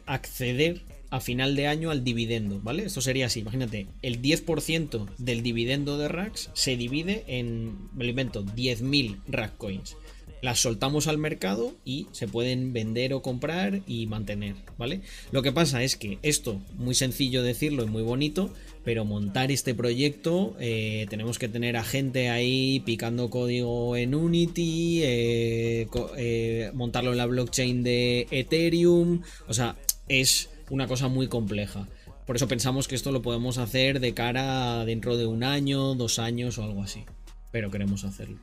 acceder 0.06 0.82
a 1.10 1.20
final 1.20 1.56
de 1.56 1.66
año 1.66 1.90
al 1.90 2.04
dividendo, 2.04 2.60
¿vale? 2.62 2.84
Esto 2.84 3.00
sería 3.00 3.26
así, 3.26 3.40
imagínate, 3.40 3.88
el 4.02 4.22
10% 4.22 5.08
del 5.18 5.42
dividendo 5.42 5.98
de 5.98 6.08
Racks 6.08 6.50
se 6.54 6.76
divide 6.76 7.24
en, 7.26 7.76
me 7.94 8.04
lo 8.04 8.10
invento, 8.10 8.44
10.000 8.44 9.20
Rack 9.28 9.56
Coins. 9.56 9.96
Las 10.40 10.60
soltamos 10.60 11.06
al 11.06 11.18
mercado 11.18 11.76
y 11.84 12.06
se 12.12 12.26
pueden 12.26 12.72
vender 12.72 13.12
o 13.12 13.20
comprar 13.20 13.82
y 13.86 14.06
mantener, 14.06 14.54
¿vale? 14.78 15.02
Lo 15.32 15.42
que 15.42 15.52
pasa 15.52 15.82
es 15.82 15.96
que 15.96 16.18
esto, 16.22 16.62
muy 16.78 16.94
sencillo 16.94 17.42
decirlo 17.42 17.82
y 17.82 17.88
muy 17.88 18.02
bonito, 18.02 18.54
pero 18.90 19.04
montar 19.04 19.52
este 19.52 19.72
proyecto 19.72 20.56
eh, 20.58 21.06
tenemos 21.10 21.38
que 21.38 21.48
tener 21.48 21.76
a 21.76 21.84
gente 21.84 22.28
ahí 22.28 22.80
picando 22.80 23.30
código 23.30 23.94
en 23.94 24.16
Unity, 24.16 25.02
eh, 25.04 25.86
eh, 26.16 26.72
montarlo 26.74 27.12
en 27.12 27.18
la 27.18 27.26
blockchain 27.26 27.84
de 27.84 28.26
Ethereum, 28.32 29.22
o 29.46 29.54
sea, 29.54 29.76
es 30.08 30.50
una 30.70 30.88
cosa 30.88 31.06
muy 31.06 31.28
compleja. 31.28 31.86
Por 32.26 32.34
eso 32.34 32.48
pensamos 32.48 32.88
que 32.88 32.96
esto 32.96 33.12
lo 33.12 33.22
podemos 33.22 33.58
hacer 33.58 34.00
de 34.00 34.12
cara 34.12 34.84
dentro 34.84 35.16
de 35.16 35.26
un 35.26 35.44
año, 35.44 35.94
dos 35.94 36.18
años 36.18 36.58
o 36.58 36.64
algo 36.64 36.82
así. 36.82 37.04
Pero 37.52 37.70
queremos 37.70 38.02
hacerlo. 38.02 38.40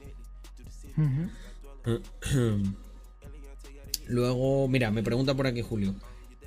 Luego, 4.08 4.70
mira, 4.70 4.92
me 4.92 5.04
pregunta 5.04 5.36
por 5.36 5.46
aquí 5.46 5.62
Julio. 5.62 5.94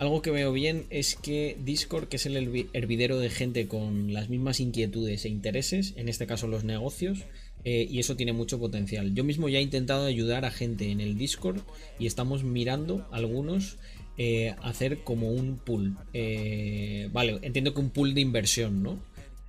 Algo 0.00 0.22
que 0.22 0.30
veo 0.30 0.50
bien 0.50 0.86
es 0.88 1.14
que 1.14 1.58
Discord, 1.62 2.08
que 2.08 2.16
es 2.16 2.24
el 2.24 2.66
hervidero 2.72 3.18
de 3.18 3.28
gente 3.28 3.68
con 3.68 4.14
las 4.14 4.30
mismas 4.30 4.58
inquietudes 4.58 5.26
e 5.26 5.28
intereses, 5.28 5.92
en 5.98 6.08
este 6.08 6.26
caso 6.26 6.46
los 6.46 6.64
negocios, 6.64 7.26
eh, 7.64 7.86
y 7.86 7.98
eso 7.98 8.16
tiene 8.16 8.32
mucho 8.32 8.58
potencial. 8.58 9.12
Yo 9.14 9.24
mismo 9.24 9.50
ya 9.50 9.58
he 9.58 9.62
intentado 9.62 10.06
ayudar 10.06 10.46
a 10.46 10.50
gente 10.50 10.90
en 10.90 11.02
el 11.02 11.18
Discord 11.18 11.60
y 11.98 12.06
estamos 12.06 12.44
mirando 12.44 13.06
algunos 13.12 13.76
eh, 14.16 14.54
hacer 14.62 15.04
como 15.04 15.32
un 15.32 15.58
pool. 15.58 15.98
Eh, 16.14 17.10
vale, 17.12 17.38
entiendo 17.42 17.74
que 17.74 17.80
un 17.82 17.90
pool 17.90 18.14
de 18.14 18.22
inversión, 18.22 18.82
¿no? 18.82 18.98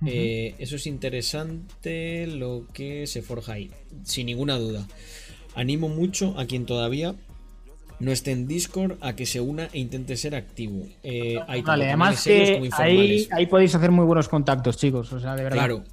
Eso 0.04 0.76
es 0.76 0.86
interesante 0.86 2.26
lo 2.26 2.66
que 2.74 3.06
se 3.06 3.22
forja 3.22 3.54
ahí, 3.54 3.70
sin 4.04 4.26
ninguna 4.26 4.58
duda. 4.58 4.86
Animo 5.54 5.88
mucho 5.88 6.38
a 6.38 6.44
quien 6.44 6.66
todavía 6.66 7.14
no 8.02 8.12
esté 8.12 8.32
en 8.32 8.46
Discord 8.46 8.98
a 9.00 9.14
que 9.14 9.26
se 9.26 9.40
una 9.40 9.68
e 9.72 9.78
intente 9.78 10.16
ser 10.16 10.34
activo. 10.34 10.86
vale, 11.64 11.86
además 11.86 12.22
que 12.24 12.68
ahí, 12.72 13.28
ahí, 13.30 13.46
podéis 13.46 13.74
hacer 13.74 13.90
muy 13.90 14.04
buenos 14.04 14.28
contactos, 14.28 14.76
chicos. 14.76 15.12
O 15.12 15.20
sea, 15.20 15.36
de 15.36 15.44
verdad. 15.44 15.58
Claro, 15.58 15.84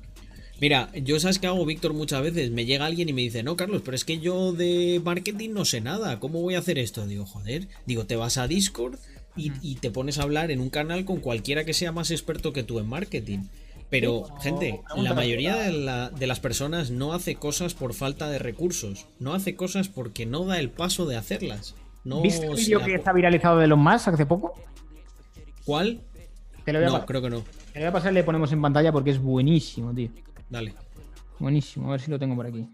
Mira, 0.62 0.90
yo 0.94 1.20
sabes 1.20 1.40
que 1.40 1.48
hago, 1.48 1.66
Víctor, 1.66 1.94
muchas 1.94 2.22
veces. 2.22 2.52
Me 2.52 2.66
llega 2.66 2.86
alguien 2.86 3.08
y 3.08 3.14
me 3.14 3.22
dice, 3.22 3.44
no, 3.44 3.56
Carlos, 3.56 3.82
pero 3.84 3.96
es 3.96 4.04
que 4.04 4.20
yo 4.20 4.52
de 4.52 5.02
marketing 5.04 5.52
no 5.52 5.64
sé 5.64 5.80
nada. 5.80 6.20
¿Cómo 6.20 6.42
voy 6.42 6.56
a 6.56 6.60
hacer 6.60 6.78
esto? 6.78 7.08
Digo, 7.08 7.26
joder. 7.26 7.68
Digo, 7.86 8.06
te 8.06 8.18
vas 8.18 8.38
a 8.38 8.48
Discord 8.48 8.98
y, 9.38 9.76
te 9.76 9.90
pones 9.90 10.20
a 10.20 10.24
hablar 10.24 10.52
en 10.52 10.60
un 10.60 10.70
canal 10.70 11.06
con 11.06 11.22
cualquiera 11.22 11.64
que 11.64 11.74
sea 11.74 11.94
más 11.94 12.12
experto 12.12 12.52
que 12.52 12.64
tú 12.64 12.80
en 12.80 12.88
marketing. 12.88 13.40
Pero, 13.90 14.26
gente, 14.42 14.82
la 14.98 15.14
mayoría 15.14 15.56
de, 15.56 16.28
las 16.28 16.40
personas 16.42 16.92
no 16.92 17.14
hace 17.14 17.36
cosas 17.36 17.74
por 17.74 17.94
falta 17.94 18.30
de 18.30 18.38
recursos. 18.38 19.08
No 19.18 19.34
hace 19.34 19.56
cosas 19.56 19.88
porque 19.88 20.26
no 20.26 20.46
da 20.46 20.60
el 20.60 20.70
paso 20.70 21.06
de 21.06 21.16
hacerlas. 21.16 21.76
No 22.04 22.22
¿Viste 22.22 22.46
el 22.46 22.56
vídeo 22.56 22.84
que 22.84 22.96
está 22.96 23.14
viralizado 23.14 23.58
de 23.60 23.68
los 23.68 23.78
más 23.78 24.08
hace 24.08 24.26
poco? 24.26 24.54
¿Cuál? 25.66 26.02
no, 26.66 27.06
creo 27.06 27.22
que 27.22 27.30
no. 27.30 27.42
Te 27.74 27.80
lo 27.80 27.86
voy 27.86 27.90
a 27.90 27.92
pasar 27.92 28.12
y 28.12 28.16
le 28.16 28.24
ponemos 28.24 28.52
en 28.52 28.62
pantalla 28.62 28.92
porque 28.92 29.12
es 29.12 29.22
buenísimo, 29.22 29.94
tío. 29.94 30.10
Dale. 30.50 30.74
Buenísimo, 31.40 31.88
a 31.88 31.92
ver 31.92 32.02
si 32.02 32.12
lo 32.12 32.20
tengo 32.20 32.36
por 32.36 32.46
aquí. 32.46 32.68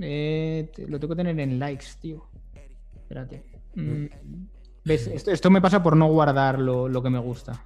Eh, 0.00 0.70
lo 0.88 0.98
tengo 0.98 1.14
que 1.14 1.22
tener 1.22 1.38
en 1.40 1.58
likes, 1.58 1.86
tío. 2.00 2.28
Espérate. 2.96 3.44
Mm, 3.74 4.06
¿Ves? 4.84 5.06
Esto, 5.06 5.50
me 5.50 5.60
pasa 5.60 5.82
por 5.82 5.96
no 5.96 6.08
guardar 6.08 6.58
lo, 6.58 7.02
que 7.02 7.10
me 7.10 7.18
gusta. 7.18 7.64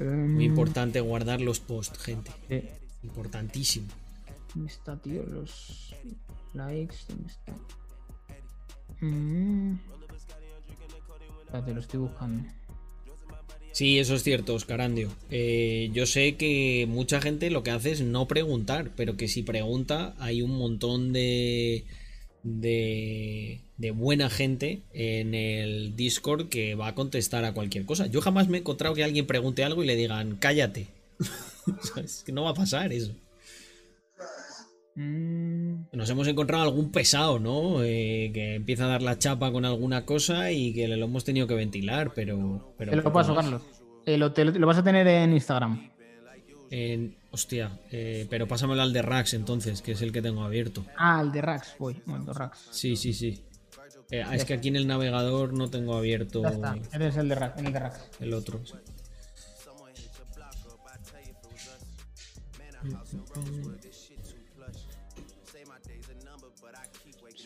Muy 0.00 0.44
importante 0.44 1.00
guardar 1.00 1.40
los 1.40 1.60
posts, 1.60 1.98
gente. 1.98 2.30
Importantísimo. 3.02 3.88
¿Dónde 4.54 4.72
está, 4.72 4.96
tío? 4.96 5.24
Los 5.24 5.94
likes. 6.54 6.96
¿Dónde 7.08 7.28
está? 7.28 7.52
Mm. 9.02 9.74
Lo 11.52 11.80
estoy 11.80 12.00
buscando. 12.00 12.48
Sí, 13.72 13.98
eso 13.98 14.14
es 14.14 14.22
cierto, 14.22 14.54
Oscarandio. 14.54 15.10
Eh, 15.30 15.90
yo 15.92 16.06
sé 16.06 16.36
que 16.36 16.86
mucha 16.88 17.20
gente 17.20 17.50
lo 17.50 17.62
que 17.62 17.70
hace 17.70 17.90
es 17.90 18.00
no 18.02 18.26
preguntar, 18.28 18.90
pero 18.96 19.16
que 19.16 19.28
si 19.28 19.42
pregunta 19.42 20.14
hay 20.18 20.42
un 20.42 20.56
montón 20.56 21.12
de, 21.12 21.84
de, 22.42 23.60
de 23.76 23.90
buena 23.90 24.30
gente 24.30 24.82
en 24.92 25.34
el 25.34 25.96
Discord 25.96 26.48
que 26.48 26.74
va 26.74 26.88
a 26.88 26.94
contestar 26.94 27.44
a 27.44 27.54
cualquier 27.54 27.84
cosa. 27.86 28.06
Yo 28.06 28.20
jamás 28.20 28.48
me 28.48 28.58
he 28.58 28.60
encontrado 28.60 28.94
que 28.94 29.04
alguien 29.04 29.26
pregunte 29.26 29.64
algo 29.64 29.82
y 29.82 29.86
le 29.86 29.96
digan, 29.96 30.36
cállate. 30.36 30.88
es 32.02 32.22
que 32.24 32.32
no 32.32 32.44
va 32.44 32.50
a 32.50 32.54
pasar 32.54 32.92
eso. 32.92 33.14
Mm. 34.94 35.84
Nos 35.92 36.10
hemos 36.10 36.28
encontrado 36.28 36.64
algún 36.64 36.92
pesado, 36.92 37.38
¿no? 37.38 37.82
Eh, 37.82 38.30
que 38.34 38.56
empieza 38.56 38.84
a 38.84 38.88
dar 38.88 39.02
la 39.02 39.18
chapa 39.18 39.50
con 39.50 39.64
alguna 39.64 40.04
cosa 40.04 40.52
y 40.52 40.74
que 40.74 40.86
lo 40.88 41.04
hemos 41.04 41.24
tenido 41.24 41.46
que 41.46 41.54
ventilar, 41.54 42.12
pero. 42.14 42.74
pero 42.76 42.90
Te 42.90 42.96
lo 42.96 43.12
paso, 43.12 43.34
Carlos. 43.34 43.62
Eh, 44.04 44.18
lo, 44.18 44.30
vas 44.66 44.78
a 44.78 44.84
tener 44.84 45.06
en 45.06 45.32
Instagram. 45.32 45.90
En, 46.70 47.16
hostia, 47.30 47.78
eh, 47.90 48.26
pero 48.30 48.48
pásamelo 48.48 48.82
al 48.82 48.92
de 48.92 49.02
Rax 49.02 49.34
entonces, 49.34 49.82
que 49.82 49.92
es 49.92 50.02
el 50.02 50.12
que 50.12 50.22
tengo 50.22 50.42
abierto. 50.42 50.84
Ah, 50.96 51.20
el 51.22 51.30
de 51.30 51.42
Rax, 51.42 51.76
voy. 51.78 52.00
Bueno, 52.06 52.32
Rax. 52.32 52.68
Sí, 52.70 52.96
sí, 52.96 53.12
sí. 53.12 53.44
es 54.10 54.44
que 54.44 54.54
aquí 54.54 54.68
en 54.68 54.76
el 54.76 54.86
navegador 54.86 55.52
no 55.52 55.70
tengo 55.70 55.96
abierto. 55.96 56.42
Ya 56.42 56.48
está, 56.50 56.76
eres 56.92 57.16
el 57.16 57.28
de 57.28 57.34
Rax, 57.34 57.58
el 57.58 57.72
de 57.72 57.78
Rax. 57.78 58.10
El 58.20 58.34
otro. 58.34 58.60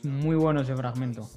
Muy 0.06 0.36
bueno 0.36 0.62
ese 0.62 0.74
fragmento. 0.76 1.28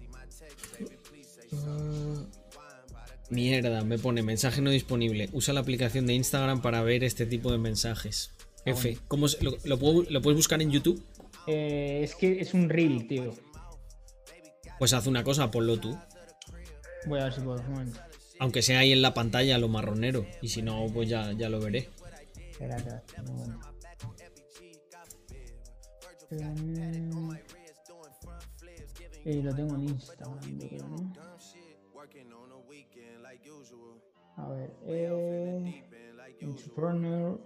mierda, 3.29 3.83
me 3.83 3.99
pone 3.99 4.21
mensaje 4.23 4.61
no 4.61 4.69
disponible. 4.69 5.29
Usa 5.33 5.53
la 5.53 5.59
aplicación 5.61 6.05
de 6.05 6.13
Instagram 6.13 6.61
para 6.61 6.81
ver 6.81 7.03
este 7.03 7.25
tipo 7.25 7.51
de 7.51 7.57
mensajes. 7.57 8.31
F, 8.65 8.97
¿cómo 9.07 9.27
lo, 9.65 9.79
puedes 9.79 10.35
buscar 10.35 10.61
en 10.61 10.71
YouTube? 10.71 11.03
Eh, 11.47 12.01
es 12.03 12.15
que 12.15 12.39
es 12.39 12.53
un 12.53 12.69
reel, 12.69 13.07
tío. 13.07 13.33
Pues 14.77 14.93
haz 14.93 15.07
una 15.07 15.23
cosa, 15.23 15.51
ponlo 15.51 15.79
tú. 15.79 15.97
Voy 17.05 17.19
a 17.19 17.25
ver 17.25 17.33
si 17.33 17.41
puedo. 17.41 17.63
Aunque 18.39 18.61
sea 18.61 18.79
ahí 18.79 18.91
en 18.91 19.01
la 19.01 19.13
pantalla 19.13 19.57
lo 19.57 19.67
marronero. 19.67 20.25
Y 20.41 20.49
si 20.49 20.61
no, 20.61 20.87
pues 20.93 21.09
ya, 21.09 21.33
ya 21.33 21.49
lo 21.49 21.59
veré. 21.59 21.89
Espérate, 22.51 23.01
y 29.31 29.41
lo 29.41 29.53
tengo 29.53 29.75
en 29.75 29.89
Instagram. 29.89 30.39
A 34.37 34.47
ver, 34.49 34.71
eh, 34.83 35.85
Entrepreneur. 36.39 37.39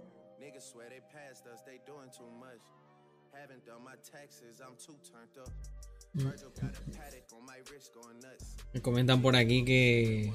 Me 8.72 8.80
comentan 8.80 9.20
por 9.22 9.34
aquí 9.34 9.64
que, 9.64 10.32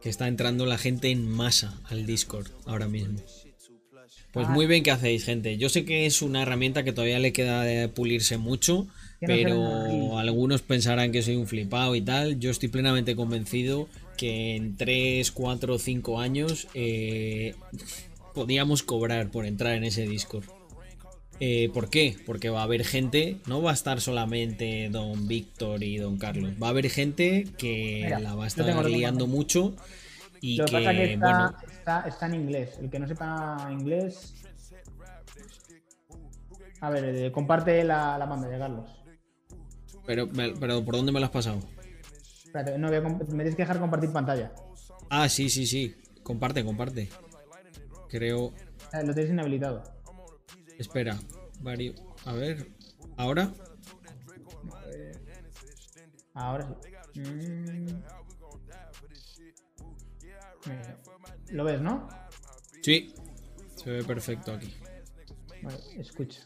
que 0.00 0.08
está 0.08 0.28
entrando 0.28 0.66
la 0.66 0.78
gente 0.78 1.10
en 1.10 1.28
masa 1.28 1.80
al 1.86 2.06
Discord 2.06 2.48
ahora 2.66 2.86
mismo. 2.86 3.18
Pues 4.32 4.48
muy 4.48 4.66
bien 4.66 4.82
que 4.82 4.90
hacéis, 4.90 5.24
gente. 5.24 5.58
Yo 5.58 5.68
sé 5.68 5.84
que 5.84 6.06
es 6.06 6.22
una 6.22 6.42
herramienta 6.42 6.84
que 6.84 6.92
todavía 6.92 7.18
le 7.18 7.32
queda 7.32 7.62
de 7.62 7.88
pulirse 7.88 8.38
mucho, 8.38 8.86
pero 9.20 10.18
algunos 10.18 10.62
pensarán 10.62 11.12
que 11.12 11.22
soy 11.22 11.36
un 11.36 11.46
flipado 11.46 11.94
y 11.94 12.00
tal. 12.00 12.40
Yo 12.40 12.50
estoy 12.50 12.70
plenamente 12.70 13.14
convencido 13.14 13.88
que 14.16 14.56
en 14.56 14.76
3, 14.76 15.30
4 15.30 15.74
o 15.74 15.78
5 15.78 16.20
años 16.20 16.66
eh, 16.72 17.54
podíamos 18.34 18.82
cobrar 18.82 19.30
por 19.30 19.44
entrar 19.44 19.74
en 19.74 19.84
ese 19.84 20.06
Discord. 20.06 20.44
Eh, 21.40 21.70
¿Por 21.74 21.90
qué? 21.90 22.16
Porque 22.24 22.50
va 22.50 22.60
a 22.60 22.64
haber 22.64 22.84
gente, 22.84 23.36
no 23.46 23.60
va 23.60 23.72
a 23.72 23.74
estar 23.74 24.00
solamente 24.00 24.88
Don 24.90 25.26
Víctor 25.26 25.82
y 25.82 25.96
Don 25.96 26.16
Carlos, 26.16 26.52
va 26.62 26.68
a 26.68 26.70
haber 26.70 26.88
gente 26.88 27.46
que 27.58 28.06
la 28.20 28.34
va 28.34 28.44
a 28.44 28.46
estar 28.46 28.88
liando 28.88 29.26
mucho 29.26 29.74
y 30.42 30.56
Lo 30.56 30.64
que, 30.64 30.72
pasa 30.72 30.90
que 30.90 31.12
está, 31.14 31.30
bueno, 31.30 31.56
está, 31.70 32.00
está 32.08 32.26
en 32.26 32.34
inglés. 32.34 32.76
El 32.80 32.90
que 32.90 32.98
no 32.98 33.06
sepa 33.06 33.68
inglés. 33.70 34.34
A 36.80 36.90
ver, 36.90 37.04
eh, 37.04 37.30
comparte 37.32 37.84
la, 37.84 38.18
la 38.18 38.28
pantalla, 38.28 38.58
Carlos. 38.58 38.90
pero, 40.04 40.28
pero 40.28 40.84
¿por 40.84 40.96
dónde 40.96 41.12
me 41.12 41.20
lo 41.20 41.26
has 41.26 41.32
pasado? 41.32 41.60
Espérate, 42.44 42.76
no 42.76 42.88
voy 42.88 42.96
a 42.96 43.00
me 43.00 43.18
tienes 43.24 43.54
que 43.54 43.62
dejar 43.62 43.78
compartir 43.78 44.12
pantalla. 44.12 44.52
Ah, 45.08 45.28
sí, 45.28 45.48
sí, 45.48 45.64
sí. 45.64 45.94
Comparte, 46.24 46.64
comparte. 46.64 47.08
Creo. 48.08 48.52
Eh, 48.92 49.04
Lo 49.04 49.14
tienes 49.14 49.30
inhabilitado. 49.32 49.82
Espera. 50.76 51.16
Vario. 51.60 51.94
A 52.26 52.32
ver. 52.32 52.66
¿Ahora? 53.16 53.52
Ahora 56.34 56.66
sí. 57.14 57.20
Mm. 57.20 58.02
Lo 61.52 61.64
ves, 61.64 61.82
¿no? 61.82 62.08
Sí. 62.82 63.14
Se 63.76 63.90
ve 63.90 64.04
perfecto 64.04 64.52
aquí. 64.52 64.74
Vale, 65.62 65.78
escucha. 65.98 66.40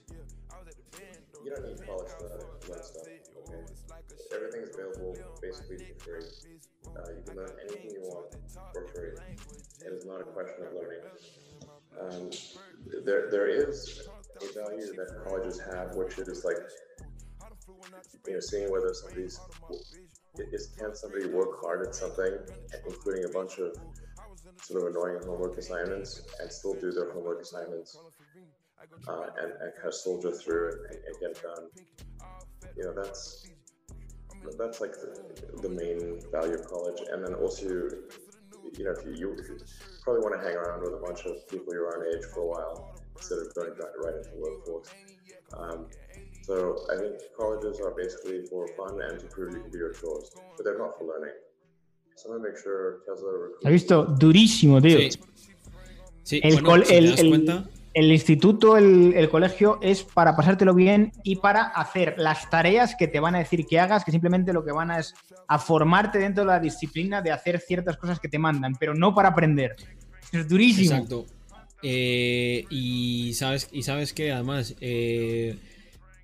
You 1.44 1.54
don't 1.54 1.64
need 1.64 1.86
college 1.86 2.10
for 2.18 2.28
that, 2.28 2.42
for 2.60 2.74
that 2.74 2.84
stuff, 2.84 3.06
okay? 3.38 3.62
Everything 4.34 4.62
is 4.62 4.74
available 4.74 5.16
basically 5.40 5.94
for 5.98 6.20
free. 6.20 6.58
Uh, 6.96 7.12
you 7.12 7.22
can 7.24 7.36
learn 7.36 7.52
anything 7.68 7.90
you 7.92 8.02
want 8.02 8.34
for 8.72 8.88
free. 8.88 9.12
It 9.86 9.92
is 9.92 10.04
not 10.06 10.22
a 10.22 10.24
question 10.24 10.66
of 10.66 10.74
learning. 10.74 11.02
Um, 12.00 12.30
there, 13.04 13.30
there 13.30 13.48
is 13.48 14.08
a 14.42 14.58
value 14.58 14.92
that 14.96 15.22
colleges 15.24 15.60
have, 15.72 15.94
which 15.94 16.18
is 16.18 16.44
like, 16.44 16.58
you 18.26 18.32
know, 18.32 18.40
seeing 18.40 18.72
whether 18.72 18.92
somebody's 18.92 19.38
is 20.52 20.74
can 20.76 20.94
somebody 20.94 21.26
work 21.26 21.60
hard 21.62 21.86
at 21.86 21.94
something, 21.94 22.32
including 22.86 23.24
a 23.24 23.28
bunch 23.28 23.58
of 23.58 23.76
sort 24.62 24.82
of 24.82 24.94
annoying 24.94 25.20
homework 25.24 25.56
assignments, 25.58 26.22
and 26.40 26.50
still 26.50 26.74
do 26.74 26.90
their 26.92 27.12
homework 27.12 27.40
assignments 27.40 27.98
uh, 29.08 29.26
and, 29.40 29.52
and 29.52 29.72
kind 29.74 29.88
of 29.88 29.94
soldier 29.94 30.32
through 30.32 30.72
and, 30.90 30.98
and 31.06 31.20
get 31.20 31.30
it 31.30 31.42
done. 31.42 31.66
You 32.76 32.84
know, 32.84 32.94
that's 32.94 33.48
that's 34.58 34.80
like 34.80 34.92
the, 34.92 35.60
the 35.62 35.68
main 35.68 36.20
value 36.30 36.54
of 36.54 36.66
college. 36.66 37.00
And 37.10 37.24
then 37.24 37.34
also, 37.34 37.66
you 37.66 38.84
know, 38.84 38.92
if 38.92 39.04
you, 39.04 39.14
you 39.14 39.58
probably 40.02 40.22
want 40.22 40.40
to 40.40 40.46
hang 40.46 40.56
around 40.56 40.82
with 40.82 40.94
a 40.94 41.02
bunch 41.04 41.24
of 41.26 41.48
people 41.48 41.72
your 41.72 41.96
own 41.96 42.14
age 42.14 42.24
for 42.32 42.42
a 42.42 42.46
while 42.46 42.94
instead 43.16 43.38
of 43.38 43.54
going 43.54 43.70
right 43.70 43.96
right 44.04 44.14
into 44.14 44.30
the 44.30 44.40
workforce. 44.40 44.88
Um, 45.56 45.86
so 46.42 46.78
I 46.92 46.96
think 46.96 47.14
colleges 47.36 47.80
are 47.80 47.92
basically 47.96 48.46
for 48.46 48.68
fun 48.76 49.00
and 49.02 49.18
to 49.18 49.26
prove 49.26 49.54
you 49.54 49.62
can 49.62 49.70
do 49.70 49.78
your 49.78 49.92
chores, 49.92 50.30
but 50.56 50.64
they're 50.64 50.78
not 50.78 50.96
for 50.98 51.06
learning. 51.06 51.34
¿Has 53.64 53.72
visto? 53.72 54.04
Durísimo, 54.04 54.80
tío. 54.80 54.98
Sí. 54.98 55.10
Sí, 56.22 56.40
El, 56.42 56.60
bueno, 56.62 56.84
si 56.84 56.94
el- 56.94 58.12
instituto, 58.12 58.76
el, 58.76 59.14
el 59.14 59.28
colegio 59.28 59.78
es 59.80 60.02
para 60.02 60.34
pasártelo 60.34 60.74
bien 60.74 61.12
y 61.22 61.36
para 61.36 61.62
hacer 61.62 62.14
las 62.18 62.50
tareas 62.50 62.96
que 62.96 63.06
te 63.06 63.20
van 63.20 63.36
a 63.36 63.38
decir 63.38 63.64
que 63.64 63.78
hagas, 63.78 64.04
que 64.04 64.10
simplemente 64.10 64.52
lo 64.52 64.64
que 64.64 64.72
van 64.72 64.90
a 64.90 64.98
es 64.98 65.14
a 65.46 65.58
formarte 65.58 66.18
dentro 66.18 66.42
de 66.44 66.48
la 66.48 66.58
disciplina 66.60 67.22
de 67.22 67.30
hacer 67.30 67.60
ciertas 67.60 67.96
cosas 67.96 68.18
que 68.18 68.28
te 68.28 68.38
mandan, 68.38 68.74
pero 68.78 68.92
no 68.94 69.14
para 69.14 69.28
aprender. 69.28 69.76
Es 70.32 70.48
durísimo. 70.48 70.90
Exacto. 70.94 71.26
Eh, 71.82 72.64
y 72.70 73.32
sabes, 73.34 73.68
y 73.70 73.82
sabes 73.84 74.12
que 74.12 74.32
además, 74.32 74.74
eh, 74.80 75.56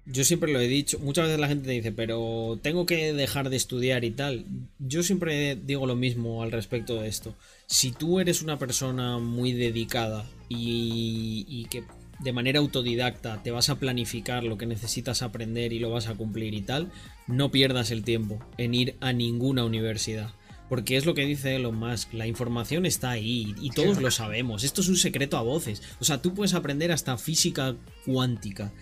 yo 0.04 0.24
siempre 0.24 0.52
lo 0.52 0.60
he 0.60 0.66
dicho, 0.66 0.98
muchas 0.98 1.26
veces 1.26 1.40
la 1.40 1.48
gente 1.48 1.66
te 1.66 1.72
dice, 1.72 1.92
pero 1.92 2.58
tengo 2.60 2.86
que 2.86 3.12
dejar 3.12 3.50
de 3.50 3.56
estudiar 3.56 4.04
y 4.04 4.10
tal. 4.10 4.44
Yo 4.78 5.02
siempre 5.02 5.54
digo 5.56 5.86
lo 5.86 5.94
mismo 5.94 6.42
al 6.42 6.50
respecto 6.50 7.00
de 7.00 7.08
esto. 7.08 7.36
Si 7.66 7.92
tú 7.92 8.18
eres 8.18 8.42
una 8.42 8.58
persona 8.58 9.18
muy 9.18 9.52
dedicada 9.52 10.28
y, 10.48 11.44
y 11.48 11.66
que 11.66 11.84
de 12.18 12.32
manera 12.32 12.58
autodidacta 12.58 13.42
te 13.42 13.50
vas 13.50 13.68
a 13.68 13.78
planificar 13.78 14.44
lo 14.44 14.58
que 14.58 14.66
necesitas 14.66 15.22
aprender 15.22 15.72
y 15.72 15.78
lo 15.78 15.90
vas 15.90 16.08
a 16.08 16.14
cumplir 16.14 16.54
y 16.54 16.62
tal, 16.62 16.90
no 17.28 17.50
pierdas 17.50 17.90
el 17.90 18.02
tiempo 18.02 18.40
en 18.58 18.74
ir 18.74 18.96
a 19.00 19.12
ninguna 19.12 19.64
universidad. 19.64 20.32
Porque 20.68 20.96
es 20.96 21.04
lo 21.04 21.14
que 21.14 21.26
dice 21.26 21.54
Elon 21.54 21.76
Musk, 21.76 22.14
la 22.14 22.26
información 22.26 22.86
está 22.86 23.10
ahí 23.10 23.54
y 23.60 23.70
todos 23.70 24.00
lo 24.00 24.10
sabemos. 24.10 24.64
Esto 24.64 24.80
es 24.80 24.88
un 24.88 24.96
secreto 24.96 25.36
a 25.36 25.42
voces. 25.42 25.82
O 26.00 26.04
sea, 26.04 26.22
tú 26.22 26.34
puedes 26.34 26.54
aprender 26.54 26.92
hasta 26.92 27.18
física 27.18 27.76
cuántica 28.06 28.72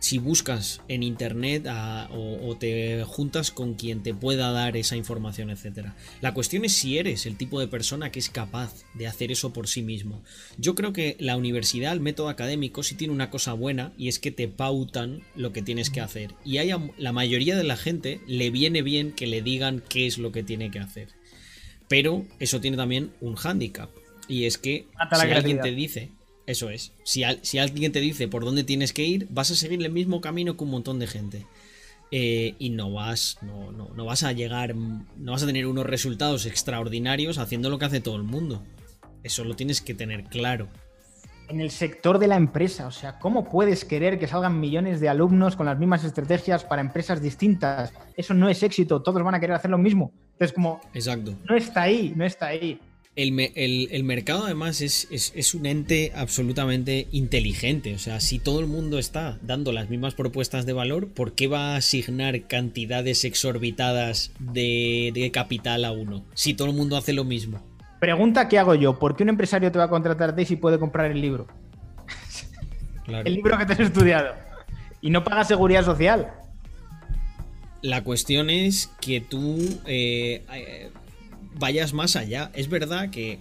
si 0.00 0.18
buscas 0.18 0.80
en 0.88 1.02
internet 1.02 1.66
a- 1.68 2.08
o, 2.10 2.48
o 2.48 2.56
te 2.56 3.04
juntas 3.06 3.50
con 3.50 3.74
quien 3.74 4.02
te 4.02 4.14
pueda 4.14 4.50
dar 4.50 4.76
esa 4.76 4.96
información, 4.96 5.50
etcétera. 5.50 5.94
La 6.22 6.34
cuestión 6.34 6.64
es 6.64 6.72
si 6.72 6.98
eres 6.98 7.26
el 7.26 7.36
tipo 7.36 7.60
de 7.60 7.68
persona 7.68 8.10
que 8.10 8.18
es 8.18 8.30
capaz 8.30 8.74
de 8.94 9.06
hacer 9.06 9.30
eso 9.30 9.52
por 9.52 9.68
sí 9.68 9.82
mismo. 9.82 10.22
Yo 10.58 10.74
creo 10.74 10.92
que 10.94 11.16
la 11.20 11.36
universidad, 11.36 11.92
el 11.92 12.00
método 12.00 12.30
académico, 12.30 12.82
sí 12.82 12.94
tiene 12.96 13.12
una 13.14 13.30
cosa 13.30 13.52
buena 13.52 13.92
y 13.98 14.08
es 14.08 14.18
que 14.18 14.30
te 14.30 14.48
pautan 14.48 15.22
lo 15.36 15.52
que 15.52 15.62
tienes 15.62 15.90
que 15.90 16.00
hacer. 16.00 16.34
Y 16.44 16.58
hay 16.58 16.70
a 16.70 16.80
la 16.98 17.12
mayoría 17.12 17.54
de 17.56 17.64
la 17.64 17.76
gente 17.76 18.20
le 18.26 18.50
viene 18.50 18.82
bien 18.82 19.12
que 19.12 19.26
le 19.26 19.42
digan 19.42 19.82
qué 19.88 20.06
es 20.06 20.16
lo 20.18 20.32
que 20.32 20.42
tiene 20.42 20.70
que 20.70 20.78
hacer. 20.80 21.08
Pero 21.88 22.24
eso 22.38 22.60
tiene 22.60 22.76
también 22.76 23.10
un 23.20 23.34
hándicap. 23.34 23.90
Y 24.28 24.44
es 24.44 24.58
que 24.58 24.86
si 25.16 25.26
alguien 25.38 25.56
te 25.64 25.74
dice, 25.74 26.10
eso 26.50 26.70
es, 26.70 26.92
si, 27.04 27.24
al- 27.24 27.38
si 27.42 27.58
alguien 27.58 27.92
te 27.92 28.00
dice 28.00 28.28
por 28.28 28.44
dónde 28.44 28.64
tienes 28.64 28.92
que 28.92 29.04
ir, 29.04 29.26
vas 29.30 29.50
a 29.50 29.54
seguir 29.54 29.82
el 29.82 29.92
mismo 29.92 30.20
camino 30.20 30.56
que 30.56 30.64
un 30.64 30.70
montón 30.70 30.98
de 30.98 31.06
gente. 31.06 31.46
Eh, 32.12 32.54
y 32.58 32.70
no 32.70 32.90
vas, 32.92 33.38
no, 33.40 33.70
no, 33.70 33.88
no 33.94 34.04
vas 34.04 34.24
a 34.24 34.32
llegar, 34.32 34.74
no 34.74 35.30
vas 35.32 35.42
a 35.44 35.46
tener 35.46 35.66
unos 35.66 35.86
resultados 35.86 36.44
extraordinarios 36.44 37.38
haciendo 37.38 37.70
lo 37.70 37.78
que 37.78 37.84
hace 37.84 38.00
todo 38.00 38.16
el 38.16 38.24
mundo. 38.24 38.62
Eso 39.22 39.44
lo 39.44 39.54
tienes 39.54 39.80
que 39.80 39.94
tener 39.94 40.24
claro. 40.24 40.66
En 41.48 41.60
el 41.60 41.70
sector 41.70 42.18
de 42.18 42.26
la 42.28 42.36
empresa, 42.36 42.86
o 42.86 42.90
sea, 42.92 43.18
¿cómo 43.18 43.48
puedes 43.48 43.84
querer 43.84 44.18
que 44.18 44.26
salgan 44.28 44.58
millones 44.60 45.00
de 45.00 45.08
alumnos 45.08 45.56
con 45.56 45.66
las 45.66 45.78
mismas 45.78 46.04
estrategias 46.04 46.64
para 46.64 46.80
empresas 46.80 47.20
distintas? 47.22 47.92
Eso 48.16 48.34
no 48.34 48.48
es 48.48 48.62
éxito, 48.62 49.02
todos 49.02 49.22
van 49.22 49.34
a 49.34 49.40
querer 49.40 49.56
hacer 49.56 49.70
lo 49.70 49.78
mismo. 49.78 50.12
Entonces, 50.32 50.52
como 50.54 50.80
Exacto. 50.94 51.34
no 51.48 51.56
está 51.56 51.82
ahí, 51.82 52.12
no 52.16 52.24
está 52.24 52.46
ahí. 52.46 52.80
El, 53.22 53.38
el- 53.54 53.88
el 53.90 54.04
mercado 54.04 54.44
además 54.46 54.80
es, 54.80 55.06
es- 55.10 55.32
es 55.34 55.54
un 55.54 55.66
ente 55.66 56.12
absolutamente 56.14 57.06
inteligente. 57.12 57.94
O 57.94 57.98
sea, 57.98 58.20
si 58.20 58.38
todo 58.38 58.60
el 58.60 58.66
mundo 58.66 58.98
está 58.98 59.38
dando 59.42 59.72
las 59.72 59.90
mismas 59.90 60.14
propuestas 60.14 60.64
de 60.66 60.72
valor, 60.72 61.08
¿por 61.08 61.32
qué 61.32 61.46
va 61.46 61.74
a 61.74 61.76
asignar 61.76 62.42
cantidades 62.46 63.24
exorbitadas 63.24 64.32
de, 64.38 65.10
de 65.14 65.30
capital 65.30 65.84
a 65.84 65.92
uno? 65.92 66.24
Si 66.34 66.54
todo 66.54 66.68
el 66.68 66.74
mundo 66.74 66.96
hace 66.96 67.12
lo 67.12 67.24
mismo. 67.24 67.60
Pregunta 67.98 68.48
¿qué 68.48 68.58
hago 68.58 68.74
yo? 68.74 68.98
¿Por 68.98 69.14
qué 69.16 69.24
un 69.24 69.28
empresario 69.28 69.70
te 69.70 69.78
va 69.78 69.84
a 69.84 69.90
contratar 69.90 70.34
ti 70.34 70.46
si 70.46 70.56
puede 70.56 70.78
comprar 70.78 71.10
el 71.10 71.20
libro? 71.20 71.46
Claro. 73.04 73.26
El 73.26 73.34
libro 73.34 73.58
que 73.58 73.66
te 73.66 73.72
has 73.74 73.80
estudiado. 73.80 74.34
Y 75.02 75.10
no 75.10 75.24
paga 75.24 75.44
seguridad 75.44 75.84
social. 75.84 76.32
La 77.82 78.04
cuestión 78.04 78.50
es 78.50 78.90
que 79.00 79.20
tú 79.20 79.58
eh, 79.86 80.44
eh, 80.52 80.90
vayas 81.60 81.92
más 81.92 82.16
allá. 82.16 82.50
Es 82.54 82.68
verdad 82.68 83.10
que 83.10 83.38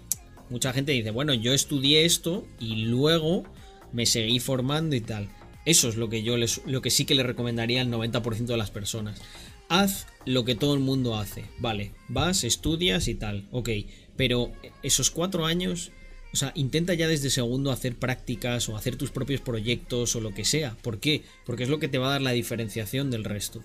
mucha 0.49 0.73
gente 0.73 0.91
dice, 0.91 1.09
bueno, 1.09 1.33
yo 1.33 1.53
estudié 1.53 2.05
esto 2.05 2.45
y 2.59 2.85
luego 2.85 3.43
me 3.91 4.05
seguí 4.05 4.39
formando 4.39 4.95
y 4.95 5.01
tal. 5.01 5.29
Eso 5.65 5.89
es 5.89 5.95
lo 5.95 6.09
que 6.09 6.21
yo 6.21 6.37
les, 6.37 6.61
lo 6.65 6.81
que 6.81 6.91
sí 6.91 7.05
que 7.05 7.15
le 7.15 7.23
recomendaría 7.23 7.81
al 7.81 7.89
90% 7.89 8.45
de 8.45 8.57
las 8.57 8.71
personas. 8.71 9.19
Haz 9.67 10.07
lo 10.25 10.45
que 10.45 10.55
todo 10.55 10.73
el 10.73 10.79
mundo 10.79 11.17
hace. 11.17 11.45
Vale, 11.59 11.91
vas, 12.07 12.43
estudias 12.43 13.07
y 13.07 13.15
tal. 13.15 13.47
Ok, 13.51 13.69
pero 14.15 14.51
esos 14.83 15.11
cuatro 15.11 15.45
años, 15.45 15.91
o 16.33 16.35
sea, 16.35 16.51
intenta 16.55 16.93
ya 16.95 17.07
desde 17.07 17.29
segundo 17.29 17.71
hacer 17.71 17.95
prácticas 17.95 18.67
o 18.67 18.75
hacer 18.75 18.95
tus 18.95 19.11
propios 19.11 19.41
proyectos 19.41 20.15
o 20.15 20.21
lo 20.21 20.33
que 20.33 20.45
sea. 20.45 20.75
¿Por 20.81 20.99
qué? 20.99 21.23
Porque 21.45 21.63
es 21.63 21.69
lo 21.69 21.79
que 21.79 21.87
te 21.87 21.99
va 21.99 22.07
a 22.07 22.11
dar 22.11 22.21
la 22.21 22.31
diferenciación 22.31 23.11
del 23.11 23.23
resto. 23.23 23.63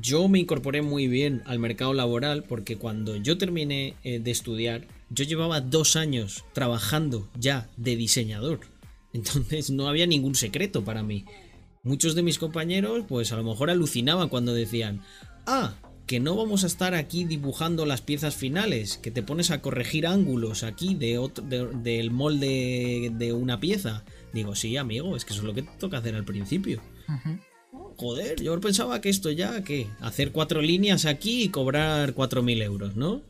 Yo 0.00 0.26
me 0.28 0.40
incorporé 0.40 0.82
muy 0.82 1.06
bien 1.08 1.42
al 1.46 1.58
mercado 1.58 1.94
laboral 1.94 2.42
porque 2.44 2.76
cuando 2.76 3.16
yo 3.16 3.38
terminé 3.38 3.94
eh, 4.02 4.18
de 4.18 4.30
estudiar, 4.30 4.86
yo 5.10 5.24
llevaba 5.24 5.60
dos 5.60 5.94
años 5.96 6.44
trabajando 6.52 7.28
ya 7.38 7.68
de 7.76 7.94
diseñador. 7.96 8.60
Entonces 9.12 9.70
no 9.70 9.86
había 9.88 10.06
ningún 10.06 10.34
secreto 10.34 10.84
para 10.84 11.02
mí. 11.04 11.24
Muchos 11.84 12.14
de 12.16 12.22
mis 12.22 12.38
compañeros 12.38 13.04
pues 13.08 13.30
a 13.32 13.36
lo 13.36 13.44
mejor 13.44 13.70
alucinaban 13.70 14.28
cuando 14.28 14.52
decían, 14.54 15.02
ah, 15.46 15.74
que 16.06 16.18
no 16.20 16.34
vamos 16.36 16.64
a 16.64 16.66
estar 16.66 16.94
aquí 16.94 17.24
dibujando 17.24 17.86
las 17.86 18.02
piezas 18.02 18.34
finales, 18.34 18.98
que 18.98 19.10
te 19.10 19.22
pones 19.22 19.50
a 19.50 19.62
corregir 19.62 20.06
ángulos 20.06 20.62
aquí 20.64 20.94
de 20.96 21.18
otro, 21.18 21.44
de- 21.44 21.68
del 21.68 22.10
molde 22.10 23.10
de 23.14 23.32
una 23.32 23.60
pieza. 23.60 24.04
Digo, 24.32 24.54
sí, 24.56 24.76
amigo, 24.76 25.16
es 25.16 25.24
que 25.24 25.32
eso 25.32 25.42
es 25.42 25.46
lo 25.46 25.54
que 25.54 25.62
te 25.62 25.70
toca 25.78 25.98
hacer 25.98 26.14
al 26.16 26.24
principio. 26.24 26.82
Joder, 27.96 28.42
yo 28.42 28.58
pensaba 28.60 29.00
que 29.00 29.08
esto 29.08 29.30
ya, 29.30 29.62
¿qué? 29.62 29.88
Hacer 30.00 30.32
cuatro 30.32 30.60
líneas 30.60 31.06
aquí 31.06 31.44
y 31.44 31.48
cobrar 31.48 32.14
4.000 32.14 32.62
euros, 32.62 32.96
¿no? 32.96 33.22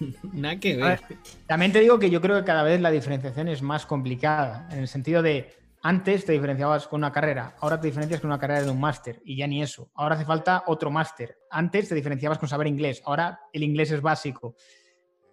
Nada 0.32 0.58
que 0.60 0.76
ver. 0.76 1.00
también 1.46 1.72
te 1.72 1.80
digo 1.80 1.98
que 1.98 2.10
yo 2.10 2.20
creo 2.20 2.36
que 2.38 2.44
cada 2.44 2.62
vez 2.62 2.80
la 2.80 2.90
diferenciación 2.90 3.48
es 3.48 3.62
más 3.62 3.86
complicada, 3.86 4.68
en 4.70 4.80
el 4.80 4.88
sentido 4.88 5.22
de 5.22 5.52
antes 5.82 6.24
te 6.24 6.32
diferenciabas 6.32 6.88
con 6.88 7.00
una 7.00 7.12
carrera, 7.12 7.56
ahora 7.60 7.78
te 7.78 7.88
diferencias 7.88 8.20
con 8.20 8.30
una 8.30 8.38
carrera 8.38 8.62
de 8.62 8.70
un 8.70 8.80
máster 8.80 9.20
y 9.22 9.36
ya 9.36 9.46
ni 9.46 9.62
eso. 9.62 9.90
Ahora 9.94 10.14
hace 10.14 10.24
falta 10.24 10.64
otro 10.66 10.90
máster. 10.90 11.36
Antes 11.50 11.90
te 11.90 11.94
diferenciabas 11.94 12.38
con 12.38 12.48
saber 12.48 12.66
inglés, 12.66 13.02
ahora 13.04 13.38
el 13.52 13.62
inglés 13.62 13.90
es 13.90 14.00
básico. 14.00 14.56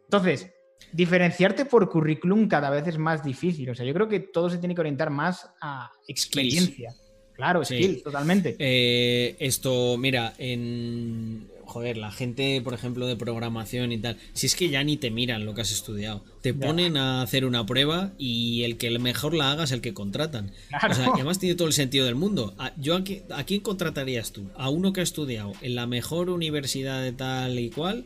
Entonces, 0.04 0.52
diferenciarte 0.92 1.64
por 1.64 1.90
currículum 1.90 2.50
cada 2.50 2.70
vez 2.70 2.86
es 2.88 2.98
más 2.98 3.24
difícil. 3.24 3.70
O 3.70 3.76
sea, 3.76 3.86
yo 3.86 3.94
creo 3.94 4.10
que 4.10 4.20
todo 4.20 4.50
se 4.50 4.58
tiene 4.58 4.76
que 4.76 4.82
orientar 4.82 5.10
más 5.10 5.50
a 5.62 5.90
experiencia. 6.08 6.94
Claro, 7.42 7.66
skills, 7.66 8.04
totalmente. 8.04 8.56
Eh, 8.60 9.36
esto, 9.40 9.98
mira, 9.98 10.36
en. 10.38 11.50
Joder, 11.66 11.98
la 11.98 12.12
gente, 12.12 12.62
por 12.62 12.74
ejemplo, 12.74 13.08
de 13.08 13.16
programación 13.16 13.94
y 13.94 13.98
tal, 13.98 14.18
si 14.34 14.46
es 14.46 14.56
que 14.56 14.70
ya 14.70 14.84
ni 14.84 14.98
te 14.98 15.10
miran 15.10 15.46
lo 15.46 15.56
que 15.56 15.62
has 15.62 15.72
estudiado. 15.72 16.24
Te 16.42 16.54
ponen 16.54 16.98
a 16.98 17.22
hacer 17.22 17.46
una 17.46 17.66
prueba 17.66 18.12
y 18.18 18.64
el 18.64 18.78
que 18.78 18.92
mejor 19.00 19.34
la 19.34 19.52
haga 19.52 19.64
es 19.64 19.72
el 19.72 19.80
que 19.80 19.94
contratan. 19.94 20.52
O 20.90 20.94
sea, 20.94 21.08
además 21.14 21.40
tiene 21.40 21.56
todo 21.56 21.70
el 21.70 21.74
sentido 21.74 22.06
del 22.06 22.16
mundo. 22.16 22.54
Ah, 22.60 22.74
yo 22.78 22.96
aquí, 22.96 23.22
¿A 23.30 23.46
quién 23.46 23.62
contratarías 23.62 24.34
tú? 24.34 24.50
¿A 24.58 24.70
uno 24.70 24.92
que 24.92 25.00
ha 25.00 25.04
estudiado 25.04 25.54
en 25.62 25.76
la 25.76 25.88
mejor 25.88 26.30
universidad 26.30 27.02
de 27.02 27.14
tal 27.14 27.58
y 27.58 27.70
cual? 27.70 28.06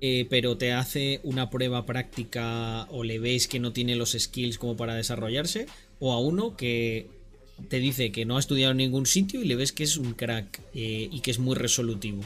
Eh, 0.00 0.26
pero 0.28 0.56
te 0.56 0.72
hace 0.72 1.20
una 1.22 1.48
prueba 1.50 1.86
práctica 1.86 2.88
o 2.90 3.04
le 3.04 3.20
ves 3.20 3.46
que 3.46 3.60
no 3.60 3.72
tiene 3.72 3.94
los 3.94 4.16
skills 4.18 4.58
como 4.58 4.76
para 4.76 4.94
desarrollarse, 4.94 5.66
o 6.00 6.12
a 6.12 6.18
uno 6.18 6.56
que 6.56 7.21
te 7.68 7.78
dice 7.78 8.12
que 8.12 8.24
no 8.24 8.36
ha 8.36 8.40
estudiado 8.40 8.72
en 8.72 8.78
ningún 8.78 9.06
sitio 9.06 9.40
y 9.40 9.46
le 9.46 9.56
ves 9.56 9.72
que 9.72 9.84
es 9.84 9.96
un 9.96 10.14
crack 10.14 10.60
eh, 10.74 11.08
y 11.10 11.20
que 11.20 11.30
es 11.30 11.38
muy 11.38 11.54
resolutivo. 11.54 12.22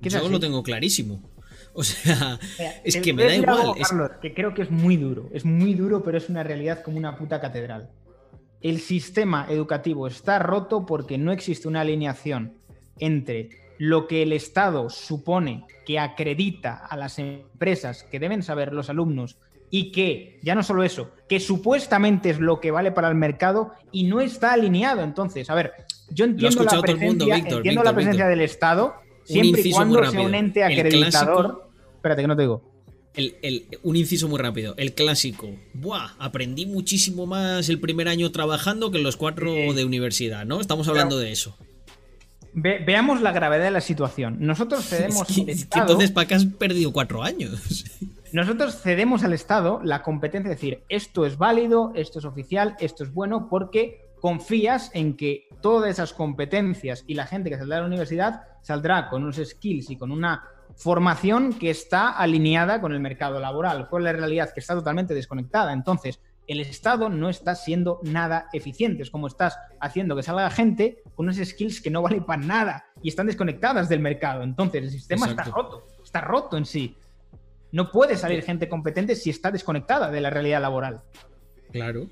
Yo 0.00 0.28
lo 0.28 0.40
tengo 0.40 0.62
clarísimo. 0.62 1.20
O 1.76 1.82
sea, 1.82 2.38
es 2.84 2.96
que 2.98 3.12
me 3.12 3.24
da 3.24 3.34
igual. 3.34 3.74
que 4.22 4.32
creo 4.32 4.54
que 4.54 4.62
es 4.62 4.70
muy 4.70 4.96
duro, 4.96 5.28
es 5.32 5.44
muy 5.44 5.74
duro, 5.74 6.04
pero 6.04 6.18
es 6.18 6.28
una 6.28 6.44
realidad 6.44 6.84
como 6.84 6.98
una 6.98 7.16
puta 7.16 7.40
catedral. 7.40 7.90
El 8.60 8.78
sistema 8.78 9.48
educativo 9.50 10.06
está 10.06 10.38
roto 10.38 10.86
porque 10.86 11.18
no 11.18 11.32
existe 11.32 11.66
una 11.66 11.80
alineación 11.80 12.54
entre 13.00 13.50
lo 13.78 14.06
que 14.06 14.22
el 14.22 14.32
Estado 14.32 14.88
supone 14.88 15.64
que 15.84 15.98
acredita 15.98 16.76
a 16.76 16.96
las 16.96 17.18
empresas 17.18 18.04
que 18.04 18.20
deben 18.20 18.44
saber 18.44 18.72
los 18.72 18.88
alumnos 18.88 19.36
y 19.76 19.90
que, 19.90 20.38
ya 20.40 20.54
no 20.54 20.62
solo 20.62 20.84
eso, 20.84 21.10
que 21.28 21.40
supuestamente 21.40 22.30
es 22.30 22.38
lo 22.38 22.60
que 22.60 22.70
vale 22.70 22.92
para 22.92 23.08
el 23.08 23.16
mercado 23.16 23.72
y 23.90 24.04
no 24.04 24.20
está 24.20 24.52
alineado. 24.52 25.02
Entonces, 25.02 25.50
a 25.50 25.54
ver, 25.56 25.72
yo 26.10 26.26
entiendo 26.26 26.62
la 26.62 26.80
presencia, 26.80 27.36
entiendo 27.38 27.82
la 27.82 27.92
presencia 27.92 28.28
del 28.28 28.42
Estado 28.42 28.94
siempre 29.24 29.62
y 29.64 29.72
cuando 29.72 30.08
sea 30.08 30.20
un 30.20 30.32
ente 30.36 30.62
acreditador. 30.62 31.68
Espérate, 31.96 32.22
que 32.22 32.28
no 32.28 32.36
te 32.36 32.42
digo. 32.42 32.62
un 33.82 33.96
inciso 33.96 34.28
muy 34.28 34.38
rápido. 34.38 34.76
El 34.76 34.94
clásico. 34.94 35.50
Buah, 35.72 36.12
aprendí 36.20 36.66
muchísimo 36.66 37.26
más 37.26 37.68
el 37.68 37.80
primer 37.80 38.06
año 38.06 38.30
trabajando 38.30 38.92
que 38.92 38.98
en 38.98 39.02
los 39.02 39.16
cuatro 39.16 39.50
de 39.50 39.84
universidad, 39.84 40.44
¿no? 40.44 40.60
Estamos 40.60 40.86
hablando 40.86 41.18
de 41.18 41.32
eso 41.32 41.58
veamos 42.54 43.20
la 43.20 43.32
gravedad 43.32 43.64
de 43.64 43.72
la 43.72 43.80
situación. 43.80 44.36
Nosotros 44.38 44.84
cedemos 44.88 45.28
al 45.28 45.48
Estado. 45.48 45.82
entonces, 45.82 46.12
¿para 46.12 46.28
qué 46.28 46.34
has 46.34 46.44
perdido 46.44 46.92
cuatro 46.92 47.24
años? 47.24 47.84
Nosotros 48.34 48.82
cedemos 48.82 49.22
al 49.22 49.32
Estado 49.32 49.80
la 49.84 50.02
competencia 50.02 50.48
de 50.48 50.56
decir 50.56 50.82
esto 50.88 51.24
es 51.24 51.38
válido, 51.38 51.92
esto 51.94 52.18
es 52.18 52.24
oficial, 52.24 52.74
esto 52.80 53.04
es 53.04 53.14
bueno, 53.14 53.48
porque 53.48 54.08
confías 54.20 54.90
en 54.92 55.16
que 55.16 55.46
todas 55.62 55.88
esas 55.88 56.12
competencias 56.12 57.04
y 57.06 57.14
la 57.14 57.26
gente 57.26 57.48
que 57.48 57.56
saldrá 57.56 57.76
de 57.76 57.82
la 57.82 57.86
universidad 57.86 58.42
saldrá 58.60 59.08
con 59.08 59.22
unos 59.22 59.36
skills 59.36 59.88
y 59.90 59.96
con 59.96 60.10
una 60.10 60.48
formación 60.74 61.52
que 61.52 61.70
está 61.70 62.10
alineada 62.10 62.80
con 62.80 62.92
el 62.92 62.98
mercado 62.98 63.38
laboral. 63.38 63.88
Con 63.88 64.02
la 64.02 64.12
realidad 64.12 64.52
que 64.52 64.58
está 64.58 64.74
totalmente 64.74 65.14
desconectada. 65.14 65.72
Entonces, 65.72 66.20
el 66.48 66.58
Estado 66.58 67.10
no 67.10 67.28
está 67.28 67.54
siendo 67.54 68.00
nada 68.02 68.48
eficiente. 68.52 69.04
Es 69.04 69.12
como 69.12 69.28
estás 69.28 69.56
haciendo 69.80 70.16
que 70.16 70.24
salga 70.24 70.50
gente 70.50 71.04
con 71.14 71.26
unos 71.26 71.36
skills 71.36 71.80
que 71.80 71.90
no 71.90 72.02
valen 72.02 72.24
para 72.24 72.42
nada 72.42 72.86
y 73.00 73.10
están 73.10 73.28
desconectadas 73.28 73.88
del 73.88 74.00
mercado. 74.00 74.42
Entonces, 74.42 74.82
el 74.82 74.90
sistema 74.90 75.28
está 75.28 75.44
roto, 75.44 75.86
está 76.02 76.20
roto 76.20 76.56
en 76.56 76.64
sí. 76.64 76.96
No 77.74 77.90
puede 77.90 78.16
salir 78.16 78.40
gente 78.44 78.68
competente 78.68 79.16
si 79.16 79.30
está 79.30 79.50
desconectada 79.50 80.08
de 80.08 80.20
la 80.20 80.30
realidad 80.30 80.62
laboral. 80.62 81.00
Claro. 81.72 82.06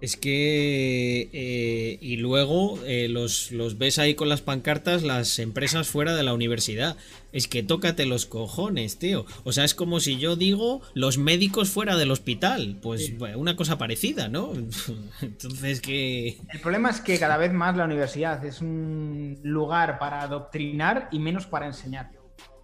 Es 0.00 0.16
que. 0.16 1.30
Eh, 1.32 1.98
y 2.00 2.16
luego 2.16 2.80
eh, 2.84 3.06
los, 3.08 3.52
ves 3.78 4.00
ahí 4.00 4.16
con 4.16 4.28
las 4.28 4.42
pancartas 4.42 5.04
las 5.04 5.38
empresas 5.38 5.86
fuera 5.86 6.16
de 6.16 6.24
la 6.24 6.34
universidad. 6.34 6.96
Es 7.30 7.46
que 7.46 7.62
tócate 7.62 8.06
los 8.06 8.26
cojones, 8.26 8.98
tío. 8.98 9.24
O 9.44 9.52
sea, 9.52 9.62
es 9.62 9.76
como 9.76 10.00
si 10.00 10.18
yo 10.18 10.34
digo 10.34 10.82
los 10.94 11.16
médicos 11.16 11.70
fuera 11.70 11.96
del 11.96 12.10
hospital. 12.10 12.76
Pues 12.82 13.12
una 13.36 13.54
cosa 13.54 13.78
parecida, 13.78 14.26
¿no? 14.26 14.52
Entonces 15.22 15.80
que. 15.80 16.38
El 16.52 16.58
problema 16.58 16.90
es 16.90 17.00
que 17.00 17.20
cada 17.20 17.36
vez 17.36 17.52
más 17.52 17.76
la 17.76 17.84
universidad 17.84 18.44
es 18.44 18.60
un 18.60 19.38
lugar 19.44 20.00
para 20.00 20.22
adoctrinar 20.22 21.08
y 21.12 21.20
menos 21.20 21.46
para 21.46 21.66
enseñar 21.66 22.17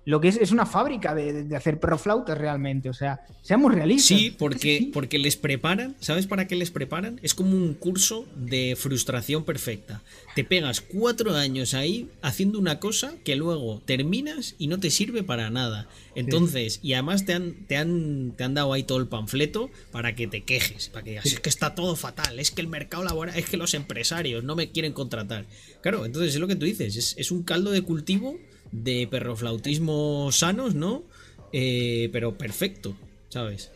lo 0.06 0.20
que 0.20 0.28
es, 0.28 0.36
es 0.36 0.50
una 0.50 0.66
fábrica 0.66 1.14
de, 1.14 1.54
hacer 1.56 1.80
perroflautas 1.80 2.36
realmente. 2.36 2.88
O 2.88 2.92
sea, 2.92 3.26
seamos 3.42 3.74
realistas. 3.74 4.18
Sí, 4.18 4.34
porque, 4.36 4.90
porque 4.92 5.18
les 5.18 5.36
preparan, 5.36 5.96
¿sabes 6.00 6.26
para 6.26 6.46
qué 6.46 6.56
les 6.56 6.70
preparan? 6.70 7.18
Es 7.22 7.34
como 7.34 7.56
un 7.56 7.74
curso 7.74 8.26
de 8.36 8.76
frustración 8.78 9.44
perfecta. 9.44 10.02
Te 10.34 10.44
pegas 10.44 10.80
cuatro 10.80 11.34
años 11.34 11.74
ahí 11.74 12.10
haciendo 12.22 12.58
una 12.58 12.80
cosa 12.80 13.14
que 13.24 13.36
luego 13.36 13.80
terminas 13.84 14.54
y 14.58 14.66
no 14.66 14.78
te 14.78 14.90
sirve 14.90 15.22
para 15.22 15.50
nada. 15.50 15.88
Entonces, 16.14 16.80
y 16.82 16.92
además 16.92 17.24
te 17.24 17.32
han, 17.32 17.54
te, 17.66 17.76
han, 17.76 18.34
te 18.36 18.44
han 18.44 18.54
dado 18.54 18.72
ahí 18.72 18.82
todo 18.82 18.98
el 18.98 19.08
panfleto 19.08 19.70
para 19.90 20.14
que 20.14 20.26
te 20.26 20.42
quejes, 20.42 20.88
para 20.88 21.02
que 21.02 21.10
digas, 21.10 21.26
es 21.26 21.40
que 21.40 21.48
está 21.48 21.74
todo 21.74 21.96
fatal, 21.96 22.38
es 22.38 22.50
que 22.50 22.60
el 22.60 22.68
mercado 22.68 23.04
laboral, 23.04 23.36
es 23.36 23.48
que 23.48 23.56
los 23.56 23.74
empresarios 23.74 24.44
no 24.44 24.54
me 24.54 24.70
quieren 24.70 24.92
contratar. 24.92 25.46
Claro, 25.80 26.04
entonces 26.04 26.34
es 26.34 26.40
lo 26.40 26.46
que 26.46 26.56
tú 26.56 26.66
dices, 26.66 26.94
es, 26.96 27.14
es 27.18 27.30
un 27.30 27.42
caldo 27.42 27.70
de 27.70 27.82
cultivo 27.82 28.38
de 28.74 29.06
perroflautismo 29.06 30.30
sanos, 30.32 30.74
¿no? 30.74 31.04
Eh, 31.52 32.08
pero 32.12 32.36
perfecto, 32.36 32.96
¿sabes? 33.28 33.70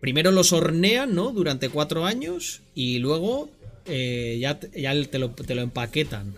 primero 0.00 0.30
los 0.30 0.52
hornean, 0.52 1.14
¿no? 1.14 1.32
Durante 1.32 1.68
cuatro 1.68 2.06
años 2.06 2.62
y 2.74 3.00
luego 3.00 3.50
eh, 3.86 4.38
ya, 4.40 4.60
ya 4.76 4.94
te, 5.04 5.18
lo, 5.18 5.34
empaquetan. 5.62 6.34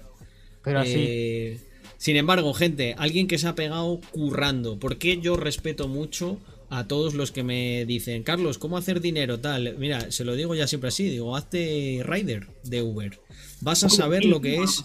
Pero 0.64 0.80
así. 0.80 0.94
Eh, 0.96 1.60
sin 1.98 2.16
embargo, 2.16 2.54
gente, 2.54 2.94
alguien 2.96 3.26
que 3.26 3.36
se 3.36 3.48
ha 3.48 3.54
pegado 3.54 4.00
currando. 4.12 4.78
Porque 4.78 5.20
yo 5.20 5.36
respeto 5.36 5.88
mucho 5.88 6.38
a 6.70 6.86
todos 6.86 7.14
los 7.14 7.32
que 7.32 7.42
me 7.42 7.84
dicen, 7.84 8.22
Carlos, 8.22 8.58
¿cómo 8.58 8.78
hacer 8.78 9.00
dinero? 9.00 9.40
Tal. 9.40 9.76
Mira, 9.78 10.10
se 10.10 10.24
lo 10.24 10.34
digo 10.34 10.54
ya 10.54 10.66
siempre 10.66 10.88
así. 10.88 11.04
Digo, 11.08 11.36
hazte 11.36 12.02
rider 12.04 12.46
de 12.64 12.82
Uber 12.82 13.20
vas 13.60 13.84
a 13.84 13.88
saber 13.88 14.24
lo 14.24 14.40
que 14.40 14.62
es 14.62 14.84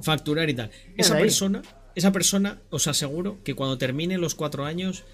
facturar 0.00 0.48
y 0.50 0.54
tal. 0.54 0.70
Esa 0.96 1.16
persona, 1.16 1.62
esa 1.94 2.12
persona, 2.12 2.60
os 2.70 2.86
aseguro 2.86 3.38
que 3.44 3.54
cuando 3.54 3.78
termine 3.78 4.18
los 4.18 4.34
cuatro 4.34 4.64
años, 4.64 5.04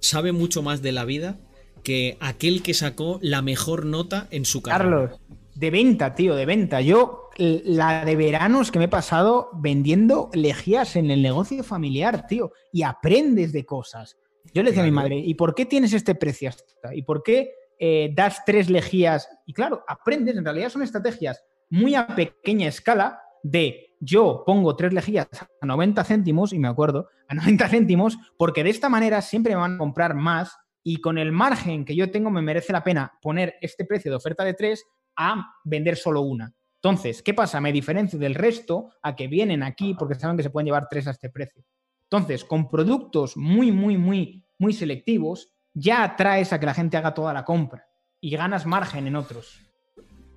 sabe 0.00 0.32
mucho 0.32 0.62
más 0.62 0.82
de 0.82 0.92
la 0.92 1.04
vida 1.04 1.38
que 1.82 2.16
aquel 2.20 2.62
que 2.62 2.74
sacó 2.74 3.18
la 3.22 3.42
mejor 3.42 3.86
nota 3.86 4.28
en 4.30 4.44
su 4.44 4.62
carrera. 4.62 4.84
Carlos, 4.84 5.20
de 5.54 5.70
venta, 5.70 6.14
tío, 6.14 6.34
de 6.34 6.46
venta. 6.46 6.80
Yo, 6.80 7.30
la 7.36 8.04
de 8.04 8.16
veranos 8.16 8.70
que 8.70 8.78
me 8.78 8.84
he 8.84 8.88
pasado 8.88 9.50
vendiendo 9.54 10.30
lejías 10.32 10.96
en 10.96 11.10
el 11.10 11.22
negocio 11.22 11.64
familiar, 11.64 12.26
tío, 12.26 12.52
y 12.72 12.82
aprendes 12.82 13.52
de 13.52 13.64
cosas. 13.64 14.16
Yo 14.54 14.62
le 14.62 14.70
decía 14.70 14.82
a 14.82 14.86
mi 14.86 14.92
madre, 14.92 15.16
¿y 15.16 15.34
por 15.34 15.54
qué 15.54 15.66
tienes 15.66 15.92
este 15.92 16.14
precio? 16.14 16.50
¿Y 16.92 17.02
por 17.02 17.22
qué 17.22 17.54
eh, 17.78 18.12
das 18.14 18.44
tres 18.44 18.68
lejías? 18.68 19.28
Y 19.46 19.52
claro, 19.52 19.82
aprendes, 19.88 20.36
en 20.36 20.44
realidad 20.44 20.68
son 20.68 20.82
estrategias 20.82 21.42
muy 21.70 21.94
a 21.94 22.06
pequeña 22.06 22.68
escala 22.68 23.22
de 23.42 23.96
yo 23.98 24.42
pongo 24.44 24.76
tres 24.76 24.92
lejillas 24.92 25.28
a 25.60 25.66
90 25.66 26.04
céntimos, 26.04 26.52
y 26.52 26.58
me 26.58 26.68
acuerdo, 26.68 27.08
a 27.28 27.34
90 27.34 27.68
céntimos, 27.68 28.18
porque 28.36 28.64
de 28.64 28.70
esta 28.70 28.88
manera 28.88 29.22
siempre 29.22 29.54
me 29.54 29.60
van 29.60 29.74
a 29.76 29.78
comprar 29.78 30.14
más 30.14 30.56
y 30.82 31.00
con 31.00 31.18
el 31.18 31.32
margen 31.32 31.84
que 31.84 31.94
yo 31.94 32.10
tengo 32.10 32.30
me 32.30 32.42
merece 32.42 32.72
la 32.72 32.82
pena 32.82 33.12
poner 33.22 33.54
este 33.60 33.84
precio 33.84 34.10
de 34.10 34.16
oferta 34.16 34.44
de 34.44 34.54
tres 34.54 34.84
a 35.16 35.54
vender 35.64 35.96
solo 35.96 36.22
una. 36.22 36.52
Entonces, 36.74 37.22
¿qué 37.22 37.32
pasa? 37.32 37.60
Me 37.60 37.72
diferencio 37.72 38.18
del 38.18 38.34
resto 38.34 38.90
a 39.02 39.14
que 39.14 39.28
vienen 39.28 39.62
aquí 39.62 39.94
porque 39.94 40.16
saben 40.16 40.36
que 40.36 40.42
se 40.42 40.50
pueden 40.50 40.66
llevar 40.66 40.88
tres 40.90 41.06
a 41.06 41.12
este 41.12 41.30
precio. 41.30 41.64
Entonces, 42.02 42.44
con 42.44 42.68
productos 42.68 43.36
muy, 43.36 43.70
muy, 43.70 43.96
muy, 43.96 44.41
muy 44.62 44.72
selectivos, 44.72 45.48
ya 45.74 46.04
atraes 46.04 46.52
a 46.52 46.60
que 46.60 46.66
la 46.66 46.74
gente 46.74 46.96
haga 46.96 47.14
toda 47.14 47.34
la 47.34 47.44
compra 47.44 47.88
y 48.20 48.30
ganas 48.30 48.64
margen 48.64 49.08
en 49.08 49.16
otros. 49.16 49.58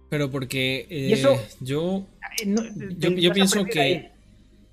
Pero 0.09 0.31
porque 0.31 0.87
eh, 0.89 1.21
yo, 1.61 2.05
yo, 2.97 3.33
pienso 3.33 3.63
que... 3.65 4.11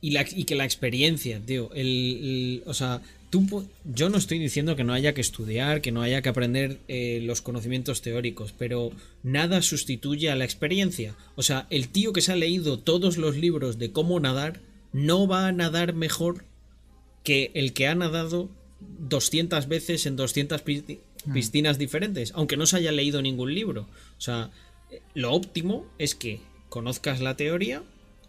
Y, 0.01 0.11
la, 0.11 0.24
y, 0.29 0.45
que 0.45 0.55
la 0.57 0.65
experiencia, 0.65 1.39
tío. 1.39 1.70
El, 1.74 2.62
o 2.66 2.74
sea, 2.74 3.03
tú, 3.31 3.69
yo 3.85 4.09
no 4.09 4.16
estoy 4.16 4.39
diciendo 4.39 4.74
que 4.74 4.85
no 4.85 4.95
haya 4.95 5.12
que 5.12 5.20
estudiar, 5.20 5.81
que 5.81 5.93
no 5.93 6.03
haya 6.03 6.23
que 6.23 6.31
aprender 6.31 6.81
eh, 6.89 7.20
los 7.23 7.41
conocimientos 7.41 8.03
teóricos, 8.03 8.53
pero 8.57 8.91
nada 9.23 9.62
sustituye 9.62 10.31
a 10.31 10.35
la 10.35 10.45
experiencia. 10.45 11.15
O 11.37 11.43
sea, 11.43 11.66
el 11.70 11.89
tío 11.89 12.12
que 12.12 12.23
se 12.23 12.33
ha 12.33 12.37
leído 12.37 12.79
todos 12.79 13.19
los 13.19 13.37
libros 13.37 13.79
de 13.79 13.93
cómo 13.93 14.19
nadar 14.19 14.61
no 14.93 15.29
va 15.29 15.47
a 15.47 15.53
nadar 15.53 15.93
mejor 15.93 16.47
que 17.23 17.53
el 17.55 17.74
que 17.74 17.87
ha 17.87 17.95
nadado 17.95 18.49
200 18.98 19.68
veces 19.68 20.06
en 20.06 20.16
200 20.16 20.62
mm. 20.64 21.32
piscinas 21.32 21.78
diferentes, 21.78 22.32
aunque 22.34 22.56
no 22.56 22.66
se 22.66 22.76
haya 22.76 22.92
leído 22.92 23.22
ningún 23.22 23.54
libro. 23.54 23.82
O 24.18 24.20
sea, 24.20 24.50
lo 25.14 25.32
óptimo 25.32 25.86
es 25.98 26.14
que 26.14 26.40
conozcas 26.68 27.20
la 27.20 27.36
teoría 27.36 27.82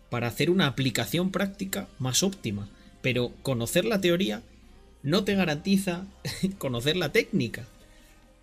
para 0.10 0.28
hacer 0.28 0.50
una 0.50 0.68
aplicación 0.68 1.32
práctica 1.32 1.88
más 2.00 2.24
óptima. 2.24 2.70
Pero 3.02 3.32
conocer 3.42 3.86
la 3.86 4.00
teoría 4.00 4.44
no 5.02 5.24
te 5.24 5.36
garantiza 5.36 6.06
conocer 6.58 6.96
la 6.96 7.12
técnica. 7.12 7.68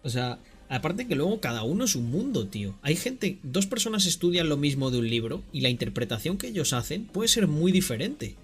O 0.03 0.11
sea, 0.11 0.39
aparte 0.69 1.07
que 1.07 1.17
luego 1.17 1.41
cada 1.41 1.63
uno 1.63 1.85
es 1.85 1.97
un 1.97 2.11
mundo, 2.11 2.47
tío. 2.47 2.75
Hay 2.83 2.97
gente, 2.97 3.39
dos 3.43 3.67
personas 3.67 4.07
estudian 4.07 4.49
lo 4.49 4.57
mismo 4.57 4.91
de 4.91 4.99
un 4.99 5.09
libro 5.09 5.43
y 5.53 5.61
la 5.61 5.69
interpretación 5.69 6.39
que 6.39 6.49
ellos 6.49 6.73
hacen 6.73 7.05
puede 7.07 7.29
ser 7.29 7.47
muy 7.47 7.73
diferente. 7.73 8.37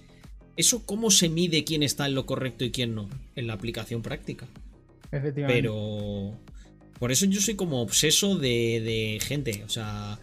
¿Eso 0.56 0.84
cómo 0.86 1.10
se 1.10 1.28
mide 1.28 1.64
quién 1.64 1.82
está 1.82 2.06
en 2.06 2.14
lo 2.14 2.24
correcto 2.24 2.64
y 2.64 2.70
quién 2.70 2.94
no? 2.94 3.08
En 3.34 3.46
la 3.46 3.54
aplicación 3.54 4.02
práctica. 4.02 4.46
Efectivamente. 5.12 5.62
Pero... 5.62 6.38
Por 6.98 7.12
eso 7.12 7.26
yo 7.26 7.42
soy 7.42 7.56
como 7.56 7.82
obseso 7.82 8.36
de, 8.36 9.18
gente. 9.22 9.62
O 9.66 9.68
sea, 9.68 10.18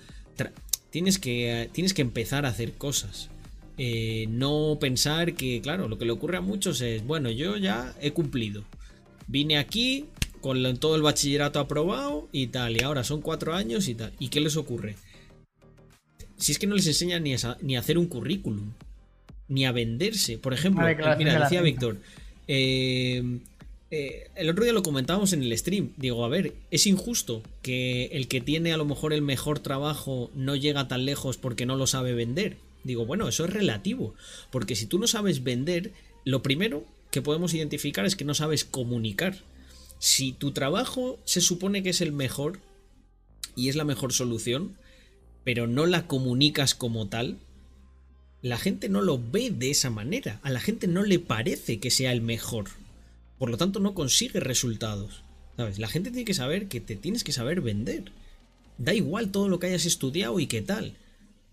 tienes, 0.90 1.20
que, 1.20 1.70
tienes 1.72 1.94
que 1.94 2.02
empezar 2.02 2.48
a 2.48 2.50
hacer 2.50 2.74
cosas. 2.74 3.30
Eh, 3.78 4.26
no 4.30 4.78
pensar 4.80 5.36
que, 5.36 5.62
claro, 5.62 5.88
lo 5.88 6.00
que 6.00 6.06
le 6.06 6.12
ocurre 6.12 6.38
a 6.38 6.42
muchos 6.42 6.82
es, 6.82 7.06
bueno, 7.06 7.30
yo 7.30 7.58
ya 7.58 7.94
he 8.02 8.12
cumplido. 8.12 8.64
Vine 9.28 9.58
aquí 9.58 10.06
con 10.42 10.78
todo 10.78 10.96
el 10.96 11.04
bachillerato 11.04 11.60
aprobado 11.60 12.28
y 12.32 12.48
tal, 12.48 12.76
y 12.76 12.84
ahora 12.84 13.04
son 13.04 13.22
cuatro 13.22 13.54
años 13.54 13.88
y 13.88 13.94
tal. 13.94 14.12
¿Y 14.18 14.30
qué 14.30 14.42
les 14.42 14.58
ocurre? 14.58 14.96
Si 16.38 16.52
es 16.52 16.60
que 16.60 16.68
no 16.68 16.76
les 16.76 16.88
enseñan 16.88 17.24
ni 17.24 17.36
ni 17.62 17.76
a 17.76 17.80
hacer 17.80 18.00
un 18.00 18.08
currículum 18.08 18.74
ni 19.54 19.66
a 19.66 19.72
venderse. 19.72 20.38
Por 20.38 20.54
ejemplo, 20.54 20.84
mira, 21.18 21.40
decía 21.40 21.62
Víctor, 21.62 21.98
eh, 22.48 23.40
eh, 23.92 24.30
el 24.36 24.50
otro 24.50 24.64
día 24.64 24.74
lo 24.74 24.82
comentábamos 24.82 25.34
en 25.34 25.44
el 25.44 25.56
stream. 25.56 25.92
Digo, 25.98 26.26
a 26.26 26.28
ver, 26.28 26.56
es 26.72 26.88
injusto 26.88 27.44
que 27.62 28.06
el 28.08 28.28
que 28.28 28.42
tiene 28.42 28.74
a 28.74 28.78
lo 28.78 28.86
mejor 28.86 29.14
el 29.14 29.22
mejor 29.22 29.60
trabajo 29.60 30.32
no 30.34 30.56
llega 30.56 30.88
tan 30.88 31.06
lejos 31.06 31.38
porque 31.38 31.68
no 31.68 31.76
lo 31.76 31.86
sabe 31.86 32.14
vender. 32.14 32.58
Digo, 32.84 33.06
bueno, 33.06 33.28
eso 33.28 33.46
es 33.46 33.54
relativo. 33.54 34.16
Porque 34.50 34.76
si 34.76 34.88
tú 34.88 34.98
no 34.98 35.06
sabes 35.06 35.44
vender, 35.44 35.92
lo 36.26 36.42
primero 36.42 36.86
que 37.12 37.22
podemos 37.22 37.54
identificar 37.54 38.06
es 38.06 38.16
que 38.16 38.26
no 38.26 38.34
sabes 38.34 38.66
comunicar. 38.66 39.36
Si 40.00 40.32
tu 40.32 40.52
trabajo 40.52 41.20
se 41.24 41.40
supone 41.40 41.84
que 41.84 41.92
es 41.92 42.02
el 42.02 42.12
mejor 42.12 42.60
y 43.56 43.70
es 43.70 43.76
la 43.76 43.84
mejor 43.84 44.12
solución, 44.12 44.76
pero 45.44 45.68
no 45.68 45.86
la 45.86 46.08
comunicas 46.08 46.74
como 46.74 47.08
tal, 47.10 47.38
la 48.44 48.58
gente 48.58 48.90
no 48.90 49.02
lo 49.02 49.18
ve 49.18 49.52
de 49.52 49.72
esa 49.72 49.90
manera. 49.90 50.40
A 50.44 50.52
la 50.52 50.60
gente 50.60 50.86
no 50.86 51.04
le 51.04 51.18
parece 51.18 51.80
que 51.80 51.90
sea 51.90 52.12
el 52.12 52.22
mejor. 52.22 52.66
Por 53.40 53.50
lo 53.50 53.58
tanto, 53.58 53.80
no 53.80 53.94
consigue 53.94 54.42
resultados. 54.42 55.24
¿Sabes? 55.56 55.80
La 55.80 55.88
gente 55.88 56.12
tiene 56.12 56.26
que 56.26 56.34
saber 56.34 56.68
que 56.68 56.82
te 56.82 56.98
tienes 56.98 57.24
que 57.24 57.32
saber 57.32 57.62
vender. 57.62 58.12
Da 58.78 58.94
igual 58.94 59.32
todo 59.32 59.48
lo 59.48 59.60
que 59.60 59.68
hayas 59.68 59.86
estudiado 59.86 60.42
y 60.42 60.48
qué 60.48 60.62
tal. 60.62 60.94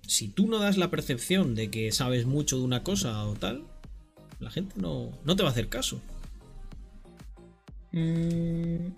Si 0.04 0.26
tú 0.26 0.48
no 0.48 0.58
das 0.58 0.78
la 0.78 0.90
percepción 0.90 1.54
de 1.54 1.70
que 1.70 1.92
sabes 1.92 2.26
mucho 2.26 2.58
de 2.58 2.64
una 2.64 2.82
cosa 2.82 3.24
o 3.24 3.34
tal, 3.34 3.62
la 4.40 4.50
gente 4.50 4.74
no, 4.76 5.16
no 5.24 5.36
te 5.36 5.44
va 5.44 5.50
a 5.50 5.52
hacer 5.52 5.68
caso. 5.68 6.00
Mm. 7.92 8.88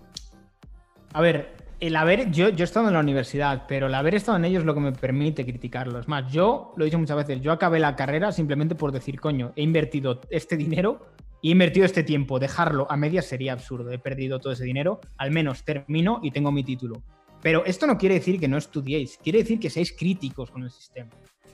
A 1.11 1.21
ver, 1.21 1.62
el 1.87 1.97
haber, 1.97 2.31
yo, 2.31 2.47
yo 2.47 2.63
he 2.63 2.65
estado 2.65 2.87
en 2.87 2.93
la 2.93 3.01
universidad, 3.01 3.65
pero 3.67 3.87
el 3.87 3.93
haber 3.93 4.15
estado 4.15 4.37
en 4.37 4.45
ellos 4.45 4.61
es 4.61 4.65
lo 4.65 4.73
que 4.73 4.79
me 4.79 4.93
permite 4.93 5.43
criticarlo. 5.43 5.99
Es 5.99 6.07
más, 6.07 6.31
yo 6.31 6.73
lo 6.77 6.83
he 6.83 6.85
dicho 6.85 6.97
muchas 6.97 7.17
veces, 7.17 7.41
yo 7.41 7.51
acabé 7.51 7.77
la 7.81 7.97
carrera 7.97 8.31
simplemente 8.31 8.73
por 8.73 8.93
decir, 8.93 9.19
coño, 9.19 9.51
he 9.57 9.63
invertido 9.63 10.21
este 10.29 10.55
dinero 10.55 11.05
y 11.41 11.49
he 11.49 11.51
invertido 11.51 11.85
este 11.85 12.03
tiempo. 12.03 12.39
Dejarlo 12.39 12.89
a 12.89 12.95
medias 12.95 13.25
sería 13.25 13.51
absurdo. 13.51 13.91
He 13.91 13.99
perdido 13.99 14.39
todo 14.39 14.53
ese 14.53 14.63
dinero, 14.63 15.01
al 15.17 15.31
menos 15.31 15.65
termino 15.65 16.21
y 16.23 16.31
tengo 16.31 16.53
mi 16.53 16.63
título. 16.63 17.03
Pero 17.41 17.65
esto 17.65 17.85
no 17.85 17.97
quiere 17.97 18.15
decir 18.15 18.39
que 18.39 18.47
no 18.47 18.57
estudiéis, 18.57 19.19
quiere 19.21 19.39
decir 19.39 19.59
que 19.59 19.69
seáis 19.69 19.91
críticos 19.91 20.51
con 20.51 20.63
el 20.63 20.71
sistema. 20.71 21.09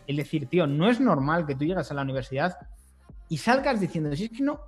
Es 0.06 0.16
decir, 0.16 0.46
tío, 0.46 0.68
no 0.68 0.92
es 0.92 1.00
normal 1.00 1.48
que 1.48 1.56
tú 1.56 1.66
llegas 1.66 1.90
a 1.90 1.96
la 1.96 2.04
universidad 2.04 2.56
y 3.30 3.38
salgas 3.38 3.82
diciendo, 3.82 4.16
si 4.16 4.26
es 4.26 4.30
que 4.30 4.44
no, 4.44 4.60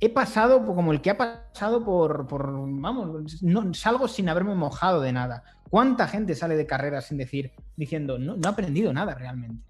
he 0.00 0.08
pasado 0.08 0.64
como 0.64 0.92
el 0.92 1.00
que 1.00 1.10
ha 1.10 1.18
pasado 1.18 1.84
por, 1.84 2.26
vamos, 2.26 3.42
no, 3.42 3.74
salgo 3.74 4.08
sin 4.08 4.28
haberme 4.28 4.54
mojado 4.54 5.00
de 5.02 5.12
nada. 5.12 5.44
¿Cuánta 5.68 6.08
gente 6.08 6.34
sale 6.34 6.56
de 6.56 6.66
carrera 6.66 7.00
sin 7.02 7.18
decir, 7.18 7.52
diciendo, 7.76 8.18
no, 8.18 8.36
no 8.36 8.48
ha 8.48 8.52
aprendido 8.52 8.92
nada 8.92 9.14
realmente? 9.14 9.62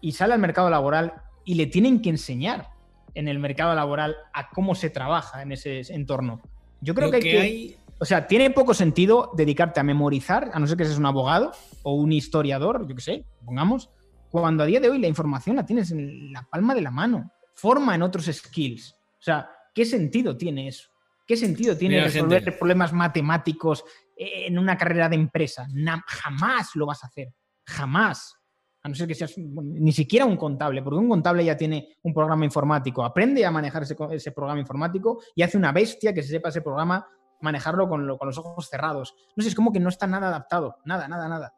Y 0.00 0.12
sale 0.12 0.34
al 0.34 0.40
mercado 0.40 0.70
laboral 0.70 1.14
y 1.44 1.54
le 1.54 1.66
tienen 1.66 2.00
que 2.00 2.10
enseñar 2.10 2.68
en 3.14 3.28
el 3.28 3.38
mercado 3.38 3.74
laboral 3.74 4.16
a 4.32 4.48
cómo 4.50 4.74
se 4.74 4.90
trabaja 4.90 5.42
en 5.42 5.52
ese 5.52 5.80
entorno. 5.92 6.40
Yo 6.80 6.94
creo 6.94 7.10
que, 7.10 7.16
hay 7.16 7.22
que, 7.68 7.78
O 7.98 8.04
sea, 8.04 8.26
tiene 8.26 8.50
poco 8.50 8.74
sentido 8.74 9.32
dedicarte 9.36 9.80
a 9.80 9.82
memorizar, 9.82 10.50
a 10.52 10.58
no 10.58 10.66
ser 10.66 10.76
que 10.76 10.84
seas 10.84 10.98
un 10.98 11.06
abogado 11.06 11.52
o 11.82 11.94
un 11.94 12.12
historiador, 12.12 12.86
yo 12.86 12.94
qué 12.94 13.02
sé, 13.02 13.24
pongamos, 13.44 13.90
cuando 14.30 14.62
a 14.62 14.66
día 14.66 14.80
de 14.80 14.90
hoy 14.90 14.98
la 14.98 15.06
información 15.06 15.56
la 15.56 15.66
tienes 15.66 15.90
en 15.90 16.32
la 16.32 16.42
palma 16.42 16.74
de 16.74 16.80
la 16.80 16.90
mano. 16.90 17.32
Forma 17.54 17.94
en 17.94 18.02
otros 18.02 18.26
skills. 18.26 18.92
O 18.92 19.22
sea, 19.22 19.48
¿Qué 19.74 19.84
sentido 19.84 20.36
tiene 20.36 20.68
eso? 20.68 20.88
¿Qué 21.26 21.36
sentido 21.36 21.76
tiene 21.76 22.02
resolver 22.02 22.56
problemas 22.58 22.92
matemáticos 22.92 23.84
en 24.16 24.58
una 24.58 24.76
carrera 24.76 25.08
de 25.08 25.16
empresa? 25.16 25.66
jamás 26.06 26.70
lo 26.74 26.86
vas 26.86 27.02
a 27.02 27.06
hacer. 27.06 27.34
Jamás. 27.66 28.36
A 28.82 28.88
no 28.88 28.94
ser 28.94 29.08
que 29.08 29.14
seas 29.14 29.34
ni 29.38 29.92
siquiera 29.92 30.26
un 30.26 30.36
contable, 30.36 30.82
porque 30.82 30.98
un 30.98 31.08
contable 31.08 31.42
ya 31.42 31.56
tiene 31.56 31.96
un 32.02 32.12
programa 32.12 32.44
informático, 32.44 33.02
aprende 33.02 33.44
a 33.46 33.50
manejar 33.50 33.82
ese, 33.82 34.32
programa 34.32 34.60
informático 34.60 35.22
y 35.34 35.40
hace 35.40 35.56
una 35.56 35.72
bestia 35.72 36.12
que 36.12 36.22
se 36.22 36.28
sepa 36.28 36.50
ese 36.50 36.60
programa 36.60 37.08
manejarlo 37.40 37.88
con, 37.88 38.06
los 38.06 38.38
ojos 38.38 38.68
cerrados. 38.68 39.14
No 39.36 39.42
sé, 39.42 39.48
es 39.48 39.54
como 39.54 39.72
que 39.72 39.80
no 39.80 39.88
está 39.88 40.06
nada 40.06 40.28
adaptado. 40.28 40.76
Nada, 40.84 41.08
nada, 41.08 41.28
nada. 41.28 41.54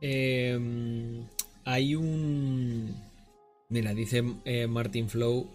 Em, 0.00 1.26
hay 1.66 1.94
un. 1.94 2.94
Mira, 3.68 3.92
dice 3.92 4.22
eh, 4.46 4.66
Martin 4.66 5.10
Flow 5.10 5.52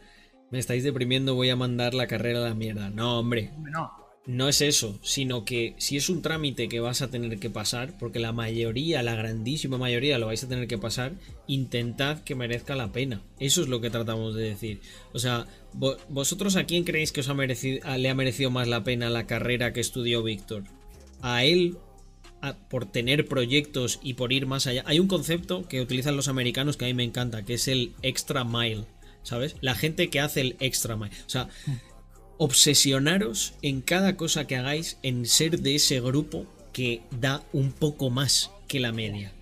me 0.52 0.60
estáis 0.60 0.84
deprimiendo, 0.84 1.36
voy 1.36 1.50
a 1.50 1.56
mandar 1.56 1.94
la 1.94 2.08
carrera 2.08 2.40
a 2.40 2.50
la 2.50 2.56
mierda. 2.56 2.90
No, 2.90 3.20
hombre. 3.20 3.52
No. 3.72 3.92
No 4.26 4.48
es 4.48 4.62
eso, 4.62 5.00
sino 5.02 5.44
que 5.44 5.74
si 5.78 5.98
es 5.98 6.08
un 6.08 6.22
trámite 6.22 6.70
que 6.70 6.80
vas 6.80 7.02
a 7.02 7.10
tener 7.10 7.40
que 7.40 7.50
pasar, 7.50 7.98
porque 7.98 8.20
la 8.20 8.32
mayoría, 8.32 9.02
la 9.02 9.16
grandísima 9.16 9.80
mayoría 9.80 10.20
lo 10.20 10.28
vais 10.28 10.44
a 10.44 10.48
tener 10.48 10.68
que 10.68 10.78
pasar, 10.78 11.14
intentad 11.48 12.20
que 12.20 12.36
merezca 12.36 12.76
la 12.76 12.92
pena. 12.92 13.24
Eso 13.40 13.64
es 13.64 13.70
lo 13.70 13.82
que 13.82 13.90
tratamos 13.90 14.36
de 14.36 14.44
decir. 14.44 14.82
O 15.14 15.20
sea, 15.20 15.48
vosotros 16.10 16.58
a 16.58 16.66
quién 16.66 16.84
creéis 16.84 17.12
que 17.12 17.22
os 17.22 17.30
ha 17.30 17.34
merecido, 17.34 17.80
le 17.98 18.10
ha 18.10 18.14
merecido 18.14 18.52
más 18.52 18.68
la 18.68 18.84
pena 18.84 19.10
la 19.10 19.26
carrera 19.26 19.74
que 19.74 19.80
estudió 19.80 20.22
Víctor? 20.22 20.64
¿A 21.22 21.44
él 21.44 21.78
por 22.70 22.86
tener 22.86 23.28
proyectos 23.28 24.00
y 24.04 24.14
por 24.14 24.32
ir 24.32 24.46
más 24.46 24.68
allá? 24.68 24.84
Hay 24.86 25.00
un 25.00 25.08
concepto 25.08 25.68
que 25.68 25.82
utilizan 25.82 26.16
los 26.16 26.28
americanos 26.28 26.78
que 26.78 26.86
a 26.86 26.88
mí 26.90 26.94
me 26.94 27.04
encanta, 27.04 27.46
que 27.46 27.56
es 27.56 27.68
el 27.68 27.94
extra 28.04 28.44
mile. 28.44 28.86
¿Sabes? 29.24 29.56
La 29.62 29.76
gente 29.76 30.10
que 30.10 30.20
hace 30.20 30.42
el 30.42 30.58
extra 30.60 30.96
mile. 30.96 31.16
O 31.26 31.30
sea, 31.30 31.50
obsesionaros 32.38 33.54
en 33.62 33.82
cada 33.82 34.16
cosa 34.16 34.48
que 34.48 34.56
hagáis 34.56 34.98
en 35.04 35.26
ser 35.26 35.60
de 35.60 35.76
ese 35.76 36.00
grupo 36.00 36.46
que 36.72 37.04
da 37.12 37.44
un 37.54 37.72
poco 37.72 38.10
más 38.10 38.52
que 38.68 38.80
la 38.80 38.92
media. 38.92 39.34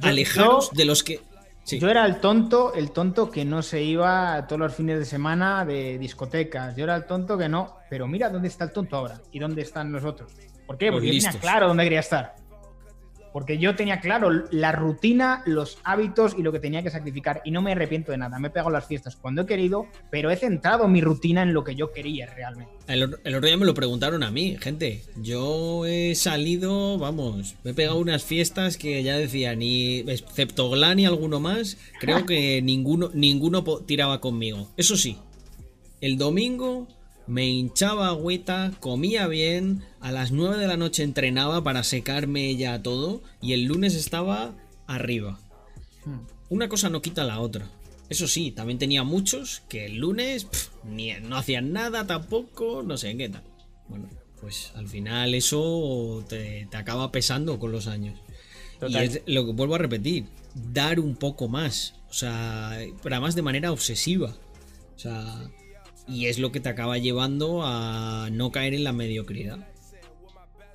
Alejaros 0.00 0.70
de 0.72 0.84
los 0.84 1.02
que. 1.02 1.20
Yo 1.66 1.88
era 1.88 2.04
el 2.04 2.20
tonto, 2.20 2.74
el 2.74 2.90
tonto 2.90 3.30
que 3.30 3.44
no 3.44 3.62
se 3.62 3.82
iba 3.82 4.46
todos 4.48 4.60
los 4.60 4.74
fines 4.74 4.98
de 4.98 5.04
semana 5.04 5.64
de 5.64 5.96
discotecas. 5.96 6.76
Yo 6.76 6.84
era 6.84 6.96
el 6.96 7.06
tonto 7.06 7.38
que 7.38 7.48
no. 7.48 7.76
Pero 7.88 8.06
mira 8.08 8.28
dónde 8.28 8.48
está 8.48 8.64
el 8.64 8.72
tonto 8.72 8.96
ahora 8.96 9.20
y 9.30 9.38
dónde 9.38 9.62
están 9.62 9.92
los 9.92 10.04
otros. 10.04 10.32
¿Por 10.66 10.76
qué? 10.76 10.90
Porque 10.90 11.06
yo 11.06 11.12
tenía 11.12 11.40
claro 11.40 11.68
dónde 11.68 11.84
quería 11.84 12.00
estar. 12.00 12.34
Porque 13.32 13.58
yo 13.58 13.74
tenía 13.74 14.00
claro 14.00 14.30
la 14.50 14.72
rutina, 14.72 15.42
los 15.46 15.78
hábitos 15.84 16.34
y 16.38 16.42
lo 16.42 16.52
que 16.52 16.60
tenía 16.60 16.82
que 16.82 16.90
sacrificar. 16.90 17.40
Y 17.44 17.50
no 17.50 17.62
me 17.62 17.72
arrepiento 17.72 18.12
de 18.12 18.18
nada. 18.18 18.38
Me 18.38 18.48
he 18.48 18.50
pegado 18.50 18.70
las 18.70 18.86
fiestas 18.86 19.16
cuando 19.16 19.42
he 19.42 19.46
querido, 19.46 19.86
pero 20.10 20.30
he 20.30 20.36
centrado 20.36 20.88
mi 20.88 21.00
rutina 21.00 21.42
en 21.42 21.54
lo 21.54 21.64
que 21.64 21.74
yo 21.74 21.92
quería 21.92 22.26
realmente. 22.26 22.72
El, 22.88 23.04
otro 23.04 23.40
día 23.40 23.56
me 23.56 23.64
lo 23.64 23.74
preguntaron 23.74 24.22
a 24.22 24.30
mí, 24.30 24.56
gente. 24.60 25.02
Yo 25.16 25.86
he 25.86 26.14
salido, 26.14 26.98
vamos, 26.98 27.54
me 27.64 27.70
he 27.70 27.74
pegado 27.74 27.98
unas 27.98 28.24
fiestas 28.24 28.76
que 28.76 29.02
ya 29.02 29.16
decía, 29.16 29.54
ni 29.54 30.00
excepto 30.00 30.70
Glan 30.70 30.98
y 30.98 31.06
alguno 31.06 31.40
más, 31.40 31.78
creo 32.00 32.26
que 32.26 32.60
ninguno, 32.62 33.10
ninguno 33.14 33.62
tiraba 33.86 34.20
conmigo. 34.20 34.68
Eso 34.76 34.96
sí, 34.96 35.16
el 36.00 36.18
domingo 36.18 36.88
me 37.26 37.48
hinchaba 37.48 38.08
agüita, 38.08 38.72
comía 38.80 39.26
bien, 39.26 39.84
a 40.00 40.12
las 40.12 40.32
9 40.32 40.58
de 40.58 40.66
la 40.66 40.76
noche 40.76 41.02
entrenaba 41.02 41.62
para 41.62 41.84
secarme 41.84 42.54
ya 42.56 42.82
todo 42.82 43.22
y 43.40 43.52
el 43.52 43.64
lunes 43.64 43.94
estaba 43.94 44.54
arriba. 44.86 45.40
Hmm. 46.04 46.26
Una 46.48 46.68
cosa 46.68 46.90
no 46.90 47.02
quita 47.02 47.24
la 47.24 47.40
otra. 47.40 47.68
Eso 48.08 48.28
sí, 48.28 48.50
también 48.50 48.78
tenía 48.78 49.04
muchos 49.04 49.62
que 49.68 49.86
el 49.86 49.96
lunes 49.96 50.46
ni, 50.84 51.12
no 51.14 51.36
hacían 51.36 51.72
nada 51.72 52.06
tampoco, 52.06 52.82
no 52.82 52.98
sé 52.98 53.16
qué 53.16 53.30
tal. 53.30 53.42
Bueno, 53.88 54.08
pues 54.40 54.72
al 54.74 54.88
final 54.88 55.34
eso 55.34 56.24
te, 56.28 56.68
acaba 56.74 57.10
pesando 57.10 57.58
con 57.58 57.72
los 57.72 57.86
años. 57.86 58.20
Y 58.86 58.96
es 58.96 59.22
lo 59.26 59.46
que 59.46 59.52
vuelvo 59.52 59.76
a 59.76 59.78
repetir, 59.78 60.26
dar 60.54 61.00
un 61.00 61.16
poco 61.16 61.48
más. 61.48 61.94
O 62.10 62.12
sea, 62.12 62.78
pero 63.02 63.14
además 63.14 63.34
de 63.34 63.42
manera 63.42 63.72
obsesiva. 63.72 64.36
O 64.94 64.98
sea, 64.98 65.48
y 66.08 66.26
es 66.26 66.38
lo 66.38 66.52
que 66.52 66.60
te 66.60 66.68
acaba 66.68 66.98
llevando 66.98 67.62
a 67.64 68.28
no 68.32 68.50
caer 68.50 68.74
en 68.74 68.84
la 68.84 68.92
mediocridad. 68.92 69.66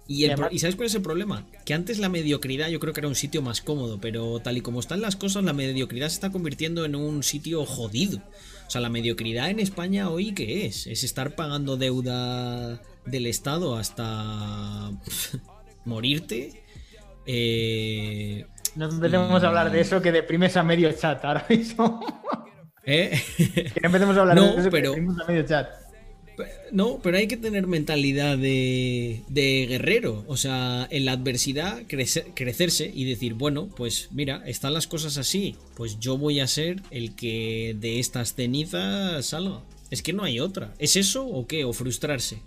Y, 0.07 0.25
¿sabes 0.59 0.75
cuál 0.77 0.85
es 0.85 0.95
el 0.95 1.01
problema? 1.01 1.45
Que 1.65 1.73
antes 1.73 1.99
la 1.99 2.07
mediocridad 2.07 2.69
yo 2.69 2.79
creo 2.79 2.93
que 2.93 3.01
era 3.01 3.09
un 3.09 3.15
sitio 3.15 3.41
más 3.41 3.61
cómodo, 3.61 3.99
pero 3.99 4.39
tal 4.39 4.57
y 4.57 4.61
como 4.61 4.79
están 4.79 5.01
las 5.01 5.17
cosas, 5.17 5.43
la 5.43 5.51
mediocridad 5.51 6.07
se 6.07 6.15
está 6.15 6.31
convirtiendo 6.31 6.85
en 6.85 6.95
un 6.95 7.23
sitio 7.23 7.65
jodido. 7.65 8.19
O 8.67 8.69
sea, 8.69 8.79
la 8.79 8.89
mediocridad 8.89 9.49
en 9.49 9.59
España 9.59 10.09
hoy, 10.09 10.33
¿qué 10.33 10.65
es? 10.65 10.87
Es 10.87 11.03
estar 11.03 11.35
pagando 11.35 11.75
deuda 11.75 12.81
del 13.05 13.25
Estado 13.25 13.75
hasta 13.75 14.91
morirte. 15.85 16.63
Eh, 17.25 18.45
no 18.75 18.89
empecemos 18.89 19.43
a 19.43 19.47
hablar 19.47 19.71
de 19.71 19.81
eso 19.81 20.01
que 20.01 20.13
deprimes 20.13 20.55
a 20.55 20.63
medio 20.63 20.89
chat 20.93 21.23
ahora 21.25 21.45
mismo. 21.49 21.99
¿Eh? 22.87 23.21
que 23.37 23.81
no 23.81 23.87
empecemos 23.87 24.17
a 24.17 24.21
hablar 24.21 24.39
de 24.39 24.61
eso 24.61 24.69
pero... 24.71 24.93
que 24.93 25.01
deprimes 25.01 25.19
a 25.19 25.27
medio 25.27 25.45
chat. 25.45 25.67
No, 26.71 26.99
pero 27.01 27.17
hay 27.17 27.27
que 27.27 27.37
tener 27.37 27.67
mentalidad 27.67 28.37
de, 28.37 29.23
guerrero. 29.69 30.23
O 30.27 30.37
sea, 30.37 30.87
en 30.89 31.05
la 31.05 31.13
adversidad 31.13 31.81
crecerse 31.87 32.91
y 32.93 33.05
decir, 33.05 33.33
bueno, 33.33 33.69
pues 33.75 34.09
mira, 34.11 34.43
están 34.45 34.73
las 34.73 34.87
cosas 34.87 35.17
así. 35.17 35.55
Pues 35.75 35.99
yo 35.99 36.17
voy 36.17 36.39
a 36.39 36.47
ser 36.47 36.81
el 36.91 37.15
que 37.15 37.75
de 37.79 37.99
estas 37.99 38.35
cenizas 38.35 39.25
salga. 39.25 39.61
Es 39.89 40.01
que 40.01 40.13
no 40.13 40.23
hay 40.23 40.39
otra. 40.39 40.73
¿Es 40.79 40.95
eso 40.95 41.25
o 41.25 41.47
qué? 41.47 41.63
¿O 41.63 41.73
frustrarse? 41.73 42.39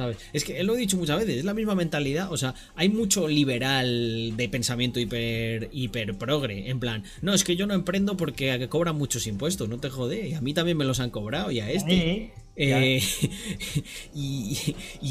¿Sabes? 0.00 0.16
Es 0.32 0.44
que 0.44 0.64
lo 0.64 0.74
he 0.74 0.78
dicho 0.78 0.96
muchas 0.96 1.18
veces, 1.18 1.36
es 1.36 1.44
la 1.44 1.52
misma 1.52 1.74
mentalidad. 1.74 2.32
O 2.32 2.38
sea, 2.38 2.54
hay 2.74 2.88
mucho 2.88 3.28
liberal 3.28 4.34
de 4.34 4.48
pensamiento 4.48 4.98
hiper, 4.98 5.68
hiper 5.72 6.16
progre. 6.16 6.70
En 6.70 6.80
plan, 6.80 7.04
no, 7.20 7.34
es 7.34 7.44
que 7.44 7.54
yo 7.54 7.66
no 7.66 7.74
emprendo 7.74 8.16
porque 8.16 8.66
cobran 8.70 8.96
muchos 8.96 9.26
impuestos, 9.26 9.68
no 9.68 9.78
te 9.78 9.90
jode. 9.90 10.28
Y 10.28 10.32
a 10.32 10.40
mí 10.40 10.54
también 10.54 10.78
me 10.78 10.86
los 10.86 11.00
han 11.00 11.10
cobrado 11.10 11.50
y 11.50 11.60
a 11.60 11.70
este. 11.70 12.32
Eh, 12.56 13.02
y, 14.14 14.54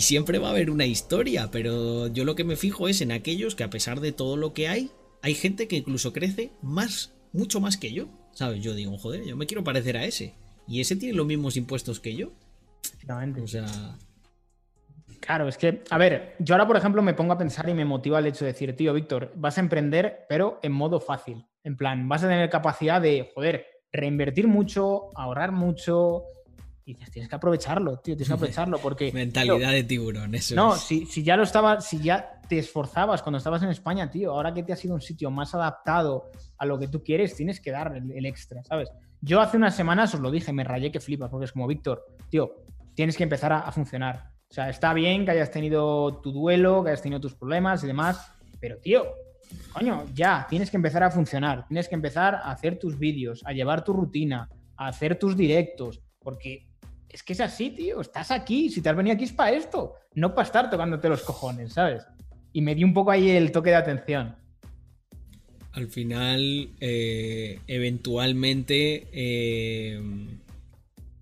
siempre 0.01 0.39
va 0.39 0.47
a 0.47 0.51
haber 0.51 0.71
una 0.71 0.87
historia, 0.87 1.51
pero 1.51 2.07
yo 2.07 2.25
lo 2.25 2.33
que 2.33 2.43
me 2.43 2.55
fijo 2.55 2.87
es 2.87 3.01
en 3.01 3.11
aquellos 3.11 3.53
que 3.53 3.63
a 3.63 3.69
pesar 3.69 3.99
de 3.99 4.11
todo 4.11 4.37
lo 4.37 4.53
que 4.53 4.69
hay, 4.69 4.89
hay 5.21 5.35
gente 5.35 5.67
que 5.67 5.77
incluso 5.77 6.13
crece 6.13 6.51
más, 6.63 7.13
mucho 7.31 7.59
más 7.59 7.77
que 7.77 7.93
yo. 7.93 8.07
¿Sabes? 8.33 8.63
Yo 8.63 8.73
digo, 8.73 8.97
joder, 8.97 9.23
yo 9.23 9.37
me 9.37 9.45
quiero 9.45 9.63
parecer 9.63 9.97
a 9.97 10.05
ese. 10.05 10.33
Y 10.67 10.79
ese 10.81 10.95
tiene 10.95 11.13
los 11.13 11.27
mismos 11.27 11.57
impuestos 11.57 11.99
que 11.99 12.15
yo. 12.15 12.33
O 13.39 13.47
sea. 13.47 13.99
Claro, 15.19 15.47
es 15.47 15.57
que, 15.57 15.83
a 15.89 15.97
ver, 15.97 16.35
yo 16.39 16.55
ahora, 16.55 16.67
por 16.67 16.77
ejemplo, 16.77 17.01
me 17.01 17.13
pongo 17.13 17.33
a 17.33 17.37
pensar 17.37 17.67
y 17.69 17.73
me 17.73 17.85
motiva 17.85 18.19
el 18.19 18.27
hecho 18.27 18.45
de 18.45 18.53
decir, 18.53 18.75
tío, 18.75 18.93
Víctor, 18.93 19.31
vas 19.35 19.57
a 19.57 19.61
emprender, 19.61 20.25
pero 20.29 20.59
en 20.63 20.71
modo 20.71 20.99
fácil. 20.99 21.45
En 21.63 21.75
plan, 21.75 22.07
vas 22.07 22.23
a 22.23 22.27
tener 22.27 22.49
capacidad 22.49 23.01
de, 23.01 23.31
joder, 23.35 23.65
reinvertir 23.91 24.47
mucho, 24.47 25.09
ahorrar 25.15 25.51
mucho, 25.51 26.23
y 26.89 26.93
dices, 26.93 27.11
tienes 27.11 27.29
que 27.29 27.35
aprovecharlo, 27.35 27.97
tío, 27.97 28.15
tienes 28.15 28.27
que 28.29 28.33
aprovecharlo 28.35 28.79
porque... 28.79 29.11
Mentalidad 29.11 29.71
de 29.71 29.83
tiburón, 29.83 30.33
eso 30.33 30.55
No, 30.55 30.75
si, 30.75 31.05
si, 31.05 31.23
ya 31.23 31.37
lo 31.37 31.43
estaba, 31.43 31.81
si 31.81 31.99
ya 31.99 32.41
te 32.47 32.57
esforzabas 32.57 33.21
cuando 33.21 33.37
estabas 33.37 33.61
en 33.61 33.69
España, 33.69 34.09
tío, 34.09 34.31
ahora 34.31 34.53
que 34.53 34.63
te 34.63 34.73
ha 34.73 34.75
sido 34.75 34.95
un 34.95 35.01
sitio 35.01 35.29
más 35.29 35.53
adaptado 35.53 36.31
a 36.57 36.65
lo 36.65 36.79
que 36.79 36.87
tú 36.87 37.03
quieres, 37.03 37.35
tienes 37.35 37.61
que 37.61 37.71
dar 37.71 37.95
el, 37.95 38.25
extra, 38.25 38.63
¿sabes? 38.63 38.89
Yo 39.21 39.39
hace 39.39 39.57
unas 39.57 39.75
semanas 39.75 40.15
os 40.15 40.19
lo 40.19 40.31
dije, 40.31 40.51
me 40.51 40.63
rayé 40.63 40.91
que 40.91 40.99
flipas, 40.99 41.29
porque 41.29 41.45
es 41.45 41.51
como, 41.51 41.67
Víctor, 41.67 42.03
tío, 42.29 42.63
tienes 42.95 43.15
que 43.15 43.23
empezar 43.23 43.53
a, 43.53 43.71
funcionar. 43.71 44.31
O 44.49 44.53
sea, 44.53 44.69
está 44.69 44.93
bien 44.93 45.25
que 45.25 45.31
hayas 45.31 45.51
tenido 45.51 46.21
tu 46.21 46.31
duelo, 46.31 46.83
que 46.83 46.89
hayas 46.89 47.01
tenido 47.01 47.21
tus 47.21 47.35
problemas 47.35 47.83
y 47.83 47.87
demás, 47.87 48.31
pero, 48.59 48.77
tío, 48.77 49.05
coño, 49.71 50.05
ya, 50.13 50.47
tienes 50.49 50.71
que 50.71 50.77
empezar 50.77 51.03
a 51.03 51.11
funcionar, 51.11 51.67
tienes 51.67 51.87
que 51.87 51.95
empezar 51.95 52.35
a 52.35 52.51
hacer 52.51 52.79
tus 52.79 52.97
vídeos, 52.97 53.41
a 53.45 53.53
llevar 53.53 53.83
tu 53.83 53.93
rutina, 53.93 54.49
a 54.75 54.87
hacer 54.87 55.17
tus 55.19 55.37
directos, 55.37 56.01
porque 56.19 56.69
es 57.09 57.23
que 57.23 57.33
es 57.33 57.41
así, 57.41 57.71
tío. 57.71 58.01
Estás 58.01 58.31
aquí. 58.31 58.69
Si 58.69 58.81
te 58.81 58.89
has 58.89 58.95
venido 58.95 59.15
aquí 59.15 59.25
es 59.25 59.33
para 59.33 59.51
esto. 59.51 59.95
No 60.13 60.33
para 60.35 60.45
estar 60.45 60.69
tocándote 60.69 61.09
los 61.09 61.23
cojones, 61.23 61.73
¿sabes? 61.73 62.03
Y 62.53 62.61
me 62.61 62.75
di 62.75 62.83
un 62.83 62.93
poco 62.93 63.11
ahí 63.11 63.29
el 63.31 63.51
toque 63.51 63.71
de 63.71 63.75
atención. 63.77 64.35
Al 65.71 65.87
final, 65.87 66.69
eh, 66.79 67.59
eventualmente, 67.67 69.07
eh, 69.11 70.01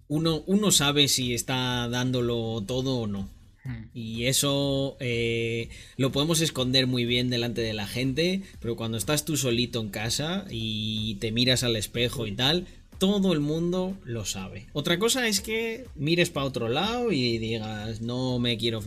uno, 0.07 0.43
uno, 0.45 0.71
sabe 0.71 1.07
si 1.07 1.34
está 1.34 1.88
dándolo 1.89 2.63
todo 2.65 2.97
o 2.97 3.07
no. 3.07 3.29
Hmm. 3.63 3.85
Y 3.93 4.25
eso 4.25 4.97
eh, 4.99 5.69
lo 5.97 6.11
podemos 6.11 6.41
esconder 6.41 6.88
muy 6.88 7.05
bien 7.05 7.29
delante 7.29 7.61
de 7.61 7.73
la 7.73 7.88
gente, 7.88 8.41
pero 8.59 8.75
cuando 8.75 8.97
estás 8.97 9.25
tú 9.25 9.38
solito 9.38 9.81
en 9.81 9.89
casa 9.89 10.45
y 10.49 11.15
te 11.15 11.31
miras 11.31 11.63
al 11.63 11.75
espejo 11.75 12.27
y 12.27 12.31
tal, 12.31 12.67
todo 12.97 13.34
el 13.34 13.39
mundo 13.39 13.97
lo 14.03 14.25
sabe. 14.25 14.67
Otra 14.73 14.97
cosa 14.99 15.27
es 15.27 15.41
que 15.41 15.85
mires 15.95 16.29
para 16.29 16.45
otro 16.45 16.67
lado 16.69 17.11
y 17.11 17.38
digas, 17.38 18.01
no 18.01 18.39
me 18.39 18.57
quiero... 18.57 18.84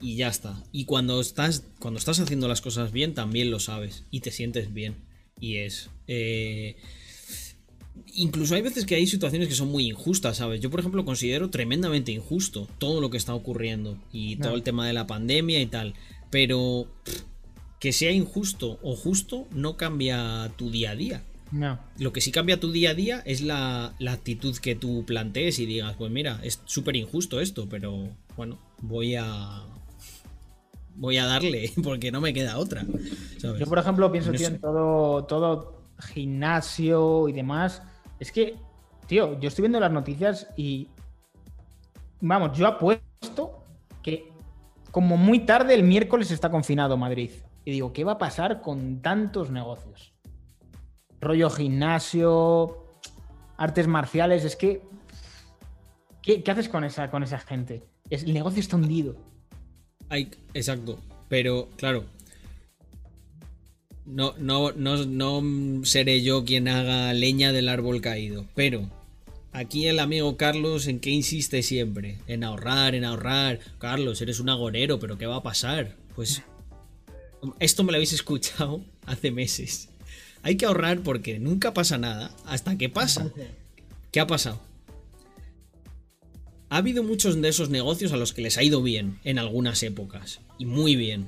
Y 0.00 0.16
ya 0.16 0.28
está. 0.28 0.60
Y 0.72 0.84
cuando 0.84 1.20
estás, 1.20 1.62
cuando 1.78 1.98
estás 1.98 2.18
haciendo 2.18 2.48
las 2.48 2.60
cosas 2.60 2.90
bien, 2.90 3.14
también 3.14 3.52
lo 3.52 3.60
sabes. 3.60 4.02
Y 4.10 4.20
te 4.20 4.32
sientes 4.32 4.74
bien. 4.74 4.96
Y 5.38 5.58
es... 5.58 5.90
Eh, 6.08 6.76
incluso 8.14 8.54
hay 8.54 8.62
veces 8.62 8.86
que 8.86 8.94
hay 8.94 9.06
situaciones 9.06 9.48
que 9.48 9.54
son 9.54 9.68
muy 9.68 9.88
injustas, 9.88 10.38
¿sabes? 10.38 10.60
Yo, 10.60 10.70
por 10.70 10.80
ejemplo, 10.80 11.04
considero 11.04 11.50
tremendamente 11.50 12.12
injusto 12.12 12.68
todo 12.78 13.00
lo 13.00 13.10
que 13.10 13.16
está 13.16 13.34
ocurriendo. 13.34 13.96
Y 14.12 14.36
todo 14.36 14.54
el 14.54 14.62
tema 14.62 14.86
de 14.86 14.92
la 14.92 15.06
pandemia 15.06 15.60
y 15.60 15.66
tal. 15.66 15.94
Pero... 16.30 16.86
que 17.80 17.92
sea 17.92 18.12
injusto 18.12 18.78
o 18.82 18.94
justo 18.94 19.48
no 19.50 19.76
cambia 19.76 20.52
tu 20.56 20.70
día 20.70 20.92
a 20.92 20.96
día. 20.96 21.22
No. 21.50 21.78
Lo 21.98 22.12
que 22.12 22.20
sí 22.20 22.32
cambia 22.32 22.58
tu 22.58 22.72
día 22.72 22.90
a 22.90 22.94
día 22.94 23.22
es 23.26 23.42
la, 23.42 23.94
actitud 24.08 24.56
que 24.56 24.74
tú 24.74 25.04
plantees 25.04 25.58
y 25.58 25.66
digas, 25.66 25.94
pues 25.98 26.10
mira, 26.10 26.40
es 26.42 26.60
súper 26.64 26.96
injusto 26.96 27.40
esto, 27.40 27.68
pero 27.68 28.08
bueno, 28.36 28.58
voy 28.80 29.16
a. 29.16 29.64
Voy 30.94 31.16
a 31.16 31.26
darle, 31.26 31.72
porque 31.82 32.12
no 32.12 32.20
me 32.20 32.32
queda 32.32 32.58
otra. 32.58 32.86
Yo, 33.40 33.66
por 33.66 33.78
ejemplo, 33.78 34.12
pienso, 34.12 34.30
tío, 34.32 34.46
en 34.46 34.60
todo, 34.60 35.24
todo 35.24 35.81
gimnasio 36.02 37.28
y 37.28 37.32
demás. 37.32 37.82
Es 38.18 38.32
que, 38.32 38.56
tío, 39.06 39.38
yo 39.40 39.48
estoy 39.48 39.62
viendo 39.62 39.80
las 39.80 39.92
noticias 39.92 40.48
y. 40.56 40.88
Vamos, 42.20 42.56
yo 42.56 42.66
apuesto 42.68 43.64
que 44.02 44.30
como 44.90 45.16
muy 45.16 45.40
tarde 45.40 45.74
el 45.74 45.82
miércoles 45.82 46.30
está 46.30 46.50
confinado 46.50 46.96
Madrid. 46.96 47.30
Y 47.64 47.72
digo, 47.72 47.92
¿qué 47.92 48.04
va 48.04 48.12
a 48.12 48.18
pasar 48.18 48.60
con 48.60 49.00
tantos 49.02 49.50
negocios? 49.50 50.12
rollo 51.22 51.48
gimnasio, 51.48 52.84
artes 53.56 53.86
marciales, 53.86 54.44
es 54.44 54.56
que... 54.56 54.82
¿Qué, 56.20 56.42
haces 56.46 56.68
con 56.68 56.84
esa, 56.84 57.10
con 57.10 57.22
esa 57.22 57.38
gente? 57.38 57.84
el 58.10 58.34
negocio 58.34 58.60
está 58.60 58.76
hundido. 58.76 59.16
Hay, 60.08 60.30
exacto, 60.52 60.98
pero 61.28 61.68
claro, 61.76 62.04
no, 64.04 64.34
no, 64.38 64.72
no, 64.72 65.04
no 65.06 65.84
seré 65.84 66.22
yo 66.22 66.44
quien 66.44 66.68
haga 66.68 67.12
leña 67.14 67.52
del 67.52 67.68
árbol 67.68 68.00
caído, 68.00 68.46
pero 68.54 68.90
aquí 69.52 69.86
el 69.86 70.00
amigo 70.00 70.36
Carlos 70.36 70.86
en 70.86 71.00
qué 71.00 71.10
insiste 71.10 71.62
siempre, 71.62 72.18
en 72.26 72.44
ahorrar, 72.44 72.94
en 72.94 73.04
ahorrar. 73.04 73.60
Carlos, 73.78 74.20
eres 74.20 74.40
un 74.40 74.48
agorero, 74.48 74.98
pero 74.98 75.18
¿qué 75.18 75.26
va 75.26 75.36
a 75.36 75.42
pasar? 75.42 75.96
Pues 76.16 76.42
esto 77.58 77.84
me 77.84 77.92
lo 77.92 77.96
habéis 77.96 78.12
escuchado 78.12 78.84
hace 79.06 79.30
meses. 79.30 79.88
Hay 80.42 80.56
que 80.56 80.66
ahorrar 80.66 81.02
porque 81.02 81.38
nunca 81.38 81.72
pasa 81.72 81.98
nada 81.98 82.34
hasta 82.46 82.76
que 82.76 82.88
pasa. 82.88 83.30
¿Qué 84.10 84.20
ha 84.20 84.26
pasado? 84.26 84.60
Ha 86.68 86.78
habido 86.78 87.02
muchos 87.02 87.40
de 87.40 87.48
esos 87.48 87.70
negocios 87.70 88.12
a 88.12 88.16
los 88.16 88.32
que 88.32 88.42
les 88.42 88.58
ha 88.58 88.62
ido 88.62 88.82
bien 88.82 89.20
en 89.24 89.38
algunas 89.38 89.82
épocas. 89.82 90.40
Y 90.58 90.64
muy 90.64 90.96
bien. 90.96 91.26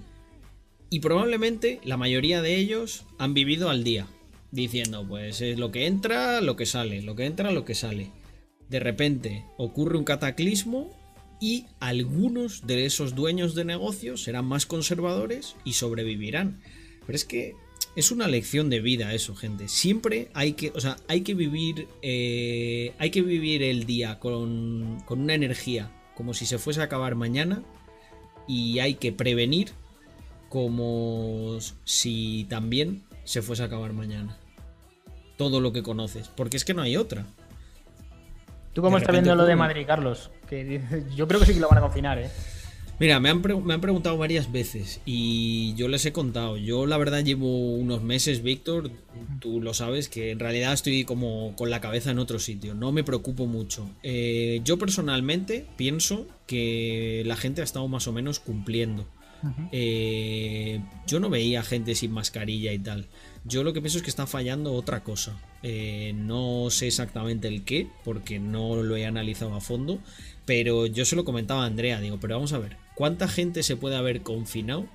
Y 0.95 1.01
probablemente 1.01 1.81
la 1.83 1.97
mayoría 1.97 2.41
de 2.41 2.55
ellos 2.55 3.03
han 3.19 3.35
vivido 3.35 3.69
al 3.69 3.83
día. 3.83 4.07
Diciendo, 4.53 5.05
pues 5.05 5.41
es 5.41 5.59
lo 5.59 5.73
que 5.73 5.87
entra, 5.87 6.41
lo 6.41 6.55
que 6.55 6.67
sale, 6.67 7.03
lo 7.03 7.17
que 7.17 7.25
entra, 7.25 7.51
lo 7.51 7.65
que 7.65 7.75
sale. 7.75 8.13
De 8.69 8.79
repente 8.79 9.45
ocurre 9.57 9.99
un 9.99 10.05
cataclismo 10.05 10.97
y 11.41 11.67
algunos 11.81 12.69
de 12.69 12.87
esos 12.87 13.17
dueños 13.17 13.57
de 13.57 13.65
negocios 13.65 14.23
serán 14.23 14.45
más 14.45 14.67
conservadores 14.67 15.57
y 15.65 15.73
sobrevivirán. 15.73 16.61
Pero 17.05 17.17
es 17.17 17.25
que 17.25 17.55
es 17.97 18.13
una 18.13 18.29
lección 18.29 18.71
de 18.71 18.81
vida 18.81 19.15
eso, 19.15 19.35
gente. 19.35 19.67
Siempre 19.67 20.29
hay 20.33 20.53
que, 20.53 20.71
o 20.77 20.81
sea, 20.81 20.97
hay 21.09 21.23
que 21.23 21.35
vivir, 21.35 21.89
eh, 22.03 22.93
hay 22.99 23.11
que 23.11 23.23
vivir 23.23 23.65
el 23.65 23.85
día 23.85 24.21
con, 24.21 25.03
con 25.07 25.23
una 25.23 25.35
energía 25.35 25.91
como 26.15 26.35
si 26.35 26.47
se 26.47 26.59
fuese 26.59 26.83
a 26.83 26.85
acabar 26.85 27.17
mañana 27.17 27.65
y 28.47 28.79
hay 28.79 28.95
que 28.95 29.11
prevenir 29.11 29.73
como 30.55 31.59
si 31.83 32.47
también 32.49 33.03
se 33.25 33.43
fuese 33.43 33.65
a 33.65 33.67
acabar 33.67 33.93
mañana. 33.93 34.39
todo 35.37 35.61
lo 35.61 35.73
que 35.73 35.83
conoces, 35.83 36.29
porque 36.29 36.57
es 36.57 36.65
que 36.65 36.75
no 36.75 36.83
hay 36.83 36.97
otra. 36.97 37.27
¿Tú 38.73 38.81
cómo 38.81 38.99
estás 38.99 39.11
viendo 39.11 39.35
lo 39.35 39.47
de 39.47 39.57
Madrid, 39.57 39.85
Carlos? 39.85 40.31
Que 40.49 40.81
yo 41.17 41.27
creo 41.27 41.41
que 41.41 41.47
sí 41.47 41.55
que 41.55 41.61
lo 41.61 41.69
van 41.69 41.79
a 41.79 41.81
confinar, 41.81 42.21
¿eh? 42.21 42.31
Mira, 43.01 43.19
me 43.19 43.31
han, 43.31 43.43
me 43.65 43.75
han, 43.75 43.81
preguntado 43.81 44.17
varias 44.17 44.53
veces 44.53 45.01
y 45.05 45.75
yo 45.75 45.89
les 45.89 46.07
he 46.07 46.13
contado. 46.13 46.57
Yo 46.57 46.87
la 46.87 46.99
verdad 46.99 47.25
llevo 47.25 47.75
unos 47.75 48.05
meses, 48.05 48.45
Víctor, 48.45 48.93
tú 49.41 49.61
lo 49.61 49.75
sabes, 49.75 50.09
que 50.09 50.31
en 50.31 50.39
realidad 50.39 50.73
estoy 50.73 51.05
como 51.05 51.57
con 51.57 51.69
la 51.69 51.81
cabeza 51.81 52.13
en 52.13 52.21
otro 52.21 52.39
sitio. 52.39 52.77
No 52.77 52.93
me 52.93 53.03
preocupo 53.03 53.47
mucho. 53.47 53.91
Eh, 54.05 54.61
yo 54.63 54.79
personalmente 54.79 55.67
pienso 55.77 56.29
que 56.47 57.25
la 57.27 57.35
gente 57.35 57.61
ha 57.61 57.65
estado 57.65 57.89
más 57.89 58.07
o 58.07 58.13
menos 58.13 58.39
cumpliendo. 58.39 59.05
Eh, 59.73 60.81
yo 61.07 61.21
no 61.21 61.31
veía 61.31 61.63
gente 61.63 61.95
sin 61.95 62.13
mascarilla 62.13 62.73
y 62.73 62.79
tal. 62.79 63.07
Yo 63.45 63.63
lo 63.63 63.73
que 63.73 63.81
pienso 63.81 63.99
es 63.99 64.05
que 64.05 64.11
está 64.11 64.27
fallando 64.27 64.73
otra 64.73 65.03
cosa. 65.03 65.37
Eh, 65.63 66.13
no 66.17 66.69
sé 66.71 66.87
exactamente 66.87 67.49
el 67.49 67.65
qué, 67.65 67.89
porque 68.05 68.39
no 68.39 68.77
lo 68.83 68.97
he 68.97 69.07
analizado 69.07 69.55
a 69.55 69.61
fondo. 69.61 69.99
Pero 70.47 70.87
yo 70.87 71.05
se 71.05 71.17
lo 71.17 71.25
comentaba 71.25 71.65
a 71.65 71.67
Andrea, 71.67 72.01
digo, 72.01 72.19
pero 72.21 72.37
vamos 72.37 72.53
a 72.53 72.59
ver, 72.59 72.77
¿cuánta 72.95 73.29
gente 73.29 73.63
se 73.63 73.77
puede 73.77 73.97
haber 73.97 74.23
confinado 74.23 74.87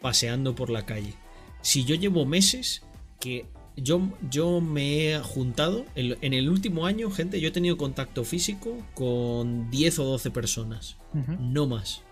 paseando 0.00 0.54
por 0.54 0.70
la 0.70 0.84
calle? 0.86 1.14
Si 1.62 1.84
yo 1.84 1.94
llevo 1.94 2.26
meses 2.26 2.82
que 3.20 3.46
yo, 3.76 4.10
yo 4.30 4.60
me 4.60 5.12
he 5.12 5.18
juntado, 5.20 5.84
en, 5.94 6.34
el 6.34 6.48
último 6.48 6.86
año, 6.86 7.10
gente, 7.10 7.40
yo 7.40 7.48
he 7.48 7.52
tenido 7.52 7.76
contacto 7.76 8.24
físico 8.24 8.76
con 8.94 9.70
10 9.70 9.98
o 10.00 10.04
12 10.04 10.30
personas, 10.30 10.96
no 11.38 11.66
más. 11.66 12.02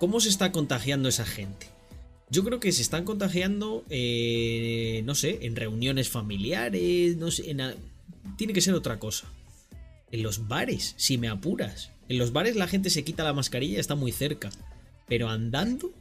¿Cómo 0.00 0.18
se 0.18 0.30
está 0.30 0.50
contagiando 0.50 1.08
esa 1.08 1.24
gente? 1.24 1.68
Yo 2.30 2.42
creo 2.42 2.58
que 2.58 2.72
se 2.72 2.82
están 2.82 3.04
contagiando, 3.04 3.84
eh, 3.88 5.02
no 5.04 5.14
sé, 5.14 5.38
en 5.42 5.54
reuniones 5.54 6.08
familiares, 6.08 7.16
no 7.16 7.30
sé, 7.30 7.54
tiene 8.36 8.52
que 8.52 8.60
ser 8.60 8.74
otra 8.74 8.98
cosa 8.98 9.28
en 10.12 10.22
los 10.22 10.48
bares, 10.48 10.94
si 10.96 11.18
me 11.18 11.28
apuras. 11.28 11.90
En 12.08 12.18
los 12.18 12.32
bares 12.32 12.56
la 12.56 12.66
gente 12.66 12.90
se 12.90 13.04
quita 13.04 13.24
la 13.24 13.32
mascarilla 13.32 13.78
está 13.78 13.94
muy 13.94 14.12
cerca. 14.12 14.50
Pero 15.06 15.28
andando. 15.28 15.92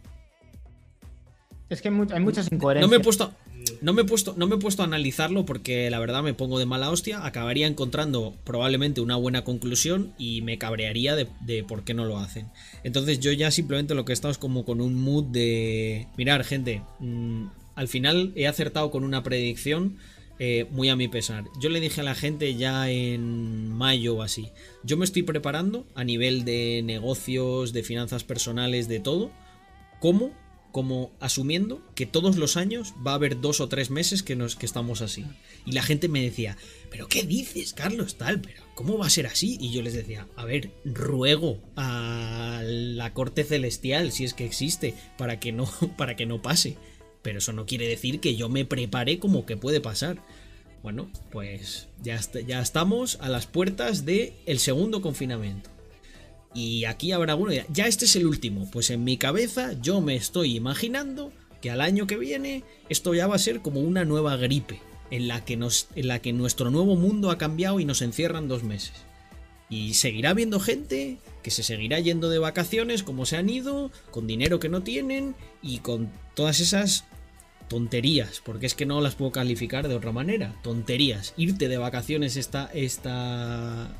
Es 1.69 1.81
que 1.81 1.89
hay, 1.89 1.93
muchas 1.93 2.51
incoherencias. 2.51 2.81
No 2.81 2.87
me 2.87 2.97
he 2.97 3.03
puesto. 3.03 3.33
No 3.81 3.93
me, 3.93 4.01
he 4.01 4.05
puesto, 4.05 4.33
no 4.37 4.47
me 4.47 4.55
he 4.55 4.59
puesto 4.59 4.81
a 4.81 4.85
analizarlo 4.85 5.45
porque 5.45 5.89
la 5.89 5.99
verdad 5.99 6.21
me 6.21 6.33
pongo 6.33 6.59
de 6.59 6.65
mala 6.65 6.89
hostia. 6.89 7.25
Acabaría 7.25 7.67
encontrando 7.67 8.35
probablemente 8.43 9.01
una 9.01 9.15
buena 9.15 9.43
conclusión 9.43 10.13
y 10.17 10.41
me 10.41 10.57
cabrearía 10.57 11.15
de, 11.15 11.63
por 11.63 11.83
qué 11.83 11.93
no 11.93 12.05
lo 12.05 12.19
hacen. 12.19 12.47
Entonces 12.83 13.19
yo 13.19 13.31
ya 13.31 13.51
simplemente 13.51 13.95
lo 13.95 14.05
que 14.05 14.11
he 14.11 14.13
estado 14.13 14.31
es 14.31 14.37
como 14.37 14.65
con 14.65 14.81
un 14.81 14.95
mood 14.95 15.25
de... 15.25 16.07
Mirar, 16.17 16.43
gente, 16.43 16.81
mm, 16.99 17.47
al 17.75 17.87
final 17.87 18.33
he 18.35 18.47
acertado 18.47 18.91
con 18.91 19.03
una 19.03 19.23
predicción 19.23 19.97
eh, 20.41 20.67
muy 20.71 20.87
a 20.87 20.95
mi 20.95 21.09
pesar. 21.09 21.45
Yo 21.59 21.69
le 21.69 21.81
dije 21.81 21.99
a 21.99 22.05
la 22.05 22.15
gente 22.15 22.55
ya 22.55 22.89
en 22.89 23.69
mayo 23.73 24.15
o 24.15 24.21
así, 24.21 24.49
yo 24.83 24.95
me 24.95 25.03
estoy 25.03 25.23
preparando 25.23 25.85
a 25.95 26.05
nivel 26.05 26.45
de 26.45 26.81
negocios, 26.83 27.73
de 27.73 27.83
finanzas 27.83 28.23
personales, 28.23 28.87
de 28.87 29.01
todo, 29.01 29.31
como 29.99 30.31
como 30.71 31.11
asumiendo 31.19 31.81
que 31.95 32.05
todos 32.05 32.37
los 32.37 32.57
años 32.57 32.93
va 33.05 33.11
a 33.11 33.15
haber 33.15 33.41
dos 33.41 33.59
o 33.59 33.69
tres 33.69 33.89
meses 33.89 34.23
que, 34.23 34.35
nos, 34.35 34.55
que 34.55 34.65
estamos 34.65 35.01
así. 35.01 35.25
Y 35.65 35.71
la 35.71 35.83
gente 35.83 36.07
me 36.07 36.21
decía, 36.21 36.57
pero 36.91 37.07
¿qué 37.07 37.23
dices, 37.23 37.73
Carlos? 37.73 38.15
Tal, 38.17 38.41
pero 38.41 38.63
¿cómo 38.75 38.97
va 38.97 39.07
a 39.07 39.11
ser 39.11 39.27
así? 39.27 39.57
Y 39.59 39.71
yo 39.71 39.81
les 39.81 39.93
decía, 39.93 40.27
a 40.35 40.45
ver, 40.45 40.71
ruego 40.85 41.59
a 41.75 42.61
la 42.63 43.13
corte 43.13 43.43
celestial, 43.43 44.11
si 44.11 44.25
es 44.25 44.33
que 44.33 44.45
existe, 44.45 44.93
para 45.17 45.39
que 45.39 45.51
no, 45.51 45.69
para 45.97 46.15
que 46.15 46.25
no 46.25 46.41
pase. 46.41 46.77
Pero 47.21 47.39
eso 47.39 47.51
no 47.51 47.65
quiere 47.65 47.87
decir 47.87 48.19
que 48.19 48.35
yo 48.35 48.47
me 48.47 48.65
prepare 48.65 49.19
como 49.19 49.45
que 49.45 49.57
puede 49.57 49.81
pasar. 49.81 50.23
Bueno, 50.83 51.11
pues 51.31 51.89
ya, 52.01 52.19
ya 52.47 52.61
estamos 52.61 53.17
a 53.19 53.27
las 53.27 53.47
puertas 53.47 54.05
del 54.05 54.33
el 54.45 54.59
segundo 54.59 55.01
confinamiento. 55.01 55.69
Y 56.53 56.85
aquí 56.85 57.11
habrá 57.11 57.35
uno, 57.35 57.51
ya 57.69 57.85
este 57.85 58.05
es 58.05 58.15
el 58.15 58.25
último. 58.25 58.69
Pues 58.71 58.89
en 58.89 59.03
mi 59.03 59.17
cabeza 59.17 59.73
yo 59.81 60.01
me 60.01 60.15
estoy 60.15 60.55
imaginando 60.55 61.31
que 61.61 61.71
al 61.71 61.81
año 61.81 62.07
que 62.07 62.17
viene 62.17 62.63
esto 62.89 63.13
ya 63.13 63.27
va 63.27 63.35
a 63.35 63.39
ser 63.39 63.61
como 63.61 63.81
una 63.81 64.05
nueva 64.05 64.35
gripe, 64.37 64.81
en 65.11 65.27
la 65.27 65.43
que, 65.45 65.57
nos, 65.57 65.87
en 65.95 66.07
la 66.07 66.19
que 66.19 66.33
nuestro 66.33 66.71
nuevo 66.71 66.95
mundo 66.95 67.31
ha 67.31 67.37
cambiado 67.37 67.79
y 67.79 67.85
nos 67.85 68.01
encierran 68.01 68.47
dos 68.47 68.63
meses. 68.63 68.93
Y 69.69 69.93
seguirá 69.93 70.31
habiendo 70.31 70.59
gente 70.59 71.19
que 71.43 71.51
se 71.51 71.61
seguirá 71.61 71.99
yendo 71.99 72.29
de 72.29 72.39
vacaciones 72.39 73.03
como 73.03 73.25
se 73.25 73.37
han 73.37 73.49
ido, 73.49 73.91
con 74.09 74.25
dinero 74.25 74.59
que 74.59 74.69
no 74.69 74.81
tienen 74.81 75.35
y 75.61 75.79
con 75.79 76.11
todas 76.33 76.59
esas 76.59 77.05
tonterías, 77.67 78.41
porque 78.43 78.65
es 78.65 78.73
que 78.73 78.87
no 78.87 78.99
las 78.99 79.13
puedo 79.13 79.31
calificar 79.31 79.87
de 79.87 79.95
otra 79.95 80.11
manera. 80.11 80.55
Tonterías. 80.63 81.35
Irte 81.37 81.67
de 81.67 81.77
vacaciones 81.77 82.35
esta, 82.35 82.69
esta, 82.73 83.95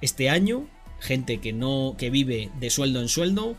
este 0.00 0.28
año, 0.28 0.68
gente 1.04 1.38
que 1.38 1.52
no 1.52 1.94
que 1.98 2.10
vive 2.10 2.50
de 2.58 2.70
sueldo 2.70 3.00
en 3.00 3.08
sueldo. 3.08 3.56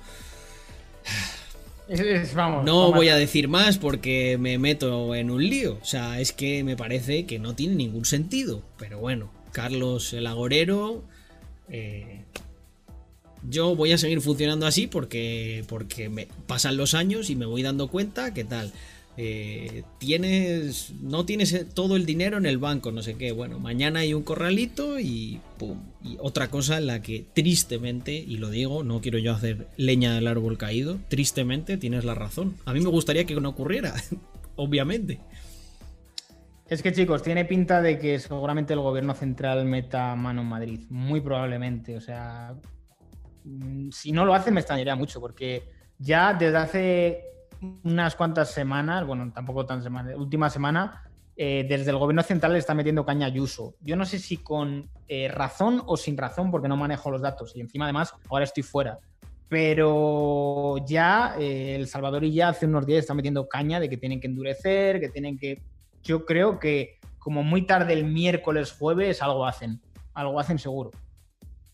no 2.63 2.91
voy 2.91 3.09
a 3.09 3.15
decir 3.15 3.47
más 3.47 3.77
porque 3.77 4.37
me 4.39 4.57
meto 4.57 5.13
en 5.13 5.29
un 5.29 5.47
lío. 5.47 5.77
O 5.81 5.85
sea, 5.85 6.19
es 6.19 6.33
que 6.33 6.63
me 6.63 6.75
parece 6.75 7.25
que 7.25 7.39
no 7.39 7.55
tiene 7.55 7.75
ningún 7.75 8.05
sentido. 8.05 8.63
Pero 8.77 8.99
bueno, 8.99 9.29
Carlos 9.51 10.13
el 10.13 10.27
Agorero. 10.27 11.03
Eh, 11.69 12.23
yo 13.47 13.75
voy 13.75 13.91
a 13.91 13.97
seguir 13.97 14.21
funcionando 14.21 14.65
así 14.65 14.87
porque, 14.87 15.63
porque 15.67 16.09
me 16.09 16.27
pasan 16.47 16.77
los 16.77 16.93
años 16.95 17.29
y 17.29 17.35
me 17.35 17.45
voy 17.45 17.61
dando 17.61 17.87
cuenta 17.87 18.33
que 18.33 18.43
tal. 18.43 18.71
Eh, 19.17 19.83
tienes 19.97 20.93
no 21.01 21.25
tienes 21.25 21.73
todo 21.73 21.95
el 21.95 22.05
dinero 22.05 22.37
en 22.37 22.45
el 22.45 22.57
banco, 22.57 22.91
no 22.91 23.01
sé 23.01 23.15
qué. 23.15 23.31
Bueno, 23.31 23.59
mañana 23.59 24.01
hay 24.01 24.13
un 24.13 24.23
corralito 24.23 24.99
y 24.99 25.39
pum. 25.57 25.79
Y 26.03 26.17
otra 26.19 26.49
cosa 26.49 26.77
en 26.77 26.87
la 26.87 27.01
que 27.01 27.25
tristemente, 27.33 28.13
y 28.13 28.37
lo 28.37 28.49
digo, 28.49 28.83
no 28.83 29.01
quiero 29.01 29.17
yo 29.17 29.33
hacer 29.33 29.67
leña 29.77 30.13
del 30.13 30.27
árbol 30.27 30.57
caído, 30.57 30.99
tristemente 31.07 31.77
tienes 31.77 32.03
la 32.05 32.15
razón. 32.15 32.55
A 32.65 32.73
mí 32.73 32.81
me 32.81 32.89
gustaría 32.89 33.25
que 33.25 33.35
no 33.35 33.49
ocurriera, 33.49 33.93
obviamente. 34.55 35.19
Es 36.67 36.81
que 36.81 36.91
chicos, 36.91 37.21
tiene 37.21 37.45
pinta 37.45 37.81
de 37.81 37.99
que 37.99 38.17
seguramente 38.19 38.73
el 38.73 38.79
gobierno 38.79 39.13
central 39.13 39.65
meta 39.65 40.15
mano 40.15 40.41
en 40.41 40.47
Madrid, 40.47 40.79
muy 40.89 41.21
probablemente. 41.21 41.95
O 41.95 42.01
sea, 42.01 42.55
Mm, 43.45 43.91
si 43.91 44.11
no 44.11 44.25
lo 44.25 44.33
hace 44.33 44.51
me 44.51 44.59
extrañaría 44.59 44.95
mucho, 44.95 45.21
porque 45.21 45.69
ya 45.99 46.33
desde 46.33 46.57
hace 46.57 47.23
unas 47.83 48.15
cuantas 48.15 48.51
semanas, 48.51 49.05
bueno, 49.05 49.31
tampoco 49.33 49.65
tan 49.65 49.81
semanas, 49.81 50.15
última 50.17 50.49
semana, 50.49 51.03
eh, 51.37 51.65
desde 51.67 51.91
el 51.91 51.97
gobierno 51.97 52.23
central 52.23 52.53
le 52.53 52.59
está 52.59 52.73
metiendo 52.73 53.05
caña 53.05 53.25
a 53.25 53.29
Ayuso. 53.29 53.75
Yo 53.81 53.95
no 53.95 54.05
sé 54.05 54.19
si 54.19 54.37
con 54.37 54.89
eh, 55.07 55.27
razón 55.27 55.83
o 55.85 55.97
sin 55.97 56.17
razón, 56.17 56.49
porque 56.49 56.67
no 56.67 56.77
manejo 56.77 57.11
los 57.11 57.21
datos 57.21 57.55
y 57.55 57.61
encima 57.61 57.85
además 57.85 58.13
ahora 58.29 58.45
estoy 58.45 58.63
fuera. 58.63 58.99
Pero 59.49 60.77
ya 60.87 61.35
eh, 61.37 61.75
El 61.75 61.87
Salvador 61.87 62.23
y 62.23 62.33
ya 62.33 62.49
hace 62.49 62.65
unos 62.65 62.85
días 62.85 62.99
está 62.99 63.13
metiendo 63.13 63.47
caña 63.47 63.79
de 63.79 63.89
que 63.89 63.97
tienen 63.97 64.19
que 64.19 64.27
endurecer, 64.27 64.99
que 64.99 65.09
tienen 65.09 65.37
que... 65.37 65.61
Yo 66.03 66.25
creo 66.25 66.59
que 66.59 66.99
como 67.19 67.43
muy 67.43 67.63
tarde 67.63 67.93
el 67.93 68.05
miércoles, 68.05 68.71
jueves, 68.71 69.21
algo 69.21 69.45
hacen. 69.45 69.81
Algo 70.13 70.39
hacen 70.39 70.57
seguro. 70.57 70.91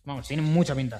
Vamos, 0.04 0.28
tienen 0.28 0.46
mucha 0.46 0.74
pinta. 0.74 1.00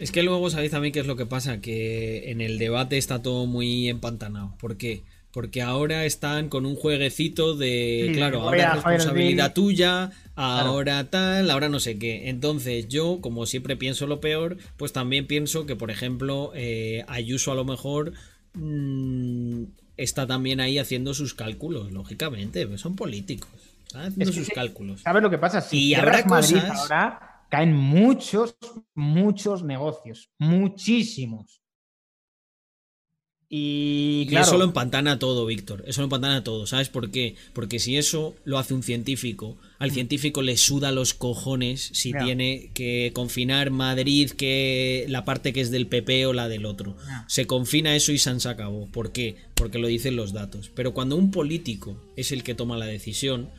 Es 0.00 0.12
que 0.12 0.22
luego 0.22 0.48
sabéis 0.48 0.70
también 0.70 0.92
qué 0.92 1.00
es 1.00 1.06
lo 1.06 1.14
que 1.14 1.26
pasa, 1.26 1.60
que 1.60 2.30
en 2.30 2.40
el 2.40 2.58
debate 2.58 2.96
está 2.96 3.20
todo 3.20 3.44
muy 3.44 3.90
empantanado. 3.90 4.54
¿Por 4.58 4.78
qué? 4.78 5.02
Porque 5.30 5.60
ahora 5.60 6.06
están 6.06 6.48
con 6.48 6.64
un 6.64 6.74
jueguecito 6.74 7.54
de, 7.54 8.10
claro, 8.14 8.40
ahora 8.40 8.68
es 8.68 8.74
responsabilidad 8.76 9.52
tuya, 9.52 10.10
ahora 10.36 11.04
tal, 11.10 11.50
ahora 11.50 11.68
no 11.68 11.80
sé 11.80 11.98
qué. 11.98 12.30
Entonces 12.30 12.88
yo, 12.88 13.18
como 13.20 13.44
siempre 13.44 13.76
pienso 13.76 14.06
lo 14.06 14.22
peor, 14.22 14.56
pues 14.78 14.94
también 14.94 15.26
pienso 15.26 15.66
que, 15.66 15.76
por 15.76 15.90
ejemplo, 15.90 16.50
eh, 16.54 17.04
Ayuso 17.06 17.52
a 17.52 17.54
lo 17.54 17.66
mejor 17.66 18.14
mm, 18.54 19.64
está 19.98 20.26
también 20.26 20.60
ahí 20.60 20.78
haciendo 20.78 21.12
sus 21.12 21.34
cálculos, 21.34 21.92
lógicamente, 21.92 22.66
pues 22.66 22.80
son 22.80 22.96
políticos. 22.96 23.50
Haciendo 23.94 24.32
sus 24.32 24.48
cálculos. 24.48 25.02
¿Sabes 25.02 25.22
lo 25.22 25.28
que 25.28 25.38
pasa? 25.38 25.60
Si 25.60 25.88
y 25.88 25.94
habrá 25.94 26.24
cosas... 26.24 26.64
ahora 26.70 27.29
caen 27.50 27.74
muchos, 27.74 28.56
muchos 28.94 29.62
negocios, 29.62 30.30
muchísimos. 30.38 31.60
Y, 33.52 34.26
claro, 34.28 34.46
eso 34.46 34.58
lo 34.58 34.64
empantana 34.64 35.18
todo, 35.18 35.44
Víctor. 35.44 35.82
Eso 35.84 36.02
lo 36.02 36.04
empantana 36.04 36.44
todo. 36.44 36.68
¿Sabes 36.68 36.88
por 36.88 37.10
qué? 37.10 37.34
Porque 37.52 37.80
si 37.80 37.96
eso 37.96 38.36
lo 38.44 38.60
hace 38.60 38.74
un 38.74 38.84
científico, 38.84 39.56
al 39.80 39.90
mm. 39.90 39.94
científico 39.94 40.40
le 40.40 40.56
suda 40.56 40.92
los 40.92 41.14
cojones 41.14 41.90
si 41.92 42.12
tiene 42.12 42.70
que 42.74 43.10
confinar 43.12 43.72
Madrid, 43.72 44.30
que 44.30 45.04
la 45.08 45.24
parte 45.24 45.52
que 45.52 45.62
es 45.62 45.72
del 45.72 45.88
PP 45.88 46.26
o 46.26 46.32
la 46.32 46.48
del 46.48 46.64
otro. 46.64 46.96
Se 47.26 47.48
confina 47.48 47.96
eso 47.96 48.12
y 48.12 48.18
se 48.18 48.30
acabó. 48.48 48.86
¿Por 48.86 49.10
qué? 49.10 49.34
Porque 49.56 49.80
lo 49.80 49.88
dicen 49.88 50.14
los 50.14 50.32
datos. 50.32 50.70
Pero 50.72 50.94
cuando 50.94 51.16
un 51.16 51.32
político 51.32 52.00
es 52.14 52.30
el 52.30 52.44
que 52.44 52.54
toma 52.54 52.78
la 52.78 52.86
decisión, 52.86 53.50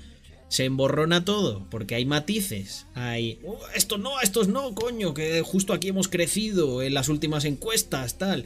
se 0.52 0.66
emborrona 0.66 1.24
todo, 1.24 1.66
porque 1.70 1.96
hay 1.96 2.04
matices, 2.04 2.86
hay, 2.94 3.40
oh, 3.46 3.58
esto 3.74 3.98
no, 3.98 4.20
estos 4.20 4.50
no, 4.50 4.76
coño, 4.76 5.14
que 5.14 5.42
justo 5.44 5.72
aquí 5.72 5.88
hemos 5.88 6.10
crecido 6.10 6.82
en 6.82 6.94
las 6.94 7.08
últimas 7.08 7.46
encuestas, 7.46 8.18
tal. 8.18 8.44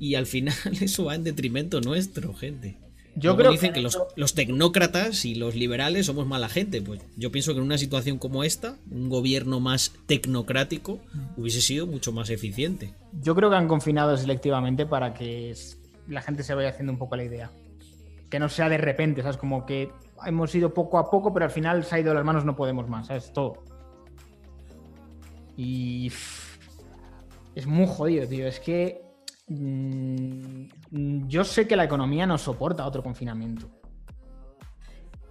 Y 0.00 0.16
al 0.16 0.26
final 0.26 0.56
eso 0.80 1.04
va 1.04 1.14
en 1.14 1.22
detrimento 1.22 1.80
nuestro, 1.80 2.34
gente. 2.34 2.76
Yo 3.14 3.36
creo 3.36 3.52
dicen 3.52 3.72
que, 3.72 3.80
los, 3.80 3.96
los, 4.16 4.34
tecnócratas 4.34 5.24
y 5.24 5.36
los 5.36 5.54
liberales 5.54 6.06
somos 6.06 6.26
mala 6.26 6.48
gente. 6.48 6.82
Pues 6.82 7.00
yo 7.16 7.30
pienso 7.30 7.52
que 7.52 7.60
en 7.60 7.66
una 7.66 7.78
situación 7.78 8.18
como 8.18 8.42
esta, 8.42 8.76
un 8.90 9.08
gobierno 9.08 9.60
más 9.60 9.92
tecnocrático 10.06 10.98
hubiese 11.36 11.60
sido 11.60 11.86
mucho 11.86 12.10
más 12.10 12.30
eficiente. 12.30 12.94
Yo 13.22 13.36
creo 13.36 13.48
que 13.48 13.54
han 13.54 13.68
confinado 13.68 14.16
selectivamente 14.16 14.86
para 14.86 15.14
que 15.14 15.54
la 16.08 16.20
gente 16.20 16.42
se 16.42 16.54
vaya 16.54 16.70
haciendo 16.70 16.92
un 16.92 16.98
poco 16.98 17.14
la 17.14 17.22
idea. 17.22 17.52
Que 18.34 18.40
no 18.40 18.48
sea 18.48 18.68
de 18.68 18.78
repente, 18.78 19.22
¿sabes? 19.22 19.36
Como 19.36 19.64
que 19.64 19.92
hemos 20.26 20.52
ido 20.54 20.74
poco 20.74 20.98
a 20.98 21.08
poco, 21.08 21.32
pero 21.32 21.44
al 21.44 21.52
final 21.52 21.84
se 21.84 21.94
ha 21.94 22.00
ido 22.00 22.12
las 22.12 22.24
manos, 22.24 22.44
no 22.44 22.56
podemos 22.56 22.88
más, 22.88 23.06
¿sabes? 23.06 23.32
Todo. 23.32 23.62
Y. 25.56 26.10
Es 27.54 27.66
muy 27.66 27.86
jodido, 27.86 28.26
tío. 28.26 28.48
Es 28.48 28.58
que 28.58 29.04
Mm, 29.46 31.28
yo 31.28 31.44
sé 31.44 31.66
que 31.68 31.76
la 31.76 31.84
economía 31.84 32.26
no 32.26 32.38
soporta 32.38 32.86
otro 32.86 33.02
confinamiento. 33.02 33.68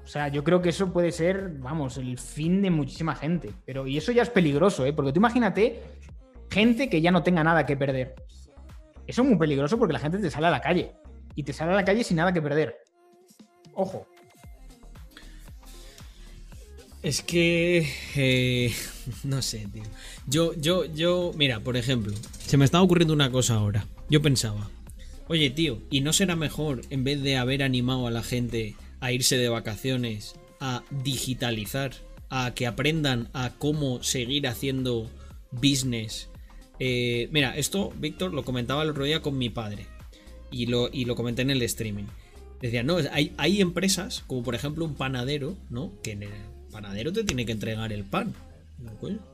O 0.03 0.07
sea, 0.07 0.27
yo 0.27 0.43
creo 0.43 0.61
que 0.61 0.69
eso 0.69 0.91
puede 0.91 1.11
ser, 1.11 1.57
vamos, 1.59 1.97
el 1.97 2.17
fin 2.17 2.61
de 2.61 2.69
muchísima 2.69 3.15
gente. 3.15 3.51
Pero, 3.65 3.87
y 3.87 3.97
eso 3.97 4.11
ya 4.11 4.21
es 4.21 4.29
peligroso, 4.29 4.85
¿eh? 4.85 4.93
Porque 4.93 5.13
tú 5.13 5.19
imagínate 5.19 5.81
gente 6.51 6.89
que 6.89 7.01
ya 7.01 7.11
no 7.11 7.23
tenga 7.23 7.43
nada 7.43 7.65
que 7.65 7.77
perder. 7.77 8.15
Eso 9.07 9.21
es 9.21 9.27
muy 9.27 9.37
peligroso 9.37 9.79
porque 9.79 9.93
la 9.93 9.99
gente 9.99 10.19
te 10.19 10.29
sale 10.29 10.47
a 10.47 10.51
la 10.51 10.61
calle. 10.61 10.91
Y 11.35 11.43
te 11.43 11.53
sale 11.53 11.71
a 11.71 11.75
la 11.75 11.85
calle 11.85 12.03
sin 12.03 12.17
nada 12.17 12.33
que 12.33 12.41
perder. 12.41 12.82
Ojo. 13.75 14.07
Es 17.01 17.21
que. 17.21 17.89
Eh, 18.15 18.73
no 19.23 19.41
sé, 19.41 19.67
tío. 19.71 19.83
Yo, 20.27 20.53
yo, 20.53 20.85
yo. 20.85 21.31
Mira, 21.35 21.59
por 21.59 21.75
ejemplo, 21.75 22.13
se 22.45 22.57
me 22.57 22.65
está 22.65 22.81
ocurriendo 22.81 23.13
una 23.13 23.31
cosa 23.31 23.55
ahora. 23.55 23.85
Yo 24.09 24.21
pensaba, 24.21 24.69
oye 25.27 25.49
tío, 25.49 25.81
¿y 25.89 26.01
no 26.01 26.13
será 26.13 26.35
mejor 26.35 26.81
en 26.89 27.03
vez 27.03 27.21
de 27.21 27.37
haber 27.37 27.63
animado 27.63 28.07
a 28.07 28.11
la 28.11 28.23
gente 28.23 28.75
a 29.01 29.11
irse 29.11 29.37
de 29.37 29.49
vacaciones, 29.49 30.35
a 30.59 30.83
digitalizar, 30.91 31.93
a 32.29 32.53
que 32.53 32.67
aprendan 32.67 33.29
a 33.33 33.53
cómo 33.57 34.01
seguir 34.03 34.47
haciendo 34.47 35.09
business? 35.51 36.29
Eh, 36.79 37.27
mira, 37.31 37.57
esto, 37.57 37.91
Víctor, 37.97 38.33
lo 38.33 38.43
comentaba 38.43 38.83
el 38.83 38.89
otro 38.91 39.03
día 39.03 39.21
con 39.21 39.37
mi 39.37 39.49
padre 39.49 39.87
y 40.51 40.67
lo, 40.67 40.89
y 40.91 41.05
lo 41.05 41.15
comenté 41.15 41.41
en 41.41 41.49
el 41.49 41.61
streaming. 41.63 42.05
Decía, 42.63 42.81
no, 42.81 42.95
hay, 43.11 43.33
hay 43.35 43.59
empresas, 43.59 44.23
como 44.25 44.41
por 44.41 44.55
ejemplo 44.55 44.85
un 44.85 44.95
panadero, 44.95 45.57
¿no? 45.69 45.91
Que 46.01 46.11
en 46.11 46.23
el 46.23 46.29
panadero 46.71 47.11
te 47.11 47.25
tiene 47.25 47.45
que 47.45 47.51
entregar 47.51 47.91
el 47.91 48.05
pan. 48.05 48.33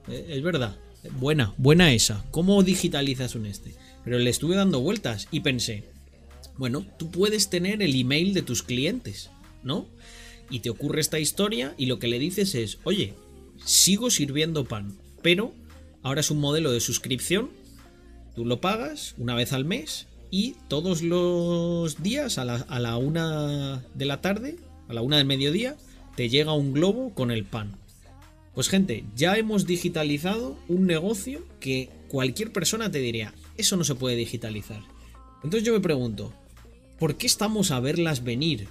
Eh, 0.08 0.26
es 0.30 0.42
verdad. 0.42 0.76
Buena, 1.20 1.54
buena 1.58 1.94
esa. 1.94 2.26
¿Cómo 2.32 2.64
digitalizas 2.64 3.36
un 3.36 3.46
este? 3.46 3.76
Pero 4.04 4.18
le 4.18 4.32
estuve 4.32 4.56
dando 4.56 4.82
vueltas 4.82 5.28
y 5.30 5.42
pensé, 5.42 5.84
bueno, 6.58 6.88
tú 6.98 7.12
puedes 7.12 7.52
tener 7.52 7.84
el 7.84 7.94
email 7.94 8.34
de 8.34 8.42
tus 8.42 8.64
clientes, 8.64 9.30
¿no? 9.62 9.86
Y 10.50 10.62
te 10.62 10.72
ocurre 10.72 11.00
esta 11.00 11.20
historia 11.20 11.76
y 11.78 11.86
lo 11.86 12.00
que 12.00 12.08
le 12.08 12.18
dices 12.18 12.56
es, 12.56 12.80
oye, 12.84 13.14
sigo 13.64 14.10
sirviendo 14.10 14.66
pan, 14.66 14.98
pero 15.22 15.54
ahora 16.02 16.22
es 16.22 16.32
un 16.32 16.40
modelo 16.40 16.72
de 16.72 16.80
suscripción, 16.80 17.52
tú 18.36 18.44
lo 18.44 18.60
pagas 18.60 19.14
una 19.20 19.36
vez 19.36 19.54
al 19.54 19.66
mes 19.66 20.08
y 20.32 20.56
todos 20.68 21.02
los 21.02 22.02
días 22.02 22.38
a 22.38 22.46
la, 22.46 22.56
a 22.56 22.80
la 22.80 22.98
una 22.98 23.84
de 23.94 24.06
la 24.06 24.22
tarde, 24.22 24.58
a 24.88 24.94
la 24.94 25.02
una 25.02 25.18
del 25.18 25.26
mediodía, 25.26 25.78
te 26.16 26.30
llega 26.30 26.54
un 26.54 26.74
globo 26.74 27.14
con 27.14 27.32
el 27.32 27.46
pan. 27.46 27.76
Pues 28.54 28.68
gente, 28.68 29.06
ya 29.16 29.38
hemos 29.38 29.66
digitalizado 29.66 30.58
un 30.68 30.86
negocio 30.86 31.46
que 31.60 31.90
cualquier 32.10 32.52
persona 32.52 32.92
te 32.92 33.00
diría, 33.00 33.34
eso 33.58 33.78
no 33.78 33.84
se 33.84 33.96
puede 33.96 34.16
digitalizar. 34.16 34.82
Entonces 35.44 35.64
yo 35.64 35.74
me 35.74 35.80
pregunto, 35.80 36.34
¿por 36.98 37.16
qué 37.16 37.28
estamos 37.28 37.72
a 37.72 37.80
verlas 37.80 38.24
venir? 38.24 38.68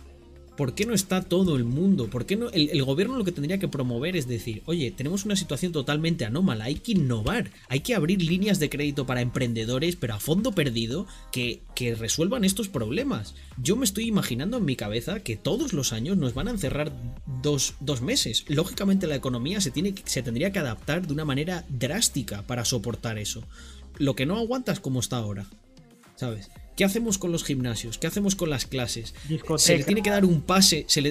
¿Por 0.58 0.74
qué 0.74 0.86
no 0.86 0.92
está 0.92 1.22
todo 1.22 1.54
el 1.54 1.62
mundo? 1.62 2.08
¿Por 2.08 2.26
qué 2.26 2.34
no? 2.34 2.50
El, 2.50 2.82
gobierno 2.82 3.16
lo 3.16 3.22
que 3.22 3.30
tendría 3.30 3.60
que 3.60 3.68
promover 3.68 4.16
es 4.16 4.26
decir, 4.26 4.64
oye, 4.66 4.90
tenemos 4.90 5.24
una 5.24 5.36
situación 5.36 5.70
totalmente 5.70 6.24
anómala, 6.24 6.64
hay 6.64 6.74
que 6.74 6.92
innovar, 6.92 7.52
hay 7.68 7.78
que 7.78 7.94
abrir 7.94 8.20
líneas 8.20 8.58
de 8.58 8.68
crédito 8.68 9.06
para 9.06 9.20
emprendedores, 9.20 9.94
pero 9.94 10.14
a 10.14 10.18
fondo 10.18 10.50
perdido, 10.50 11.06
que, 11.30 11.62
que 11.76 11.94
resuelvan 11.94 12.44
estos 12.44 12.66
problemas. 12.66 13.36
Yo 13.62 13.76
me 13.76 13.84
estoy 13.84 14.08
imaginando 14.08 14.56
en 14.56 14.64
mi 14.64 14.74
cabeza 14.74 15.20
que 15.20 15.36
todos 15.36 15.72
los 15.72 15.92
años 15.92 16.16
nos 16.16 16.34
van 16.34 16.48
a 16.48 16.50
encerrar 16.50 16.90
dos, 17.40 17.74
dos 17.78 18.02
meses. 18.02 18.44
Lógicamente 18.48 19.06
la 19.06 19.14
economía 19.14 19.60
se, 19.60 19.70
tiene, 19.70 19.94
se 20.06 20.24
tendría 20.24 20.50
que 20.50 20.58
adaptar 20.58 21.06
de 21.06 21.12
una 21.12 21.24
manera 21.24 21.66
drástica 21.68 22.42
para 22.48 22.64
soportar 22.64 23.16
eso. 23.18 23.44
Lo 23.96 24.16
que 24.16 24.26
no 24.26 24.36
aguanta 24.36 24.72
es 24.72 24.80
como 24.80 24.98
está 24.98 25.18
ahora. 25.18 25.46
¿Sabes? 26.16 26.50
¿Qué 26.78 26.84
hacemos 26.84 27.18
con 27.18 27.32
los 27.32 27.42
gimnasios? 27.42 27.98
¿Qué 27.98 28.06
hacemos 28.06 28.36
con 28.36 28.50
las 28.50 28.64
clases? 28.64 29.12
Se 29.56 29.76
les 29.76 29.84
tiene 29.84 30.00
que 30.00 30.10
dar 30.10 30.24
un 30.24 30.42
pase, 30.42 30.86
se, 30.86 31.02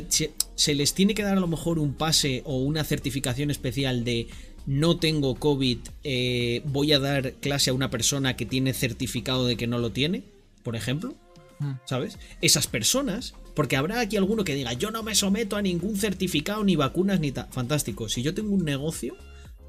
les 0.75 0.93
tiene 0.93 1.13
que 1.13 1.23
dar 1.23 1.35
a 1.35 1.41
lo 1.41 1.47
mejor 1.47 1.77
un 1.77 1.93
pase 1.93 2.41
o 2.45 2.59
una 2.59 2.85
certificación 2.85 3.51
especial 3.51 4.05
de 4.05 4.29
no 4.65 4.97
tengo 4.97 5.35
COVID, 5.35 5.79
eh, 6.05 6.61
voy 6.63 6.93
a 6.93 6.99
dar 6.99 7.33
clase 7.33 7.71
a 7.71 7.73
una 7.73 7.89
persona 7.89 8.37
que 8.37 8.45
tiene 8.45 8.71
certificado 8.73 9.45
de 9.45 9.57
que 9.57 9.67
no 9.67 9.77
lo 9.77 9.91
tiene, 9.91 10.23
por 10.63 10.77
ejemplo. 10.77 11.15
Hmm. 11.59 11.73
¿Sabes? 11.83 12.17
Esas 12.39 12.67
personas, 12.67 13.33
porque 13.53 13.75
habrá 13.75 13.99
aquí 13.99 14.15
alguno 14.15 14.45
que 14.45 14.55
diga, 14.55 14.71
yo 14.71 14.91
no 14.91 15.03
me 15.03 15.15
someto 15.15 15.57
a 15.57 15.61
ningún 15.61 15.97
certificado, 15.97 16.63
ni 16.63 16.77
vacunas, 16.77 17.19
ni 17.19 17.33
tal. 17.33 17.49
Fantástico. 17.51 18.07
Si 18.07 18.23
yo 18.23 18.33
tengo 18.33 18.55
un 18.55 18.63
negocio, 18.63 19.17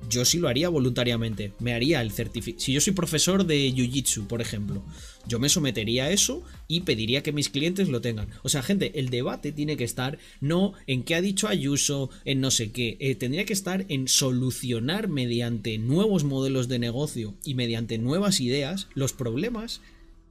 yo 0.09 0.25
sí 0.25 0.39
lo 0.39 0.49
haría 0.49 0.69
voluntariamente. 0.69 1.53
Me 1.59 1.73
haría 1.73 2.01
el 2.01 2.13
certificado. 2.13 2.61
Si 2.61 2.73
yo 2.73 2.81
soy 2.81 2.93
profesor 2.93 3.45
de 3.45 3.73
Jiu-Jitsu, 3.73 4.27
por 4.27 4.41
ejemplo, 4.41 4.83
yo 5.27 5.39
me 5.39 5.49
sometería 5.49 6.05
a 6.05 6.11
eso 6.11 6.43
y 6.67 6.81
pediría 6.81 7.23
que 7.23 7.33
mis 7.33 7.49
clientes 7.49 7.89
lo 7.89 8.01
tengan. 8.01 8.29
O 8.43 8.49
sea, 8.49 8.63
gente, 8.63 8.99
el 8.99 9.11
debate 9.11 9.53
tiene 9.53 9.77
que 9.77 9.85
estar 9.85 10.19
no 10.41 10.73
en 10.87 11.03
qué 11.03 11.15
ha 11.15 11.21
dicho 11.21 11.49
Ayuso, 11.49 12.11
en 12.25 12.41
no 12.41 12.51
sé 12.51 12.73
qué. 12.73 12.97
Eh, 13.01 13.15
tendría 13.15 13.45
que 13.45 13.53
estar 13.53 13.85
en 13.89 14.09
solucionar 14.09 15.09
mediante 15.09 15.79
nuevos 15.79 16.25
modelos 16.25 16.69
de 16.69 16.79
negocio 16.79 17.35
y 17.45 17.55
mediante 17.55 17.99
nuevas 17.99 18.41
ideas 18.41 18.89
los 18.95 19.13
problemas 19.13 19.81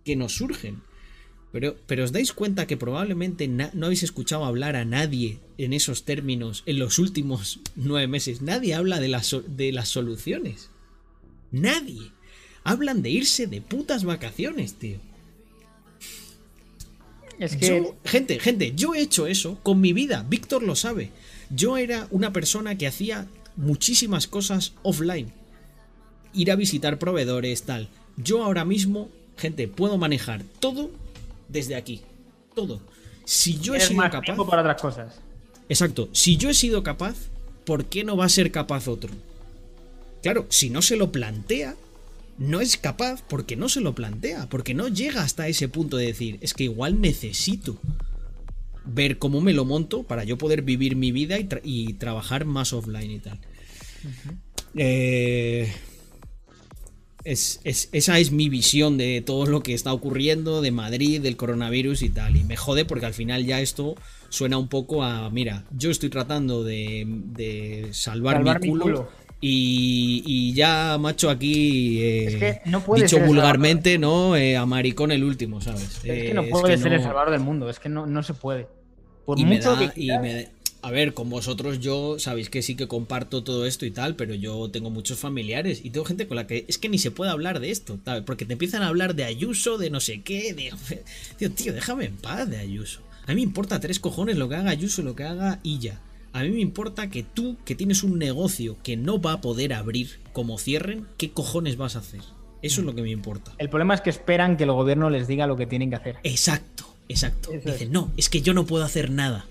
que 0.03 0.15
nos 0.15 0.33
surgen. 0.33 0.81
Pero, 1.51 1.77
pero 1.87 2.03
os 2.03 2.11
dais 2.11 2.33
cuenta 2.33 2.67
que 2.67 2.77
probablemente 2.77 3.47
no 3.47 3.85
habéis 3.85 4.03
escuchado 4.03 4.45
hablar 4.45 4.75
a 4.75 4.85
nadie 4.85 5.39
en 5.57 5.73
esos 5.73 6.03
términos 6.03 6.63
en 6.65 6.77
los 6.77 6.99
últimos 6.99 7.59
nueve 7.75 8.07
meses. 8.07 8.41
Nadie 8.41 8.75
habla 8.75 8.99
de 8.99 9.07
las, 9.07 9.35
de 9.47 9.71
las 9.71 9.89
soluciones. 9.89 10.69
Nadie. 11.51 12.11
Hablan 12.63 13.01
de 13.01 13.11
irse 13.11 13.47
de 13.47 13.61
putas 13.61 14.03
vacaciones, 14.03 14.73
tío. 14.73 14.99
Es 17.39 17.55
que... 17.55 17.93
gente, 18.03 18.39
gente, 18.39 18.73
yo 18.75 18.93
he 18.93 18.99
hecho 18.99 19.27
eso 19.27 19.59
con 19.63 19.79
mi 19.79 19.93
vida. 19.93 20.25
Víctor 20.27 20.63
lo 20.63 20.75
sabe. 20.75 21.11
Yo 21.49 21.77
era 21.77 22.07
una 22.11 22.33
persona 22.33 22.77
que 22.77 22.87
hacía 22.87 23.27
muchísimas 23.55 24.27
cosas 24.27 24.73
offline. 24.83 25.31
Ir 26.33 26.51
a 26.51 26.55
visitar 26.55 26.99
proveedores, 26.99 27.63
tal. 27.63 27.89
Yo 28.17 28.43
ahora 28.43 28.65
mismo, 28.65 29.09
gente, 29.37 29.67
puedo 29.67 29.97
manejar 29.97 30.43
todo 30.59 30.91
desde 31.47 31.75
aquí. 31.75 32.01
Todo. 32.55 32.81
Si 33.25 33.59
yo 33.59 33.75
he 33.75 33.79
sido 33.79 34.01
capaz. 34.01 34.35
para 34.35 34.61
otras 34.61 34.81
cosas. 34.81 35.19
Exacto. 35.69 36.09
Si 36.11 36.37
yo 36.37 36.49
he 36.49 36.53
sido 36.53 36.83
capaz, 36.83 37.15
¿por 37.65 37.85
qué 37.85 38.03
no 38.03 38.15
va 38.17 38.25
a 38.25 38.29
ser 38.29 38.51
capaz 38.51 38.87
otro? 38.87 39.11
Claro, 40.23 40.45
si 40.49 40.69
no 40.69 40.81
se 40.81 40.95
lo 40.95 41.11
plantea, 41.11 41.75
no 42.37 42.61
es 42.61 42.77
capaz 42.77 43.23
porque 43.27 43.55
no 43.55 43.69
se 43.69 43.81
lo 43.81 43.95
plantea, 43.95 44.47
porque 44.49 44.73
no 44.73 44.87
llega 44.87 45.23
hasta 45.23 45.47
ese 45.47 45.67
punto 45.67 45.97
de 45.97 46.07
decir, 46.07 46.37
es 46.41 46.53
que 46.53 46.65
igual 46.65 47.01
necesito 47.01 47.77
ver 48.85 49.17
cómo 49.17 49.41
me 49.41 49.53
lo 49.53 49.65
monto 49.65 50.03
para 50.03 50.23
yo 50.23 50.37
poder 50.37 50.61
vivir 50.61 50.95
mi 50.95 51.11
vida 51.11 51.37
y, 51.63 51.93
trabajar 51.93 52.45
más 52.45 52.73
offline 52.73 53.11
y 53.11 53.19
tal. 53.19 53.39
eh, 54.75 55.73
es, 57.27 57.89
esa 57.91 58.19
es 58.19 58.31
mi 58.31 58.47
visión 58.47 58.97
de 58.97 59.21
todo 59.21 59.45
lo 59.45 59.61
que 59.61 59.73
está 59.73 59.91
ocurriendo, 59.91 60.61
de 60.61 60.71
Madrid, 60.71 61.21
del 61.21 61.35
coronavirus 61.35 62.03
y 62.03 62.09
tal. 62.09 62.37
Y 62.37 62.45
me 62.45 62.55
jode 62.55 62.85
porque 62.85 63.05
al 63.05 63.13
final 63.13 63.45
ya 63.45 63.59
esto 63.59 63.95
suena 64.29 64.57
un 64.57 64.69
poco 64.69 65.03
a, 65.03 65.29
mira, 65.29 65.65
yo 65.71 65.91
estoy 65.91 66.09
tratando 66.09 66.63
de, 66.63 67.89
salvar, 67.91 68.43
mi 68.61 68.69
culo. 68.69 69.09
Y, 69.41 70.53
ya, 70.53 70.97
macho, 70.99 71.29
aquí, 71.29 71.99
eh, 72.01 72.61
dicho 72.95 73.19
vulgarmente, 73.19 73.97
¿no? 73.97 74.37
Eh, 74.37 74.55
a 74.55 74.65
maricón 74.65 75.11
el 75.11 75.23
último, 75.23 75.59
¿sabes? 75.59 75.99
Es 76.05 76.29
que 76.29 76.33
no 76.33 76.45
puede 76.45 76.77
ser 76.77 76.93
el 76.93 77.03
salvador 77.03 77.31
del 77.31 77.41
mundo, 77.41 77.69
es 77.69 77.79
que 77.79 77.89
no, 77.89 78.07
no 78.07 78.23
se 78.23 78.33
puede. 78.33 78.67
Por 79.25 79.37
mucho 79.37 79.77
que 79.77 80.47
a 80.87 80.91
ver, 80.91 81.13
con 81.13 81.29
vosotros 81.29 81.81
yo 81.81 82.17
sabéis 82.17 82.49
que 82.49 82.61
sí 82.61 82.75
que 82.75 82.87
comparto 82.87 83.43
todo 83.43 83.65
esto 83.65 83.85
y 83.85 83.91
tal, 83.91 84.15
pero 84.15 84.33
yo 84.33 84.69
tengo 84.71 84.89
muchos 84.89 85.19
familiares 85.19 85.81
y 85.83 85.89
tengo 85.89 86.05
gente 86.05 86.27
con 86.27 86.37
la 86.37 86.47
que 86.47 86.63
es 86.69 86.77
que 86.77 86.87
ni 86.87 86.97
se 86.97 87.11
puede 87.11 87.29
hablar 87.29 87.59
de 87.59 87.71
esto, 87.71 87.99
porque 88.25 88.45
te 88.45 88.53
empiezan 88.53 88.83
a 88.83 88.87
hablar 88.87 89.13
de 89.13 89.25
Ayuso, 89.25 89.77
de 89.77 89.89
no 89.89 89.99
sé 89.99 90.21
qué, 90.21 90.53
de... 90.53 90.71
Tío, 91.37 91.51
tío, 91.51 91.73
déjame 91.73 92.05
en 92.05 92.15
paz 92.15 92.49
de 92.49 92.59
Ayuso. 92.59 93.01
A 93.25 93.31
mí 93.31 93.35
me 93.35 93.41
importa 93.41 93.81
tres 93.81 93.99
cojones 93.99 94.37
lo 94.37 94.47
que 94.47 94.55
haga 94.55 94.69
Ayuso, 94.69 95.01
lo 95.01 95.13
que 95.13 95.25
haga 95.25 95.59
Illa. 95.61 95.99
A 96.31 96.43
mí 96.43 96.51
me 96.51 96.61
importa 96.61 97.09
que 97.09 97.21
tú, 97.21 97.57
que 97.65 97.75
tienes 97.75 98.03
un 98.03 98.17
negocio 98.17 98.77
que 98.81 98.95
no 98.95 99.21
va 99.21 99.33
a 99.33 99.41
poder 99.41 99.73
abrir 99.73 100.21
como 100.31 100.57
cierren, 100.57 101.05
¿qué 101.17 101.31
cojones 101.31 101.75
vas 101.75 101.97
a 101.97 101.99
hacer? 101.99 102.21
Eso 102.61 102.79
es 102.79 102.87
lo 102.87 102.95
que 102.95 103.01
me 103.01 103.11
importa. 103.11 103.51
El 103.57 103.67
problema 103.67 103.93
es 103.93 103.99
que 103.99 104.09
esperan 104.09 104.55
que 104.55 104.63
el 104.63 104.71
gobierno 104.71 105.09
les 105.09 105.27
diga 105.27 105.47
lo 105.47 105.57
que 105.57 105.65
tienen 105.65 105.89
que 105.89 105.97
hacer. 105.97 106.15
Exacto. 106.23 106.85
exacto. 107.09 107.51
Dicen, 107.51 107.91
no, 107.91 108.13
es 108.15 108.29
que 108.29 108.41
yo 108.41 108.53
no 108.53 108.65
puedo 108.65 108.85
hacer 108.85 109.11
nada. 109.11 109.47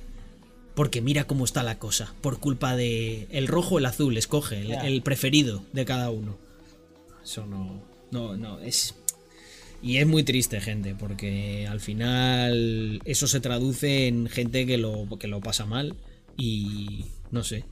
Porque 0.76 1.00
mira 1.00 1.24
cómo 1.24 1.44
está 1.44 1.64
la 1.64 1.80
cosa. 1.80 2.14
Por 2.20 2.38
culpa 2.38 2.76
de 2.76 3.26
el 3.32 3.48
rojo 3.48 3.74
o 3.74 3.78
el 3.78 3.86
azul, 3.86 4.16
escoge 4.16 4.60
el, 4.60 4.72
el 4.72 5.02
preferido 5.02 5.64
de 5.72 5.84
cada 5.84 6.10
uno. 6.10 6.36
Eso 7.24 7.44
no. 7.46 7.82
No, 8.12 8.36
no, 8.36 8.60
es. 8.60 8.94
Y 9.82 9.98
es 9.98 10.06
muy 10.06 10.22
triste, 10.22 10.60
gente, 10.60 10.94
porque 10.94 11.66
al 11.68 11.80
final 11.80 13.00
eso 13.04 13.26
se 13.26 13.40
traduce 13.40 14.06
en 14.08 14.28
gente 14.28 14.66
que 14.66 14.78
lo, 14.78 15.06
que 15.18 15.28
lo 15.28 15.40
pasa 15.40 15.66
mal 15.66 15.96
y 16.36 17.06
no 17.30 17.44
sé. 17.44 17.64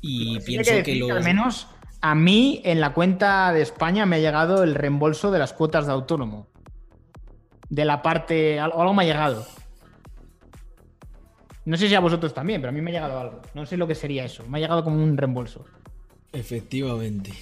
Y 0.00 0.38
pienso 0.40 0.72
que, 0.84 0.96
lo... 0.96 1.12
Al 1.12 1.22
menos 1.22 1.68
a 2.00 2.14
mí 2.14 2.60
en 2.64 2.80
la 2.80 2.92
cuenta 2.92 3.52
de 3.52 3.62
España 3.62 4.04
me 4.04 4.16
ha 4.16 4.18
llegado 4.18 4.62
el 4.62 4.74
reembolso 4.74 5.30
de 5.30 5.38
las 5.38 5.52
cuotas 5.52 5.86
de 5.86 5.92
autónomo. 5.92 6.48
De 7.68 7.84
la 7.84 8.02
parte... 8.02 8.60
Algo 8.60 8.92
me 8.92 9.04
ha 9.04 9.06
llegado. 9.06 9.46
No 11.64 11.76
sé 11.76 11.88
si 11.88 11.94
a 11.94 12.00
vosotros 12.00 12.34
también, 12.34 12.60
pero 12.60 12.70
a 12.70 12.72
mí 12.72 12.80
me 12.80 12.90
ha 12.90 12.94
llegado 12.94 13.18
algo. 13.18 13.42
No 13.54 13.66
sé 13.66 13.76
lo 13.76 13.86
que 13.86 13.94
sería 13.94 14.24
eso. 14.24 14.44
Me 14.48 14.58
ha 14.58 14.60
llegado 14.60 14.82
como 14.82 15.02
un 15.02 15.16
reembolso. 15.16 15.64
Efectivamente. 16.32 17.32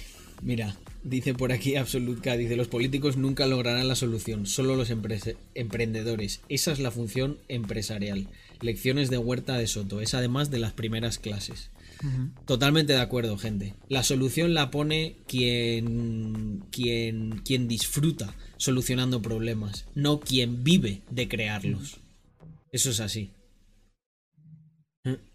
Mira, 0.41 0.75
dice 1.03 1.33
por 1.33 1.51
aquí 1.51 1.75
Absolutka, 1.75 2.35
dice 2.35 2.55
los 2.55 2.67
políticos 2.67 3.15
nunca 3.17 3.45
lograrán 3.45 3.87
la 3.87 3.95
solución, 3.95 4.45
solo 4.45 4.75
los 4.75 4.89
emprendedores. 4.89 6.41
Esa 6.49 6.71
es 6.71 6.79
la 6.79 6.91
función 6.91 7.37
empresarial. 7.47 8.27
Lecciones 8.59 9.09
de 9.09 9.17
Huerta 9.17 9.57
de 9.57 9.67
Soto, 9.67 10.01
es 10.01 10.13
además 10.13 10.51
de 10.51 10.59
las 10.59 10.73
primeras 10.73 11.17
clases. 11.19 11.69
Totalmente 12.45 12.93
de 12.93 13.01
acuerdo, 13.01 13.37
gente. 13.37 13.75
La 13.87 14.01
solución 14.01 14.55
la 14.55 14.71
pone 14.71 15.17
quien, 15.27 16.63
quien, 16.71 17.41
quien 17.45 17.67
disfruta 17.67 18.33
solucionando 18.57 19.21
problemas, 19.21 19.85
no 19.93 20.19
quien 20.19 20.63
vive 20.63 21.01
de 21.11 21.27
crearlos. 21.27 21.97
Eso 22.71 22.89
es 22.89 22.99
así. 22.99 23.29